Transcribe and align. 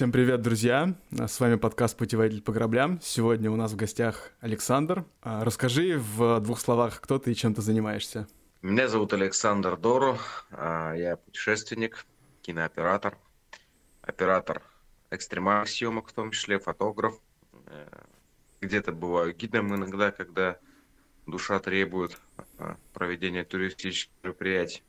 Всем 0.00 0.12
привет, 0.12 0.40
друзья! 0.40 0.94
С 1.10 1.40
вами 1.40 1.56
подкаст 1.56 1.94
«Путеводитель 1.94 2.40
по 2.40 2.52
граблям». 2.52 2.98
Сегодня 3.02 3.50
у 3.50 3.56
нас 3.56 3.72
в 3.72 3.76
гостях 3.76 4.30
Александр. 4.40 5.04
А, 5.20 5.44
расскажи 5.44 5.98
в 5.98 6.40
двух 6.40 6.58
словах, 6.58 7.02
кто 7.02 7.18
ты 7.18 7.32
и 7.32 7.34
чем 7.34 7.52
ты 7.54 7.60
занимаешься. 7.60 8.26
Меня 8.62 8.88
зовут 8.88 9.12
Александр 9.12 9.76
Дору. 9.76 10.16
А, 10.52 10.94
я 10.94 11.18
путешественник, 11.18 12.06
кинооператор, 12.40 13.18
оператор 14.00 14.62
экстремальных 15.10 15.68
съемок, 15.68 16.08
в 16.08 16.14
том 16.14 16.30
числе 16.30 16.58
фотограф. 16.58 17.20
Э, 17.66 17.86
где-то 18.62 18.92
бываю 18.92 19.36
гидом 19.36 19.74
иногда, 19.74 20.12
когда 20.12 20.56
душа 21.26 21.58
требует 21.58 22.18
а, 22.56 22.78
проведения 22.94 23.44
туристических 23.44 24.14
мероприятий. 24.22 24.82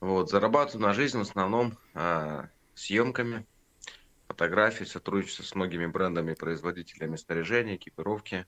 Вот, 0.00 0.30
зарабатываю 0.30 0.86
на 0.86 0.94
жизнь 0.94 1.18
в 1.18 1.20
основном 1.20 1.76
съемками, 2.74 3.46
фотографий, 4.28 4.84
сотрудничество 4.84 5.42
с 5.42 5.54
многими 5.54 5.86
брендами, 5.86 6.34
производителями 6.34 7.16
снаряжения, 7.16 7.76
экипировки. 7.76 8.46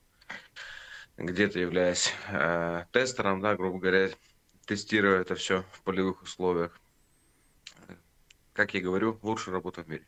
Где-то 1.17 1.59
являясь 1.59 2.13
э, 2.29 2.85
тестером, 2.91 3.41
да, 3.41 3.55
грубо 3.55 3.79
говоря, 3.79 4.09
тестируя 4.65 5.21
это 5.21 5.35
все 5.35 5.63
в 5.71 5.81
полевых 5.81 6.21
условиях. 6.21 6.79
Как 8.53 8.73
я 8.73 8.81
говорю, 8.81 9.17
лучшая 9.21 9.53
работа 9.53 9.83
в 9.83 9.87
мире. 9.87 10.05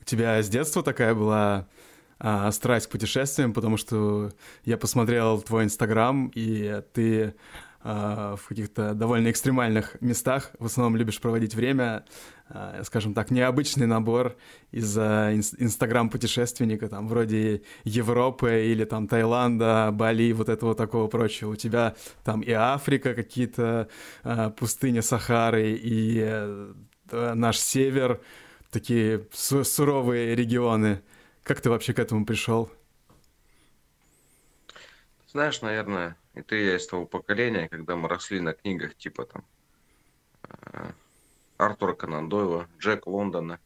У 0.00 0.04
тебя 0.04 0.42
с 0.42 0.48
детства 0.48 0.82
такая 0.82 1.14
была 1.14 1.68
а, 2.18 2.50
страсть 2.50 2.86
к 2.86 2.90
путешествиям, 2.90 3.52
потому 3.52 3.76
что 3.76 4.32
я 4.64 4.76
посмотрел 4.76 5.40
твой 5.42 5.64
инстаграм, 5.64 6.30
и 6.34 6.82
ты 6.92 7.34
в 7.82 8.40
каких-то 8.48 8.92
довольно 8.92 9.30
экстремальных 9.30 10.00
местах 10.00 10.50
в 10.58 10.66
основном 10.66 10.96
любишь 10.96 11.20
проводить 11.20 11.54
время, 11.54 12.04
а, 12.48 12.82
скажем 12.84 13.14
так, 13.14 13.30
необычный 13.30 13.86
набор 13.86 14.36
из 14.70 14.96
инстаграм-путешественника, 14.96 16.88
там, 16.88 17.06
вроде 17.06 17.62
Европы 17.84 18.66
или 18.66 18.84
там 18.84 19.06
Таиланда, 19.06 19.90
Бали, 19.92 20.32
вот 20.32 20.48
этого 20.48 20.74
такого 20.74 21.08
прочего. 21.08 21.50
У 21.50 21.56
тебя 21.56 21.94
там 22.24 22.40
и 22.40 22.50
Африка, 22.52 23.14
какие-то 23.14 23.88
а, 24.24 24.50
пустыни 24.50 25.00
Сахары, 25.00 25.72
и 25.72 26.20
э, 26.20 26.72
наш 27.34 27.58
север, 27.58 28.20
такие 28.70 29.26
суровые 29.32 30.34
регионы. 30.34 31.02
Как 31.42 31.60
ты 31.60 31.70
вообще 31.70 31.92
к 31.92 31.98
этому 31.98 32.24
пришел? 32.24 32.70
Знаешь, 35.30 35.60
наверное, 35.60 36.16
и 36.34 36.42
ты 36.42 36.64
я 36.64 36.76
из 36.76 36.86
того 36.86 37.06
поколения, 37.06 37.68
когда 37.68 37.96
мы 37.96 38.08
росли 38.08 38.40
на 38.40 38.52
книгах 38.52 38.94
типа 38.94 39.26
там 39.26 39.44
э, 40.42 40.92
Артура 41.56 41.94
Конан 41.94 42.28
Дойла, 42.28 42.68
Джек 42.78 43.06
Лондона, 43.06 43.60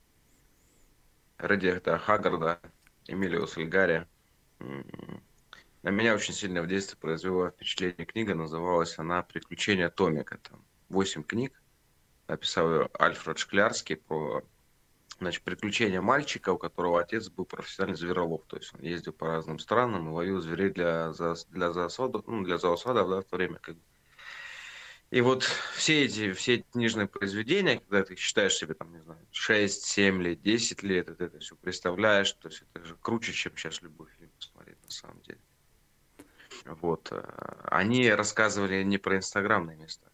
Редиахта 1.38 1.98
Хаггарда, 1.98 2.60
Эмилио 3.06 3.46
Сальгари. 3.46 4.06
На 5.82 5.90
меня 5.90 6.14
очень 6.14 6.34
сильно 6.34 6.62
в 6.62 6.68
детстве 6.68 6.96
произвела 6.96 7.50
впечатление 7.50 8.06
книга, 8.06 8.34
называлась 8.34 8.98
она 8.98 9.22
«Приключения 9.22 9.90
Томика». 9.90 10.38
Там 10.38 10.64
восемь 10.88 11.24
книг, 11.24 11.60
написал 12.28 12.72
ее 12.72 12.90
Альфред 12.98 13.38
Шклярский 13.38 13.96
про 13.96 14.44
значит, 15.22 15.42
приключения 15.42 16.00
мальчика, 16.00 16.50
у 16.52 16.58
которого 16.58 17.00
отец 17.00 17.28
был 17.28 17.44
профессиональный 17.44 17.96
зверолов. 17.96 18.42
То 18.46 18.56
есть 18.56 18.72
он 18.74 18.82
ездил 18.82 19.12
по 19.12 19.26
разным 19.26 19.58
странам 19.58 20.08
и 20.08 20.12
ловил 20.12 20.40
зверей 20.40 20.70
для, 20.70 21.12
для 21.50 21.72
засадов, 21.72 22.24
ну, 22.26 22.42
для 22.44 22.58
зоосадов, 22.58 23.08
да, 23.08 23.20
в 23.20 23.24
то 23.24 23.36
время. 23.36 23.58
Как... 23.60 23.76
И 25.10 25.20
вот 25.20 25.44
все 25.74 26.04
эти, 26.04 26.32
все 26.32 26.54
эти 26.54 26.66
книжные 26.72 27.06
произведения, 27.06 27.78
когда 27.78 28.04
ты 28.04 28.16
считаешь 28.16 28.54
себе, 28.54 28.74
там, 28.74 28.92
не 28.92 29.00
знаю, 29.00 29.20
6, 29.30 29.84
7 29.84 30.22
лет, 30.22 30.42
10 30.42 30.82
лет, 30.82 31.08
это, 31.08 31.24
это 31.24 31.38
все 31.38 31.54
представляешь, 31.56 32.32
то 32.32 32.48
есть 32.48 32.64
это 32.74 32.84
же 32.84 32.96
круче, 33.00 33.32
чем 33.32 33.56
сейчас 33.56 33.82
любой 33.82 34.08
фильм 34.18 34.30
посмотреть, 34.38 34.82
на 34.84 34.90
самом 34.90 35.20
деле. 35.22 35.40
Вот. 36.64 37.08
Э, 37.10 37.22
они 37.64 38.10
рассказывали 38.10 38.82
не 38.82 38.98
про 38.98 39.16
инстаграмные 39.16 39.76
места. 39.76 40.10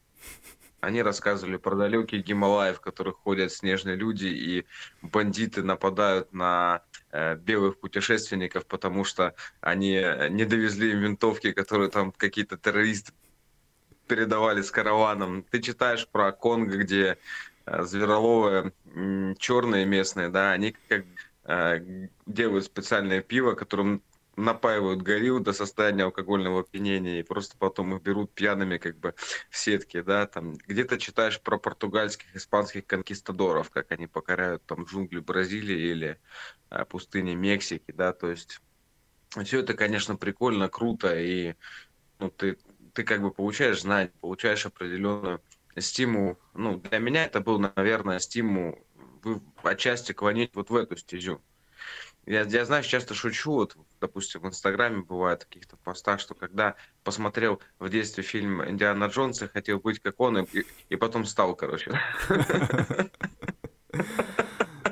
Они 0.80 1.02
рассказывали 1.02 1.56
про 1.56 1.74
далекие 1.74 2.22
Гималаи, 2.22 2.72
в 2.72 2.80
которых 2.80 3.16
ходят 3.16 3.52
снежные 3.52 3.96
люди, 3.96 4.26
и 4.26 4.66
бандиты 5.02 5.62
нападают 5.62 6.32
на 6.32 6.82
э, 7.10 7.34
белых 7.36 7.80
путешественников, 7.80 8.66
потому 8.66 9.04
что 9.04 9.34
они 9.60 9.94
не 10.30 10.44
довезли 10.44 10.92
им 10.92 11.00
винтовки, 11.00 11.52
которые 11.52 11.90
там 11.90 12.12
какие-то 12.12 12.56
террористы 12.56 13.12
передавали 14.08 14.62
с 14.62 14.70
караваном. 14.70 15.44
Ты 15.44 15.60
читаешь 15.60 16.08
про 16.08 16.32
Конго, 16.32 16.78
где 16.78 17.18
э, 17.66 17.82
звероловые 17.82 18.72
черные 19.38 19.84
местные, 19.84 20.28
да, 20.30 20.52
они 20.52 20.74
как 20.88 21.04
э, 21.44 22.08
делают 22.26 22.64
специальное 22.64 23.20
пиво, 23.20 23.54
которым 23.54 24.02
напаивают 24.38 25.02
горилл 25.02 25.40
до 25.40 25.52
состояния 25.52 26.04
алкогольного 26.04 26.60
опьянения 26.60 27.20
и 27.20 27.24
просто 27.24 27.56
потом 27.58 27.96
их 27.96 28.02
берут 28.02 28.32
пьяными 28.32 28.78
как 28.78 28.96
бы 28.98 29.14
в 29.50 29.56
сетке, 29.56 30.02
да, 30.02 30.26
там 30.26 30.54
где-то 30.54 30.98
читаешь 30.98 31.40
про 31.40 31.58
португальских, 31.58 32.34
испанских 32.36 32.86
конкистадоров, 32.86 33.70
как 33.70 33.90
они 33.90 34.06
покоряют 34.06 34.64
там 34.64 34.84
джунгли 34.84 35.18
Бразилии 35.18 35.90
или 35.90 36.20
а, 36.70 36.84
пустыни 36.84 37.34
Мексики, 37.34 37.92
да, 37.92 38.12
то 38.12 38.30
есть 38.30 38.60
все 39.44 39.60
это, 39.60 39.74
конечно, 39.74 40.16
прикольно, 40.16 40.68
круто, 40.68 41.18
и 41.18 41.54
ну, 42.18 42.30
ты, 42.30 42.58
ты 42.94 43.04
как 43.04 43.20
бы 43.20 43.30
получаешь 43.30 43.82
знания, 43.82 44.12
получаешь 44.20 44.66
определенную 44.66 45.42
стимул. 45.76 46.38
Ну, 46.54 46.78
для 46.78 46.98
меня 46.98 47.24
это 47.24 47.40
был, 47.40 47.58
наверное, 47.58 48.18
стимул 48.18 48.86
отчасти 49.62 50.12
клонить 50.12 50.54
вот 50.54 50.70
в 50.70 50.76
эту 50.76 50.96
стезю. 50.96 51.42
Я, 52.28 52.42
я 52.42 52.66
знаешь, 52.66 52.84
часто 52.84 53.14
шучу, 53.14 53.52
вот, 53.52 53.74
допустим, 54.02 54.42
в 54.42 54.46
Инстаграме 54.46 55.02
бывает 55.02 55.42
в 55.42 55.46
каких-то 55.46 55.78
постах, 55.78 56.20
что 56.20 56.34
когда 56.34 56.74
посмотрел 57.02 57.58
в 57.78 57.88
детстве 57.88 58.22
фильм 58.22 58.62
Индиана 58.68 59.04
Джонса, 59.04 59.48
хотел 59.48 59.80
быть 59.80 59.98
как 60.00 60.20
он, 60.20 60.40
и, 60.40 60.64
и 60.90 60.96
потом 60.96 61.24
стал, 61.24 61.56
короче. 61.56 61.98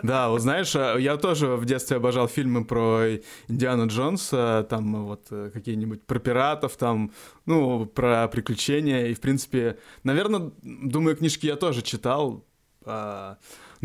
Да, 0.03 0.29
вот 0.29 0.41
знаешь, 0.41 0.77
а, 0.77 0.97
я 0.99 1.17
тоже 1.17 1.57
в 1.57 1.65
детстве 1.65 1.97
обожал 1.97 2.29
фильмы 2.29 2.65
про 2.65 3.17
Индиана 3.49 3.87
Джонса, 3.89 4.65
там 4.71 5.05
вот 5.05 5.27
э, 5.31 5.51
какие-нибудь 5.53 6.07
про 6.07 6.21
пиратов, 6.21 6.77
там, 6.77 7.11
ну, 7.45 7.87
про 7.87 8.29
приключения. 8.29 9.07
И, 9.07 9.15
в 9.15 9.21
принципе, 9.21 9.79
наверное, 10.05 10.53
думаю, 10.63 11.17
книжки 11.17 11.47
я 11.47 11.57
тоже 11.57 11.83
читал. 11.83 12.45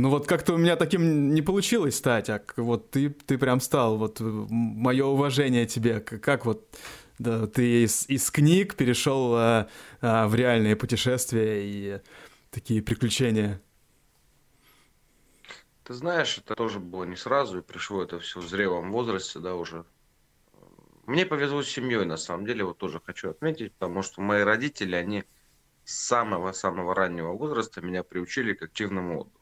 Ну 0.01 0.09
вот 0.09 0.25
как-то 0.25 0.55
у 0.55 0.57
меня 0.57 0.77
таким 0.77 1.31
не 1.31 1.43
получилось 1.43 1.95
стать, 1.95 2.27
а 2.31 2.41
вот 2.57 2.89
ты, 2.89 3.11
ты 3.11 3.37
прям 3.37 3.61
стал, 3.61 3.97
вот 3.97 4.17
мое 4.19 5.05
уважение 5.05 5.67
тебе, 5.67 5.99
как 5.99 6.43
вот 6.47 6.75
да, 7.19 7.45
ты 7.45 7.83
из, 7.83 8.09
из 8.09 8.31
книг 8.31 8.73
перешел 8.73 9.35
а, 9.35 9.69
а, 10.01 10.27
в 10.27 10.33
реальные 10.33 10.75
путешествия 10.75 11.61
и 11.63 12.01
такие 12.49 12.81
приключения. 12.81 13.61
Ты 15.83 15.93
знаешь, 15.93 16.35
это 16.39 16.55
тоже 16.55 16.79
было 16.79 17.03
не 17.03 17.15
сразу, 17.15 17.59
и 17.59 17.61
пришло 17.61 18.01
это 18.01 18.17
все 18.17 18.39
в 18.39 18.47
зрелом 18.49 18.91
возрасте, 18.91 19.37
да, 19.37 19.53
уже. 19.53 19.85
Мне 21.05 21.27
повезло 21.27 21.61
с 21.61 21.69
семьей, 21.69 22.05
на 22.05 22.17
самом 22.17 22.47
деле, 22.47 22.63
вот 22.63 22.79
тоже 22.79 22.99
хочу 23.05 23.29
отметить, 23.29 23.73
потому 23.73 24.01
что 24.01 24.19
мои 24.21 24.41
родители, 24.41 24.95
они 24.95 25.25
с 25.85 25.93
самого-самого 26.07 26.95
раннего 26.95 27.33
возраста 27.33 27.81
меня 27.81 28.01
приучили 28.01 28.55
к 28.55 28.63
активному 28.63 29.21
отдыху. 29.21 29.40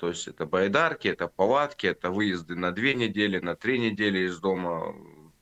То 0.00 0.08
есть 0.08 0.28
это 0.28 0.46
байдарки, 0.46 1.08
это 1.08 1.28
палатки, 1.28 1.86
это 1.86 2.10
выезды 2.10 2.56
на 2.56 2.72
две 2.72 2.94
недели, 2.94 3.38
на 3.38 3.54
три 3.54 3.78
недели 3.78 4.20
из 4.20 4.38
дома 4.40 4.96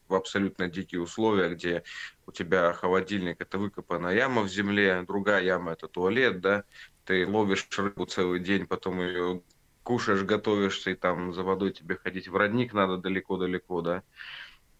в 0.08 0.14
абсолютно 0.16 0.68
дикие 0.68 1.00
условия, 1.00 1.54
где 1.54 1.84
у 2.26 2.32
тебя 2.32 2.72
холодильник 2.72 3.40
это 3.40 3.56
выкопанная 3.56 4.16
яма 4.16 4.42
в 4.42 4.48
земле, 4.48 5.04
другая 5.06 5.44
яма 5.44 5.74
это 5.74 5.86
туалет, 5.86 6.40
да, 6.40 6.64
ты 7.04 7.24
ловишь 7.24 7.68
рыбу 7.76 8.04
целый 8.06 8.40
день, 8.40 8.66
потом 8.66 9.00
ее 9.00 9.42
кушаешь, 9.84 10.24
готовишься, 10.24 10.90
и 10.90 10.96
там 10.96 11.32
за 11.32 11.44
водой 11.44 11.70
тебе 11.70 11.94
ходить 11.94 12.26
в 12.26 12.34
родник 12.34 12.72
надо 12.72 12.96
далеко-далеко, 12.96 13.80
да. 13.80 14.02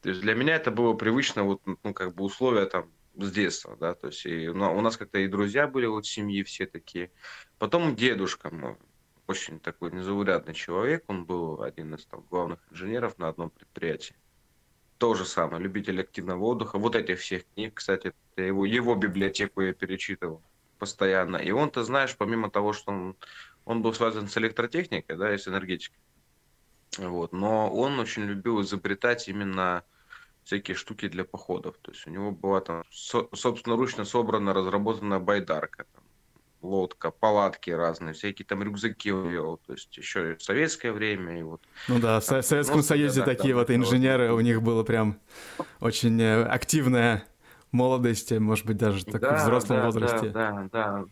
То 0.02 0.08
есть 0.08 0.22
для 0.22 0.34
меня 0.34 0.56
это 0.56 0.72
было 0.72 0.94
привычно, 0.94 1.44
вот, 1.44 1.62
ну, 1.84 1.94
как 1.94 2.16
бы 2.16 2.24
условия 2.24 2.66
там 2.66 2.90
с 3.16 3.30
детства, 3.30 3.76
да, 3.78 3.94
то 3.94 4.08
есть 4.08 4.26
и, 4.26 4.48
ну, 4.48 4.76
у 4.76 4.80
нас 4.80 4.96
как-то 4.96 5.20
и 5.20 5.28
друзья 5.28 5.68
были 5.68 5.86
вот 5.86 6.04
семьи 6.04 6.42
все 6.42 6.66
такие. 6.66 7.12
Потом 7.60 7.94
дедушка 7.94 8.52
мой, 8.52 8.76
очень 9.28 9.60
такой 9.60 9.92
незаурядный 9.92 10.54
человек. 10.54 11.04
Он 11.06 11.24
был 11.24 11.62
один 11.62 11.94
из 11.94 12.04
там, 12.06 12.24
главных 12.30 12.60
инженеров 12.70 13.18
на 13.18 13.28
одном 13.28 13.50
предприятии. 13.50 14.16
То 14.96 15.14
же 15.14 15.24
самое, 15.24 15.62
любитель 15.62 16.00
активного 16.00 16.42
отдыха. 16.44 16.78
Вот 16.78 16.96
этих 16.96 17.20
всех 17.20 17.44
книг, 17.54 17.74
кстати, 17.74 18.12
его, 18.36 18.64
его 18.64 18.94
библиотеку 18.96 19.60
я 19.60 19.72
перечитывал 19.72 20.42
постоянно. 20.78 21.36
И 21.36 21.50
он, 21.50 21.70
ты 21.70 21.82
знаешь, 21.82 22.16
помимо 22.16 22.50
того, 22.50 22.72
что 22.72 22.90
он, 22.90 23.16
он 23.64 23.82
был 23.82 23.92
связан 23.94 24.28
с 24.28 24.36
электротехникой, 24.38 25.16
да, 25.16 25.32
и 25.32 25.38
с 25.38 25.46
энергетикой, 25.46 26.00
вот, 26.96 27.32
но 27.32 27.72
он 27.72 28.00
очень 28.00 28.24
любил 28.24 28.60
изобретать 28.62 29.28
именно 29.28 29.84
всякие 30.44 30.74
штуки 30.74 31.08
для 31.08 31.24
походов. 31.24 31.76
То 31.82 31.92
есть 31.92 32.06
у 32.06 32.10
него 32.10 32.32
была 32.32 32.60
там, 32.60 32.84
со, 32.90 33.28
собственноручно 33.34 34.04
собрана, 34.04 34.54
разработанная 34.54 35.18
байдарка, 35.18 35.84
там, 35.92 36.02
лодка, 36.62 37.10
палатки 37.10 37.70
разные, 37.70 38.14
всякие 38.14 38.46
там 38.46 38.62
рюкзаки 38.62 39.12
он 39.12 39.28
вел, 39.28 39.58
то 39.58 39.72
есть 39.72 39.96
еще 39.96 40.34
в 40.34 40.42
советское 40.42 40.92
время. 40.92 41.38
И 41.38 41.42
вот, 41.42 41.62
ну 41.88 41.98
да, 41.98 42.20
в 42.20 42.24
Советском 42.24 42.82
Союзе 42.82 43.22
такие 43.22 43.54
вот 43.54 43.70
инженеры, 43.70 44.32
у 44.32 44.40
них 44.40 44.62
было 44.62 44.82
прям 44.82 45.20
очень 45.80 46.20
э, 46.20 46.44
активная 46.44 47.24
молодость, 47.72 48.32
может 48.32 48.66
быть, 48.66 48.76
даже 48.76 49.04
так 49.04 49.20
да, 49.20 49.36
в 49.36 49.42
взрослом 49.42 49.76
да, 49.78 49.84
возрасте. 49.84 50.28
Да, 50.30 50.52
да, 50.52 50.68
да. 50.72 51.04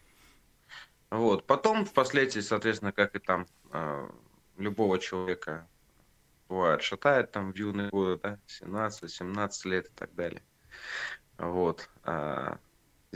Вот. 1.10 1.46
Потом, 1.46 1.84
впоследствии, 1.84 2.40
соответственно, 2.40 2.92
как 2.92 3.14
и 3.14 3.18
там 3.18 3.46
э, 3.72 4.08
любого 4.58 4.98
человека 4.98 5.68
бывает, 6.48 6.82
шатает 6.82 7.32
там 7.32 7.52
в 7.52 7.56
юные 7.56 7.90
годы, 7.90 8.20
да, 8.22 8.38
17-17 8.46 9.68
лет 9.68 9.86
и 9.86 9.92
так 9.94 10.14
далее. 10.14 10.42
Вот. 11.38 11.88
А, 12.02 12.58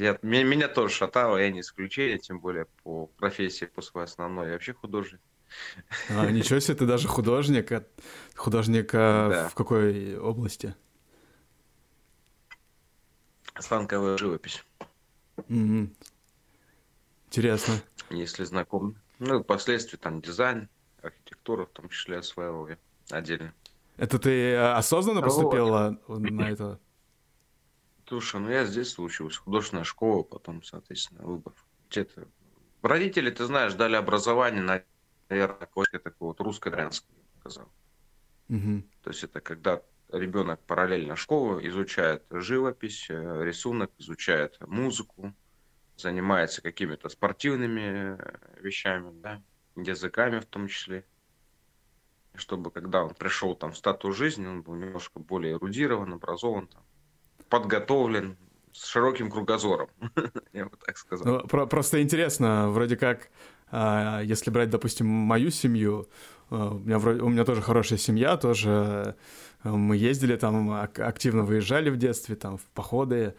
я, 0.00 0.18
меня, 0.22 0.44
меня 0.44 0.68
тоже 0.68 0.94
шатало, 0.94 1.36
я 1.36 1.50
не 1.50 1.60
исключение, 1.60 2.18
тем 2.18 2.40
более 2.40 2.66
по 2.82 3.06
профессии, 3.06 3.66
по 3.66 3.82
своей 3.82 4.06
основной, 4.06 4.46
я 4.46 4.52
вообще 4.54 4.72
художник. 4.72 5.20
А, 6.08 6.30
ничего 6.30 6.60
себе, 6.60 6.76
ты 6.76 6.86
даже 6.86 7.08
художник. 7.08 7.70
А 7.72 7.84
художник 8.34 8.90
а, 8.94 9.28
да. 9.28 9.48
в 9.48 9.54
какой 9.54 10.16
области? 10.16 10.74
Станковая 13.58 14.16
живопись. 14.16 14.64
Mm-hmm. 15.36 15.90
Интересно. 17.26 17.74
Если 18.10 18.44
знаком. 18.44 18.96
Ну, 19.18 19.42
впоследствии 19.42 19.96
там 19.96 20.20
дизайн, 20.20 20.68
архитектура 21.02 21.66
в 21.66 21.70
том 21.70 21.88
числе 21.88 22.18
осваивал 22.18 22.68
я 22.68 22.78
отдельно. 23.10 23.52
Это 23.96 24.18
ты 24.18 24.56
осознанно 24.56 25.20
поступила 25.20 25.98
вот. 26.06 26.20
на 26.20 26.50
это? 26.50 26.80
Слушай, 28.10 28.40
ну 28.40 28.50
я 28.50 28.64
здесь 28.64 28.98
учился, 28.98 29.38
художественная 29.38 29.84
школа, 29.84 30.24
потом, 30.24 30.64
соответственно, 30.64 31.22
выбор. 31.22 31.54
Где-то... 31.88 32.26
Родители, 32.82 33.30
ты 33.30 33.44
знаешь, 33.44 33.74
дали 33.74 33.94
образование, 33.94 34.82
наверное, 35.28 35.56
какое-то 35.56 36.00
такое 36.00 36.30
вот 36.30 36.40
русско-дрянское, 36.40 37.16
сказал. 37.38 37.70
Угу. 38.48 38.82
То 39.04 39.10
есть 39.10 39.22
это 39.22 39.40
когда 39.40 39.80
ребенок 40.08 40.58
параллельно 40.66 41.14
школу 41.14 41.64
изучает 41.64 42.24
живопись, 42.30 43.06
э, 43.10 43.44
рисунок, 43.44 43.92
изучает 43.98 44.58
музыку, 44.66 45.32
занимается 45.96 46.62
какими-то 46.62 47.10
спортивными 47.10 48.18
э, 48.18 48.60
вещами, 48.60 49.12
да, 49.20 49.40
языками 49.76 50.40
в 50.40 50.46
том 50.46 50.66
числе. 50.66 51.06
Чтобы 52.34 52.72
когда 52.72 53.04
он 53.04 53.14
пришел 53.14 53.54
там 53.54 53.70
в 53.70 53.78
статус 53.78 54.16
жизни, 54.16 54.48
он 54.48 54.62
был 54.62 54.74
немножко 54.74 55.20
более 55.20 55.52
эрудирован, 55.52 56.14
образован, 56.14 56.66
там, 56.66 56.82
подготовлен, 57.48 58.36
с 58.72 58.86
широким 58.86 59.30
кругозором, 59.30 59.88
я 60.52 60.64
бы 60.64 60.76
так 60.84 60.96
сказал. 60.96 61.26
Ну, 61.26 61.48
про- 61.48 61.66
просто 61.66 62.02
интересно, 62.02 62.68
вроде 62.70 62.96
как, 62.96 63.28
э, 63.72 64.22
если 64.24 64.50
брать, 64.50 64.70
допустим, 64.70 65.06
мою 65.06 65.50
семью, 65.50 66.08
э, 66.50 66.54
у, 66.54 66.78
меня 66.78 66.98
вроде, 66.98 67.20
у 67.20 67.28
меня 67.28 67.44
тоже 67.44 67.62
хорошая 67.62 67.98
семья, 67.98 68.36
тоже 68.36 69.16
э, 69.64 69.68
мы 69.68 69.96
ездили 69.96 70.36
там, 70.36 70.70
активно 70.72 71.42
выезжали 71.42 71.90
в 71.90 71.96
детстве, 71.96 72.36
там, 72.36 72.58
в 72.58 72.62
походы, 72.74 73.34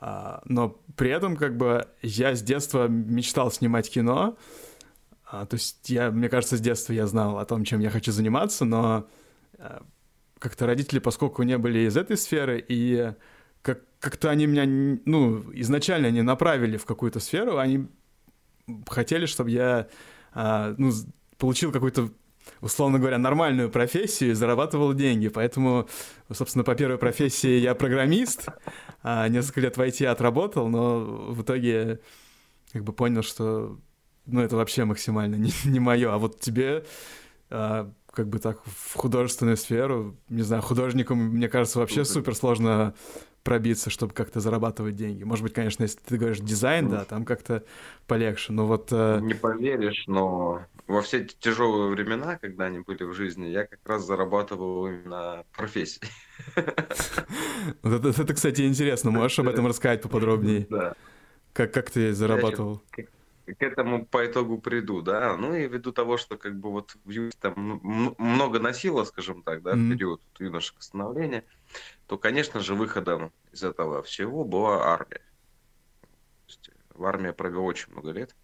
э, 0.00 0.38
но 0.44 0.78
при 0.96 1.10
этом 1.10 1.36
как 1.36 1.56
бы 1.56 1.88
я 2.02 2.34
с 2.34 2.42
детства 2.42 2.88
мечтал 2.88 3.50
снимать 3.50 3.90
кино, 3.90 4.36
э, 5.32 5.46
то 5.48 5.54
есть 5.54 5.88
я, 5.88 6.10
мне 6.10 6.28
кажется, 6.28 6.56
с 6.56 6.60
детства 6.60 6.92
я 6.92 7.06
знал 7.06 7.38
о 7.38 7.44
том, 7.46 7.64
чем 7.64 7.80
я 7.80 7.90
хочу 7.90 8.12
заниматься, 8.12 8.64
но 8.64 9.06
э, 9.58 9.78
как-то 10.38 10.66
родители, 10.66 10.98
поскольку 10.98 11.42
не 11.42 11.58
были 11.58 11.80
из 11.80 11.96
этой 11.96 12.16
сферы, 12.16 12.64
и 12.66 13.12
как, 13.62 13.82
как-то 14.00 14.30
они 14.30 14.46
меня, 14.46 14.64
ну, 15.04 15.44
изначально 15.54 16.10
не 16.10 16.22
направили 16.22 16.76
в 16.76 16.86
какую-то 16.86 17.20
сферу, 17.20 17.58
они 17.58 17.88
хотели, 18.88 19.26
чтобы 19.26 19.50
я, 19.50 19.88
а, 20.32 20.74
ну, 20.78 20.92
получил 21.38 21.72
какую-то 21.72 22.10
условно 22.60 22.98
говоря, 22.98 23.18
нормальную 23.18 23.70
профессию 23.70 24.30
и 24.30 24.34
зарабатывал 24.34 24.94
деньги. 24.94 25.28
Поэтому, 25.28 25.88
собственно, 26.32 26.64
по 26.64 26.74
первой 26.74 26.98
профессии 26.98 27.58
я 27.58 27.74
программист, 27.74 28.48
а 29.02 29.28
несколько 29.28 29.60
лет 29.60 29.76
в 29.76 29.80
IT 29.80 30.06
отработал, 30.06 30.68
но 30.68 31.00
в 31.32 31.42
итоге 31.42 32.00
как 32.72 32.84
бы 32.84 32.92
понял, 32.92 33.22
что 33.22 33.78
ну, 34.26 34.40
это 34.40 34.56
вообще 34.56 34.84
максимально 34.84 35.36
не, 35.36 35.52
не 35.64 35.80
мое. 35.80 36.12
А 36.12 36.18
вот 36.18 36.40
тебе 36.40 36.84
а, 37.50 37.92
как 38.18 38.26
бы 38.26 38.40
так 38.40 38.60
в 38.64 38.96
художественную 38.96 39.56
сферу, 39.56 40.16
не 40.28 40.42
знаю, 40.42 40.60
художникам, 40.60 41.18
мне 41.18 41.48
кажется, 41.48 41.78
вообще 41.78 42.04
супер 42.04 42.34
сложно 42.34 42.92
пробиться, 43.44 43.90
чтобы 43.90 44.12
как-то 44.12 44.40
зарабатывать 44.40 44.96
деньги. 44.96 45.22
Может 45.22 45.44
быть, 45.44 45.52
конечно, 45.52 45.84
если 45.84 46.00
ты 46.00 46.16
говоришь 46.16 46.40
дизайн, 46.40 46.88
да, 46.88 47.04
там 47.04 47.24
как-то 47.24 47.62
полегче, 48.08 48.52
но 48.52 48.66
вот... 48.66 48.88
Э... 48.90 49.20
Не 49.22 49.34
поверишь, 49.34 50.02
но 50.08 50.66
во 50.88 51.00
все 51.02 51.18
эти 51.18 51.36
тяжелые 51.38 51.92
времена, 51.92 52.38
когда 52.38 52.64
они 52.64 52.80
были 52.80 53.04
в 53.04 53.12
жизни, 53.14 53.46
я 53.46 53.66
как 53.66 53.78
раз 53.84 54.04
зарабатывал 54.04 54.88
именно 54.88 55.44
профессией. 55.56 56.10
Это, 57.84 58.08
это, 58.08 58.34
кстати, 58.34 58.66
интересно. 58.66 59.12
Можешь 59.12 59.38
об 59.38 59.48
этом 59.48 59.68
рассказать 59.68 60.02
поподробнее? 60.02 60.66
Да. 60.68 60.94
Как, 61.52 61.72
как 61.72 61.88
ты 61.90 62.12
зарабатывал? 62.12 62.82
К 63.54 63.62
этому 63.62 64.06
по 64.06 64.26
итогу 64.26 64.58
приду, 64.58 65.02
да. 65.02 65.36
Ну 65.36 65.54
и 65.54 65.66
ввиду 65.66 65.92
того, 65.92 66.16
что 66.16 66.36
как 66.36 66.56
бы 66.58 66.70
вот 66.70 66.96
в 67.04 67.10
юности 67.10 67.40
там 67.40 67.80
много 68.18 68.58
носило, 68.58 69.04
скажем 69.04 69.42
так, 69.42 69.62
да, 69.62 69.72
в 69.72 69.90
период 69.90 70.20
юношеского 70.38 70.82
становления, 70.82 71.44
то, 72.06 72.18
конечно 72.18 72.60
же, 72.60 72.74
выходом 72.74 73.32
из 73.52 73.62
этого 73.62 74.02
всего 74.02 74.44
была 74.44 74.92
армия. 74.92 75.22
Есть, 76.46 76.70
в 76.94 77.04
армии 77.04 77.30
провел 77.30 77.64
очень 77.64 77.92
много 77.92 78.10
лет 78.12 78.34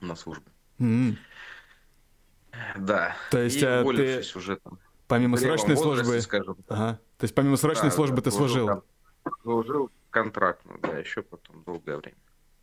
на 0.00 0.16
службе. 0.16 0.50
Mm-hmm. 0.78 1.16
Да. 2.76 3.16
То 3.30 3.38
есть 3.38 3.60
и 3.62 3.64
а 3.64 3.84
ты 3.84 4.22
уже 4.36 4.56
там 4.56 4.78
помимо 5.08 5.36
срочной 5.36 5.74
возрасте, 5.76 6.04
службы, 6.04 6.20
скажем 6.20 6.54
так. 6.66 6.78
Ага. 6.78 7.00
То 7.18 7.24
есть 7.24 7.34
помимо 7.34 7.56
срочной 7.56 7.90
да, 7.90 7.94
службы 7.94 8.16
да, 8.16 8.22
ты 8.22 8.30
служил? 8.30 8.84
Служил 9.42 9.90
контрактно, 10.10 10.78
да, 10.82 10.98
еще 10.98 11.22
потом 11.22 11.62
долгое 11.64 11.96
время. 11.96 12.16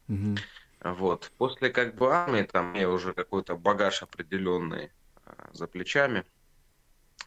Угу. 0.07 0.37
Вот. 0.81 1.31
После 1.37 1.69
как 1.69 1.95
бы 1.95 2.13
армии, 2.13 2.43
там 2.43 2.73
я 2.73 2.89
уже 2.89 3.13
какой-то 3.13 3.55
багаж 3.55 4.01
определенный 4.01 4.91
а, 5.25 5.49
за 5.53 5.67
плечами, 5.67 6.25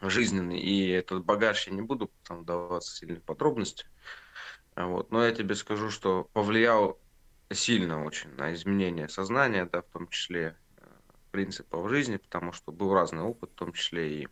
жизненный, 0.01 0.59
и 0.59 0.89
этот 0.89 1.23
багаж 1.23 1.67
я 1.67 1.73
не 1.73 1.81
буду 1.81 2.11
там 2.23 2.41
вдаваться 2.41 2.93
сильно 2.93 3.15
в 3.15 3.23
подробности. 3.23 3.85
Вот. 4.75 5.11
Но 5.11 5.25
я 5.25 5.31
тебе 5.31 5.55
скажу, 5.55 5.89
что 5.89 6.29
повлиял 6.33 6.99
сильно 7.49 8.03
очень 8.03 8.29
на 8.35 8.53
изменение 8.53 9.07
сознания, 9.07 9.65
да, 9.65 9.81
в 9.81 9.85
том 9.85 10.09
числе 10.09 10.57
а, 10.77 10.87
принципов 11.31 11.89
жизни, 11.89 12.17
потому 12.17 12.51
что 12.51 12.73
был 12.73 12.93
разный 12.93 13.21
опыт, 13.21 13.51
в 13.51 13.55
том 13.55 13.71
числе 13.71 14.23
и, 14.23 14.27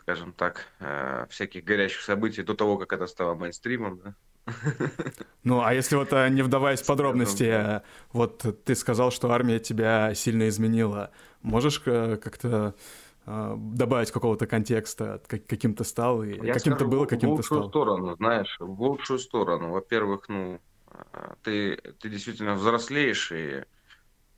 скажем 0.00 0.32
так, 0.32 0.66
а, 0.80 1.28
всяких 1.28 1.62
горячих 1.62 2.00
событий 2.00 2.42
до 2.42 2.54
того, 2.54 2.78
как 2.78 2.92
это 2.92 3.06
стало 3.06 3.36
мейнстримом, 3.36 4.00
да, 4.00 4.16
ну, 5.44 5.62
а 5.62 5.74
если 5.74 5.96
вот 5.96 6.12
э, 6.12 6.28
не 6.28 6.42
вдаваясь 6.42 6.80
в 6.80 6.86
подробности, 6.86 7.44
э, 7.44 7.80
вот 8.12 8.44
ты 8.64 8.74
сказал, 8.74 9.10
что 9.10 9.30
армия 9.30 9.58
тебя 9.58 10.14
сильно 10.14 10.48
изменила. 10.48 11.10
Можешь 11.42 11.82
э, 11.86 12.16
как-то 12.16 12.74
добавить 13.26 14.10
какого-то 14.10 14.46
контекста, 14.46 15.20
каким 15.26 15.74
то 15.74 15.84
стал, 15.84 16.22
и 16.22 16.50
каким-то 16.50 16.86
было, 16.86 17.04
каким 17.04 17.36
то 17.36 17.42
стал? 17.42 17.58
В 17.58 17.62
лучшую 17.64 17.68
сторону, 17.68 18.16
знаешь, 18.16 18.56
в 18.58 18.82
лучшую 18.82 19.18
сторону. 19.18 19.70
Во-первых, 19.70 20.30
ну, 20.30 20.60
ты, 21.42 21.76
ты 22.00 22.08
действительно 22.08 22.54
взрослеешь, 22.54 23.30
и 23.32 23.64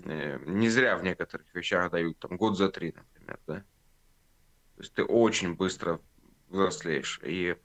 не 0.04 0.68
зря 0.68 0.96
в 0.96 1.04
некоторых 1.04 1.46
вещах 1.54 1.92
дают 1.92 2.18
там 2.18 2.36
год 2.36 2.58
за 2.58 2.68
три, 2.68 2.92
например, 2.96 3.38
да? 3.46 3.54
То 3.54 4.82
есть 4.82 4.94
ты 4.94 5.04
очень 5.04 5.54
быстро 5.54 6.00
взрослеешь, 6.48 7.20
и 7.22 7.56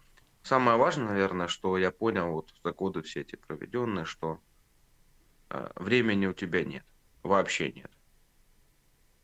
Самое 0.45 0.77
важное, 0.77 1.07
наверное, 1.07 1.47
что 1.47 1.75
я 1.75 1.89
понял 1.89 2.31
вот 2.31 2.53
за 2.63 2.71
годы 2.71 3.01
все 3.01 3.21
эти 3.21 3.35
проведенные, 3.35 4.05
что 4.05 4.39
э, 5.49 5.71
времени 5.75 6.27
у 6.27 6.33
тебя 6.33 6.63
нет. 6.63 6.85
Вообще 7.23 7.71
нет. 7.71 7.89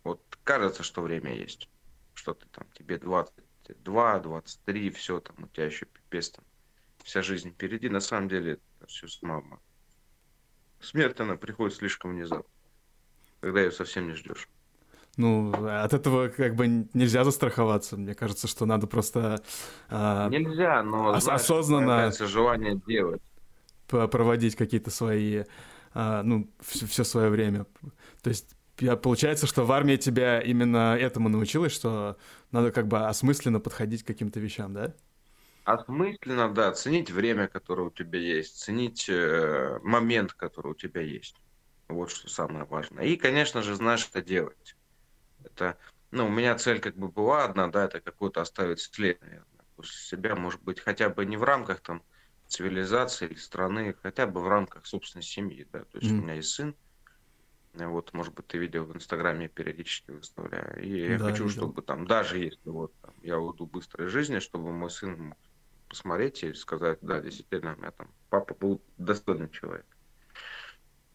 Вот 0.04 0.20
кажется, 0.44 0.82
что 0.82 1.04
время 1.04 1.36
есть. 1.36 1.70
Что 2.16 2.34
ты 2.34 2.48
там, 2.48 2.66
тебе 2.74 2.98
22, 2.98 4.20
23, 4.20 4.90
все 4.90 5.20
там, 5.20 5.36
у 5.44 5.48
тебя 5.48 5.68
еще 5.68 5.86
пипец 5.86 6.32
там. 6.32 6.44
Вся 7.04 7.22
жизнь 7.22 7.52
впереди. 7.52 7.88
На 7.88 8.00
самом 8.00 8.28
деле, 8.28 8.54
это 8.80 8.88
все 8.88 9.06
мама. 9.22 9.62
Смерть, 10.80 11.20
она 11.20 11.36
приходит 11.36 11.78
слишком 11.78 12.16
внезапно. 12.16 12.52
Когда 13.42 13.62
ее 13.62 13.72
совсем 13.72 14.08
не 14.08 14.16
ждешь. 14.16 14.50
Ну, 15.18 15.54
от 15.54 15.94
этого 15.94 16.30
как 16.30 16.56
бы 16.56 16.68
нельзя 16.94 17.24
застраховаться. 17.24 17.98
Мне 17.98 18.16
кажется, 18.16 18.48
что 18.48 18.66
надо 18.66 18.88
просто... 18.88 19.44
Э, 19.90 20.28
нельзя, 20.30 20.84
но 20.84 21.10
ос- 21.10 21.24
знаешь, 21.24 21.42
осознанно... 21.42 22.12
желание 22.12 22.82
делать. 22.88 23.22
Проводить 23.88 24.56
какие-то 24.56 24.90
свои... 24.90 25.44
Э, 25.94 26.22
ну, 26.24 26.50
все, 26.62 26.86
все 26.88 27.04
свое 27.04 27.30
время. 27.30 27.66
То 28.22 28.30
есть 28.30 28.56
получается, 29.02 29.48
что 29.48 29.66
в 29.66 29.72
армии 29.72 29.98
тебя 29.98 30.42
именно 30.42 30.98
этому 30.98 31.30
научилось, 31.30 31.74
что 31.74 32.18
надо 32.52 32.72
как 32.72 32.88
бы 32.88 33.06
осмысленно 33.06 33.60
подходить 33.60 34.04
к 34.04 34.08
каким-то 34.08 34.40
вещам, 34.40 34.74
да? 34.74 34.94
Осмысленно, 35.66 36.54
да. 36.54 36.72
Ценить 36.72 37.12
время, 37.12 37.48
которое 37.48 37.88
у 37.88 37.92
тебя 37.92 38.20
есть. 38.20 38.58
Ценить 38.60 39.08
э, 39.10 39.80
момент, 39.84 40.34
который 40.34 40.72
у 40.72 40.76
тебя 40.76 41.02
есть. 41.02 41.36
Вот 41.88 42.12
что 42.12 42.30
самое 42.30 42.66
важное. 42.66 43.04
И, 43.06 43.18
конечно 43.18 43.62
же, 43.62 43.76
знаешь, 43.76 44.08
это 44.10 44.22
делать. 44.26 44.76
Это, 45.44 45.78
ну, 46.12 46.28
у 46.28 46.30
меня 46.30 46.56
цель 46.58 46.80
как 46.80 46.96
бы 46.96 47.08
была 47.10 47.46
одна, 47.46 47.68
да, 47.68 47.86
это 47.86 48.02
какой-то 48.02 48.42
оставить 48.42 48.80
след, 48.80 49.22
наверное, 49.22 49.46
после 49.76 50.00
себя, 50.00 50.36
может 50.36 50.62
быть, 50.62 50.80
хотя 50.80 51.10
бы 51.10 51.26
не 51.26 51.38
в 51.38 51.44
рамках 51.44 51.82
там 51.82 52.04
цивилизации 52.48 53.28
или 53.28 53.36
страны, 53.36 53.96
хотя 54.02 54.28
бы 54.28 54.42
в 54.42 54.48
рамках 54.48 54.86
собственной 54.86 55.24
семьи, 55.24 55.68
да. 55.72 55.80
То 55.86 55.98
есть 55.98 56.12
mm. 56.12 56.20
у 56.20 56.22
меня 56.22 56.34
есть 56.34 56.50
сын, 56.50 56.76
вот, 57.74 58.12
может 58.14 58.34
быть, 58.34 58.48
ты 58.48 58.58
видел 58.58 58.84
в 58.84 58.96
Инстаграме, 58.96 59.48
периодически 59.48 60.12
выставляю. 60.12 60.84
И 60.84 61.12
я 61.12 61.18
хочу, 61.18 61.46
видел. 61.46 61.50
чтобы 61.50 61.82
там, 61.82 62.06
даже 62.06 62.38
если 62.38 62.70
вот 62.70 62.94
там, 63.02 63.14
я 63.22 63.40
уйду 63.40 63.66
быстрой 63.66 64.08
жизни, 64.08 64.40
чтобы 64.40 64.72
мой 64.74 64.90
сын 64.90 65.20
мог 65.20 65.38
посмотреть 65.88 66.44
и 66.44 66.54
сказать, 66.54 67.00
да, 67.02 67.22
действительно, 67.22 67.74
у 67.74 67.78
меня 67.78 67.92
там 67.92 68.10
папа 68.30 68.54
был 68.54 68.82
достойный 68.98 69.50
человек. 69.50 69.86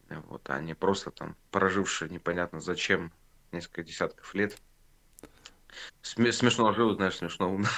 Вот, 0.09 0.49
а 0.49 0.61
не 0.61 0.75
просто 0.75 1.11
там 1.11 1.37
проживший 1.51 2.09
непонятно 2.09 2.61
зачем 2.61 3.13
несколько 3.53 3.83
десятков 3.83 4.35
лет. 4.35 4.57
Сме- 6.03 6.33
смешно 6.33 6.73
жил, 6.73 6.95
знаешь, 6.95 7.17
смешно 7.17 7.51
умно. 7.53 7.69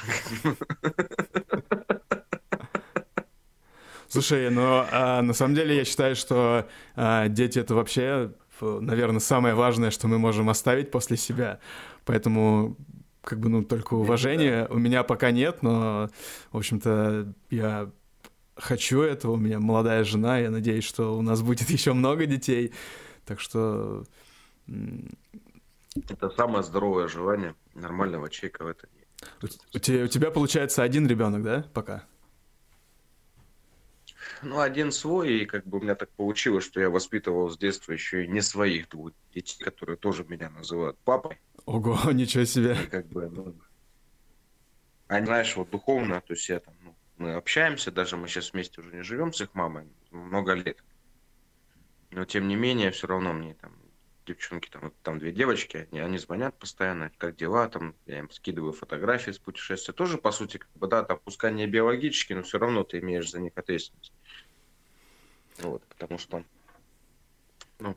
Слушай, 4.08 4.50
ну 4.50 4.86
а, 4.90 5.20
на 5.20 5.34
самом 5.34 5.54
деле 5.54 5.76
я 5.76 5.84
считаю, 5.84 6.16
что 6.16 6.68
а, 6.96 7.28
дети 7.28 7.58
это 7.58 7.74
вообще 7.74 8.32
наверное, 8.60 9.20
самое 9.20 9.54
важное, 9.54 9.90
что 9.90 10.08
мы 10.08 10.18
можем 10.18 10.48
оставить 10.48 10.90
после 10.90 11.16
себя. 11.16 11.60
Поэтому 12.04 12.76
как 13.22 13.40
бы, 13.40 13.48
ну, 13.48 13.62
только 13.62 13.94
уважение 13.94 14.66
у 14.70 14.78
меня 14.78 15.02
пока 15.02 15.30
нет, 15.30 15.62
но, 15.62 16.08
в 16.50 16.56
общем-то, 16.56 17.32
я 17.50 17.90
хочу 18.56 19.02
этого, 19.02 19.32
у 19.32 19.36
меня 19.36 19.60
молодая 19.60 20.02
жена, 20.04 20.38
я 20.38 20.50
надеюсь, 20.50 20.84
что 20.84 21.16
у 21.16 21.22
нас 21.22 21.42
будет 21.42 21.68
еще 21.70 21.92
много 21.92 22.26
детей, 22.26 22.72
так 23.24 23.40
что... 23.40 24.04
Это 25.94 26.30
самое 26.30 26.62
здоровое 26.62 27.08
желание 27.08 27.54
нормального 27.74 28.28
человека 28.30 28.64
в 28.64 28.68
этом 28.68 28.90
У, 29.42 29.46
у, 29.46 29.78
тебя, 29.78 30.04
у 30.04 30.06
тебя, 30.06 30.30
получается, 30.30 30.82
один 30.82 31.06
ребенок, 31.06 31.42
да, 31.42 31.64
пока? 31.74 32.04
Ну, 34.42 34.60
один 34.60 34.92
свой, 34.92 35.40
и 35.40 35.46
как 35.46 35.66
бы 35.66 35.78
у 35.78 35.80
меня 35.80 35.94
так 35.94 36.10
получилось, 36.10 36.64
что 36.64 36.80
я 36.80 36.90
воспитывал 36.90 37.50
с 37.50 37.58
детства 37.58 37.92
еще 37.92 38.24
и 38.24 38.28
не 38.28 38.40
своих 38.40 38.88
двух 38.88 39.12
детей, 39.34 39.62
которые 39.62 39.96
тоже 39.96 40.24
меня 40.28 40.50
называют 40.50 40.98
папой. 40.98 41.38
Ого, 41.66 41.98
ничего 42.12 42.44
себе. 42.44 42.76
И 42.84 42.86
как 42.86 43.06
бы, 43.08 43.28
ну, 43.28 43.54
они, 45.08 45.26
знаешь, 45.26 45.56
вот 45.56 45.70
духовно, 45.70 46.20
то 46.20 46.34
есть 46.34 46.48
я 46.48 46.60
там, 46.60 46.74
ну, 46.82 46.94
мы 47.16 47.34
общаемся, 47.34 47.90
даже 47.90 48.16
мы 48.16 48.28
сейчас 48.28 48.52
вместе 48.52 48.80
уже 48.80 48.94
не 48.94 49.02
живем 49.02 49.32
с 49.32 49.40
их 49.40 49.54
мамой 49.54 49.88
много 50.10 50.52
лет. 50.52 50.78
Но 52.10 52.24
тем 52.24 52.46
не 52.46 52.56
менее, 52.56 52.90
все 52.90 53.06
равно 53.06 53.32
мне 53.32 53.54
там 53.54 53.72
девчонки, 54.28 54.68
там, 54.68 54.92
там 55.02 55.18
две 55.18 55.32
девочки, 55.32 55.88
они, 55.90 56.00
они 56.00 56.18
звонят 56.18 56.58
постоянно, 56.58 57.10
как 57.18 57.36
дела, 57.36 57.68
там, 57.68 57.94
я 58.06 58.20
им 58.20 58.30
скидываю 58.30 58.72
фотографии 58.72 59.30
с 59.32 59.38
путешествия. 59.38 59.92
Тоже, 59.92 60.18
по 60.18 60.30
сути, 60.30 60.58
как 60.58 60.70
бы, 60.74 60.86
да, 60.86 61.02
там, 61.02 61.20
пускай 61.24 61.52
не 61.52 61.66
биологически, 61.66 62.34
но 62.34 62.42
все 62.42 62.58
равно 62.58 62.84
ты 62.84 62.98
имеешь 62.98 63.30
за 63.30 63.40
них 63.40 63.52
ответственность. 63.56 64.12
Вот, 65.58 65.82
потому 65.86 66.18
что, 66.18 66.44
ну, 67.80 67.96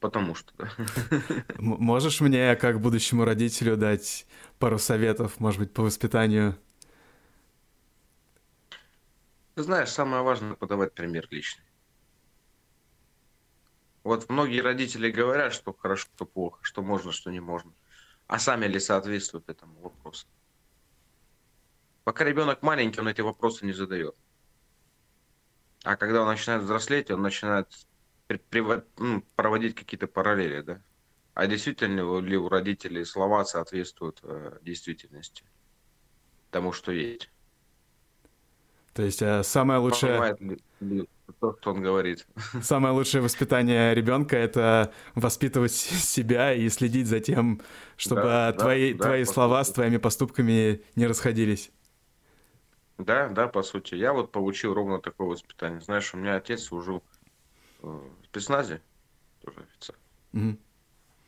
потому 0.00 0.34
что, 0.34 0.52
да. 0.58 0.70
Можешь 1.56 2.20
мне, 2.20 2.54
как 2.56 2.80
будущему 2.80 3.24
родителю, 3.24 3.76
дать 3.76 4.26
пару 4.58 4.78
советов, 4.78 5.40
может 5.40 5.60
быть, 5.60 5.72
по 5.72 5.82
воспитанию? 5.82 6.56
Ты 9.54 9.62
знаешь, 9.62 9.90
самое 9.90 10.22
важное 10.22 10.54
подавать 10.54 10.92
пример 10.92 11.26
личный. 11.30 11.64
Вот 14.04 14.28
многие 14.28 14.60
родители 14.60 15.10
говорят, 15.10 15.52
что 15.52 15.72
хорошо, 15.72 16.08
что 16.14 16.26
плохо, 16.26 16.58
что 16.62 16.82
можно, 16.82 17.12
что 17.12 17.30
не 17.30 17.40
можно. 17.40 17.72
А 18.26 18.38
сами 18.38 18.66
ли 18.66 18.80
соответствуют 18.80 19.48
этому 19.48 19.80
вопросу? 19.80 20.26
Пока 22.04 22.24
ребенок 22.24 22.62
маленький, 22.62 23.00
он 23.00 23.08
эти 23.08 23.20
вопросы 23.20 23.64
не 23.64 23.72
задает. 23.72 24.16
А 25.84 25.96
когда 25.96 26.22
он 26.22 26.28
начинает 26.28 26.62
взрослеть, 26.62 27.10
он 27.10 27.22
начинает 27.22 27.68
ну, 28.96 29.22
проводить 29.36 29.74
какие-то 29.74 30.06
параллели, 30.06 30.62
да? 30.62 30.82
А 31.34 31.46
действительно 31.46 32.20
ли 32.20 32.36
у 32.36 32.48
родителей 32.48 33.04
слова 33.04 33.44
соответствуют 33.44 34.20
э, 34.22 34.58
действительности? 34.62 35.44
Тому, 36.50 36.72
что 36.72 36.92
есть. 36.92 37.31
То 38.94 39.02
есть 39.02 39.22
э, 39.22 39.42
самое 39.42 39.80
лучшее... 39.80 40.12
Понимает 40.12 40.40
ли, 40.40 40.58
ли 40.80 41.08
то, 41.40 41.56
что 41.60 41.72
он 41.72 41.82
говорит. 41.82 42.26
Самое 42.62 42.94
лучшее 42.94 43.22
воспитание 43.22 43.94
ребенка 43.94 44.36
это 44.36 44.92
воспитывать 45.14 45.72
себя 45.72 46.52
и 46.52 46.68
следить 46.68 47.06
за 47.06 47.20
тем, 47.20 47.60
чтобы 47.96 48.22
да, 48.22 48.52
твои, 48.52 48.94
да, 48.94 49.04
твои 49.04 49.24
да, 49.24 49.32
слова 49.32 49.64
с 49.64 49.72
твоими 49.72 49.96
поступками 49.96 50.82
не 50.94 51.06
расходились. 51.06 51.70
Да, 52.98 53.28
да, 53.28 53.48
по 53.48 53.62
сути. 53.62 53.94
Я 53.94 54.12
вот 54.12 54.30
получил 54.30 54.74
ровно 54.74 55.00
такое 55.00 55.28
воспитание. 55.28 55.80
Знаешь, 55.80 56.12
у 56.14 56.16
меня 56.16 56.36
отец 56.36 56.62
служил 56.62 57.02
э, 57.82 57.86
в 57.86 58.26
спецназе, 58.26 58.80
тоже 59.42 59.60
офицер. 59.60 59.96
Угу. 60.34 60.56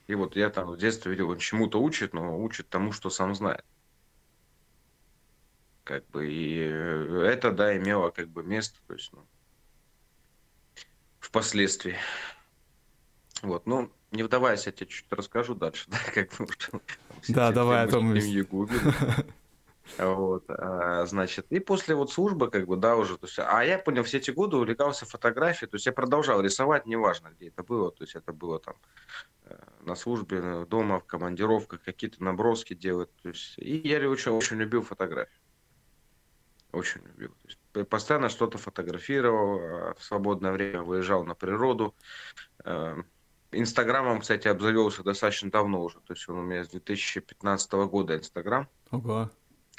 И 0.06 0.14
вот 0.14 0.37
я 0.37 0.50
там 0.50 0.68
в 0.68 0.76
детстве 0.76 1.12
видел, 1.12 1.30
он 1.30 1.38
чему-то 1.38 1.80
учит, 1.83 2.12
но 2.12 2.38
учит 2.40 2.68
тому, 2.68 2.92
что 2.92 3.11
сам 3.11 3.35
знает. 3.35 3.64
Как 5.84 6.06
бы, 6.08 6.26
и 6.26 6.60
э, 6.60 7.28
это, 7.30 7.52
да, 7.52 7.76
имело 7.76 8.10
как 8.10 8.28
бы 8.28 8.42
место, 8.42 8.78
то 8.86 8.94
есть, 8.94 9.12
ну, 9.12 9.26
впоследствии. 11.20 11.96
Вот, 13.42 13.66
ну, 13.66 13.92
не 14.10 14.22
вдаваясь, 14.22 14.64
я 14.64 14.72
тебе 14.72 14.86
чуть 14.86 15.06
расскажу 15.10 15.54
дальше, 15.54 15.84
да, 15.88 15.98
как 16.12 16.32
бы 16.38 16.46
Да, 17.28 17.52
давай 17.52 17.84
о 17.84 17.88
том. 17.88 18.14
Вот, 19.98 20.44
а, 20.48 21.04
значит, 21.04 21.46
и 21.50 21.60
после 21.60 21.94
вот 21.94 22.10
службы, 22.10 22.50
как 22.50 22.66
бы, 22.66 22.76
да, 22.76 22.96
уже, 22.96 23.18
то 23.18 23.26
есть, 23.26 23.38
а 23.38 23.62
я 23.62 23.78
понял, 23.78 24.02
все 24.02 24.16
эти 24.16 24.30
годы 24.30 24.56
увлекался 24.56 25.04
фотографией, 25.04 25.68
то 25.68 25.74
есть 25.74 25.84
я 25.84 25.92
продолжал 25.92 26.40
рисовать, 26.40 26.86
неважно, 26.86 27.32
где 27.36 27.48
это 27.48 27.62
было, 27.62 27.92
то 27.92 28.02
есть 28.02 28.14
это 28.14 28.32
было 28.32 28.58
там 28.58 28.76
э, 29.44 29.56
на 29.82 29.94
службе, 29.94 30.64
дома, 30.64 31.00
в 31.00 31.04
командировках, 31.04 31.82
какие-то 31.82 32.24
наброски 32.24 32.72
делать, 32.72 33.10
то 33.22 33.28
есть, 33.28 33.58
и 33.58 33.86
я 33.86 33.98
очень, 34.08 34.32
очень 34.32 34.56
любил 34.56 34.82
фотографию, 34.82 35.43
очень 36.75 37.00
любил, 37.04 37.31
то 37.31 37.49
есть, 37.49 37.88
постоянно 37.88 38.28
что-то 38.28 38.59
фотографировал, 38.59 39.59
а, 39.61 39.95
в 39.95 40.04
свободное 40.04 40.52
время 40.52 40.83
выезжал 40.83 41.25
на 41.25 41.35
природу. 41.35 41.95
Э, 42.64 42.97
Инстаграмом, 43.52 44.21
кстати, 44.21 44.49
обзавелся 44.49 45.02
достаточно 45.02 45.50
давно 45.50 45.83
уже. 45.83 46.00
То 46.00 46.14
есть 46.14 46.28
он 46.28 46.38
у 46.38 46.43
меня 46.43 46.64
с 46.64 46.69
2015 46.69 47.73
года 47.87 48.16
Инстаграм. 48.16 48.69
Ого. 48.90 49.31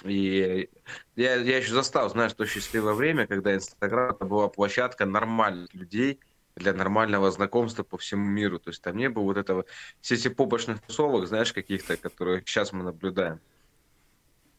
И 0.03 0.69
я, 1.15 1.35
я 1.35 1.57
еще 1.57 1.73
застал, 1.73 2.09
знаешь, 2.09 2.33
то 2.33 2.45
счастливое 2.45 2.93
время, 2.93 3.27
когда 3.27 3.55
Инстаграм 3.55 4.11
это 4.11 4.25
была 4.25 4.49
площадка 4.49 5.05
нормальных 5.05 5.73
людей 5.73 6.19
для 6.55 6.73
нормального 6.73 7.31
знакомства 7.31 7.83
по 7.83 7.97
всему 7.97 8.25
миру. 8.25 8.59
То 8.59 8.69
есть 8.69 8.81
там 8.81 8.97
не 8.97 9.09
было 9.09 9.23
вот 9.23 9.37
этого 9.37 9.65
сети-попочных 10.01 10.81
тусовок, 10.81 11.27
знаешь, 11.27 11.53
каких-то, 11.53 11.97
которые 11.97 12.41
сейчас 12.45 12.71
мы 12.73 12.83
наблюдаем. 12.83 13.39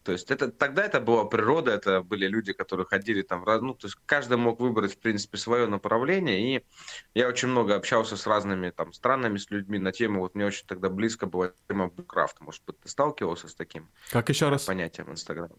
То 0.07 0.13
есть 0.13 0.31
это, 0.31 0.53
тогда 0.53 0.85
это 0.85 1.01
была 1.01 1.25
природа, 1.25 1.73
это 1.73 2.01
были 2.01 2.29
люди, 2.29 2.53
которые 2.53 2.87
ходили 2.87 3.23
там, 3.23 3.45
ну, 3.45 3.75
то 3.75 3.89
есть 3.89 3.97
каждый 4.07 4.37
мог 4.37 4.61
выбрать, 4.61 4.95
в 4.95 4.99
принципе, 4.99 5.37
свое 5.37 5.67
направление, 5.67 6.59
и 6.59 6.65
я 7.15 7.27
очень 7.27 7.49
много 7.49 7.75
общался 7.75 8.17
с 8.17 8.25
разными 8.25 8.71
там 8.71 8.93
странами, 8.93 9.37
с 9.37 9.51
людьми 9.51 9.81
на 9.81 9.91
тему, 9.91 10.21
вот 10.21 10.37
мне 10.37 10.47
очень 10.47 10.65
тогда 10.65 10.91
близко 10.91 11.27
была 11.27 11.51
тема 11.67 11.89
буккрафта, 11.89 12.45
может 12.45 12.63
быть, 12.65 12.79
ты 12.79 12.89
сталкивался 12.89 13.49
с 13.49 13.57
таким 13.57 13.89
как 14.13 14.29
еще 14.29 14.49
раз? 14.49 14.67
понятием 14.67 15.09
в 15.09 15.11
Инстаграме? 15.11 15.57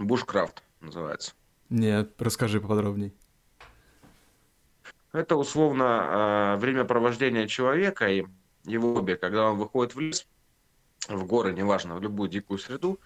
Бушкрафт 0.00 0.64
называется. 0.80 1.34
Нет, 1.68 2.20
расскажи 2.20 2.60
поподробней. 2.60 3.14
Это 5.12 5.36
условно 5.36 6.56
э, 6.56 6.60
времяпровождение 6.60 7.46
человека 7.46 8.08
и 8.08 8.24
его 8.64 8.94
хобби, 8.94 9.14
когда 9.14 9.52
он 9.52 9.58
выходит 9.58 9.94
в 9.94 10.00
лес, 10.00 10.26
в 11.06 11.24
горы, 11.24 11.52
неважно, 11.52 11.96
в 11.96 12.02
любую 12.02 12.28
дикую 12.28 12.58
среду, 12.58 12.98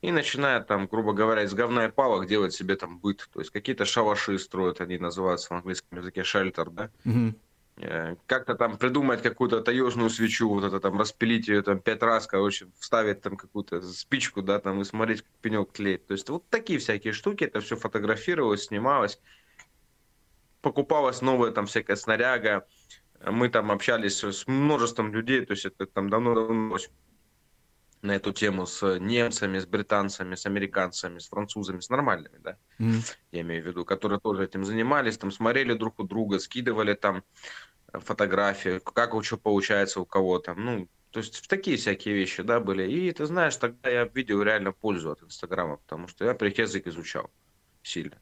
и 0.00 0.10
начинает 0.10 0.66
там, 0.66 0.86
грубо 0.86 1.12
говоря, 1.12 1.42
из 1.42 1.54
говна 1.54 1.86
и 1.86 1.90
палок 1.90 2.26
делать 2.26 2.52
себе 2.52 2.76
там 2.76 2.98
быт. 2.98 3.28
То 3.32 3.40
есть 3.40 3.50
какие-то 3.50 3.84
шалаши 3.84 4.38
строят, 4.38 4.80
они 4.80 4.98
называются 4.98 5.48
в 5.48 5.52
английском 5.52 5.98
языке 5.98 6.24
шельтер, 6.24 6.70
да? 6.70 6.90
Mm-hmm. 7.04 7.34
Как-то 8.26 8.54
там 8.54 8.76
придумать 8.76 9.22
какую-то 9.22 9.62
таежную 9.62 10.10
свечу, 10.10 10.48
вот 10.48 10.64
это 10.64 10.78
там 10.78 10.98
распилить 10.98 11.48
ее 11.48 11.62
там 11.62 11.80
пять 11.80 12.02
раз, 12.02 12.26
короче, 12.26 12.66
вставить 12.78 13.22
там 13.22 13.36
какую-то 13.36 13.80
спичку, 13.82 14.42
да, 14.42 14.58
там 14.58 14.80
и 14.80 14.84
смотреть, 14.84 15.22
как 15.22 15.30
пенек 15.40 15.72
тлеет. 15.72 16.06
То 16.06 16.12
есть 16.12 16.28
вот 16.28 16.44
такие 16.50 16.78
всякие 16.78 17.14
штуки, 17.14 17.44
это 17.44 17.60
все 17.60 17.76
фотографировалось, 17.76 18.64
снималось, 18.64 19.18
покупалась 20.60 21.22
новая 21.22 21.50
там 21.50 21.66
всякая 21.66 21.96
снаряга, 21.96 22.66
мы 23.24 23.48
там 23.48 23.72
общались 23.72 24.22
с 24.22 24.46
множеством 24.46 25.12
людей, 25.12 25.44
то 25.46 25.52
есть 25.52 25.64
это 25.64 25.86
там 25.86 26.10
давно-давно 26.10 26.76
на 28.02 28.12
эту 28.12 28.32
тему 28.32 28.66
с 28.66 28.98
немцами, 28.98 29.58
с 29.58 29.66
британцами, 29.66 30.34
с 30.34 30.46
американцами, 30.46 31.18
с 31.18 31.28
французами, 31.28 31.80
с 31.80 31.88
нормальными, 31.88 32.38
да, 32.38 32.56
mm. 32.78 33.16
я 33.32 33.40
имею 33.40 33.62
в 33.62 33.66
виду, 33.66 33.84
которые 33.84 34.18
тоже 34.18 34.44
этим 34.44 34.64
занимались, 34.64 35.18
там 35.18 35.30
смотрели 35.30 35.72
друг 35.74 36.00
у 36.00 36.04
друга, 36.04 36.38
скидывали 36.38 36.94
там 36.94 37.22
фотографии, 37.92 38.80
как 38.80 39.24
что 39.24 39.36
получается 39.36 40.00
у 40.00 40.06
кого 40.06 40.38
там, 40.38 40.64
ну, 40.64 40.88
то 41.12 41.20
есть 41.20 41.36
в 41.36 41.46
такие 41.46 41.76
всякие 41.76 42.14
вещи, 42.14 42.42
да, 42.42 42.58
были. 42.58 42.90
И 42.90 43.12
ты 43.12 43.26
знаешь, 43.26 43.56
тогда 43.56 43.90
я 43.90 44.04
видел 44.04 44.42
реально 44.42 44.72
пользу 44.72 45.10
от 45.10 45.22
Инстаграма, 45.22 45.76
потому 45.76 46.08
что 46.08 46.24
я 46.24 46.30
язык 46.30 46.86
изучал 46.86 47.30
сильно. 47.82 48.18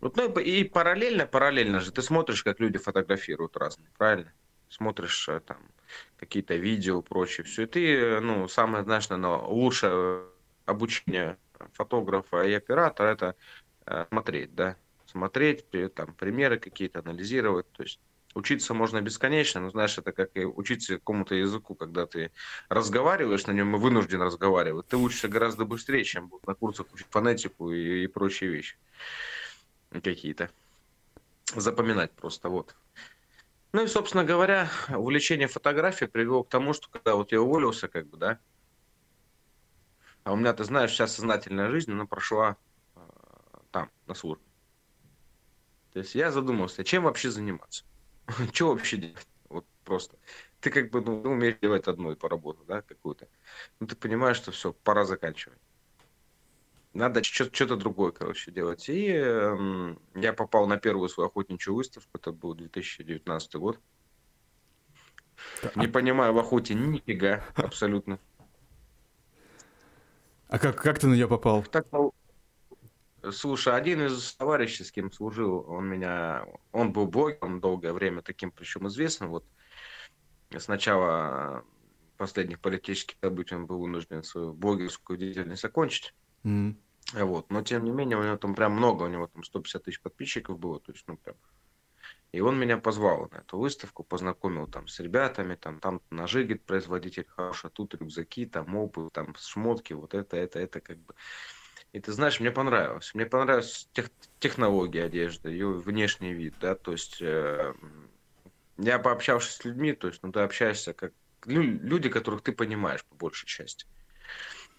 Вот, 0.00 0.16
ну 0.16 0.32
и 0.38 0.64
параллельно, 0.64 1.26
параллельно 1.26 1.80
же 1.80 1.92
ты 1.92 2.02
смотришь, 2.02 2.42
как 2.42 2.58
люди 2.58 2.78
фотографируют 2.78 3.56
разные, 3.56 3.90
правильно? 3.98 4.32
Смотришь 4.68 5.28
э, 5.28 5.40
там 5.40 5.58
какие-то 6.16 6.56
видео, 6.56 7.02
прочее, 7.02 7.44
все. 7.44 7.62
И 7.62 7.66
ты, 7.66 8.20
ну, 8.20 8.48
самое, 8.48 8.84
знаешь, 8.84 9.08
наверное, 9.08 9.38
лучшее 9.38 10.24
обучение 10.64 11.38
фотографа 11.72 12.42
и 12.42 12.52
оператора 12.52 13.08
это 13.08 13.34
э, 13.86 14.06
смотреть, 14.08 14.54
да, 14.54 14.76
смотреть, 15.06 15.64
там, 15.94 16.14
примеры 16.14 16.58
какие-то 16.58 17.00
анализировать, 17.00 17.70
то 17.72 17.82
есть 17.82 18.00
Учиться 18.36 18.74
можно 18.74 19.00
бесконечно, 19.00 19.62
но 19.62 19.70
знаешь, 19.70 19.96
это 19.96 20.12
как 20.12 20.28
и 20.34 20.44
учиться 20.44 20.96
какому-то 20.96 21.34
языку, 21.34 21.74
когда 21.74 22.04
ты 22.04 22.32
разговариваешь 22.68 23.46
на 23.46 23.52
нем 23.52 23.74
и 23.74 23.78
вынужден 23.78 24.20
разговаривать. 24.20 24.86
Ты 24.88 24.98
учишься 24.98 25.28
гораздо 25.28 25.64
быстрее, 25.64 26.04
чем 26.04 26.30
на 26.46 26.54
курсах 26.54 26.86
учить 26.92 27.06
фонетику 27.08 27.72
и, 27.72 28.04
и 28.04 28.06
прочие 28.08 28.50
вещи 28.50 28.76
какие-то. 29.90 30.50
Запоминать 31.54 32.12
просто, 32.12 32.50
вот. 32.50 32.76
Ну 33.76 33.82
и, 33.82 33.88
собственно 33.88 34.24
говоря, 34.24 34.70
увлечение 34.88 35.48
фотографией 35.48 36.08
привело 36.08 36.42
к 36.42 36.48
тому, 36.48 36.72
что 36.72 36.88
когда 36.88 37.14
вот 37.14 37.30
я 37.30 37.42
уволился, 37.42 37.88
как 37.88 38.06
бы, 38.06 38.16
да, 38.16 38.40
а 40.24 40.32
у 40.32 40.36
меня, 40.36 40.54
ты 40.54 40.64
знаешь, 40.64 40.92
вся 40.92 41.06
сознательная 41.06 41.68
жизнь, 41.68 41.92
она 41.92 42.06
прошла 42.06 42.56
э, 42.94 43.00
там, 43.72 43.90
на 44.06 44.14
службе. 44.14 44.46
То 45.92 45.98
есть 45.98 46.14
я 46.14 46.32
задумался, 46.32 46.84
чем 46.84 47.02
вообще 47.02 47.30
заниматься? 47.30 47.84
Что 48.54 48.68
вообще 48.68 48.96
делать? 48.96 49.28
Вот 49.50 49.66
просто. 49.84 50.16
Ты 50.60 50.70
как 50.70 50.90
бы 50.90 51.02
ну, 51.02 51.20
умеешь 51.30 51.58
делать 51.60 51.86
одну 51.86 52.12
и 52.12 52.16
по 52.16 52.30
работу, 52.30 52.64
да, 52.64 52.80
какую-то. 52.80 53.28
Ну, 53.78 53.86
ты 53.86 53.94
понимаешь, 53.94 54.38
что 54.38 54.52
все, 54.52 54.72
пора 54.72 55.04
заканчивать. 55.04 55.60
Надо 56.96 57.22
что-то 57.22 57.76
другое, 57.76 58.10
короче, 58.10 58.50
делать. 58.50 58.88
И 58.88 59.12
э, 59.12 59.96
я 60.14 60.32
попал 60.32 60.66
на 60.66 60.78
первую 60.78 61.10
свою 61.10 61.28
охотничью 61.28 61.74
выставку. 61.74 62.08
Это 62.14 62.32
был 62.32 62.54
2019 62.54 63.54
год. 63.56 63.78
Не 65.74 65.88
понимаю 65.88 66.32
в 66.32 66.38
охоте 66.38 66.72
нифига, 66.72 67.44
абсолютно. 67.54 68.18
А 70.48 70.58
как, 70.58 70.80
как 70.80 70.98
ты 70.98 71.06
на 71.06 71.14
нее 71.14 71.28
попал? 71.28 71.64
Так, 71.64 71.86
Слушай, 73.30 73.74
один 73.74 74.06
из 74.06 74.34
товарищей, 74.34 74.84
с 74.84 74.90
кем 74.90 75.12
служил, 75.12 75.66
он 75.68 75.86
меня, 75.86 76.46
он 76.72 76.92
был 76.92 77.06
блогером 77.06 77.60
долгое 77.60 77.92
время, 77.92 78.22
таким 78.22 78.50
причем 78.50 78.86
известным. 78.88 79.30
Вот 79.30 79.44
сначала 80.56 81.62
последних 82.16 82.58
политических 82.60 83.16
событий 83.20 83.54
он 83.54 83.66
был 83.66 83.80
вынужден 83.80 84.22
свою 84.22 84.54
блогерскую 84.54 85.18
деятельность 85.18 85.60
закончить. 85.60 86.14
Mm-hmm. 86.44 86.76
Вот. 87.12 87.50
Но 87.50 87.62
тем 87.62 87.84
не 87.84 87.90
менее, 87.90 88.18
у 88.18 88.22
него 88.22 88.36
там 88.36 88.54
прям 88.54 88.72
много, 88.72 89.04
у 89.04 89.08
него 89.08 89.26
там 89.26 89.44
150 89.44 89.82
тысяч 89.84 90.00
подписчиков 90.00 90.58
было, 90.58 90.80
то 90.80 90.92
есть, 90.92 91.04
ну, 91.06 91.16
прям. 91.16 91.36
И 92.32 92.40
он 92.40 92.58
меня 92.58 92.76
позвал 92.76 93.28
на 93.30 93.36
эту 93.36 93.58
выставку, 93.58 94.02
познакомил 94.02 94.66
там 94.66 94.88
с 94.88 95.00
ребятами, 95.00 95.54
там, 95.54 95.78
там 95.78 96.02
ножи, 96.10 96.42
говорит, 96.42 96.64
производитель 96.64 97.24
хороший, 97.28 97.70
тут 97.70 97.94
рюкзаки, 97.94 98.46
там 98.46 98.74
обувь, 98.74 99.12
там 99.12 99.34
шмотки, 99.38 99.92
вот 99.92 100.14
это, 100.14 100.36
это, 100.36 100.58
это 100.58 100.80
как 100.80 100.98
бы. 100.98 101.14
И 101.92 102.00
ты 102.00 102.12
знаешь, 102.12 102.40
мне 102.40 102.50
понравилось. 102.50 103.14
Мне 103.14 103.26
понравилась 103.26 103.88
тех, 103.92 104.10
технология 104.38 105.04
одежды, 105.04 105.50
ее 105.50 105.72
внешний 105.72 106.34
вид, 106.34 106.54
да, 106.60 106.74
то 106.74 106.92
есть 106.92 107.22
э, 107.22 107.72
я 108.76 108.98
пообщавшись 108.98 109.54
с 109.54 109.64
людьми, 109.64 109.92
то 109.92 110.08
есть, 110.08 110.22
ну, 110.22 110.32
ты 110.32 110.40
общаешься 110.40 110.92
как 110.92 111.12
люди, 111.46 112.08
которых 112.08 112.42
ты 112.42 112.52
понимаешь 112.52 113.04
по 113.04 113.14
большей 113.14 113.46
части, 113.46 113.86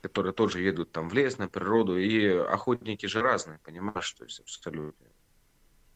которые 0.02 0.34
тоже 0.34 0.62
едут 0.62 0.92
там 0.92 1.10
в 1.10 1.14
лес, 1.14 1.38
на 1.38 1.48
природу, 1.48 1.98
и 1.98 2.28
охотники 2.28 3.06
же 3.06 3.22
разные, 3.22 3.60
понимаешь, 3.60 4.12
то 4.14 4.24
есть 4.24 4.40
абсолютно. 4.40 5.08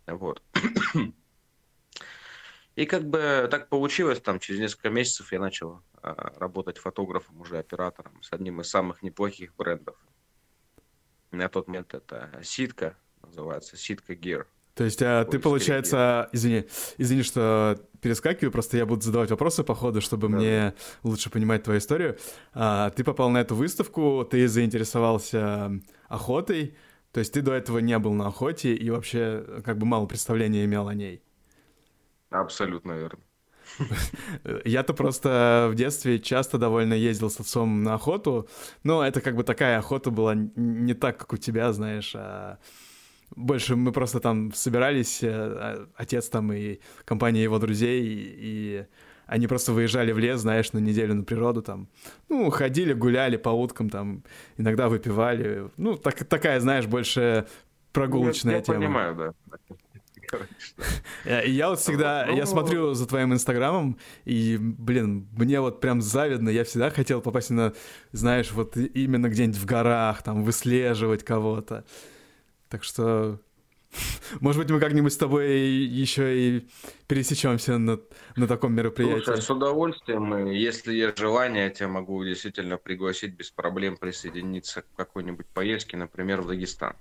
Вот. 0.07 0.41
И 2.75 2.85
как 2.85 3.03
бы 3.03 3.47
так 3.51 3.67
получилось, 3.67 4.21
там 4.21 4.39
через 4.39 4.61
несколько 4.61 4.89
месяцев 4.89 5.33
я 5.33 5.39
начал 5.39 5.83
э, 6.01 6.13
работать 6.37 6.77
фотографом, 6.77 7.41
уже 7.41 7.59
оператором 7.59 8.23
с 8.23 8.31
одним 8.31 8.61
из 8.61 8.69
самых 8.69 9.03
неплохих 9.03 9.53
брендов 9.55 9.97
на 11.31 11.49
тот 11.49 11.67
момент 11.67 11.93
это 11.93 12.39
ситка, 12.43 12.97
называется 13.21 13.77
ситка 13.77 14.13
Gear. 14.13 14.45
То 14.75 14.83
есть 14.83 15.01
а, 15.01 15.25
ты, 15.25 15.39
получается, 15.39 16.29
извини, 16.31 16.65
извини, 16.97 17.23
что 17.23 17.77
перескакиваю, 18.01 18.51
просто 18.51 18.77
я 18.77 18.85
буду 18.85 19.01
задавать 19.01 19.29
вопросы 19.29 19.63
по 19.63 19.75
ходу, 19.75 20.01
чтобы 20.01 20.27
да. 20.27 20.35
мне 20.35 20.73
лучше 21.03 21.29
понимать 21.29 21.63
твою 21.63 21.79
историю. 21.79 22.17
А, 22.53 22.89
ты 22.91 23.03
попал 23.03 23.29
на 23.29 23.39
эту 23.39 23.55
выставку, 23.55 24.27
ты 24.29 24.47
заинтересовался 24.47 25.71
охотой, 26.07 26.75
то 27.11 27.19
есть 27.19 27.33
ты 27.33 27.41
до 27.41 27.53
этого 27.53 27.79
не 27.79 27.97
был 27.99 28.13
на 28.13 28.27
охоте 28.27 28.73
и 28.73 28.89
вообще 28.89 29.61
как 29.65 29.77
бы 29.77 29.85
мало 29.85 30.05
представления 30.05 30.65
имел 30.65 30.87
о 30.87 30.93
ней. 30.93 31.21
Абсолютно 32.29 32.93
верно. 32.93 33.19
Я-то 34.65 34.93
просто 34.93 35.69
в 35.71 35.75
детстве 35.75 36.19
часто 36.19 36.57
довольно 36.57 36.93
ездил 36.93 37.29
с 37.29 37.39
отцом 37.39 37.83
на 37.83 37.95
охоту, 37.95 38.47
но 38.83 39.05
это 39.05 39.21
как 39.21 39.35
бы 39.35 39.43
такая 39.43 39.77
охота 39.77 40.11
была 40.11 40.33
не 40.35 40.93
так, 40.93 41.17
как 41.17 41.33
у 41.33 41.37
тебя, 41.37 41.71
знаешь, 41.73 42.13
а 42.15 42.57
больше 43.35 43.75
мы 43.75 43.91
просто 43.91 44.19
там 44.19 44.53
собирались, 44.53 45.23
э, 45.23 45.29
а, 45.29 45.87
отец 45.95 46.29
там 46.29 46.51
и 46.53 46.79
компания 47.05 47.43
его 47.43 47.59
друзей, 47.59 48.03
и 48.05 48.85
они 49.25 49.47
просто 49.47 49.71
выезжали 49.71 50.11
в 50.11 50.19
лес, 50.19 50.41
знаешь, 50.41 50.73
на 50.73 50.79
неделю 50.79 51.13
на 51.15 51.23
природу 51.23 51.61
там, 51.61 51.87
ну, 52.29 52.49
ходили, 52.49 52.93
гуляли 52.93 53.37
по 53.37 53.49
уткам 53.49 53.89
там, 53.89 54.23
иногда 54.57 54.89
выпивали, 54.89 55.69
ну, 55.77 55.95
так, 55.95 56.23
такая, 56.25 56.59
знаешь, 56.59 56.85
больше 56.85 57.47
прогулочная 57.93 58.53
я, 58.53 58.57
я 58.57 58.63
тема. 58.63 58.81
Я 58.81 58.87
понимаю, 58.87 59.15
да 59.15 59.33
короче. 60.31 61.49
Я 61.49 61.69
вот 61.69 61.79
всегда, 61.79 62.25
я 62.25 62.45
смотрю 62.45 62.93
за 62.93 63.05
твоим 63.07 63.33
инстаграмом, 63.33 63.97
и, 64.25 64.57
блин, 64.59 65.27
мне 65.33 65.59
вот 65.59 65.81
прям 65.81 66.01
завидно, 66.01 66.49
я 66.49 66.63
всегда 66.63 66.89
хотел 66.89 67.21
попасть 67.21 67.49
на, 67.49 67.73
знаешь, 68.11 68.51
вот 68.51 68.77
именно 68.77 69.29
где-нибудь 69.29 69.59
в 69.59 69.65
горах, 69.65 70.23
там, 70.23 70.43
выслеживать 70.43 71.23
кого-то. 71.23 71.83
Так 72.71 72.85
что, 72.85 73.37
может 74.39 74.61
быть, 74.61 74.71
мы 74.71 74.79
как-нибудь 74.79 75.11
с 75.11 75.17
тобой 75.17 75.59
еще 75.59 76.39
и 76.39 76.67
пересечемся 77.05 77.77
на, 77.77 77.99
на 78.37 78.47
таком 78.47 78.73
мероприятии. 78.73 79.25
Слушай, 79.25 79.41
с 79.41 79.49
удовольствием. 79.49 80.47
Если 80.47 80.93
есть 80.93 81.17
желание, 81.17 81.65
я 81.65 81.69
тебя 81.69 81.89
могу 81.89 82.23
действительно 82.23 82.77
пригласить 82.77 83.35
без 83.35 83.51
проблем 83.51 83.97
присоединиться 83.97 84.83
к 84.83 84.85
какой-нибудь 84.95 85.47
поездке, 85.47 85.97
например, 85.97 86.41
в 86.41 86.47
Дагестан. 86.47 86.95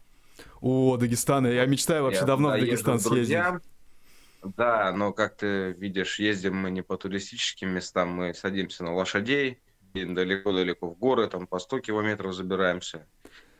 О, 0.61 0.97
Дагестан. 0.97 1.47
Я 1.47 1.65
мечтаю 1.67 2.03
вообще 2.03 2.21
я 2.21 2.27
давно 2.27 2.49
в 2.49 2.53
Дагестан 2.59 2.99
съездить. 2.99 3.39
Да, 4.43 4.93
но 4.93 5.13
как 5.13 5.37
ты 5.37 5.77
видишь, 5.79 6.19
ездим 6.19 6.57
мы 6.57 6.71
не 6.71 6.83
по 6.83 6.97
туристическим 6.97 7.69
местам, 7.69 8.09
мы 8.09 8.35
садимся 8.35 8.83
на 8.83 8.95
лошадей, 8.95 9.61
далеко-далеко 9.93 10.89
в 10.89 10.99
горы, 10.99 11.29
там 11.29 11.47
по 11.47 11.59
100 11.59 11.81
километров 11.81 12.35
забираемся 12.35 13.07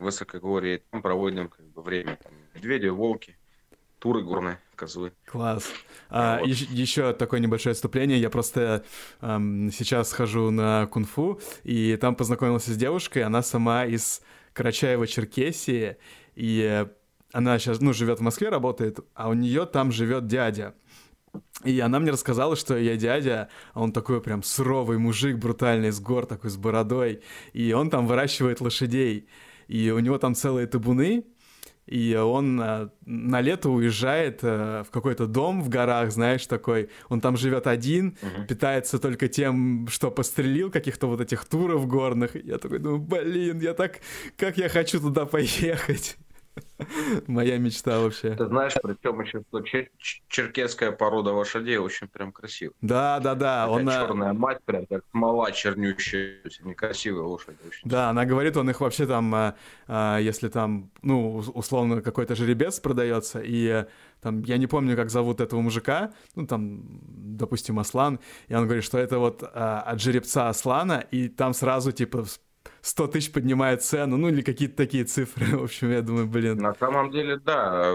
высокогорье, 0.01 0.81
там 0.89 1.01
проводим 1.01 1.49
как 1.49 1.65
бы 1.67 1.81
время, 1.81 2.17
там, 2.21 2.33
медведи, 2.53 2.87
волки, 2.87 3.37
туры 3.99 4.23
горные, 4.23 4.59
козлы. 4.75 5.13
Класс. 5.25 5.69
А, 6.09 6.39
вот. 6.39 6.47
еще, 6.47 6.65
еще 6.69 7.13
такое 7.13 7.39
небольшое 7.39 7.71
отступление. 7.71 8.19
Я 8.19 8.29
просто 8.29 8.83
эм, 9.21 9.71
сейчас 9.71 10.11
хожу 10.11 10.49
на 10.49 10.87
кунг-фу, 10.87 11.39
и 11.63 11.95
там 11.97 12.15
познакомился 12.15 12.71
с 12.71 12.77
девушкой, 12.77 13.23
она 13.23 13.43
сама 13.43 13.85
из 13.85 14.21
Карачаева-Черкесии, 14.55 15.97
и 16.35 16.87
она 17.31 17.59
сейчас, 17.59 17.79
ну, 17.79 17.93
живет 17.93 18.19
в 18.19 18.23
Москве, 18.23 18.49
работает, 18.49 18.99
а 19.13 19.29
у 19.29 19.33
нее 19.33 19.65
там 19.65 19.91
живет 19.91 20.27
дядя. 20.27 20.73
И 21.63 21.79
она 21.79 21.99
мне 21.99 22.11
рассказала, 22.11 22.55
что 22.55 22.77
я 22.77 22.97
дядя, 22.97 23.49
а 23.73 23.81
он 23.81 23.93
такой 23.93 24.19
прям 24.21 24.43
суровый 24.43 24.97
мужик, 24.97 25.37
брутальный, 25.37 25.91
с 25.91 25.99
гор, 25.99 26.25
такой 26.25 26.49
с 26.49 26.57
бородой, 26.57 27.21
и 27.53 27.71
он 27.71 27.89
там 27.89 28.07
выращивает 28.07 28.61
лошадей, 28.61 29.27
и 29.71 29.89
у 29.89 29.99
него 29.99 30.17
там 30.17 30.35
целые 30.35 30.67
табуны, 30.67 31.23
и 31.85 32.13
он 32.15 32.59
а, 32.61 32.89
на 33.05 33.39
лето 33.39 33.69
уезжает 33.69 34.41
а, 34.43 34.83
в 34.83 34.91
какой-то 34.91 35.27
дом 35.27 35.63
в 35.63 35.69
горах, 35.69 36.11
знаешь, 36.11 36.45
такой. 36.45 36.89
Он 37.07 37.21
там 37.21 37.37
живет 37.37 37.67
один, 37.67 38.17
uh-huh. 38.21 38.47
питается 38.47 38.99
только 38.99 39.29
тем, 39.29 39.87
что 39.89 40.11
пострелил 40.11 40.71
каких-то 40.71 41.07
вот 41.07 41.21
этих 41.21 41.45
туров 41.45 41.87
горных. 41.87 42.35
Я 42.35 42.57
такой 42.57 42.79
думаю, 42.79 42.99
блин, 42.99 43.61
я 43.61 43.73
так, 43.73 44.01
как 44.35 44.57
я 44.57 44.67
хочу 44.67 44.99
туда 44.99 45.25
поехать. 45.25 46.17
Моя 47.27 47.57
мечта 47.57 47.99
вообще. 47.99 48.35
Ты 48.35 48.47
знаешь, 48.47 48.73
причем 48.81 49.21
еще 49.21 49.43
что 49.47 49.61
черкесская 50.27 50.91
порода 50.91 51.31
лошадей 51.31 51.77
очень 51.77 52.07
прям 52.07 52.31
красивая. 52.31 52.73
Да, 52.81 53.19
да, 53.19 53.35
да. 53.35 53.69
Он 53.69 53.87
черная 53.87 54.33
мать 54.33 54.59
прям 54.65 54.85
как 54.87 55.03
смола 55.11 55.51
чернющая, 55.51 56.41
некрасивая 56.61 57.23
лошадь. 57.23 57.55
Очень. 57.67 57.89
Да, 57.89 58.09
она 58.09 58.25
говорит, 58.25 58.57
он 58.57 58.69
их 58.69 58.81
вообще 58.81 59.05
там, 59.05 59.33
а, 59.33 59.55
а, 59.87 60.17
если 60.19 60.49
там, 60.49 60.91
ну, 61.01 61.37
условно, 61.37 62.01
какой-то 62.01 62.35
жеребец 62.35 62.79
продается, 62.79 63.41
и 63.43 63.85
там, 64.21 64.41
я 64.43 64.57
не 64.57 64.67
помню, 64.67 64.95
как 64.95 65.09
зовут 65.09 65.41
этого 65.41 65.61
мужика, 65.61 66.11
ну, 66.35 66.45
там, 66.45 66.81
допустим, 67.37 67.79
Аслан, 67.79 68.19
и 68.47 68.55
он 68.55 68.65
говорит, 68.65 68.83
что 68.83 68.97
это 68.97 69.19
вот 69.19 69.43
а, 69.43 69.81
от 69.81 70.01
жеребца 70.01 70.49
Аслана, 70.49 71.05
и 71.11 71.27
там 71.27 71.53
сразу, 71.53 71.91
типа, 71.91 72.25
100 72.81 73.07
тысяч 73.07 73.31
поднимает 73.31 73.83
цену, 73.83 74.17
ну 74.17 74.29
или 74.29 74.41
какие-то 74.41 74.75
такие 74.75 75.03
цифры. 75.03 75.45
В 75.57 75.63
общем, 75.63 75.91
я 75.91 76.01
думаю, 76.01 76.27
блин. 76.27 76.57
На 76.57 76.73
самом 76.75 77.11
деле, 77.11 77.37
да, 77.37 77.91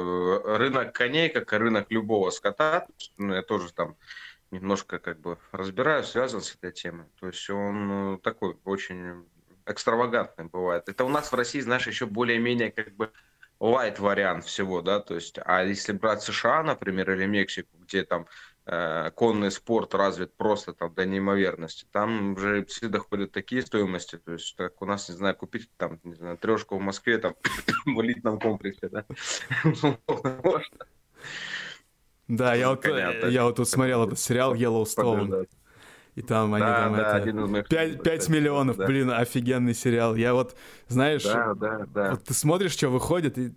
рынок 0.57 0.93
коней, 0.93 1.29
как 1.29 1.53
и 1.53 1.57
рынок 1.57 1.91
любого 1.91 2.31
скота, 2.31 2.87
ну, 3.19 3.35
я 3.35 3.43
тоже 3.43 3.73
там 3.73 3.97
немножко 4.51 4.99
как 4.99 5.21
бы 5.21 5.39
разбираюсь, 5.53 6.07
связан 6.07 6.41
с 6.41 6.55
этой 6.55 6.73
темой. 6.73 7.07
То 7.21 7.27
есть 7.27 7.49
он 7.51 7.89
ну, 7.89 8.19
такой 8.19 8.57
очень 8.65 9.25
экстравагантный 9.67 10.45
бывает. 10.45 10.89
Это 10.89 11.05
у 11.05 11.09
нас 11.09 11.33
в 11.33 11.35
России, 11.35 11.61
знаешь, 11.61 11.87
еще 11.87 12.07
более-менее 12.07 12.71
как 12.71 12.95
бы 12.95 13.11
лайт 13.59 13.99
вариант 13.99 14.45
всего, 14.45 14.83
да, 14.83 15.01
то 15.01 15.15
есть, 15.15 15.39
а 15.45 15.65
если 15.65 15.93
брать 15.93 16.23
США, 16.23 16.63
например, 16.63 17.11
или 17.11 17.25
Мексику, 17.25 17.71
где 17.81 18.05
там 18.05 18.27
Э, 18.27 18.56
конный 18.67 19.51
спорт 19.53 19.95
развит 19.95 20.37
просто 20.37 20.73
там 20.73 20.93
до 20.93 21.07
неимоверности. 21.07 21.87
Там 21.93 22.33
уже 22.33 22.65
все 22.65 22.89
доходят 22.89 23.31
такие 23.31 23.63
стоимости, 23.63 24.19
то 24.19 24.33
есть 24.33 24.57
как 24.57 24.83
у 24.83 24.87
нас, 24.87 25.09
не 25.09 25.15
знаю, 25.15 25.37
купить 25.37 25.71
там, 25.77 26.01
не 26.03 26.15
знаю, 26.15 26.37
трешку 26.37 26.77
в 26.77 26.81
Москве 26.81 27.19
там 27.19 27.35
в 27.87 28.01
элитном 28.01 28.41
комплексе, 28.41 28.89
да? 28.89 29.05
Да, 32.29 32.55
я 32.55 32.71
вот, 32.71 32.85
я 32.85 33.45
вот 33.45 33.57
тут 33.57 33.69
смотрел 33.69 34.05
этот 34.05 34.19
сериал 34.19 34.55
Yellowstone. 34.55 35.47
И 36.17 36.23
там 36.23 36.55
они 36.55 36.65
да, 36.65 36.85
там 36.85 36.97
да, 36.97 37.19
это... 37.19 37.63
5, 37.69 38.03
5 38.03 38.29
миллионов, 38.31 38.79
да. 38.79 38.87
блин, 38.87 39.11
офигенный 39.11 39.75
сериал. 39.75 40.17
Я 40.17 40.33
вот, 40.33 40.57
знаешь, 40.89 41.25
да, 41.25 41.53
да, 41.55 41.87
да. 41.95 42.11
Вот 42.13 42.25
ты 42.25 42.33
смотришь, 42.33 42.73
что 42.73 42.89
выходит, 42.89 43.37
и 43.37 43.53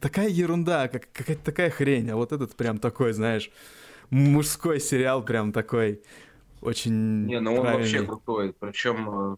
такая 0.00 0.28
ерунда, 0.28 0.88
как, 0.88 1.12
какая-то 1.12 1.44
такая 1.44 1.68
хрень, 1.68 2.10
а 2.10 2.16
вот 2.16 2.32
этот 2.32 2.56
прям 2.56 2.78
такой, 2.78 3.12
знаешь, 3.12 3.50
мужской 4.10 4.80
сериал 4.80 5.24
прям 5.24 5.52
такой 5.52 6.02
очень 6.60 7.26
Не, 7.26 7.40
ну 7.40 7.54
он 7.54 7.62
правильный. 7.62 7.82
вообще 7.82 8.06
крутой. 8.06 8.52
Причем 8.52 9.32
э, 9.32 9.36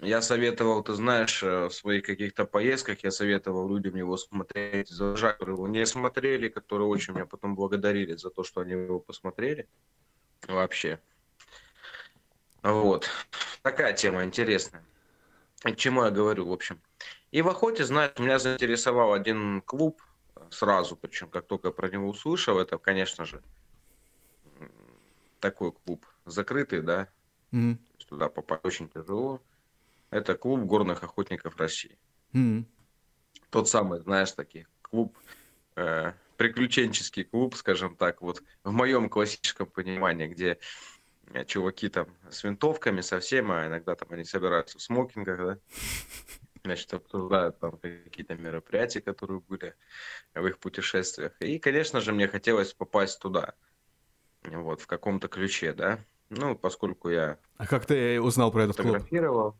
я 0.00 0.22
советовал, 0.22 0.82
ты 0.82 0.94
знаешь, 0.94 1.42
э, 1.42 1.66
в 1.66 1.72
своих 1.72 2.04
каких-то 2.04 2.44
поездках 2.46 3.04
я 3.04 3.10
советовал 3.10 3.68
людям 3.68 3.96
его 3.96 4.16
смотреть, 4.16 4.88
за 4.88 5.14
которые 5.14 5.54
его 5.54 5.68
не 5.68 5.84
смотрели, 5.86 6.48
которые 6.48 6.88
очень 6.88 7.14
меня 7.14 7.26
потом 7.26 7.54
благодарили 7.54 8.14
за 8.14 8.30
то, 8.30 8.44
что 8.44 8.60
они 8.60 8.72
его 8.72 9.00
посмотрели. 9.00 9.68
Вообще. 10.46 11.00
Вот. 12.62 13.08
Такая 13.62 13.92
тема 13.92 14.24
интересная. 14.24 14.84
К 15.62 15.76
чему 15.76 16.04
я 16.04 16.10
говорю, 16.10 16.46
в 16.46 16.52
общем. 16.52 16.80
И 17.30 17.42
в 17.42 17.48
охоте, 17.48 17.84
знаешь, 17.84 18.12
меня 18.18 18.38
заинтересовал 18.38 19.12
один 19.12 19.60
клуб 19.62 20.00
сразу, 20.50 20.96
причем 20.96 21.28
как 21.28 21.46
только 21.46 21.70
про 21.70 21.88
него 21.88 22.08
услышал, 22.08 22.58
это, 22.58 22.78
конечно 22.78 23.24
же, 23.24 23.42
такой 25.44 25.72
клуб 25.72 26.06
закрытый, 26.24 26.80
да, 26.80 27.06
mm-hmm. 27.52 27.76
туда 28.08 28.30
попасть 28.30 28.64
очень 28.64 28.88
тяжело. 28.88 29.42
Это 30.08 30.36
клуб 30.36 30.60
горных 30.60 31.02
охотников 31.02 31.58
России. 31.58 31.98
Mm-hmm. 32.32 32.64
Тот 33.50 33.68
самый, 33.68 34.00
знаешь, 34.00 34.32
такие 34.32 34.66
клуб, 34.80 35.18
э, 35.76 36.12
приключенческий 36.38 37.24
клуб, 37.24 37.56
скажем 37.56 37.94
так, 37.94 38.22
вот 38.22 38.42
в 38.62 38.72
моем 38.72 39.10
классическом 39.10 39.66
понимании, 39.66 40.28
где 40.28 40.58
э, 41.34 41.44
чуваки 41.44 41.90
там 41.90 42.06
с 42.30 42.42
винтовками 42.42 43.02
совсем, 43.02 43.52
а 43.52 43.66
иногда 43.66 43.96
там 43.96 44.08
они 44.12 44.24
собираются 44.24 44.78
в 44.78 44.82
смокингах, 44.82 45.38
да, 45.38 45.58
значит, 46.64 46.94
обсуждают 46.94 47.58
там 47.58 47.76
какие-то 47.76 48.34
мероприятия, 48.34 49.02
которые 49.02 49.40
были 49.40 49.74
в 50.34 50.46
их 50.46 50.58
путешествиях. 50.58 51.32
И, 51.40 51.58
конечно 51.58 52.00
же, 52.00 52.14
мне 52.14 52.28
хотелось 52.28 52.72
попасть 52.72 53.20
туда 53.20 53.54
вот, 54.44 54.80
в 54.80 54.86
каком-то 54.86 55.28
ключе, 55.28 55.72
да. 55.72 56.00
Ну, 56.30 56.56
поскольку 56.56 57.10
я... 57.10 57.38
А 57.56 57.66
как 57.66 57.86
ты 57.86 58.20
узнал 58.20 58.50
про 58.50 58.64
этот 58.64 58.76
клуб? 58.76 59.56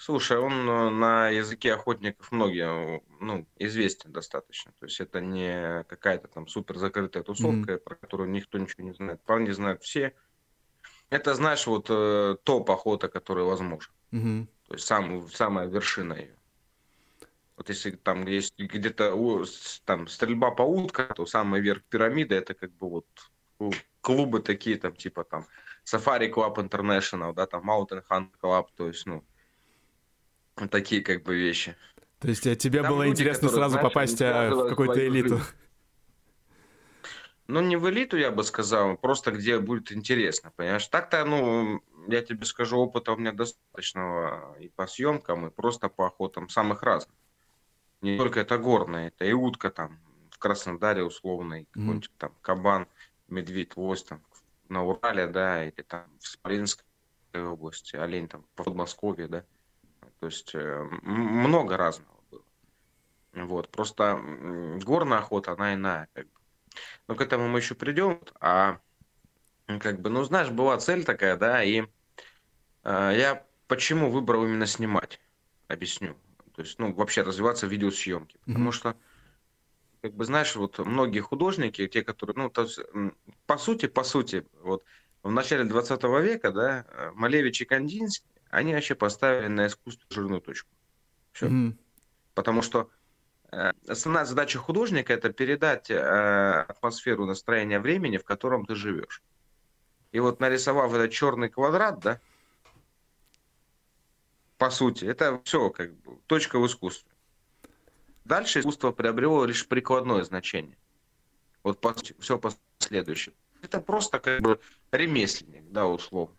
Слушай, 0.00 0.38
он 0.38 0.52
э, 0.52 0.90
на 0.90 1.28
языке 1.28 1.74
охотников 1.74 2.30
многие, 2.30 3.02
ну, 3.20 3.46
известен 3.56 4.12
достаточно. 4.12 4.70
То 4.78 4.86
есть 4.86 5.00
это 5.00 5.20
не 5.20 5.82
какая-то 5.84 6.28
там 6.28 6.46
супер 6.46 6.78
закрытая 6.78 7.24
тусовка, 7.24 7.72
mm-hmm. 7.72 7.78
про 7.78 7.96
которую 7.96 8.30
никто 8.30 8.58
ничего 8.58 8.84
не 8.84 8.92
знает. 8.92 9.20
Парни 9.22 9.50
знают 9.50 9.82
все. 9.82 10.14
Это, 11.10 11.34
знаешь, 11.34 11.66
вот 11.66 11.86
э, 11.90 12.36
топ 12.44 12.70
охота, 12.70 13.08
который 13.08 13.42
возможен. 13.42 13.90
Mm-hmm. 14.12 14.46
То 14.68 14.74
есть 14.74 14.86
сам, 14.86 15.28
самая 15.30 15.66
вершина 15.66 16.12
ее. 16.12 16.36
Вот 17.56 17.68
если 17.68 17.90
там 17.90 18.24
есть 18.24 18.56
где-то 18.56 19.44
там 19.84 20.06
стрельба 20.06 20.52
по 20.52 20.62
уткам, 20.62 21.08
то 21.08 21.26
самый 21.26 21.60
верх 21.60 21.82
пирамиды 21.82 22.36
это 22.36 22.54
как 22.54 22.70
бы 22.70 22.88
вот 22.88 23.06
клубы 24.00 24.40
такие, 24.40 24.78
там, 24.78 24.94
типа, 24.94 25.24
там, 25.24 25.46
Safari 25.84 26.32
Club 26.32 26.56
International, 26.56 27.34
да, 27.34 27.46
там, 27.46 27.68
Mountain 27.68 28.02
Hunt 28.10 28.30
Club, 28.42 28.66
то 28.76 28.88
есть, 28.88 29.06
ну, 29.06 29.24
такие, 30.70 31.02
как 31.02 31.22
бы, 31.22 31.36
вещи. 31.36 31.76
То 32.20 32.28
есть, 32.28 32.46
а 32.46 32.56
тебе 32.56 32.82
там 32.82 32.92
было 32.92 33.02
люди, 33.04 33.12
интересно 33.12 33.48
сразу 33.48 33.72
знаешь, 33.72 33.88
попасть 33.88 34.20
а, 34.22 34.50
в 34.50 34.68
какую-то 34.68 35.06
элиту? 35.06 35.36
Жизнь. 35.36 35.50
Ну, 37.46 37.60
не 37.62 37.76
в 37.76 37.88
элиту, 37.88 38.18
я 38.18 38.30
бы 38.30 38.44
сказал, 38.44 38.98
просто 38.98 39.30
где 39.30 39.58
будет 39.58 39.90
интересно, 39.90 40.52
понимаешь? 40.56 40.86
Так-то, 40.88 41.24
ну, 41.24 41.82
я 42.06 42.20
тебе 42.22 42.44
скажу, 42.44 42.76
опыта 42.76 43.12
у 43.12 43.16
меня 43.16 43.32
достаточного 43.32 44.54
и 44.58 44.68
по 44.68 44.86
съемкам, 44.86 45.46
и 45.46 45.50
просто 45.50 45.88
по 45.88 46.06
охотам 46.06 46.50
самых 46.50 46.82
разных. 46.82 47.14
Не 48.02 48.18
только 48.18 48.40
это 48.40 48.58
горное, 48.58 49.08
это 49.08 49.24
и 49.24 49.32
утка 49.32 49.70
там 49.70 49.98
в 50.30 50.38
Краснодаре 50.38 51.02
условный, 51.02 51.66
какой-нибудь 51.70 52.06
mm-hmm. 52.06 52.18
там 52.18 52.32
кабан– 52.42 52.86
медведь, 53.28 53.76
лось 53.76 54.04
там 54.04 54.22
на 54.68 54.82
Урале, 54.84 55.26
да, 55.26 55.64
или 55.64 55.82
там 55.82 56.06
в 56.18 56.26
Смоленской 56.26 56.84
области, 57.34 57.96
олень 57.96 58.28
там 58.28 58.42
в 58.42 58.64
Подмосковье, 58.64 59.28
да. 59.28 59.44
То 60.20 60.26
есть 60.26 60.54
э, 60.54 60.88
много 61.02 61.76
разного 61.76 62.18
было. 62.30 62.42
Вот, 63.32 63.68
просто 63.70 64.20
горная 64.82 65.18
охота, 65.18 65.52
она 65.52 65.74
иная, 65.74 66.08
как 66.12 66.26
бы. 66.26 66.40
Но 67.06 67.14
к 67.14 67.20
этому 67.20 67.48
мы 67.48 67.60
еще 67.60 67.74
придем, 67.74 68.20
а 68.40 68.80
как 69.66 70.00
бы, 70.00 70.10
ну, 70.10 70.24
знаешь, 70.24 70.50
была 70.50 70.78
цель 70.78 71.04
такая, 71.04 71.36
да, 71.36 71.62
и 71.62 71.82
э, 71.82 71.86
я 72.84 73.46
почему 73.68 74.10
выбрал 74.10 74.44
именно 74.44 74.66
снимать, 74.66 75.20
объясню. 75.68 76.16
То 76.54 76.62
есть, 76.62 76.78
ну, 76.78 76.92
вообще 76.92 77.22
развиваться 77.22 77.66
в 77.66 77.70
видеосъемке. 77.70 78.38
Потому 78.40 78.70
mm-hmm. 78.70 78.72
что 78.72 78.96
как 80.00 80.14
бы, 80.14 80.24
знаешь, 80.24 80.54
вот 80.56 80.78
многие 80.78 81.20
художники, 81.20 81.86
те, 81.86 82.02
которые, 82.02 82.36
ну, 82.36 82.50
то 82.50 82.62
есть, 82.62 82.80
по 83.46 83.58
сути, 83.58 83.86
по 83.86 84.04
сути, 84.04 84.46
вот 84.62 84.84
в 85.22 85.30
начале 85.30 85.64
20 85.64 86.02
века, 86.22 86.52
да, 86.52 86.84
э, 86.88 87.10
Малевич 87.14 87.62
и 87.62 87.64
Кандинский, 87.64 88.26
они 88.50 88.74
вообще 88.74 88.94
поставили 88.94 89.48
на 89.48 89.66
искусство 89.66 90.06
жирную 90.10 90.40
точку. 90.40 90.70
Все. 91.32 91.46
Mm-hmm. 91.46 91.76
Потому 92.34 92.62
что 92.62 92.90
э, 93.50 93.72
основная 93.86 94.24
задача 94.24 94.58
художника 94.58 95.12
это 95.12 95.32
передать 95.32 95.90
э, 95.90 95.96
атмосферу 95.96 97.26
настроения 97.26 97.80
времени, 97.80 98.16
в 98.16 98.24
котором 98.24 98.64
ты 98.64 98.74
живешь. 98.74 99.22
И 100.12 100.20
вот 100.20 100.40
нарисовав 100.40 100.94
этот 100.94 101.12
черный 101.12 101.48
квадрат, 101.48 101.98
да, 102.00 102.20
по 104.56 104.70
сути, 104.70 105.04
это 105.04 105.40
все 105.44 105.70
как 105.70 105.94
бы 105.94 106.18
точка 106.26 106.58
в 106.58 106.66
искусстве. 106.66 107.10
Дальше 108.28 108.60
искусство 108.60 108.92
приобрело 108.92 109.46
лишь 109.46 109.66
прикладное 109.66 110.22
значение. 110.22 110.76
Вот 111.62 111.80
по, 111.80 111.94
все 112.18 112.38
последующее. 112.38 113.34
Это 113.62 113.80
просто 113.80 114.20
как 114.20 114.42
бы 114.42 114.60
ремесленник, 114.92 115.64
да, 115.70 115.86
условно. 115.86 116.36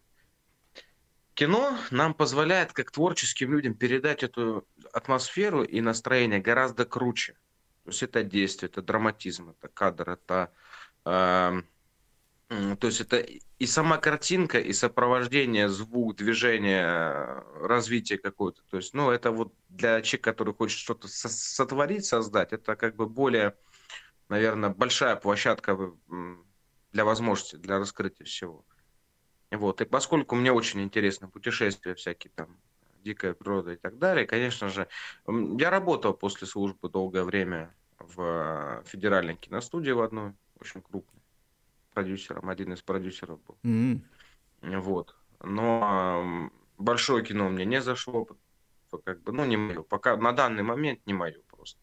Кино 1.34 1.75
нам 1.89 2.13
позволяет, 2.13 2.73
как 2.73 2.91
творческим 2.91 3.54
людям, 3.54 3.73
передать 3.73 4.21
эту 4.21 4.67
атмосферу 4.93 5.63
и 5.63 5.82
настроение 5.82 6.39
гораздо 6.39 6.86
круче. 6.86 7.34
То 7.86 7.89
есть 7.89 8.04
это 8.04 8.23
действие, 8.23 8.69
это 8.69 8.84
драматизм, 8.84 9.49
это 9.49 9.67
кадр, 9.67 10.12
это 10.12 10.54
э, 11.06 11.62
то 12.49 12.88
есть 12.88 13.01
это 13.01 13.17
и 13.17 13.65
сама 13.67 13.97
картинка, 13.97 14.59
и 14.59 14.73
сопровождение, 14.73 15.69
звук, 15.69 16.15
движение, 16.15 17.43
развитие 17.62 18.17
какое-то. 18.17 18.62
То 18.69 18.77
есть, 18.77 18.93
ну, 18.95 19.12
это 19.12 19.31
вот 19.31 19.53
для 19.69 20.01
человека, 20.01 20.31
который 20.31 20.53
хочет 20.55 20.79
что-то 20.79 21.07
сотворить, 21.07 22.05
создать, 22.05 22.51
это 22.51 22.75
как 22.75 22.95
бы 22.95 23.07
более, 23.07 23.55
наверное, 24.29 24.69
большая 24.69 25.15
площадка 25.15 25.93
для 26.91 27.05
возможности, 27.05 27.57
для 27.57 27.77
раскрытия 27.77 28.25
всего. 28.25 28.65
Вот. 29.51 29.81
И 29.81 29.85
поскольку 29.85 30.35
мне 30.35 30.51
очень 30.51 30.81
интересно 30.81 31.29
путешествия 31.29 31.93
всякие 31.93 32.31
там, 32.35 32.57
дикая 33.03 33.33
природа 33.33 33.73
и 33.73 33.75
так 33.75 33.97
далее. 33.97 34.25
Конечно 34.25 34.69
же, 34.69 34.88
я 35.27 35.69
работал 35.69 36.13
после 36.13 36.47
службы 36.47 36.89
долгое 36.89 37.23
время 37.23 37.73
в 37.99 38.83
федеральной 38.85 39.35
киностудии 39.35 39.91
в 39.91 40.01
одной, 40.01 40.33
очень 40.59 40.81
крупной, 40.81 41.18
продюсером, 41.99 42.49
один 42.49 42.73
из 42.73 42.81
продюсеров 42.81 43.39
был. 43.45 43.57
Mm-hmm. 43.63 44.79
Вот. 44.79 45.15
Но 45.43 46.49
большое 46.77 47.25
кино 47.25 47.49
мне 47.49 47.65
не 47.65 47.81
зашло, 47.81 48.27
как 49.03 49.21
бы, 49.21 49.31
ну, 49.31 49.45
не 49.45 49.57
мое. 49.57 49.81
Пока 49.83 50.15
на 50.17 50.31
данный 50.31 50.63
момент 50.63 50.99
не 51.05 51.13
мое 51.13 51.39
просто. 51.49 51.79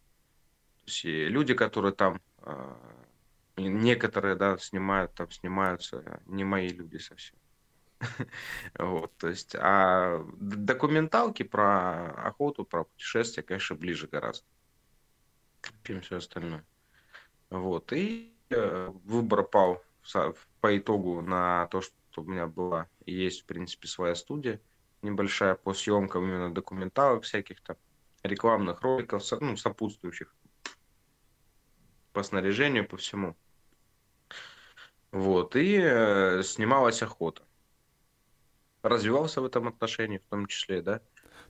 То 0.84 0.90
есть 0.90 1.04
люди, 1.04 1.54
которые 1.54 1.92
там, 1.92 2.20
а, 2.38 2.78
некоторые, 3.56 4.36
да, 4.36 4.56
снимают, 4.58 5.14
там 5.14 5.30
снимаются, 5.30 6.20
не 6.26 6.44
мои 6.44 6.68
люди 6.68 6.98
совсем. 6.98 7.38
Вот, 8.78 9.16
то 9.16 9.28
есть, 9.28 9.54
а 9.58 10.22
документалки 10.38 11.42
про 11.42 12.10
охоту, 12.28 12.64
про 12.64 12.84
путешествия, 12.84 13.42
конечно, 13.42 13.76
ближе 13.76 14.06
гораздо, 14.06 14.46
чем 15.82 16.00
все 16.00 16.16
остальное. 16.16 16.64
Вот, 17.50 17.92
и 17.92 18.36
э, 18.50 18.90
выбор 19.04 19.44
пал 19.44 19.82
по 20.60 20.76
итогу 20.76 21.20
на 21.20 21.66
то, 21.66 21.80
что 21.80 22.22
у 22.22 22.24
меня 22.24 22.46
была 22.46 22.88
и 23.04 23.14
есть, 23.14 23.42
в 23.42 23.46
принципе, 23.46 23.88
своя 23.88 24.14
студия 24.14 24.60
небольшая 25.02 25.54
по 25.54 25.72
съемкам 25.72 26.24
именно 26.24 26.52
документалок 26.52 27.24
всяких 27.24 27.60
там, 27.62 27.76
рекламных 28.22 28.80
роликов, 28.82 29.22
ну, 29.40 29.56
сопутствующих 29.56 30.34
по 32.12 32.22
снаряжению, 32.22 32.86
по 32.88 32.96
всему. 32.96 33.36
Вот, 35.12 35.56
и 35.56 35.78
э, 35.82 36.42
снималась 36.42 37.02
охота. 37.02 37.42
Развивался 38.82 39.40
в 39.40 39.44
этом 39.44 39.68
отношении, 39.68 40.18
в 40.18 40.30
том 40.30 40.46
числе, 40.46 40.82
да. 40.82 41.00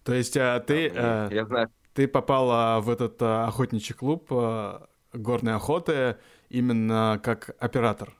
То 0.04 0.14
есть 0.14 0.36
а, 0.36 0.60
ты, 0.60 0.90
а, 0.94 1.28
я 1.30 1.44
знаю. 1.46 1.70
ты 1.94 2.06
попала 2.06 2.80
в 2.80 2.88
этот 2.90 3.20
а, 3.20 3.46
охотничий 3.46 3.94
клуб 3.94 4.28
а, 4.30 4.88
горной 5.12 5.54
охоты 5.54 6.16
именно 6.48 7.20
как 7.22 7.56
оператор? 7.58 8.16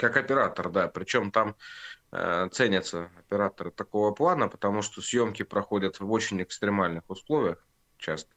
Как 0.00 0.16
оператор, 0.16 0.70
да. 0.70 0.88
Причем 0.88 1.30
там 1.30 1.56
э, 2.10 2.48
ценятся 2.52 3.10
операторы 3.18 3.70
такого 3.70 4.12
плана, 4.12 4.48
потому 4.48 4.80
что 4.80 5.02
съемки 5.02 5.42
проходят 5.42 6.00
в 6.00 6.10
очень 6.10 6.42
экстремальных 6.42 7.02
условиях 7.08 7.58
часто. 7.98 8.30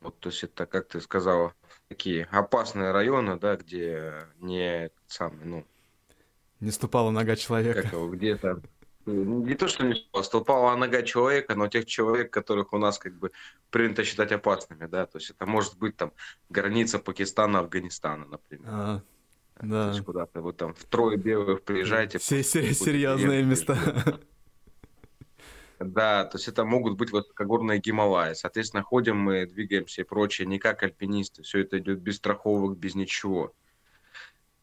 Вот, 0.00 0.20
то 0.20 0.28
есть 0.28 0.44
это, 0.44 0.66
как 0.66 0.88
ты 0.88 1.00
сказала, 1.00 1.54
такие 1.88 2.24
опасные 2.30 2.90
районы, 2.90 3.38
да, 3.38 3.56
где 3.56 4.26
не 4.38 4.90
самый, 5.06 5.46
ну... 5.46 5.66
Не 6.60 6.72
ступала 6.72 7.10
нога 7.10 7.34
человека. 7.34 7.82
Как 7.82 7.92
его, 7.92 8.10
где-то... 8.10 8.60
Не 9.06 9.54
то, 9.54 9.66
что 9.66 9.86
не 9.86 9.94
ступала 10.22 10.76
нога 10.76 11.00
человека, 11.02 11.54
но 11.54 11.68
тех 11.68 11.86
человек, 11.86 12.30
которых 12.30 12.74
у 12.74 12.78
нас 12.78 12.98
как 12.98 13.14
бы 13.14 13.32
принято 13.70 14.04
считать 14.04 14.30
опасными, 14.30 14.84
да, 14.84 15.06
то 15.06 15.16
есть 15.16 15.30
это 15.30 15.46
может 15.46 15.78
быть 15.78 15.96
там 15.96 16.12
граница 16.50 16.98
Пакистана, 16.98 17.60
Афганистана, 17.60 18.26
например. 18.26 18.68
А, 18.70 19.02
да. 19.62 19.88
То 19.88 19.94
есть 19.94 20.04
куда-то 20.04 20.40
вы 20.40 20.52
там 20.52 20.74
в 20.74 20.84
трое 20.84 21.16
белых 21.16 21.62
приезжаете. 21.62 22.18
Все 22.18 22.42
серьезные 22.42 23.42
места. 23.42 23.76
Да, 25.78 26.24
то 26.24 26.38
есть 26.38 26.48
это 26.48 26.64
могут 26.64 26.98
быть 26.98 27.12
высокогорные 27.12 27.78
Гималаи. 27.78 28.34
Соответственно, 28.34 28.82
ходим 28.82 29.16
мы, 29.16 29.46
двигаемся 29.46 30.02
и 30.02 30.04
прочее, 30.04 30.46
не 30.46 30.58
как 30.58 30.82
альпинисты. 30.82 31.42
Все 31.44 31.60
это 31.60 31.78
идет 31.78 32.00
без 32.00 32.16
страховок, 32.16 32.76
без 32.76 32.96
ничего. 32.96 33.54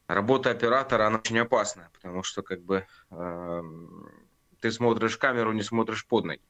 Работа 0.07 0.51
оператора, 0.51 1.07
она 1.07 1.19
очень 1.19 1.39
опасная, 1.39 1.89
потому 1.93 2.21
что 2.21 2.43
как 2.43 2.61
бы 2.61 2.85
э, 3.11 3.61
ты 4.59 4.71
смотришь 4.71 5.17
камеру, 5.17 5.53
не 5.53 5.63
смотришь 5.63 6.05
под 6.05 6.25
ноги. 6.25 6.41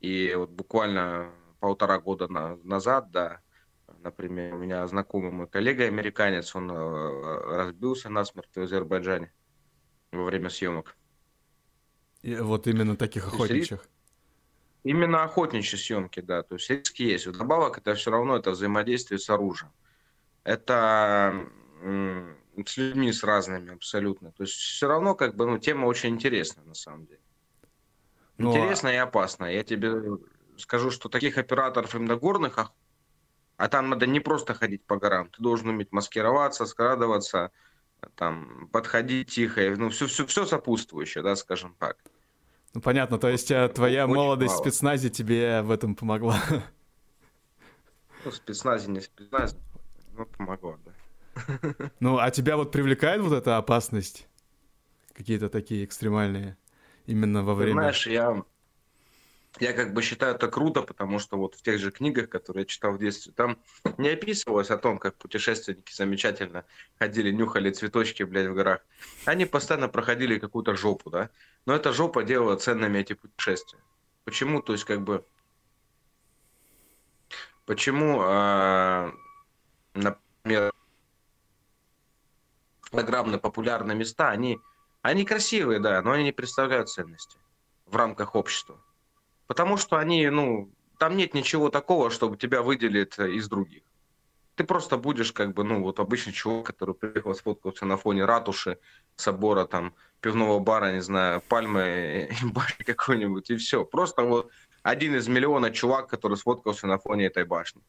И 0.00 0.34
вот 0.34 0.50
буквально 0.50 1.30
полтора 1.60 2.00
года 2.00 2.26
на, 2.26 2.56
назад, 2.64 3.10
да, 3.12 3.40
Например, 4.02 4.54
у 4.54 4.58
меня 4.58 4.86
знакомый 4.88 5.30
мой 5.30 5.46
коллега 5.46 5.84
американец, 5.84 6.56
он 6.56 6.70
э, 6.70 7.56
разбился 7.56 8.08
насмерть 8.08 8.50
в 8.54 8.60
Азербайджане 8.60 9.32
во 10.10 10.24
время 10.24 10.50
съемок. 10.50 10.96
И 12.22 12.34
вот 12.34 12.66
именно 12.66 12.96
таких 12.96 13.28
охотничьих. 13.28 13.84
Именно 14.82 15.22
охотничьи 15.22 15.78
съемки, 15.78 16.20
да. 16.20 16.42
То 16.42 16.56
есть 16.56 16.68
риски 16.68 17.02
есть. 17.02 17.26
Вдобавок, 17.26 17.78
это 17.78 17.94
все 17.94 18.10
равно 18.10 18.36
это 18.36 18.50
взаимодействие 18.50 19.20
с 19.20 19.30
оружием. 19.30 19.72
Это 20.42 21.46
с 22.66 22.76
людьми 22.76 23.12
с 23.12 23.22
разными 23.22 23.72
абсолютно. 23.72 24.32
То 24.32 24.42
есть 24.42 24.54
все 24.54 24.88
равно 24.88 25.14
как 25.14 25.36
бы 25.36 25.46
ну 25.46 25.58
тема 25.58 25.86
очень 25.86 26.10
интересная 26.10 26.64
на 26.64 26.74
самом 26.74 27.06
деле. 27.06 27.20
Ну, 28.38 28.52
а 28.52 28.58
интересная 28.58 28.92
а... 28.92 28.94
и 28.94 28.98
опасная. 28.98 29.52
Я 29.52 29.62
тебе 29.62 30.18
скажу, 30.56 30.90
что 30.90 31.08
таких 31.08 31.38
операторов 31.38 31.94
именно 31.94 32.16
горных 32.16 32.58
а 33.56 33.68
там 33.68 33.90
надо 33.90 34.06
не 34.06 34.20
просто 34.20 34.54
ходить 34.54 34.84
по 34.84 34.96
горам, 34.96 35.28
ты 35.28 35.42
должен 35.42 35.68
уметь 35.68 35.92
маскироваться, 35.92 36.66
скрадываться, 36.66 37.50
там, 38.14 38.68
подходить 38.72 39.30
тихо, 39.30 39.74
ну, 39.76 39.90
все, 39.90 40.06
все, 40.06 40.26
все 40.26 40.44
сопутствующее, 40.46 41.22
да, 41.22 41.36
скажем 41.36 41.74
так. 41.78 41.96
Ну, 42.74 42.80
понятно, 42.80 43.18
то 43.18 43.28
есть 43.28 43.50
э, 43.50 43.68
твоя 43.68 44.04
Очень 44.04 44.14
молодость 44.14 44.52
мало. 44.52 44.62
в 44.62 44.66
спецназе 44.66 45.10
тебе 45.10 45.62
в 45.62 45.70
этом 45.70 45.94
помогла? 45.94 46.40
Ну, 48.24 48.30
в 48.30 48.34
спецназе, 48.34 48.90
не 48.90 49.00
в 49.00 49.04
спецназе, 49.04 49.56
но 50.16 50.24
помогло, 50.26 50.78
да. 50.84 50.92
Ну, 52.00 52.18
а 52.18 52.30
тебя 52.30 52.56
вот 52.56 52.72
привлекает 52.72 53.20
вот 53.20 53.32
эта 53.32 53.56
опасность? 53.56 54.28
Какие-то 55.12 55.48
такие 55.48 55.84
экстремальные 55.84 56.56
именно 57.06 57.42
во 57.42 57.54
время... 57.54 57.72
Знаешь, 57.72 58.06
я 58.06 58.42
я 59.60 59.72
как 59.72 59.92
бы 59.92 60.02
считаю 60.02 60.34
это 60.34 60.48
круто, 60.48 60.82
потому 60.82 61.18
что 61.18 61.36
вот 61.36 61.54
в 61.54 61.62
тех 61.62 61.78
же 61.78 61.90
книгах, 61.90 62.28
которые 62.28 62.62
я 62.62 62.66
читал 62.66 62.92
в 62.92 62.98
детстве, 62.98 63.32
там 63.32 63.58
не 63.98 64.08
описывалось 64.08 64.70
о 64.70 64.78
том, 64.78 64.98
как 64.98 65.16
путешественники 65.16 65.92
замечательно 65.92 66.64
ходили, 66.98 67.30
нюхали 67.30 67.70
цветочки, 67.70 68.22
блядь, 68.22 68.48
в 68.48 68.54
горах. 68.54 68.80
Они 69.24 69.44
постоянно 69.44 69.88
проходили 69.88 70.38
какую-то 70.38 70.74
жопу, 70.74 71.10
да? 71.10 71.30
Но 71.66 71.74
эта 71.74 71.92
жопа 71.92 72.22
делала 72.22 72.56
ценными 72.56 72.98
эти 72.98 73.12
путешествия. 73.12 73.80
Почему? 74.24 74.62
То 74.62 74.72
есть, 74.72 74.84
как 74.84 75.02
бы... 75.02 75.24
Почему, 77.66 78.22
э, 78.22 79.12
например, 79.94 80.72
программно 82.90 83.38
популярные 83.38 83.96
места, 83.96 84.30
они, 84.30 84.60
они 85.00 85.24
красивые, 85.24 85.78
да, 85.78 86.02
но 86.02 86.12
они 86.12 86.24
не 86.24 86.32
представляют 86.32 86.88
ценности 86.88 87.38
в 87.86 87.96
рамках 87.96 88.34
общества. 88.34 88.80
Потому 89.46 89.76
что 89.76 89.96
они, 89.96 90.28
ну, 90.28 90.70
там 90.98 91.16
нет 91.16 91.34
ничего 91.34 91.68
такого, 91.68 92.10
чтобы 92.10 92.36
тебя 92.36 92.62
выделит 92.62 93.18
э, 93.18 93.32
из 93.32 93.48
других. 93.48 93.82
Ты 94.54 94.64
просто 94.64 94.96
будешь 94.96 95.32
как 95.32 95.54
бы, 95.54 95.64
ну, 95.64 95.82
вот 95.82 95.98
обычный 95.98 96.32
человек, 96.32 96.66
который 96.66 96.94
приехал 96.94 97.34
сфоткался 97.34 97.86
на 97.86 97.96
фоне 97.96 98.24
ратуши, 98.24 98.78
собора, 99.16 99.64
там, 99.64 99.94
пивного 100.20 100.58
бара, 100.58 100.92
не 100.92 101.00
знаю, 101.00 101.40
пальмы 101.40 102.30
и 102.42 102.46
башни 102.46 102.84
какой-нибудь, 102.84 103.50
и 103.50 103.56
все. 103.56 103.84
Просто 103.84 104.22
вот 104.22 104.50
один 104.82 105.16
из 105.16 105.28
миллиона 105.28 105.70
чувак, 105.70 106.08
который 106.08 106.36
сфоткался 106.36 106.86
на 106.86 106.98
фоне 106.98 107.26
этой 107.26 107.44
башни. 107.44 107.82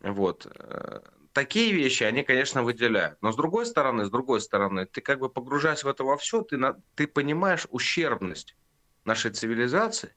Вот. 0.00 0.46
Э, 0.46 1.00
такие 1.32 1.72
вещи, 1.72 2.04
они, 2.04 2.22
конечно, 2.22 2.62
выделяют. 2.62 3.20
Но 3.22 3.32
с 3.32 3.36
другой 3.36 3.66
стороны, 3.66 4.04
с 4.04 4.10
другой 4.10 4.40
стороны, 4.40 4.86
ты 4.86 5.00
как 5.00 5.20
бы 5.20 5.28
погружаясь 5.28 5.84
в 5.84 5.88
это 5.88 6.04
во 6.04 6.16
все, 6.16 6.42
ты, 6.42 6.56
на, 6.56 6.80
ты 6.94 7.06
понимаешь 7.06 7.66
ущербность 7.70 8.56
нашей 9.04 9.30
цивилизации, 9.30 10.14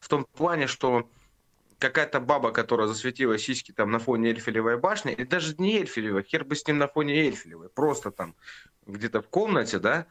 в 0.00 0.08
том 0.08 0.24
плане, 0.24 0.66
что 0.66 1.08
какая-то 1.78 2.20
баба, 2.20 2.52
которая 2.52 2.86
засветила 2.86 3.38
сиськи 3.38 3.72
там 3.72 3.90
на 3.90 3.98
фоне 3.98 4.30
Эльфелевой 4.30 4.78
башни, 4.78 5.12
и 5.12 5.24
даже 5.24 5.54
не 5.58 5.78
Эльфелевой, 5.78 6.22
хер 6.22 6.44
бы 6.44 6.54
с 6.54 6.66
ним 6.66 6.78
на 6.78 6.88
фоне 6.88 7.26
Эльфелевой, 7.26 7.70
просто 7.70 8.10
там 8.10 8.36
где-то 8.86 9.22
в 9.22 9.28
комнате, 9.28 9.78
да, 9.78 10.06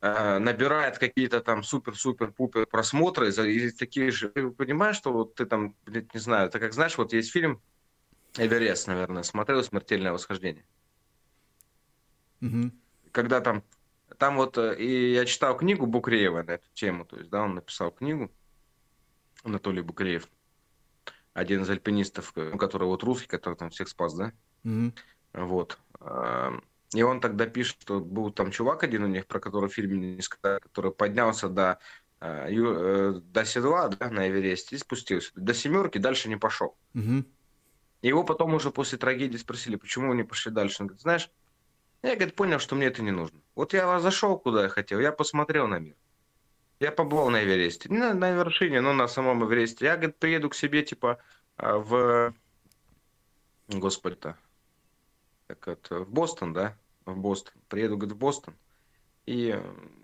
э, 0.00 0.38
набирает 0.38 0.98
какие-то 0.98 1.40
там 1.40 1.62
супер-супер-пупер 1.62 2.66
просмотры, 2.66 3.30
и 3.30 3.70
такие 3.70 4.10
же, 4.10 4.28
ты 4.28 4.50
понимаешь, 4.50 4.96
что 4.96 5.12
вот 5.12 5.34
ты 5.36 5.46
там, 5.46 5.76
блядь, 5.86 6.12
не 6.14 6.20
знаю, 6.20 6.48
это 6.48 6.58
как 6.58 6.72
знаешь, 6.72 6.98
вот 6.98 7.12
есть 7.12 7.30
фильм 7.30 7.62
Эверест, 8.36 8.88
наверное, 8.88 9.22
смотрел 9.22 9.62
«Смертельное 9.62 10.12
восхождение». 10.12 10.64
Угу. 12.40 12.70
Когда 13.12 13.40
там, 13.40 13.62
там 14.18 14.36
вот, 14.36 14.58
э, 14.58 14.76
и 14.76 15.12
я 15.12 15.24
читал 15.26 15.56
книгу 15.56 15.86
Букреева 15.86 16.42
на 16.42 16.52
эту 16.52 16.66
тему, 16.74 17.04
то 17.04 17.16
есть, 17.18 17.30
да, 17.30 17.42
он 17.42 17.54
написал 17.54 17.92
книгу, 17.92 18.30
Анатолий 19.44 19.82
Букреев, 19.82 20.28
один 21.32 21.62
из 21.62 21.70
альпинистов, 21.70 22.32
э, 22.36 22.56
который 22.58 22.86
вот 22.88 23.02
русский, 23.02 23.28
который 23.28 23.54
там 23.54 23.70
всех 23.70 23.88
спас, 23.88 24.14
да? 24.14 24.32
Mm-hmm. 24.64 24.92
Вот. 25.32 25.78
И 26.94 27.02
он 27.02 27.20
тогда 27.20 27.46
пишет, 27.46 27.76
что 27.82 28.00
был 28.00 28.30
там 28.30 28.50
чувак 28.50 28.82
один 28.82 29.04
у 29.04 29.06
них, 29.06 29.26
про 29.26 29.38
который 29.38 29.70
в 29.70 29.72
фильме 29.72 30.16
не 30.16 30.22
сказали, 30.22 30.60
который 30.60 30.90
поднялся 30.90 31.48
до, 31.48 31.78
э, 32.20 32.48
э, 32.50 33.20
до 33.22 33.44
седла, 33.44 33.88
да, 33.88 34.10
на 34.10 34.28
Эвересте 34.28 34.74
и 34.74 34.78
спустился. 34.78 35.30
До 35.36 35.54
семерки 35.54 35.98
дальше 35.98 36.28
не 36.28 36.36
пошел. 36.36 36.76
Mm-hmm. 36.94 37.24
Его 38.02 38.24
потом 38.24 38.54
уже 38.54 38.70
после 38.70 38.98
трагедии 38.98 39.36
спросили, 39.36 39.76
почему 39.76 40.08
вы 40.08 40.16
не 40.16 40.24
пошли 40.24 40.50
дальше. 40.50 40.78
Он 40.80 40.88
говорит, 40.88 41.02
знаешь, 41.02 41.30
я, 42.02 42.16
говорит, 42.16 42.34
понял, 42.34 42.58
что 42.58 42.74
мне 42.74 42.86
это 42.86 43.02
не 43.02 43.12
нужно. 43.12 43.40
Вот 43.54 43.72
я 43.72 44.00
зашел, 44.00 44.38
куда 44.38 44.64
я 44.64 44.68
хотел, 44.68 44.98
я 44.98 45.12
посмотрел 45.12 45.68
на 45.68 45.78
мир. 45.78 45.96
Я 46.80 46.90
побывал 46.92 47.28
на 47.28 47.44
Эвересте. 47.44 47.90
Не 47.90 47.98
на, 47.98 48.14
на 48.14 48.32
вершине, 48.32 48.80
но 48.80 48.94
на 48.94 49.06
самом 49.06 49.44
Эвересте. 49.44 49.84
Я, 49.84 49.96
говорит, 49.96 50.16
приеду 50.16 50.48
к 50.48 50.54
себе, 50.54 50.82
типа, 50.82 51.18
а, 51.58 51.76
в... 51.76 52.34
Господи-то. 53.68 54.38
Как 55.46 55.68
это? 55.68 56.00
В 56.00 56.10
Бостон, 56.10 56.54
да? 56.54 56.78
В 57.04 57.14
Бостон. 57.18 57.52
Приеду, 57.68 57.98
говорит, 57.98 58.16
в 58.16 58.18
Бостон. 58.18 58.54
И 59.26 59.54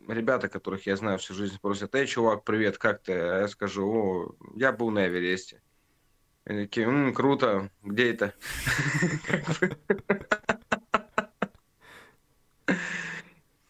ребята, 0.06 0.50
которых 0.50 0.86
я 0.86 0.96
знаю 0.96 1.18
всю 1.18 1.32
жизнь, 1.32 1.58
просят, 1.60 1.94
эй, 1.94 2.06
чувак, 2.06 2.44
привет, 2.44 2.76
как 2.76 3.02
ты? 3.02 3.12
А 3.14 3.40
я 3.40 3.48
скажу, 3.48 3.88
о, 3.90 4.36
я 4.54 4.70
был 4.70 4.90
на 4.90 5.08
Эвересте. 5.08 5.62
Они 6.44 6.66
такие, 6.66 6.86
М, 6.86 7.14
круто, 7.14 7.70
где 7.82 8.12
это? 8.12 8.34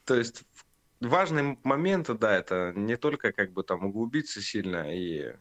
То 0.05 0.15
есть 0.17 0.43
важный 1.01 1.59
момент, 1.63 2.09
да, 2.19 2.37
это 2.37 2.73
не 2.75 2.97
только 2.97 3.33
как 3.33 3.53
бы 3.53 3.63
там 3.63 3.85
углубиться 3.85 4.41
сильно, 4.41 4.95
и 4.95 5.35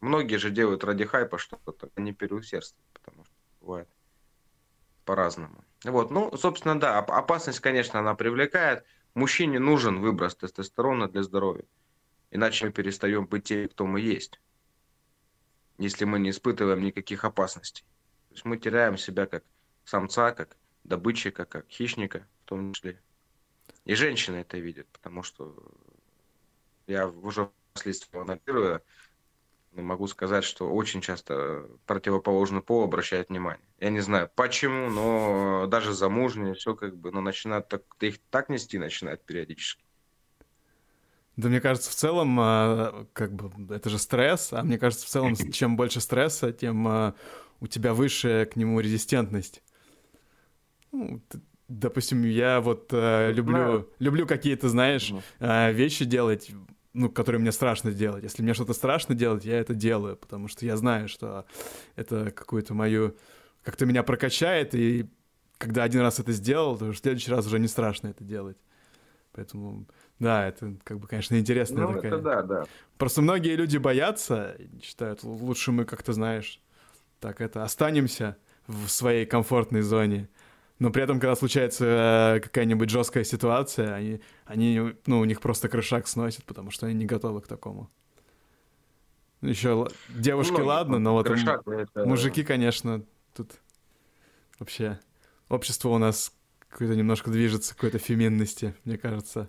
многие 0.00 0.36
же 0.36 0.50
делают 0.50 0.84
ради 0.84 1.04
хайпа 1.04 1.38
что-то, 1.38 1.90
а 1.94 2.00
не 2.00 2.12
переусердствуют, 2.12 2.86
потому 2.92 3.24
что 3.24 3.34
бывает 3.60 3.88
по-разному. 5.04 5.64
Вот, 5.84 6.10
ну, 6.10 6.36
собственно, 6.36 6.78
да, 6.78 6.98
опасность, 6.98 7.60
конечно, 7.60 7.98
она 7.98 8.14
привлекает. 8.14 8.84
Мужчине 9.14 9.58
нужен 9.58 10.00
выброс 10.00 10.36
тестостерона 10.36 11.08
для 11.08 11.22
здоровья. 11.22 11.64
Иначе 12.30 12.66
мы 12.66 12.72
перестаем 12.72 13.26
быть 13.26 13.44
теми, 13.44 13.68
кто 13.68 13.86
мы 13.86 14.00
есть. 14.00 14.40
Если 15.78 16.04
мы 16.04 16.18
не 16.18 16.30
испытываем 16.30 16.82
никаких 16.82 17.24
опасностей. 17.24 17.84
То 18.28 18.34
есть 18.34 18.44
мы 18.44 18.58
теряем 18.58 18.98
себя 18.98 19.26
как 19.26 19.44
самца, 19.84 20.32
как 20.32 20.56
добытчика, 20.84 21.46
как 21.46 21.66
хищника 21.68 22.26
в 22.44 22.48
том 22.48 22.74
числе. 22.74 23.00
И 23.88 23.94
женщины 23.94 24.36
это 24.36 24.58
видят, 24.58 24.86
потому 24.92 25.22
что 25.22 25.56
я 26.86 27.08
уже 27.08 27.50
впоследствии 27.72 28.20
анализируя, 28.20 28.82
могу 29.72 30.06
сказать, 30.08 30.44
что 30.44 30.70
очень 30.70 31.00
часто 31.00 31.66
противоположный 31.86 32.60
пол 32.60 32.84
обращает 32.84 33.30
внимание. 33.30 33.64
Я 33.80 33.88
не 33.88 34.00
знаю 34.00 34.30
почему, 34.34 34.90
но 34.90 35.66
даже 35.68 35.94
замужние 35.94 36.52
все 36.52 36.74
как 36.74 36.98
бы, 36.98 37.12
ну, 37.12 37.22
начинают 37.22 37.68
так, 37.68 37.82
их 38.00 38.18
так 38.30 38.50
нести 38.50 38.76
начинают 38.76 39.24
периодически. 39.24 39.82
Да, 41.36 41.48
мне 41.48 41.62
кажется, 41.62 41.90
в 41.90 41.94
целом, 41.94 42.38
а, 42.38 43.06
как 43.14 43.32
бы, 43.32 43.74
это 43.74 43.88
же 43.88 43.98
стресс, 43.98 44.52
а 44.52 44.62
мне 44.64 44.78
кажется, 44.78 45.06
в 45.06 45.08
целом, 45.08 45.34
чем 45.52 45.78
больше 45.78 46.02
стресса, 46.02 46.52
тем 46.52 46.86
а, 46.86 47.14
у 47.60 47.66
тебя 47.66 47.94
выше 47.94 48.46
к 48.52 48.56
нему 48.56 48.80
резистентность. 48.80 49.62
Ну, 50.92 51.22
допустим, 51.68 52.24
я 52.24 52.60
вот 52.60 52.88
э, 52.92 53.32
люблю, 53.32 53.88
люблю 53.98 54.26
какие-то, 54.26 54.68
знаешь, 54.68 55.12
э, 55.38 55.72
вещи 55.72 56.04
делать, 56.04 56.50
ну, 56.94 57.10
которые 57.10 57.40
мне 57.40 57.52
страшно 57.52 57.92
делать. 57.92 58.24
Если 58.24 58.42
мне 58.42 58.54
что-то 58.54 58.72
страшно 58.72 59.14
делать, 59.14 59.44
я 59.44 59.58
это 59.58 59.74
делаю, 59.74 60.16
потому 60.16 60.48
что 60.48 60.64
я 60.64 60.76
знаю, 60.76 61.08
что 61.08 61.44
это 61.96 62.30
какую-то 62.30 62.74
мою... 62.74 63.16
Как-то 63.62 63.86
меня 63.86 64.02
прокачает, 64.02 64.74
и 64.74 65.06
когда 65.58 65.82
один 65.82 66.00
раз 66.00 66.18
это 66.18 66.32
сделал, 66.32 66.78
то 66.78 66.86
в 66.86 66.96
следующий 66.96 67.30
раз 67.30 67.46
уже 67.46 67.58
не 67.58 67.68
страшно 67.68 68.08
это 68.08 68.24
делать. 68.24 68.56
Поэтому, 69.32 69.86
да, 70.18 70.48
это, 70.48 70.74
как 70.84 70.98
бы, 70.98 71.06
конечно, 71.06 71.36
интересная 71.36 71.86
ну, 71.86 71.94
такая... 71.94 72.12
Это 72.12 72.22
да, 72.22 72.42
да. 72.42 72.64
Просто 72.96 73.20
многие 73.20 73.54
люди 73.56 73.76
боятся, 73.76 74.56
считают, 74.82 75.22
лучше 75.22 75.70
мы 75.70 75.84
как-то, 75.84 76.12
знаешь, 76.12 76.60
так 77.20 77.40
это, 77.40 77.62
останемся 77.62 78.36
в 78.66 78.88
своей 78.88 79.26
комфортной 79.26 79.82
зоне, 79.82 80.28
но 80.78 80.90
при 80.90 81.02
этом, 81.02 81.18
когда 81.18 81.34
случается 81.34 82.36
э, 82.36 82.40
какая-нибудь 82.40 82.88
жесткая 82.88 83.24
ситуация, 83.24 83.94
они, 83.94 84.20
они, 84.44 84.94
ну, 85.06 85.18
у 85.18 85.24
них 85.24 85.40
просто 85.40 85.68
крышак 85.68 86.06
сносит, 86.06 86.44
потому 86.44 86.70
что 86.70 86.86
они 86.86 86.94
не 86.94 87.06
готовы 87.06 87.40
к 87.40 87.48
такому. 87.48 87.90
Еще 89.40 89.88
девушки, 90.08 90.58
ну, 90.58 90.66
ладно, 90.66 90.98
но 90.98 91.12
вот 91.12 91.28
это... 91.28 91.62
мужики, 92.04 92.44
конечно, 92.44 93.04
тут 93.34 93.52
вообще 94.58 94.98
общество 95.48 95.90
у 95.90 95.98
нас 95.98 96.32
какое-то 96.68 96.96
немножко 96.96 97.30
движется 97.30 97.74
какой-то 97.74 97.98
феминности, 97.98 98.74
мне 98.84 98.98
кажется. 98.98 99.48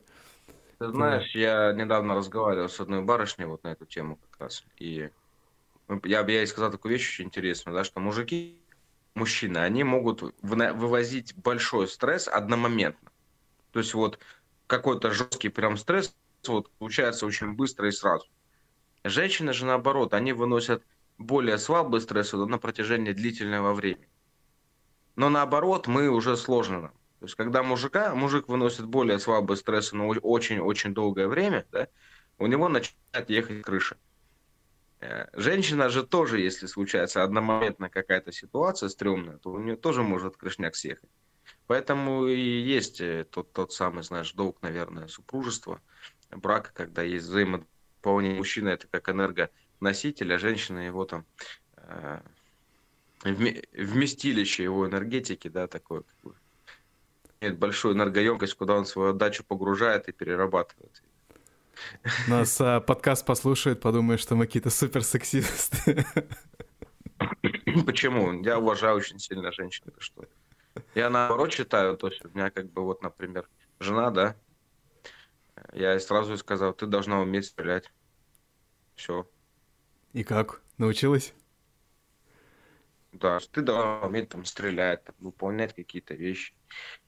Ты 0.78 0.90
знаешь, 0.90 1.36
я 1.36 1.74
недавно 1.74 2.16
разговаривал 2.16 2.70
с 2.70 2.80
одной 2.80 3.04
барышней 3.04 3.46
вот 3.46 3.64
на 3.64 3.70
эту 3.70 3.86
тему 3.86 4.18
как 4.32 4.42
раз, 4.42 4.64
и 4.78 5.10
я 6.06 6.24
бы 6.24 6.32
ей 6.32 6.48
сказал 6.48 6.72
такую 6.72 6.94
вещь 6.94 7.10
очень 7.10 7.26
интересную, 7.26 7.76
да, 7.76 7.84
что 7.84 8.00
мужики 8.00 8.62
мужчины, 9.20 9.58
они 9.60 9.84
могут 9.84 10.24
вывозить 10.42 11.36
большой 11.36 11.88
стресс 11.88 12.28
одномоментно. 12.28 13.12
То 13.72 13.80
есть 13.80 13.94
вот 13.94 14.20
какой-то 14.68 15.12
жесткий 15.12 15.50
прям 15.50 15.78
стресс 15.78 16.16
вот, 16.48 16.72
получается 16.80 17.26
очень 17.26 17.54
быстро 17.54 17.88
и 17.88 17.92
сразу. 17.92 18.26
Женщины 19.04 19.54
же 19.54 19.66
наоборот, 19.66 20.14
они 20.14 20.34
выносят 20.34 20.84
более 21.18 21.58
слабый 21.58 22.02
стресс 22.02 22.34
на 22.34 22.58
протяжении 22.58 23.12
длительного 23.12 23.74
времени. 23.74 24.10
Но 25.16 25.30
наоборот, 25.30 25.88
мы 25.88 26.10
уже 26.10 26.38
сложно. 26.38 26.94
То 27.20 27.26
есть, 27.26 27.36
когда 27.36 27.62
мужика, 27.62 28.16
мужик 28.16 28.48
выносит 28.48 28.86
более 28.86 29.20
слабый 29.20 29.58
стресс 29.58 29.92
на 29.92 30.08
очень-очень 30.08 30.94
долгое 30.94 31.28
время, 31.28 31.66
да, 31.72 31.88
у 32.38 32.48
него 32.48 32.70
начинает 32.70 33.30
ехать 33.30 33.62
крыша. 33.62 33.98
Э, 35.02 35.28
женщина 35.34 35.90
же 35.90 36.06
тоже, 36.06 36.40
если 36.40 36.68
случается 36.68 37.24
одномоментно 37.24 37.90
какая-то 37.90 38.32
ситуация 38.32 38.90
стрёмная, 38.90 39.38
то 39.38 39.52
у 39.52 39.60
нее 39.60 39.76
тоже 39.76 40.04
может 40.04 40.38
крышняк 40.38 40.76
съехать. 40.76 41.10
Поэтому 41.68 42.28
и 42.28 42.40
есть 42.40 43.00
э, 43.00 43.26
тот, 43.30 43.54
тот 43.54 43.72
самый, 43.72 44.04
знаешь, 44.04 44.34
долг, 44.34 44.62
наверное, 44.62 45.08
супружества, 45.08 45.82
брака, 46.32 46.72
когда 46.74 47.02
есть 47.02 47.26
взаимодополнение. 47.26 48.38
Мужчина 48.38 48.70
это 48.70 48.88
как 48.88 49.10
энергоноситель, 49.10 50.34
а 50.34 50.38
женщина 50.38 50.80
его 50.80 51.06
там 51.06 51.26
э, 51.78 52.20
вместилище 53.24 54.64
его 54.64 54.88
энергетики, 54.88 55.48
да, 55.48 55.68
такое 55.68 56.02
как 56.02 56.16
бы, 56.24 56.36
имеет 57.40 57.58
большую 57.58 57.96
энергоемкость, 57.96 58.56
куда 58.56 58.76
он 58.76 58.86
свою 58.86 59.12
отдачу 59.12 59.44
погружает 59.46 60.10
и 60.10 60.12
перерабатывает. 60.12 60.99
Нас 62.28 62.60
а, 62.62 62.80
подкаст 62.80 63.26
послушает, 63.26 63.82
подумает, 63.82 64.20
что 64.20 64.36
мы 64.36 64.46
какие-то 64.46 64.70
супер 64.70 65.04
сексисты. 65.04 66.06
Почему? 67.86 68.42
Я 68.44 68.60
уважаю 68.60 68.96
очень 68.98 69.20
сильно 69.20 69.52
женщин. 69.52 69.84
Это 69.88 70.02
что? 70.02 70.26
Я 70.96 71.10
наоборот 71.10 71.52
считаю, 71.52 71.98
то 71.98 72.08
есть 72.08 72.24
у 72.24 72.30
меня 72.30 72.50
как 72.50 72.72
бы 72.72 72.84
вот, 72.84 73.02
например, 73.02 73.48
жена, 73.80 74.12
да, 74.12 74.36
я 75.74 76.00
сразу 76.00 76.38
сказал, 76.38 76.74
ты 76.74 76.86
должна 76.86 77.20
уметь 77.20 77.46
стрелять. 77.46 77.92
Все. 78.96 79.30
И 80.14 80.24
как? 80.24 80.62
Научилась? 80.78 81.34
Да, 83.12 83.40
ты 83.52 83.62
должна 83.62 84.02
уметь 84.06 84.30
там 84.30 84.46
стрелять, 84.46 85.04
там, 85.04 85.16
выполнять 85.20 85.74
какие-то 85.74 86.14
вещи. 86.14 86.54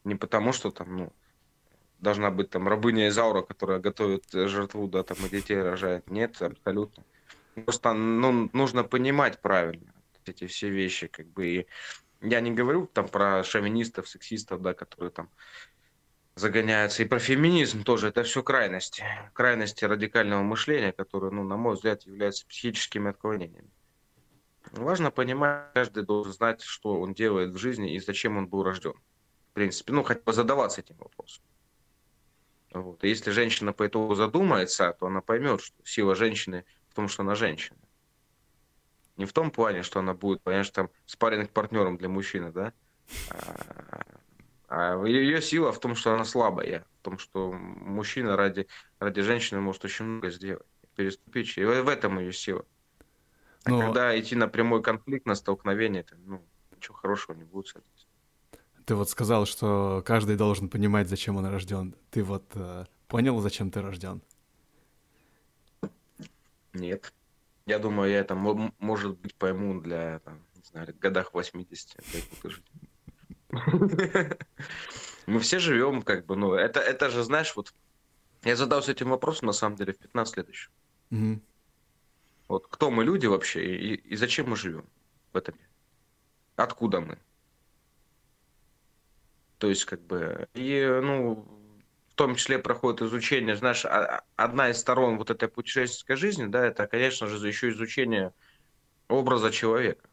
Не 0.04 0.16
потому, 0.16 0.52
что 0.52 0.72
там, 0.72 0.98
ну, 0.98 1.14
должна 2.02 2.32
быть 2.32 2.50
там 2.50 2.68
рабыня 2.68 3.08
Изаура, 3.08 3.42
которая 3.42 3.80
готовит 3.80 4.26
жертву, 4.32 4.88
да, 4.88 5.04
там 5.04 5.18
и 5.26 5.30
детей 5.30 5.62
рожает. 5.62 6.10
Нет, 6.10 6.42
абсолютно. 6.42 7.04
Просто 7.66 7.94
ну, 7.94 8.50
нужно 8.54 8.84
понимать 8.84 9.40
правильно 9.42 9.94
эти 10.26 10.48
все 10.48 10.70
вещи, 10.70 11.08
как 11.08 11.28
бы. 11.28 11.48
И 11.48 11.68
я 12.22 12.42
не 12.42 12.52
говорю 12.52 12.88
там 12.88 13.08
про 13.08 13.44
шовинистов, 13.44 14.08
сексистов, 14.08 14.62
да, 14.62 14.74
которые 14.74 15.12
там 15.12 15.30
загоняются. 16.36 17.04
И 17.04 17.08
про 17.08 17.20
феминизм 17.20 17.84
тоже. 17.84 18.08
Это 18.08 18.24
все 18.24 18.44
крайности. 18.44 19.04
Крайности 19.34 19.86
радикального 19.86 20.42
мышления, 20.42 20.92
которые, 20.92 21.32
ну, 21.32 21.44
на 21.44 21.58
мой 21.58 21.76
взгляд, 21.76 22.04
являются 22.04 22.46
психическими 22.48 23.10
отклонениями. 23.10 23.70
Важно 24.72 25.12
понимать, 25.12 25.74
каждый 25.74 26.04
должен 26.04 26.34
знать, 26.34 26.62
что 26.62 27.00
он 27.02 27.14
делает 27.14 27.52
в 27.52 27.58
жизни 27.58 27.94
и 27.94 28.00
зачем 28.00 28.38
он 28.38 28.48
был 28.48 28.64
рожден. 28.64 28.94
В 29.52 29.54
принципе, 29.54 29.92
ну, 29.92 30.04
хотя 30.04 30.22
бы 30.22 30.34
задаваться 30.34 30.82
этим 30.82 30.96
вопросом. 30.98 31.44
Вот. 32.72 33.04
И 33.04 33.10
если 33.10 33.32
женщина 33.32 33.74
по 33.74 33.88
итогу 33.88 34.16
задумается, 34.16 34.96
то 35.00 35.08
она 35.08 35.22
поймет, 35.22 35.62
что 35.62 35.76
сила 35.84 36.16
женщины 36.16 36.66
в 36.90 36.96
том, 36.96 37.08
что 37.08 37.24
она 37.24 37.36
женщина. 37.36 37.78
Не 39.18 39.26
в 39.26 39.34
том 39.34 39.52
плане, 39.52 39.84
что 39.84 40.00
она 40.00 40.14
будет, 40.14 40.42
понимаешь, 40.42 40.70
там 40.70 40.90
спарринг 41.06 41.52
партнером 41.52 41.98
для 41.98 42.10
мужчины, 42.10 42.52
да? 42.52 42.74
А, 43.30 44.02
а 44.68 45.04
ее 45.06 45.42
сила 45.42 45.74
в 45.74 45.80
том, 45.80 45.96
что 45.96 46.14
она 46.14 46.24
слабая, 46.24 46.86
в 47.00 47.04
том, 47.04 47.20
что 47.20 47.52
мужчина 47.52 48.38
ради, 48.38 48.68
ради 49.00 49.22
женщины 49.22 49.60
может 49.60 49.84
очень 49.84 50.06
много 50.06 50.30
сделать, 50.30 50.66
переступить. 50.96 51.58
И 51.58 51.64
в 51.64 51.90
этом 51.90 52.20
ее 52.20 52.32
сила. 52.32 52.66
А 53.66 53.70
Но... 53.70 53.82
когда 53.82 54.18
идти 54.18 54.36
на 54.36 54.48
прямой 54.48 54.82
конфликт, 54.82 55.26
на 55.26 55.36
столкновение, 55.36 56.02
это, 56.02 56.16
ну, 56.26 56.42
ничего 56.74 56.96
хорошего 56.96 57.36
не 57.36 57.44
будет 57.44 57.68
с 57.68 57.72
этим. 57.72 58.01
Ты 58.86 58.96
вот 58.96 59.10
сказал, 59.10 59.46
что 59.46 60.02
каждый 60.06 60.36
должен 60.38 60.70
понимать, 60.70 61.08
зачем 61.08 61.38
он 61.38 61.46
рожден. 61.46 61.96
Ты 62.10 62.24
вот 62.24 62.46
э, 62.56 62.86
понял, 63.08 63.40
зачем 63.40 63.72
ты 63.72 63.82
рожден? 63.82 64.22
Нет. 66.74 67.14
Я 67.66 67.80
думаю, 67.80 68.12
я 68.12 68.20
это, 68.20 68.36
может 68.36 69.18
быть, 69.20 69.36
пойму 69.36 69.80
для, 69.82 70.20
там, 70.20 70.40
не 70.56 70.64
знаю, 70.64 70.96
годах 71.00 71.34
80. 71.34 71.98
Мы 75.28 75.40
все 75.40 75.60
живем, 75.60 76.02
как 76.02 76.26
бы, 76.26 76.36
ну, 76.36 76.54
это, 76.54 76.80
это 76.80 77.10
же, 77.10 77.24
знаешь, 77.24 77.56
вот 77.56 77.74
Я 78.44 78.56
задался 78.56 78.92
этим 78.92 79.10
вопросом, 79.10 79.48
на 79.48 79.54
самом 79.54 79.76
деле, 79.76 79.94
в 79.94 80.00
15 80.00 80.38
лет 80.38 80.50
еще. 80.50 80.70
Вот 82.48 82.68
кто 82.68 82.90
мы 82.90 83.04
люди 83.04 83.28
вообще 83.28 83.78
и, 83.78 83.94
и 83.96 84.16
зачем 84.16 84.50
мы 84.50 84.56
живем 84.56 84.86
в 85.32 85.38
этом 85.38 85.56
мире? 85.56 85.70
Откуда 86.56 87.00
мы? 87.02 87.18
То 89.62 89.70
есть, 89.70 89.86
как 89.86 90.02
бы, 90.02 90.50
и, 90.56 90.84
ну, 91.04 91.36
в 92.10 92.16
том 92.16 92.34
числе 92.36 92.58
проходит 92.58 93.04
изучение, 93.04 93.56
знаешь, 93.56 93.86
а- 93.86 94.24
одна 94.36 94.72
из 94.72 94.80
сторон 94.80 95.20
вот 95.20 95.30
этой 95.30 95.48
путешественской 95.50 96.16
жизни, 96.16 96.48
да, 96.48 96.66
это, 96.66 96.88
конечно 96.88 97.28
же, 97.28 97.48
еще 97.48 97.70
изучение 97.70 98.34
образа 99.08 99.52
человека. 99.52 100.10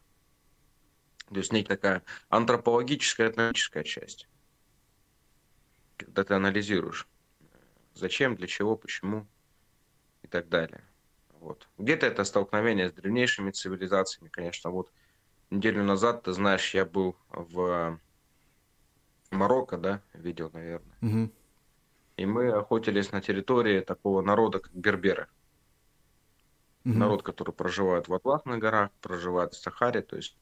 То 1.29 1.37
есть 1.37 1.51
некая 1.51 1.77
такая 1.77 2.03
антропологическая, 2.29 3.31
этническая 3.31 3.83
часть. 3.83 4.29
Когда 5.97 6.23
ты 6.23 6.35
анализируешь, 6.35 7.07
зачем, 7.95 8.35
для 8.35 8.45
чего, 8.45 8.77
почему 8.77 9.25
и 10.21 10.27
так 10.27 10.47
далее. 10.47 10.83
Вот. 11.39 11.67
Где-то 11.79 12.05
это 12.05 12.23
столкновение 12.23 12.89
с 12.89 12.93
древнейшими 12.93 13.49
цивилизациями, 13.49 14.29
конечно. 14.29 14.69
Вот 14.69 14.93
неделю 15.49 15.83
назад, 15.83 16.21
ты 16.21 16.33
знаешь, 16.33 16.75
я 16.75 16.85
был 16.85 17.17
в 17.29 17.99
Марокко, 19.31 19.77
да, 19.77 20.01
видел, 20.13 20.49
наверное. 20.53 20.97
Мгм. 21.01 21.31
И 22.17 22.25
мы 22.25 22.51
охотились 22.51 23.11
на 23.11 23.21
территории 23.21 23.81
такого 23.81 24.21
народа, 24.21 24.59
как 24.59 24.73
берберы. 24.73 25.27
Мгм. 26.83 26.99
Народ, 26.99 27.23
который 27.23 27.53
проживает 27.53 28.07
в 28.07 28.13
Атласных 28.13 28.59
горах, 28.59 28.91
проживает 29.01 29.53
в 29.53 29.57
Сахаре, 29.61 30.01
то 30.01 30.15
есть 30.15 30.37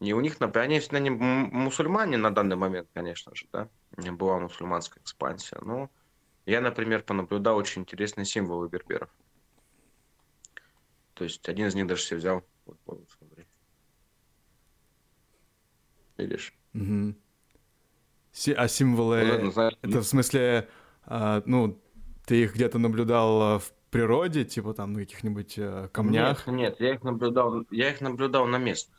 и 0.00 0.12
у 0.12 0.20
них, 0.20 0.38
например, 0.38 0.64
они, 0.68 0.80
они 0.90 1.08
м- 1.08 1.50
мусульмане 1.52 2.16
на 2.16 2.32
данный 2.32 2.56
момент, 2.56 2.88
конечно 2.94 3.34
же, 3.34 3.46
да, 3.52 3.68
была 4.12 4.38
мусульманская 4.38 5.02
экспансия, 5.02 5.58
но 5.60 5.90
я, 6.46 6.60
например, 6.60 7.02
понаблюдал 7.02 7.56
очень 7.56 7.82
интересные 7.82 8.24
символы 8.24 8.68
берберов. 8.68 9.10
То 11.14 11.24
есть 11.24 11.48
один 11.48 11.66
из 11.66 11.74
них 11.74 11.88
даже 11.88 12.02
себе 12.02 12.18
взял, 12.18 12.48
вот, 12.64 12.78
вот, 12.86 13.10
смотри. 13.18 13.44
Видишь? 16.16 16.54
Мгм. 16.72 17.16
А 18.56 18.68
символы... 18.68 19.52
Вот 19.54 19.74
это, 19.82 20.00
в 20.00 20.04
смысле, 20.04 20.68
а, 21.04 21.42
ну, 21.46 21.80
ты 22.26 22.42
их 22.42 22.54
где-то 22.54 22.78
наблюдал 22.78 23.42
а, 23.42 23.58
в 23.58 23.72
природе, 23.90 24.44
типа 24.44 24.74
там 24.74 24.92
на 24.92 25.00
каких-нибудь 25.00 25.54
а, 25.58 25.88
камнях? 25.88 26.46
Нет, 26.46 26.56
нет, 26.56 26.80
я 26.80 26.94
их 26.94 27.02
наблюдал, 27.02 27.64
я 27.70 27.90
их 27.90 28.00
наблюдал 28.00 28.46
на 28.46 28.58
есть, 28.58 28.90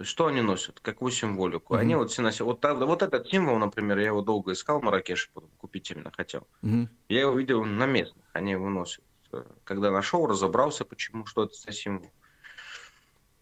что 0.00 0.26
они 0.26 0.42
носят, 0.42 0.78
какую 0.80 1.10
символику? 1.10 1.74
Они 1.74 1.94
Мгм. 1.94 2.02
вот 2.02 2.10
все 2.12 2.22
носят. 2.22 2.42
Вот, 2.42 2.64
вот 2.64 3.02
этот 3.02 3.26
символ, 3.28 3.58
например, 3.58 3.98
я 3.98 4.06
его 4.06 4.22
долго 4.22 4.52
искал 4.52 4.80
в 4.80 4.84
Маракеше, 4.84 5.30
купить 5.56 5.90
именно 5.90 6.12
хотел. 6.12 6.46
Мгм. 6.62 6.88
Я 7.08 7.22
его 7.22 7.32
видел 7.32 7.64
на 7.64 7.86
местных, 7.86 8.24
они 8.32 8.52
его 8.52 8.68
носят. 8.68 9.02
Э, 9.32 9.42
Когда 9.64 9.90
нашел, 9.90 10.26
разобрался, 10.26 10.84
почему, 10.84 11.26
что 11.26 11.44
это 11.44 11.54
за 11.54 11.72
символ. 11.72 12.12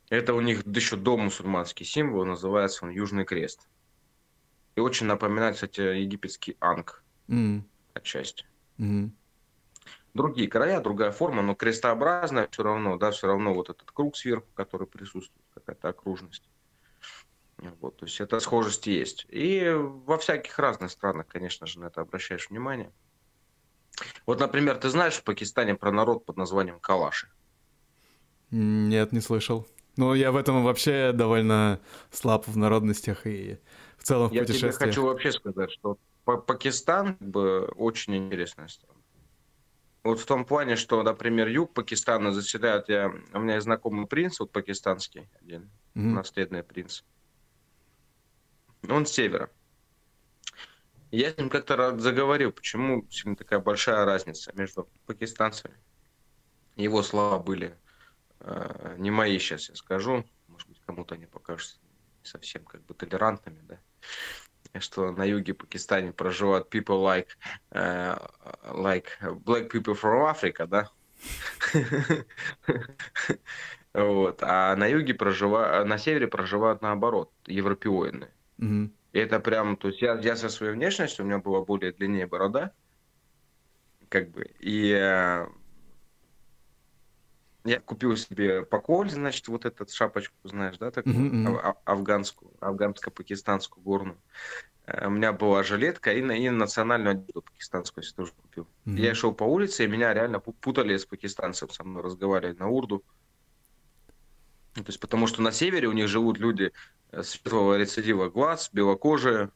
Это 0.08 0.34
у 0.34 0.40
них 0.40 0.64
еще 0.66 0.96
до 0.96 1.16
мусульманский 1.16 1.84
символ, 1.84 2.24
называется 2.24 2.84
он 2.84 2.90
Южный 2.90 3.24
Крест. 3.24 3.68
И 4.76 4.80
очень 4.80 5.06
напоминает, 5.06 5.54
кстати, 5.56 5.80
египетский 5.80 6.56
анг 6.60 7.04
М, 7.28 7.64
отчасти. 7.94 8.44
мгм. 8.78 9.16
другие 10.14 10.48
края, 10.48 10.80
другая 10.80 11.12
форма, 11.12 11.42
но 11.42 11.54
крестообразная 11.54 12.48
все 12.50 12.62
равно, 12.62 12.96
да, 12.96 13.10
все 13.10 13.26
равно 13.26 13.54
вот 13.54 13.70
этот 13.70 13.90
круг 13.92 14.16
сверху, 14.16 14.48
который 14.54 14.86
присутствует, 14.86 15.46
какая-то 15.54 15.88
окружность. 15.88 16.50
Вот, 17.58 17.96
то 17.98 18.06
есть 18.06 18.20
это 18.20 18.38
схожесть 18.40 18.86
есть. 18.86 19.26
И 19.28 19.70
во 19.70 20.18
всяких 20.18 20.58
разных 20.58 20.90
странах, 20.90 21.26
конечно 21.26 21.66
же, 21.66 21.80
на 21.80 21.86
это 21.86 22.00
обращаешь 22.02 22.50
внимание. 22.50 22.92
Вот, 24.26 24.40
например, 24.40 24.76
ты 24.76 24.90
знаешь 24.90 25.14
в 25.16 25.24
Пакистане 25.24 25.74
про 25.74 25.90
народ 25.90 26.26
под 26.26 26.36
названием 26.36 26.80
Калаши? 26.80 27.28
Нет, 28.50 29.12
не 29.12 29.20
слышал. 29.20 29.66
Ну, 29.96 30.14
я 30.14 30.30
в 30.30 30.36
этом 30.36 30.62
вообще 30.62 31.12
довольно 31.12 31.80
слаб 32.10 32.46
в 32.46 32.56
народностях 32.56 33.26
и 33.26 33.58
в 33.96 34.04
целом 34.04 34.28
в 34.28 34.32
Я 34.32 34.40
тебе 34.44 34.48
путешествиях. 34.54 34.90
хочу 34.90 35.04
вообще 35.04 35.32
сказать, 35.32 35.70
что 35.72 35.98
Па- 36.24 36.36
Пакистан 36.36 37.16
как 37.16 37.28
бы, 37.28 37.66
очень 37.76 38.16
интересная 38.16 38.68
страна. 38.68 39.00
Вот 40.04 40.20
в 40.20 40.26
том 40.26 40.44
плане, 40.44 40.76
что, 40.76 41.02
например, 41.02 41.48
юг 41.48 41.72
Пакистана 41.72 42.32
заседает, 42.32 42.88
я, 42.88 43.12
у 43.32 43.38
меня 43.38 43.54
есть 43.54 43.64
знакомый 43.64 44.06
принц, 44.06 44.38
вот 44.40 44.52
пакистанский 44.52 45.28
один, 45.40 45.70
Мгм. 45.94 46.14
наследный 46.14 46.62
принц. 46.62 47.02
Он 48.88 49.06
с 49.06 49.10
севера. 49.12 49.50
Я 51.10 51.32
с 51.32 51.36
ним 51.38 51.48
как-то 51.48 51.98
заговорил, 51.98 52.52
почему 52.52 53.06
такая 53.36 53.58
большая 53.60 54.04
разница 54.04 54.52
между 54.54 54.88
пакистанцами. 55.06 55.74
Его 56.76 57.02
слова 57.02 57.38
были 57.38 57.76
не 58.98 59.10
мои, 59.10 59.38
сейчас 59.38 59.68
я 59.68 59.74
скажу. 59.74 60.24
Может 60.48 60.68
быть, 60.68 60.80
кому-то 60.86 61.14
они 61.14 61.26
покажутся 61.26 61.78
не 61.82 62.28
совсем 62.28 62.64
как 62.64 62.84
бы 62.84 62.94
толерантными, 62.94 63.60
да. 63.62 63.78
Что 64.80 65.10
на 65.10 65.24
юге 65.24 65.54
Пакистана 65.54 66.12
проживают 66.12 66.72
people 66.74 67.02
like, 67.02 67.28
э, 67.70 68.16
like 68.64 69.06
black 69.22 69.70
people 69.70 69.94
from 69.94 70.30
Africa, 70.30 70.66
да. 70.66 70.90
Вот. 73.94 74.42
А 74.42 74.76
на 74.76 74.86
юге 74.86 75.14
проживают, 75.14 75.88
на 75.88 75.96
севере 75.96 76.26
проживают 76.26 76.82
наоборот, 76.82 77.32
европеоидные. 77.46 78.34
Мгм. 78.58 78.92
И 79.12 79.18
это 79.18 79.40
прям, 79.40 79.78
то 79.78 79.88
есть 79.88 80.02
я, 80.02 80.18
я 80.18 80.36
со 80.36 80.50
своей 80.50 80.72
внешностью, 80.72 81.24
у 81.24 81.28
меня 81.28 81.38
была 81.38 81.64
более 81.64 81.92
длиннее 81.92 82.26
борода, 82.26 82.72
как 84.10 84.30
бы, 84.30 84.44
и 84.60 84.92
э, 84.92 85.46
я 87.66 87.80
купил 87.80 88.16
себе 88.16 88.64
поколь, 88.64 89.10
значит, 89.10 89.48
вот 89.48 89.64
эту 89.64 89.86
шапочку, 89.88 90.34
знаешь, 90.44 90.78
да, 90.78 90.90
такую, 90.90 91.16
мгм. 91.16 91.56
а- 91.56 91.76
афганскую, 91.84 92.52
афганско-пакистанскую 92.60 93.82
горную. 93.82 94.22
Э, 94.86 95.08
У 95.08 95.10
меня 95.10 95.32
была 95.32 95.62
жилетка 95.62 96.12
и, 96.12 96.20
и 96.20 96.50
национальную 96.50 97.12
одежду 97.12 97.42
пакистанскую 97.42 98.04
я 98.04 98.10
тоже 98.16 98.32
купил. 98.32 98.68
Мгм. 98.84 98.96
Я 98.96 99.14
шел 99.14 99.34
по 99.34 99.44
улице, 99.44 99.84
и 99.84 99.88
меня 99.88 100.14
реально 100.14 100.36
пу- 100.36 100.54
путали 100.60 100.96
с 100.96 101.04
пакистанцем, 101.04 101.68
со 101.70 101.84
мной 101.84 102.02
разговаривали 102.02 102.56
на 102.56 102.68
урду. 102.68 103.04
Ну, 104.76 104.84
То 104.84 104.90
есть, 104.90 105.00
потому 105.00 105.26
что 105.26 105.42
на 105.42 105.52
севере 105.52 105.88
у 105.88 105.92
них 105.92 106.08
живут 106.08 106.38
люди 106.38 106.72
э, 107.10 107.22
светлого 107.22 107.76
рецидива 107.76 108.28
глаз, 108.28 108.70
белокожие, 108.72 109.50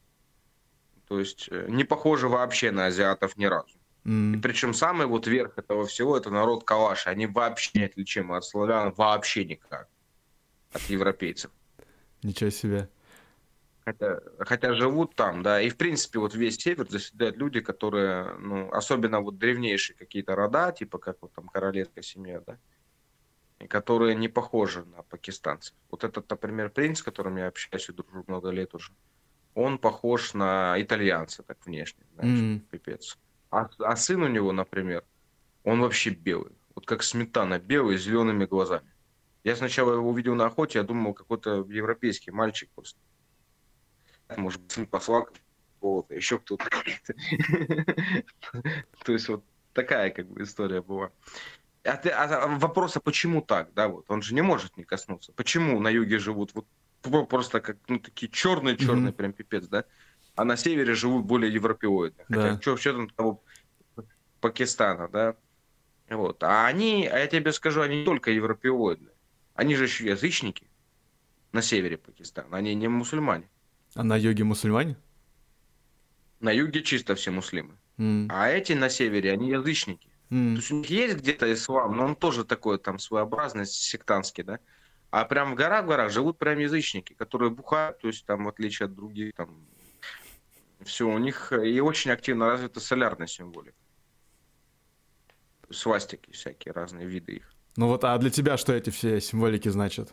то 1.06 1.18
есть 1.18 1.48
э, 1.50 1.66
не 1.68 1.84
похожи 1.84 2.28
вообще 2.28 2.70
на 2.70 2.86
азиатов 2.86 3.36
ни 3.36 3.44
разу. 3.44 3.79
И 4.04 4.08
М, 4.08 4.40
причем 4.42 4.72
самый 4.72 5.06
вот 5.06 5.26
верх 5.26 5.58
этого 5.58 5.84
всего 5.86 6.16
это 6.16 6.30
народ 6.30 6.64
Калаши. 6.64 7.10
Они 7.10 7.26
вообще 7.26 7.70
неотличимы 7.80 8.36
от 8.36 8.44
славян, 8.44 8.92
вообще 8.92 9.44
никак. 9.44 9.88
От 10.72 10.82
европейцев. 10.88 11.50
Ничего 12.22 12.50
себе. 12.50 12.88
Хотя, 13.84 14.20
хотя 14.38 14.74
живут 14.74 15.16
там, 15.16 15.42
да. 15.42 15.60
И 15.60 15.68
в 15.68 15.76
принципе 15.76 16.18
вот 16.18 16.34
весь 16.34 16.56
север 16.56 16.88
заседают 16.88 17.36
люди, 17.36 17.60
которые, 17.60 18.34
ну, 18.38 18.70
особенно 18.72 19.20
вот 19.20 19.38
древнейшие 19.38 19.96
какие-то 19.96 20.34
рода, 20.34 20.72
типа 20.72 20.98
как 20.98 21.16
вот 21.20 21.32
там 21.32 21.48
королевская 21.48 22.02
семья, 22.02 22.40
да, 22.46 22.58
и 23.58 23.66
которые 23.66 24.14
не 24.14 24.28
похожи 24.28 24.84
на 24.84 25.02
пакистанцев. 25.02 25.74
Вот 25.90 26.04
этот, 26.04 26.30
например, 26.30 26.70
принц, 26.70 27.00
с 27.00 27.02
которым 27.02 27.36
я 27.36 27.48
общаюсь 27.48 27.88
и 27.88 27.92
дружу 27.92 28.24
много 28.26 28.50
лет 28.50 28.74
уже, 28.74 28.92
он 29.54 29.78
похож 29.78 30.34
на 30.34 30.80
итальянца 30.80 31.42
так 31.42 31.58
внешне, 31.66 32.04
знаешь, 32.14 32.38
М. 32.38 32.60
пипец. 32.70 33.18
А, 33.50 33.68
а 33.78 33.96
сын 33.96 34.22
у 34.22 34.28
него, 34.28 34.52
например, 34.52 35.04
он 35.64 35.80
вообще 35.80 36.10
белый. 36.10 36.56
Вот 36.74 36.86
как 36.86 37.02
сметана, 37.02 37.58
белый, 37.58 37.98
с 37.98 38.02
зелеными 38.02 38.46
глазами. 38.46 38.92
Я 39.42 39.56
сначала 39.56 39.94
его 39.94 40.08
увидел 40.08 40.34
на 40.34 40.46
охоте, 40.46 40.78
я 40.78 40.84
думал, 40.84 41.14
какой-то 41.14 41.66
европейский 41.68 42.30
мальчик 42.30 42.70
просто. 42.74 43.00
Может 44.36 44.62
быть, 44.62 44.72
сын 44.72 44.86
посла 44.86 45.26
какого-то, 45.74 46.14
еще 46.14 46.38
кто-то. 46.38 46.64
То 49.04 49.12
есть 49.12 49.28
вот 49.28 49.44
такая 49.72 50.10
как 50.10 50.28
бы 50.28 50.42
история 50.42 50.82
была. 50.82 51.10
А, 51.82 51.96
ты, 51.96 52.10
а 52.10 52.46
вопрос, 52.58 52.96
а 52.96 53.00
почему 53.00 53.40
так, 53.40 53.72
да, 53.72 53.88
вот, 53.88 54.04
он 54.08 54.22
же 54.22 54.34
не 54.34 54.42
может 54.42 54.76
не 54.76 54.84
коснуться. 54.84 55.32
Почему 55.32 55.80
на 55.80 55.88
юге 55.88 56.18
живут 56.18 56.54
вот 56.54 56.66
про- 57.00 57.24
просто 57.24 57.60
как, 57.60 57.78
ну, 57.88 57.98
такие 57.98 58.30
черные-черные, 58.30 59.06
Мгм. 59.06 59.12
прям 59.14 59.32
пипец, 59.32 59.66
да? 59.66 59.86
А 60.40 60.44
на 60.44 60.56
севере 60.56 60.94
живут 60.94 61.26
более 61.26 61.52
европеоидные. 61.52 62.24
Хотя, 62.24 62.54
Да. 62.54 62.60
что, 62.62 62.76
что 62.78 62.92
там 62.94 63.10
того 63.10 63.44
Пакистана, 64.40 65.06
да? 65.08 65.36
Вот. 66.08 66.42
А 66.42 66.66
они, 66.66 67.06
а 67.06 67.18
я 67.18 67.26
тебе 67.26 67.52
скажу, 67.52 67.82
они 67.82 67.98
не 67.98 68.04
только 68.06 68.30
европеоидные. 68.30 69.12
Они 69.52 69.74
же 69.74 69.84
еще 69.84 70.06
язычники 70.06 70.70
на 71.52 71.60
севере 71.60 71.98
Пакистана. 71.98 72.56
Они 72.56 72.74
не 72.74 72.88
мусульмане. 72.88 73.50
А 73.94 74.02
на 74.02 74.16
юге 74.16 74.44
мусульмане? 74.44 74.96
На 76.40 76.52
юге 76.52 76.82
чисто 76.82 77.14
все 77.16 77.30
муслимы. 77.30 77.78
М, 77.98 78.26
А 78.30 78.48
эти 78.48 78.72
на 78.72 78.88
севере, 78.88 79.32
они 79.32 79.50
язычники. 79.50 80.10
м, 80.30 80.54
То 80.54 80.60
есть 80.60 80.70
у 80.72 80.76
них 80.76 80.88
есть 80.88 81.16
где-то 81.18 81.52
ислам, 81.52 81.94
но 81.98 82.04
он 82.06 82.16
тоже 82.16 82.44
такой 82.46 82.78
там 82.78 82.98
своеобразный, 82.98 83.66
сектантский, 83.66 84.44
да? 84.44 84.58
А 85.10 85.26
прям 85.26 85.52
в 85.52 85.54
горах, 85.54 85.84
в 85.84 85.88
горах 85.88 86.10
живут 86.10 86.38
прям 86.38 86.58
язычники, 86.58 87.12
которые 87.12 87.50
бухают, 87.50 87.98
то 88.00 88.08
есть 88.08 88.24
там 88.24 88.44
в 88.44 88.48
отличие 88.48 88.86
от 88.86 88.94
других 88.94 89.34
там 89.34 89.66
Все, 90.84 91.06
у 91.06 91.18
них 91.18 91.52
и 91.52 91.80
очень 91.80 92.10
активно 92.10 92.46
развита 92.46 92.80
солярная 92.80 93.26
символика. 93.26 93.76
Свастики 95.70 96.32
всякие, 96.32 96.72
разные 96.72 97.06
виды 97.06 97.32
их. 97.36 97.54
Ну 97.76 97.86
вот, 97.86 98.04
а 98.04 98.16
для 98.18 98.30
тебя 98.30 98.56
что 98.56 98.72
эти 98.72 98.90
все 98.90 99.20
символики 99.20 99.68
значат? 99.68 100.12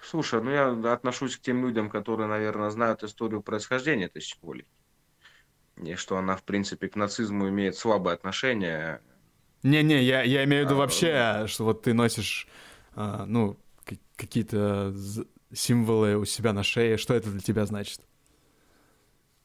Слушай, 0.00 0.42
ну 0.42 0.50
я 0.50 0.92
отношусь 0.92 1.36
к 1.36 1.40
тем 1.40 1.64
людям, 1.64 1.90
которые, 1.90 2.26
наверное, 2.26 2.70
знают 2.70 3.02
историю 3.02 3.42
происхождения 3.42 4.06
этой 4.06 4.22
символики. 4.22 4.70
И 5.76 5.94
что 5.94 6.16
она, 6.16 6.36
в 6.36 6.42
принципе, 6.44 6.88
к 6.88 6.96
нацизму 6.96 7.48
имеет 7.48 7.76
слабое 7.76 8.14
отношение. 8.14 9.00
Не-не, 9.62 10.02
я, 10.02 10.22
я 10.22 10.44
имею 10.44 10.64
в 10.64 10.66
виду 10.66 10.76
а, 10.76 10.78
вообще, 10.78 11.44
что 11.46 11.64
вот 11.64 11.82
ты 11.82 11.92
носишь, 11.92 12.48
а, 12.94 13.24
ну, 13.26 13.58
какие-то 14.16 14.94
символы 15.52 16.16
у 16.16 16.24
себя 16.24 16.52
на 16.52 16.62
шее. 16.62 16.96
Что 16.96 17.14
это 17.14 17.30
для 17.30 17.40
тебя 17.40 17.66
значит? 17.66 18.00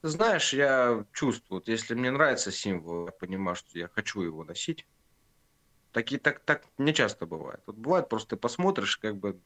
Знаешь, 0.01 0.53
я 0.53 1.03
чувствую, 1.13 1.59
вот 1.59 1.67
если 1.67 1.95
мне 1.95 2.11
нравится 2.11 2.51
символ, 2.51 3.07
я 3.07 3.11
понимаю, 3.11 3.55
что 3.55 3.77
я 3.77 3.87
хочу 3.87 4.21
его 4.21 4.43
носить. 4.43 4.85
Такие 5.91 6.19
так, 6.19 6.41
так 6.41 6.63
не 6.77 6.93
часто 6.93 7.25
бывает. 7.25 7.61
Вот 7.65 7.75
бывает, 7.77 8.09
просто 8.09 8.35
ты 8.35 8.37
посмотришь, 8.37 8.97
как 8.97 9.17
бы 9.17 9.39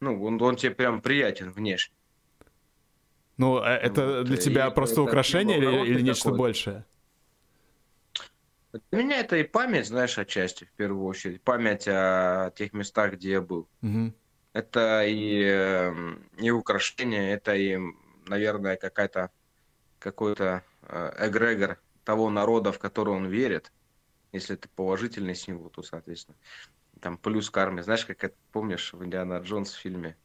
ну, 0.00 0.22
он, 0.22 0.40
он 0.40 0.56
тебе 0.56 0.72
прям 0.72 1.00
приятен 1.00 1.50
внешне. 1.50 1.94
Ну, 3.36 3.58
а 3.58 3.70
это 3.70 4.18
вот. 4.18 4.26
для 4.26 4.36
тебя 4.36 4.68
и 4.68 4.74
просто 4.74 5.02
украшение 5.02 5.58
или, 5.58 5.90
или 5.90 6.00
нечто 6.00 6.30
большее? 6.30 6.84
Для 8.90 9.02
меня 9.02 9.20
это 9.20 9.36
и 9.36 9.44
память, 9.44 9.86
знаешь, 9.86 10.18
отчасти, 10.18 10.64
в 10.64 10.72
первую 10.72 11.06
очередь. 11.06 11.42
Память 11.42 11.88
о 11.88 12.52
тех 12.54 12.72
местах, 12.72 13.14
где 13.14 13.32
я 13.32 13.40
был. 13.40 13.68
Угу. 13.82 14.12
Это 14.58 15.04
и, 15.06 15.42
эм, 15.42 16.28
и 16.36 16.50
украшение, 16.50 17.32
это 17.32 17.54
и, 17.54 17.78
наверное, 18.26 18.76
какая-то 18.76 19.30
какой-то 19.98 20.64
э, 20.82 21.28
эгрегор 21.28 21.78
того 22.04 22.30
народа, 22.30 22.72
в 22.72 22.78
который 22.78 23.14
он 23.14 23.26
верит. 23.26 23.72
Если 24.32 24.56
это 24.56 24.68
положительный 24.68 25.34
символ, 25.34 25.70
то, 25.70 25.82
соответственно 25.82 26.36
там 27.00 27.16
плюс 27.18 27.50
карме. 27.50 27.82
Знаешь, 27.82 28.04
как 28.04 28.22
это, 28.24 28.34
помнишь, 28.52 28.92
в 28.92 29.04
Индиана 29.04 29.38
Джонс 29.38 29.72
фильме? 29.72 30.16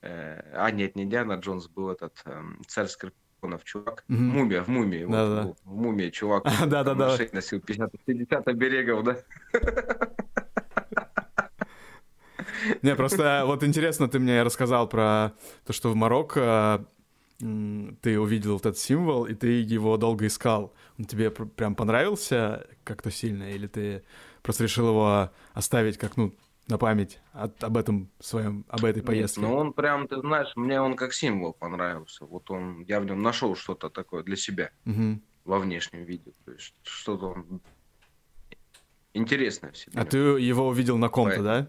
Э, 0.00 0.40
а, 0.54 0.70
нет, 0.70 0.96
не 0.96 1.04
Индиана 1.04 1.34
Джонс, 1.34 1.68
был 1.68 1.90
этот 1.90 2.20
э, 2.24 2.42
царь 2.66 2.88
Скорпионов, 2.88 3.64
чувак. 3.64 4.04
Mm-hmm. 4.08 4.14
Мумия, 4.16 4.62
в 4.62 4.68
мумии. 4.68 5.04
Да, 5.04 5.26
вот, 5.26 5.34
да. 5.34 5.54
В, 5.64 5.74
мумии 5.74 6.10
чувак. 6.10 6.44
Да, 6.66 6.82
да, 6.82 6.94
да. 6.94 7.16
носил 7.32 7.60
50, 7.60 7.92
50 8.04 8.46
берегов, 8.54 9.04
да? 9.04 9.18
Не, 12.82 12.94
просто 12.94 13.42
вот 13.46 13.64
интересно, 13.64 14.08
ты 14.08 14.18
мне 14.18 14.42
рассказал 14.42 14.88
про 14.88 15.32
то, 15.66 15.72
что 15.72 15.90
в 15.90 15.94
Марокко 15.94 16.86
ты 17.38 18.20
увидел 18.20 18.58
этот 18.58 18.78
символ, 18.78 19.26
и 19.26 19.34
ты 19.34 19.48
его 19.62 19.96
долго 19.96 20.26
искал. 20.26 20.72
Он 20.98 21.04
тебе 21.04 21.30
прям 21.30 21.74
понравился 21.74 22.66
как-то 22.84 23.10
сильно, 23.10 23.50
или 23.50 23.66
ты 23.66 24.04
просто 24.42 24.64
решил 24.64 24.88
его 24.88 25.30
оставить 25.52 25.98
как, 25.98 26.16
ну, 26.16 26.34
на 26.68 26.78
память 26.78 27.20
от, 27.32 27.62
об 27.64 27.76
этом 27.76 28.10
своем, 28.20 28.64
об 28.68 28.84
этой 28.84 29.02
поездке? 29.02 29.40
Нет, 29.40 29.50
ну 29.50 29.56
он 29.56 29.72
прям, 29.72 30.06
ты 30.06 30.20
знаешь, 30.20 30.52
мне 30.54 30.80
он 30.80 30.94
как 30.94 31.12
символ 31.12 31.52
понравился. 31.52 32.24
Вот 32.24 32.50
он, 32.50 32.82
я 32.82 33.00
в 33.00 33.04
нем 33.04 33.20
нашел 33.22 33.56
что-то 33.56 33.90
такое 33.90 34.22
для 34.22 34.36
себя 34.36 34.70
угу. 34.86 35.20
во 35.44 35.58
внешнем 35.58 36.04
виде. 36.04 36.32
То 36.44 36.52
есть 36.52 36.74
что-то 36.84 37.30
он 37.30 37.60
интересное 39.14 39.72
в 39.72 39.76
себе. 39.76 39.92
А 40.00 40.04
ты 40.04 40.18
его 40.18 40.68
увидел 40.68 40.96
на 40.96 41.08
ком-то, 41.08 41.42
да? 41.42 41.68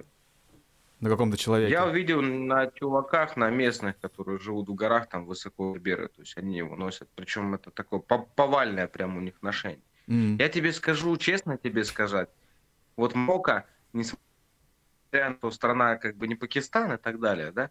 На 1.04 1.10
каком-то 1.10 1.36
человеке? 1.36 1.70
Я 1.70 1.86
увидел 1.86 2.22
на 2.22 2.68
чуваках, 2.68 3.36
на 3.36 3.49
местных, 3.49 3.99
которые 3.99 4.39
живут 4.39 4.70
в 4.70 4.74
горах, 4.74 5.10
там 5.10 5.26
высоко 5.26 5.76
беры. 5.78 6.08
То 6.08 6.22
есть 6.22 6.38
они 6.38 6.58
его 6.58 6.78
носят. 6.78 7.10
Причем 7.14 7.54
это 7.54 7.72
такое 7.72 7.99
повальное 7.99 8.88
прям 8.88 9.18
у 9.18 9.20
них 9.20 9.34
ношение. 9.41 9.84
Mm. 10.08 10.38
Я 10.39 10.47
тебе 10.47 10.72
скажу, 10.72 11.18
честно 11.18 11.58
тебе 11.58 11.84
сказать, 11.84 12.30
вот 12.95 13.16
Мока, 13.16 13.66
несмотря 13.91 14.22
на 15.12 15.34
то, 15.34 15.51
страна 15.51 15.97
как 15.97 16.16
бы 16.16 16.26
не 16.26 16.36
Пакистан 16.36 16.93
и 16.93 16.97
так 16.97 17.20
далее, 17.20 17.51
да, 17.51 17.70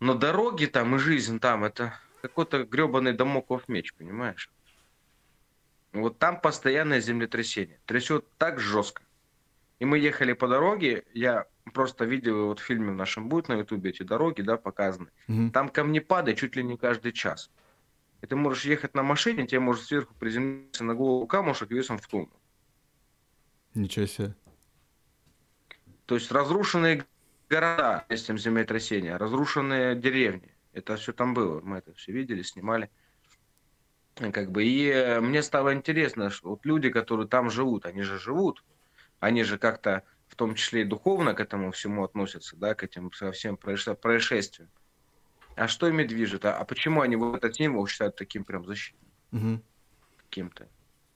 но 0.00 0.14
дороги 0.14 0.64
там 0.64 0.96
и 0.96 0.98
жизнь 0.98 1.38
там, 1.38 1.64
это 1.64 1.92
какой-то 2.22 2.64
гребаный 2.64 3.12
домоков 3.12 3.68
меч, 3.68 3.92
понимаешь? 3.92 4.50
Вот 5.92 6.18
там 6.18 6.40
постоянное 6.40 7.00
землетрясение. 7.00 7.78
Трясет 7.84 8.24
так 8.38 8.58
жестко. 8.58 9.02
И 9.80 9.84
мы 9.84 9.98
ехали 9.98 10.32
по 10.32 10.48
дороге, 10.48 11.04
я 11.12 11.44
просто 11.70 12.04
видел 12.04 12.46
вот 12.46 12.60
в 12.60 12.62
фильме 12.64 12.92
в 12.92 12.96
нашем 12.96 13.28
будет 13.28 13.48
на 13.48 13.54
ютубе 13.54 13.90
эти 13.90 14.02
дороги, 14.02 14.42
да, 14.42 14.56
показаны. 14.56 15.08
Угу. 15.28 15.50
Там 15.50 15.68
камнепады 15.68 16.34
чуть 16.34 16.56
ли 16.56 16.62
не 16.62 16.76
каждый 16.76 17.12
час. 17.12 17.50
И 18.20 18.26
ты 18.26 18.36
можешь 18.36 18.64
ехать 18.64 18.94
на 18.94 19.02
машине, 19.02 19.46
тебе 19.46 19.60
может 19.60 19.84
сверху 19.84 20.14
приземлиться 20.14 20.84
на 20.84 20.94
голову 20.94 21.26
камушек 21.26 21.70
весом 21.70 21.98
в 21.98 22.06
тонну. 22.06 22.32
Ничего 23.74 24.06
себе. 24.06 24.34
То 26.06 26.16
есть 26.16 26.30
разрушенные 26.30 27.04
города, 27.48 28.04
если 28.08 28.36
землетрясения, 28.36 29.16
разрушенные 29.16 29.96
деревни. 29.96 30.54
Это 30.72 30.96
все 30.96 31.12
там 31.12 31.34
было. 31.34 31.60
Мы 31.60 31.78
это 31.78 31.92
все 31.94 32.12
видели, 32.12 32.42
снимали. 32.42 32.90
Как 34.14 34.50
бы, 34.50 34.64
и 34.64 34.88
э, 34.88 35.20
мне 35.20 35.42
стало 35.42 35.72
интересно, 35.72 36.30
что 36.30 36.50
вот 36.50 36.66
люди, 36.66 36.90
которые 36.90 37.26
там 37.26 37.50
живут, 37.50 37.86
они 37.86 38.02
же 38.02 38.18
живут, 38.18 38.62
они 39.20 39.42
же 39.42 39.58
как-то 39.58 40.02
в 40.32 40.34
том 40.34 40.54
числе 40.54 40.80
и 40.80 40.84
духовно 40.84 41.34
к 41.34 41.40
этому 41.40 41.72
всему 41.72 42.04
относятся, 42.04 42.56
да, 42.56 42.74
к 42.74 42.82
этим 42.82 43.12
совсем 43.12 43.58
происшествиям. 43.58 44.70
А 45.56 45.68
что 45.68 45.86
ими 45.88 46.04
движет? 46.04 46.46
А, 46.46 46.56
а 46.56 46.64
почему 46.64 47.02
они 47.02 47.16
вот 47.16 47.36
этот 47.36 47.54
символ 47.54 47.86
считают 47.86 48.16
таким 48.16 48.42
прям 48.42 48.64
защитным? 48.64 49.10
Угу. 49.32 49.62
Каким-то. 50.16 50.68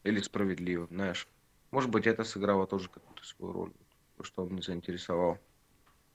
Или 0.05 0.21
справедливым, 0.21 0.89
знаешь? 0.91 1.27
Может 1.71 1.89
быть, 1.89 2.07
это 2.07 2.25
сыграло 2.25 2.67
тоже 2.67 2.91
какую-то 2.91 3.25
свою 3.25 3.53
роль, 3.55 3.73
что 4.21 4.43
он 4.43 4.51
меня 4.51 4.61
заинтересовал. 4.61 5.39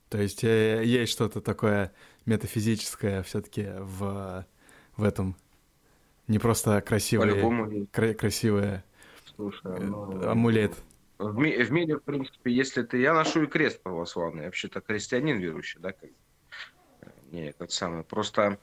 То 0.08 0.18
есть 0.22 0.44
э, 0.44 0.84
есть 0.84 1.10
что-то 1.10 1.40
такое 1.40 1.92
метафизическое 2.24 3.24
все-таки 3.24 3.66
в, 3.80 4.46
в 4.96 5.02
этом. 5.02 5.34
Не 6.28 6.38
просто 6.38 6.80
красивый, 6.82 7.88
кра- 7.90 8.14
красивый 8.14 8.82
Слушай, 9.34 9.80
ну, 9.80 10.30
амулет. 10.30 10.76
В, 11.22 11.38
ми- 11.38 11.62
в 11.62 11.72
мире, 11.72 11.96
в 11.96 12.02
принципе, 12.02 12.52
если 12.52 12.82
ты... 12.82 12.98
Я 12.98 13.14
ношу 13.14 13.44
и 13.44 13.46
крест 13.46 13.82
православный. 13.82 14.46
вообще-то 14.46 14.80
христианин 14.80 15.38
верующий, 15.38 15.80
да? 15.80 15.92
Как... 15.92 16.10
Не, 17.30 17.50
этот 17.50 17.72
самый. 17.72 18.04
Просто... 18.04 18.58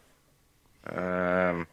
Э- 0.83 1.65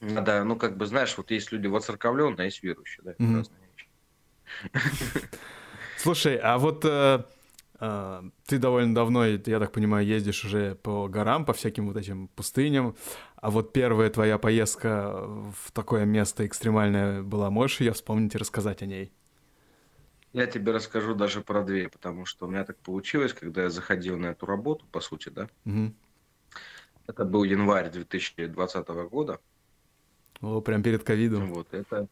надо, 0.00 0.44
ну, 0.44 0.56
как 0.56 0.76
бы, 0.76 0.86
знаешь, 0.86 1.16
вот 1.16 1.30
есть 1.30 1.52
люди 1.52 1.66
воцерковленные, 1.66 2.42
а 2.42 2.44
есть 2.44 2.62
верующие, 2.62 3.02
да? 3.02 3.12
Mm-hmm. 3.12 3.36
Разные 3.36 3.66
Слушай, 5.96 6.36
а 6.36 6.58
вот 6.58 6.84
э, 6.84 7.24
э, 7.80 8.22
ты 8.46 8.58
довольно 8.58 8.94
давно, 8.94 9.26
я 9.26 9.58
так 9.58 9.72
понимаю, 9.72 10.06
ездишь 10.06 10.44
уже 10.44 10.74
по 10.74 11.08
горам, 11.08 11.44
по 11.44 11.52
всяким 11.52 11.88
вот 11.88 11.96
этим 11.96 12.28
пустыням. 12.28 12.94
А 13.36 13.50
вот 13.50 13.72
первая 13.72 14.10
твоя 14.10 14.38
поездка 14.38 15.24
в 15.26 15.72
такое 15.72 16.04
место 16.04 16.46
экстремальное 16.46 17.22
была. 17.22 17.50
Можешь 17.50 17.80
ее 17.80 17.92
вспомнить 17.92 18.34
и 18.34 18.38
рассказать 18.38 18.82
о 18.82 18.86
ней? 18.86 19.12
Я 20.36 20.46
тебе 20.46 20.72
расскажу 20.72 21.14
даже 21.14 21.40
про 21.40 21.62
две, 21.62 21.88
потому 21.88 22.26
что 22.26 22.44
у 22.44 22.50
меня 22.50 22.62
так 22.62 22.76
получилось, 22.76 23.32
когда 23.32 23.62
я 23.62 23.70
заходил 23.70 24.18
на 24.18 24.26
эту 24.26 24.44
работу, 24.44 24.84
по 24.92 25.00
сути, 25.00 25.30
да. 25.30 25.48
Угу. 25.64 25.94
Это 27.06 27.24
был 27.24 27.44
январь 27.44 27.90
2020 27.90 28.88
года. 29.10 29.40
О, 30.42 30.60
прям 30.60 30.82
перед 30.82 31.04
ковидом. 31.04 31.54
Вот, 31.54 31.72
это 31.72 32.06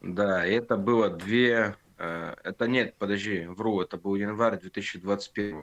да, 0.00 0.44
это 0.44 0.76
было 0.76 1.10
две... 1.10 1.76
Э, 1.98 2.34
это 2.42 2.66
нет, 2.66 2.96
подожди, 2.98 3.46
вру, 3.46 3.82
это 3.82 3.98
был 3.98 4.16
январь 4.16 4.58
2021 4.58 5.62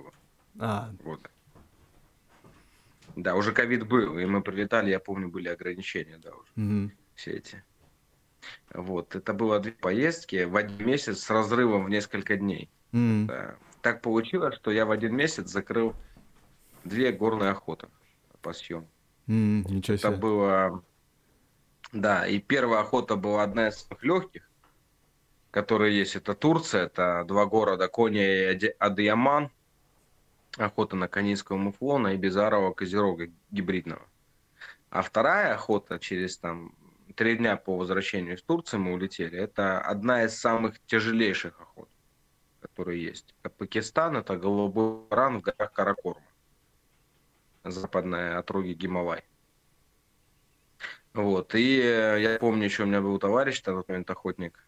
а. 0.60 0.92
года. 1.04 1.30
Да, 3.18 3.36
уже 3.36 3.52
ковид 3.52 3.86
был, 3.86 4.18
и 4.18 4.26
мы 4.26 4.42
прилетали, 4.42 4.92
я 4.92 5.02
помню, 5.02 5.28
были 5.28 5.50
ограничения, 5.50 6.20
да, 6.24 6.32
уже. 6.32 6.52
Угу. 6.56 6.92
Все 7.16 7.32
эти. 7.32 7.66
Вот, 8.74 9.16
это 9.16 9.34
было 9.34 9.60
две 9.60 9.72
поездки 9.72 10.44
в 10.44 10.56
один 10.56 10.86
месяц 10.86 11.20
с 11.20 11.30
разрывом 11.30 11.86
в 11.86 11.90
несколько 11.90 12.36
дней. 12.36 12.70
Mm. 12.92 13.26
Да. 13.26 13.56
Так 13.82 14.02
получилось, 14.02 14.56
что 14.56 14.72
я 14.72 14.86
в 14.86 14.92
один 14.92 15.16
месяц 15.16 15.50
закрыл 15.50 15.94
две 16.84 17.12
горные 17.12 17.52
охоты 17.52 17.88
по 18.42 18.54
съему. 18.54 18.88
Mm, 19.28 19.72
ничего 19.72 19.98
себе. 19.98 20.10
Это 20.10 20.18
было 20.18 20.84
да, 21.96 22.28
и 22.28 22.40
первая 22.40 22.82
охота 22.82 23.16
была 23.16 23.44
одна 23.44 23.70
из 23.70 23.78
самых 23.78 24.04
легких, 24.04 24.50
которые 25.52 25.98
есть. 25.98 26.18
Это 26.18 26.34
Турция, 26.34 26.88
это 26.88 27.24
два 27.26 27.46
города 27.46 27.88
Кония 27.88 28.52
и 28.52 28.68
Адыяман. 28.80 29.50
Охота 30.58 30.96
на 30.96 31.08
конийского 31.08 31.56
муфлона 31.56 32.10
и 32.10 32.18
безарого 32.18 32.74
козерога 32.74 33.30
гибридного. 33.50 34.06
А 34.90 35.02
вторая 35.02 35.54
охота 35.54 36.00
через 36.00 36.38
там 36.38 36.74
три 37.16 37.38
дня 37.38 37.58
по 37.58 37.78
возвращению 37.78 38.36
из 38.36 38.44
Турции 38.44 38.78
мы 38.78 38.94
улетели. 38.94 39.38
Это 39.38 39.80
одна 39.80 40.24
из 40.24 40.38
самых 40.38 40.80
тяжелейших 40.86 41.60
охот, 41.60 41.90
которые 42.60 43.04
есть. 43.04 43.34
Это 43.42 43.50
Пакистан, 43.50 44.18
это 44.18 44.38
голубой 44.38 45.08
ран 45.10 45.40
в 45.40 45.42
горах 45.42 45.72
Каракорма. 45.72 46.28
западной 47.64 48.36
отроги 48.36 48.74
Гималай. 48.74 49.24
Вот, 51.14 51.56
и 51.56 51.78
я 51.78 52.38
помню, 52.40 52.66
еще 52.66 52.84
у 52.84 52.88
меня 52.88 53.02
был 53.02 53.18
товарищ, 53.20 53.64
на 53.64 53.74
тот 53.74 53.88
момент 53.88 54.10
охотник, 54.10 54.68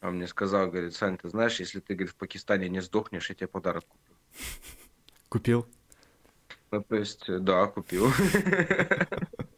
он 0.00 0.16
мне 0.16 0.28
сказал, 0.28 0.68
говорит, 0.68 0.94
Сань, 0.94 1.18
ты 1.18 1.28
знаешь, 1.28 1.58
если 1.58 1.80
ты, 1.80 1.94
говорит, 1.94 2.12
в 2.12 2.16
Пакистане 2.16 2.68
не 2.68 2.80
сдохнешь, 2.80 3.28
я 3.30 3.34
тебе 3.34 3.48
подарок 3.48 3.84
куплю. 3.88 4.16
Купил? 5.28 5.66
Ну, 6.70 6.82
то 6.82 6.96
есть, 6.96 7.24
да, 7.42 7.66
купил. 7.66 8.12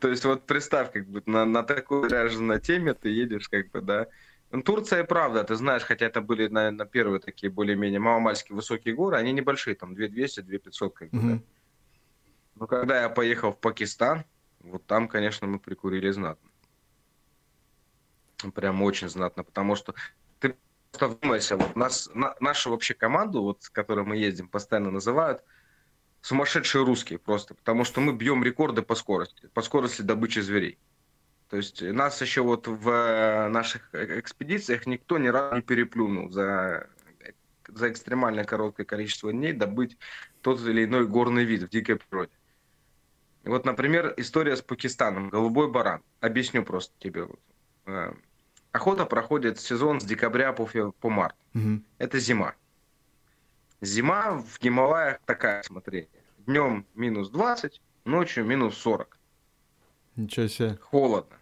То 0.00 0.08
есть 0.08 0.24
вот 0.24 0.46
представь, 0.46 0.92
как 0.92 1.06
бы 1.06 1.22
на, 1.26 1.44
на 1.44 1.62
такой 1.62 2.08
даже 2.08 2.42
на 2.42 2.60
теме 2.60 2.94
ты 2.94 3.08
едешь, 3.08 3.48
как 3.48 3.70
бы, 3.70 3.80
да. 3.80 4.06
Ну, 4.50 4.62
Турция, 4.62 5.04
правда, 5.04 5.44
ты 5.44 5.54
знаешь, 5.54 5.82
хотя 5.82 6.06
это 6.06 6.20
были, 6.20 6.48
наверное, 6.48 6.86
первые 6.86 7.20
такие 7.20 7.50
более-менее 7.50 8.00
маломальские 8.00 8.56
высокие 8.56 8.94
горы, 8.94 9.16
они 9.16 9.32
небольшие, 9.32 9.76
там 9.76 9.94
2200, 9.94 10.40
2500, 10.40 10.94
как 10.94 11.10
бы, 11.10 11.18
mm-hmm. 11.18 11.36
да. 11.36 11.42
Но 12.56 12.66
когда 12.66 13.02
я 13.02 13.08
поехал 13.08 13.52
в 13.52 13.58
Пакистан, 13.58 14.24
вот 14.60 14.84
там, 14.86 15.08
конечно, 15.08 15.46
мы 15.46 15.58
прикурили 15.58 16.10
знатно. 16.10 16.50
Прям 18.54 18.82
очень 18.82 19.08
знатно, 19.08 19.44
потому 19.44 19.76
что 19.76 19.94
ты 20.40 20.56
просто 20.90 21.08
вдумайся, 21.08 21.56
вот 21.56 21.76
нас, 21.76 22.10
на, 22.14 22.34
нашу 22.40 22.70
вообще 22.70 22.94
команду, 22.94 23.42
вот, 23.42 23.62
с 23.62 23.70
которой 23.70 24.04
мы 24.04 24.16
ездим, 24.16 24.48
постоянно 24.48 24.90
называют– 24.90 25.44
сумасшедшие 26.22 26.84
русские 26.84 27.18
просто, 27.18 27.54
потому 27.54 27.84
что 27.84 28.00
мы 28.00 28.12
бьем 28.12 28.44
рекорды 28.44 28.82
по 28.82 28.94
скорости, 28.94 29.48
по 29.54 29.62
скорости 29.62 30.02
добычи 30.02 30.40
зверей. 30.40 30.78
То 31.48 31.56
есть 31.56 31.82
нас 31.82 32.20
еще 32.20 32.42
вот 32.42 32.68
в 32.68 32.88
э, 32.88 33.48
наших 33.48 33.92
экспедициях 33.92 34.86
никто 34.86 35.18
ни 35.18 35.26
разу 35.28 35.56
не 35.56 35.62
переплюнул 35.62 36.30
за, 36.30 36.88
за 37.66 37.90
экстремально 37.90 38.44
короткое 38.44 38.84
количество 38.84 39.32
дней 39.32 39.52
добыть 39.52 39.96
тот 40.42 40.60
или 40.60 40.84
иной 40.84 41.08
горный 41.08 41.44
вид 41.44 41.64
в 41.64 41.68
дикой 41.68 41.96
природе. 41.96 42.30
Вот, 43.44 43.64
например, 43.64 44.14
история 44.16 44.56
с 44.56 44.62
Пакистаном. 44.62 45.28
Голубой 45.30 45.68
баран. 45.68 46.02
Объясню 46.20 46.62
просто 46.62 46.92
тебе. 47.00 47.26
Э, 47.86 48.12
охота 48.70 49.06
проходит 49.06 49.58
сезон 49.58 50.00
с 50.00 50.04
декабря 50.04 50.52
по, 50.52 50.66
по 51.00 51.10
март. 51.10 51.34
Угу. 51.54 51.82
Это 51.98 52.18
зима. 52.20 52.54
Зима 53.80 54.32
в 54.42 54.58
Гималаях 54.60 55.20
такая, 55.24 55.62
смотри. 55.62 56.08
Днем 56.38 56.86
минус 56.94 57.30
20, 57.30 57.80
ночью 58.04 58.44
минус 58.44 58.76
40. 58.78 59.18
Ничего 60.16 60.48
себе. 60.48 60.78
Холодно. 60.82 61.36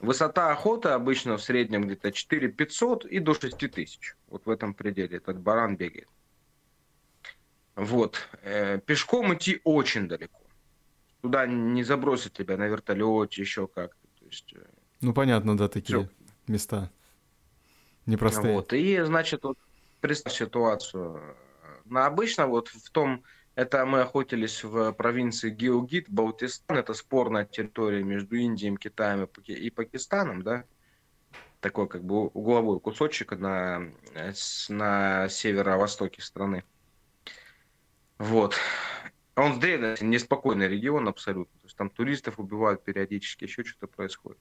Высота 0.00 0.50
охоты 0.50 0.88
обычно 0.88 1.36
в 1.36 1.42
среднем 1.42 1.84
где-то 1.84 2.10
4 2.10 2.48
500 2.48 3.04
и 3.04 3.20
до 3.20 3.34
6 3.34 3.56
тысяч. 3.70 4.16
Вот 4.28 4.46
в 4.46 4.50
этом 4.50 4.74
пределе 4.74 5.18
этот 5.18 5.38
баран 5.38 5.76
бегает. 5.76 6.08
Вот. 7.76 8.28
Э, 8.42 8.78
пешком 8.78 9.32
идти 9.32 9.60
очень 9.62 10.08
далеко. 10.08 10.40
Туда 11.20 11.46
не 11.46 11.84
забросят 11.84 12.32
тебя 12.32 12.56
на 12.56 12.66
вертолете, 12.66 13.40
еще 13.40 13.68
как-то. 13.68 14.08
То 14.18 14.26
есть, 14.26 14.52
э, 14.54 14.66
ну, 15.00 15.14
понятно, 15.14 15.56
да, 15.56 15.68
такие 15.68 16.00
все. 16.00 16.10
места 16.48 16.90
непростые. 18.06 18.54
Вот. 18.54 18.72
И, 18.72 19.00
значит, 19.02 19.44
вот 19.44 19.58
представь 20.00 20.34
ситуацию 20.34 21.36
на 21.92 22.06
обычно 22.06 22.46
вот 22.46 22.68
в 22.68 22.90
том, 22.90 23.22
это 23.54 23.84
мы 23.84 24.00
охотились 24.00 24.64
в 24.64 24.92
провинции 24.92 25.50
Геогит, 25.50 26.08
Баутистан, 26.08 26.78
это 26.78 26.94
спорная 26.94 27.44
территория 27.44 28.02
между 28.02 28.36
Индией, 28.36 28.76
Китаем 28.76 29.28
и 29.46 29.70
Пакистаном, 29.70 30.42
да, 30.42 30.64
такой 31.60 31.88
как 31.88 32.02
бы 32.02 32.28
угловой 32.28 32.80
кусочек 32.80 33.32
на, 33.32 33.92
на 34.68 35.28
северо-востоке 35.28 36.22
страны. 36.22 36.64
Вот. 38.18 38.56
Он 39.36 39.58
в 39.58 40.02
неспокойный 40.02 40.68
регион 40.68 41.08
абсолютно. 41.08 41.58
То 41.60 41.66
есть 41.66 41.76
там 41.76 41.90
туристов 41.90 42.38
убивают 42.38 42.84
периодически, 42.84 43.44
еще 43.44 43.64
что-то 43.64 43.86
происходит. 43.86 44.40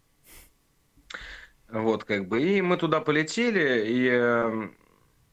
Вот, 1.69 2.03
как 2.03 2.27
бы. 2.27 2.41
И 2.43 2.61
мы 2.61 2.77
туда 2.77 2.99
полетели, 2.99 3.87
и 3.87 4.07
эм, 4.09 4.75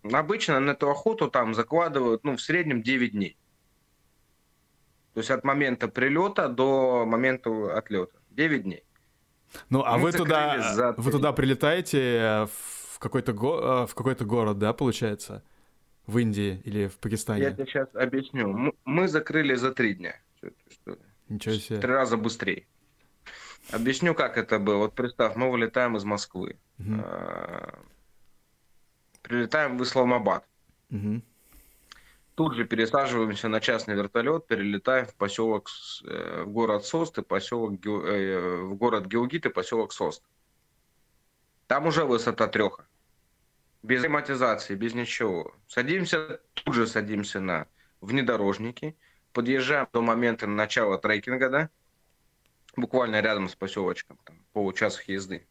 Обычно 0.03 0.61
на 0.61 0.71
эту 0.71 0.91
охоту 0.91 1.29
там 1.29 1.55
закладывают, 1.55 2.25
ну, 2.25 2.37
в 2.37 2.41
среднем 2.41 2.83
9 2.83 3.13
дней. 3.13 3.37
То 5.15 5.21
есть 5.21 5.31
от 5.31 5.45
момента 5.45 5.89
прилета 5.89 6.49
до 6.49 7.05
момента 7.05 7.77
отлета. 7.77 8.13
9 8.31 8.63
дней. 8.63 8.85
Ну, 9.71 9.83
а 9.85 9.99
вы 9.99 10.13
туда, 10.13 10.95
вы 10.97 11.11
туда 11.11 11.33
прилетаете 11.33 11.99
э, 11.99 12.47
в 12.47 12.99
какой-то, 12.99 13.33
го, 13.33 13.59
э, 13.59 13.87
в 13.87 13.95
какой-то 13.95 14.25
город, 14.25 14.59
да, 14.59 14.73
получается? 14.73 15.43
В 16.07 16.19
Индии 16.19 16.61
или 16.65 16.87
в 16.87 16.99
Пакистане? 16.99 17.43
Я 17.43 17.53
тебе 17.53 17.67
сейчас 17.67 17.89
объясню. 17.95 18.75
Мы 18.85 19.09
закрыли 19.09 19.55
за 19.55 19.73
три 19.73 19.95
дня. 19.95 20.17
Ничего 21.29 21.55
себе. 21.55 21.81
Три 21.81 21.91
раза 21.91 22.17
быстрее. 22.17 22.67
Объясню, 23.71 24.15
как 24.15 24.39
это 24.39 24.59
было. 24.59 24.79
Вот 24.79 24.95
представь, 24.95 25.37
мы 25.37 25.51
вылетаем 25.51 25.97
из 25.97 26.05
Москвы. 26.05 26.57
Угу 26.79 27.03
прилетаем 29.23 29.79
в 29.79 29.83
Исламабад. 29.83 30.45
Угу. 30.91 31.23
Тут 32.39 32.55
же 32.55 32.65
пересаживаемся 32.65 33.49
на 33.49 33.61
частный 33.61 33.97
вертолет, 33.97 34.47
перелетаем 34.47 35.07
в 35.07 35.15
поселок, 35.17 35.69
э, 36.05 36.45
в 36.45 36.51
город 36.51 36.85
Сост 36.85 37.19
и 37.19 37.23
поселок, 37.23 37.85
э, 37.85 38.61
в 38.63 38.75
город 38.77 39.07
Геогит 39.07 39.47
и 39.47 39.49
поселок 39.49 39.93
Сост. 39.93 40.23
Там 41.67 41.87
уже 41.87 42.05
высота 42.05 42.47
треха. 42.47 42.87
Без 43.83 44.03
климатизации, 44.03 44.77
без 44.77 44.95
ничего. 44.95 45.53
Садимся, 45.67 46.41
тут 46.55 46.75
же 46.77 46.87
садимся 46.87 47.41
на 47.41 47.67
внедорожники, 48.01 48.97
подъезжаем 49.33 49.89
до 49.93 50.01
момента 50.01 50.47
начала 50.47 50.97
трекинга, 50.97 51.49
да, 51.49 51.71
буквально 52.77 53.21
рядом 53.21 53.49
с 53.49 53.57
поселочком, 53.57 54.17
там, 54.25 54.37
получаса 54.53 55.03
езды. 55.09 55.48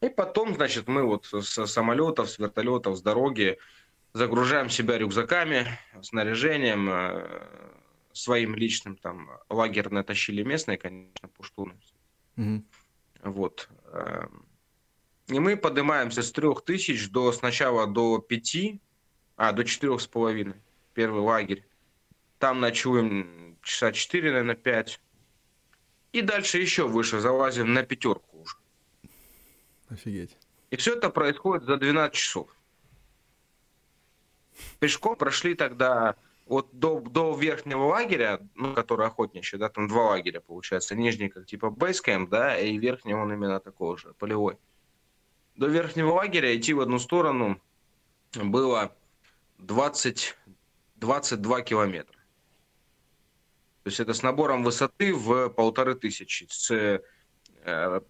И 0.00 0.08
потом, 0.08 0.54
значит, 0.54 0.88
мы 0.88 1.04
вот 1.04 1.26
с 1.26 1.66
самолетов, 1.66 2.30
с 2.30 2.38
вертолетов, 2.38 2.96
с 2.96 3.02
дороги 3.02 3.58
загружаем 4.12 4.70
себя 4.70 4.98
рюкзаками, 4.98 5.66
снаряжением, 6.02 6.88
э, 6.90 7.72
своим 8.12 8.54
личным 8.54 8.96
там 8.96 9.30
лагерь 9.50 9.90
натащили 9.90 10.42
местные, 10.42 10.78
конечно, 10.78 11.28
пуштуны. 11.28 11.74
Угу. 12.36 12.64
Вот. 13.24 13.68
Эм, 13.92 14.46
и 15.28 15.38
мы 15.38 15.56
поднимаемся 15.56 16.22
с 16.22 16.32
трех 16.32 16.64
тысяч 16.64 17.10
до 17.10 17.32
сначала 17.32 17.86
до 17.86 18.18
пяти, 18.18 18.80
а, 19.36 19.52
до 19.52 19.64
четырех 19.64 20.00
с 20.00 20.06
половиной. 20.06 20.56
Первый 20.94 21.20
лагерь. 21.20 21.66
Там 22.38 22.60
ночуем 22.60 23.58
часа 23.62 23.92
четыре, 23.92 24.30
наверное, 24.30 24.54
пять. 24.54 25.00
И 26.12 26.22
дальше 26.22 26.58
еще 26.58 26.86
выше 26.88 27.20
залазим 27.20 27.74
на 27.74 27.82
пятерку. 27.82 28.35
Офигеть. 29.88 30.36
И 30.70 30.76
все 30.76 30.96
это 30.96 31.10
происходит 31.10 31.64
за 31.64 31.76
12 31.76 32.14
часов. 32.14 32.48
Пешком 34.78 35.16
прошли 35.16 35.54
тогда 35.54 36.16
вот 36.46 36.68
до, 36.72 37.00
до 37.00 37.36
верхнего 37.36 37.84
лагеря, 37.84 38.40
ну, 38.54 38.74
который 38.74 39.06
охотничий, 39.06 39.58
да, 39.58 39.68
там 39.68 39.88
два 39.88 40.10
лагеря, 40.10 40.40
получается, 40.40 40.94
нижний, 40.94 41.28
как 41.28 41.46
типа 41.46 41.70
бейскэм, 41.70 42.28
да, 42.28 42.58
и 42.58 42.78
верхний 42.78 43.14
он 43.14 43.32
именно 43.32 43.60
такого 43.60 43.98
же, 43.98 44.14
полевой. 44.14 44.56
До 45.56 45.66
верхнего 45.66 46.12
лагеря 46.12 46.56
идти 46.56 46.72
в 46.72 46.80
одну 46.80 46.98
сторону 46.98 47.60
было 48.34 48.94
20, 49.58 50.36
22 50.96 51.62
километра. 51.62 52.16
То 53.82 53.88
есть 53.88 54.00
это 54.00 54.14
с 54.14 54.22
набором 54.22 54.64
высоты 54.64 55.14
в 55.14 55.48
полторы 55.50 55.94
тысячи, 55.94 56.46
с 56.50 57.02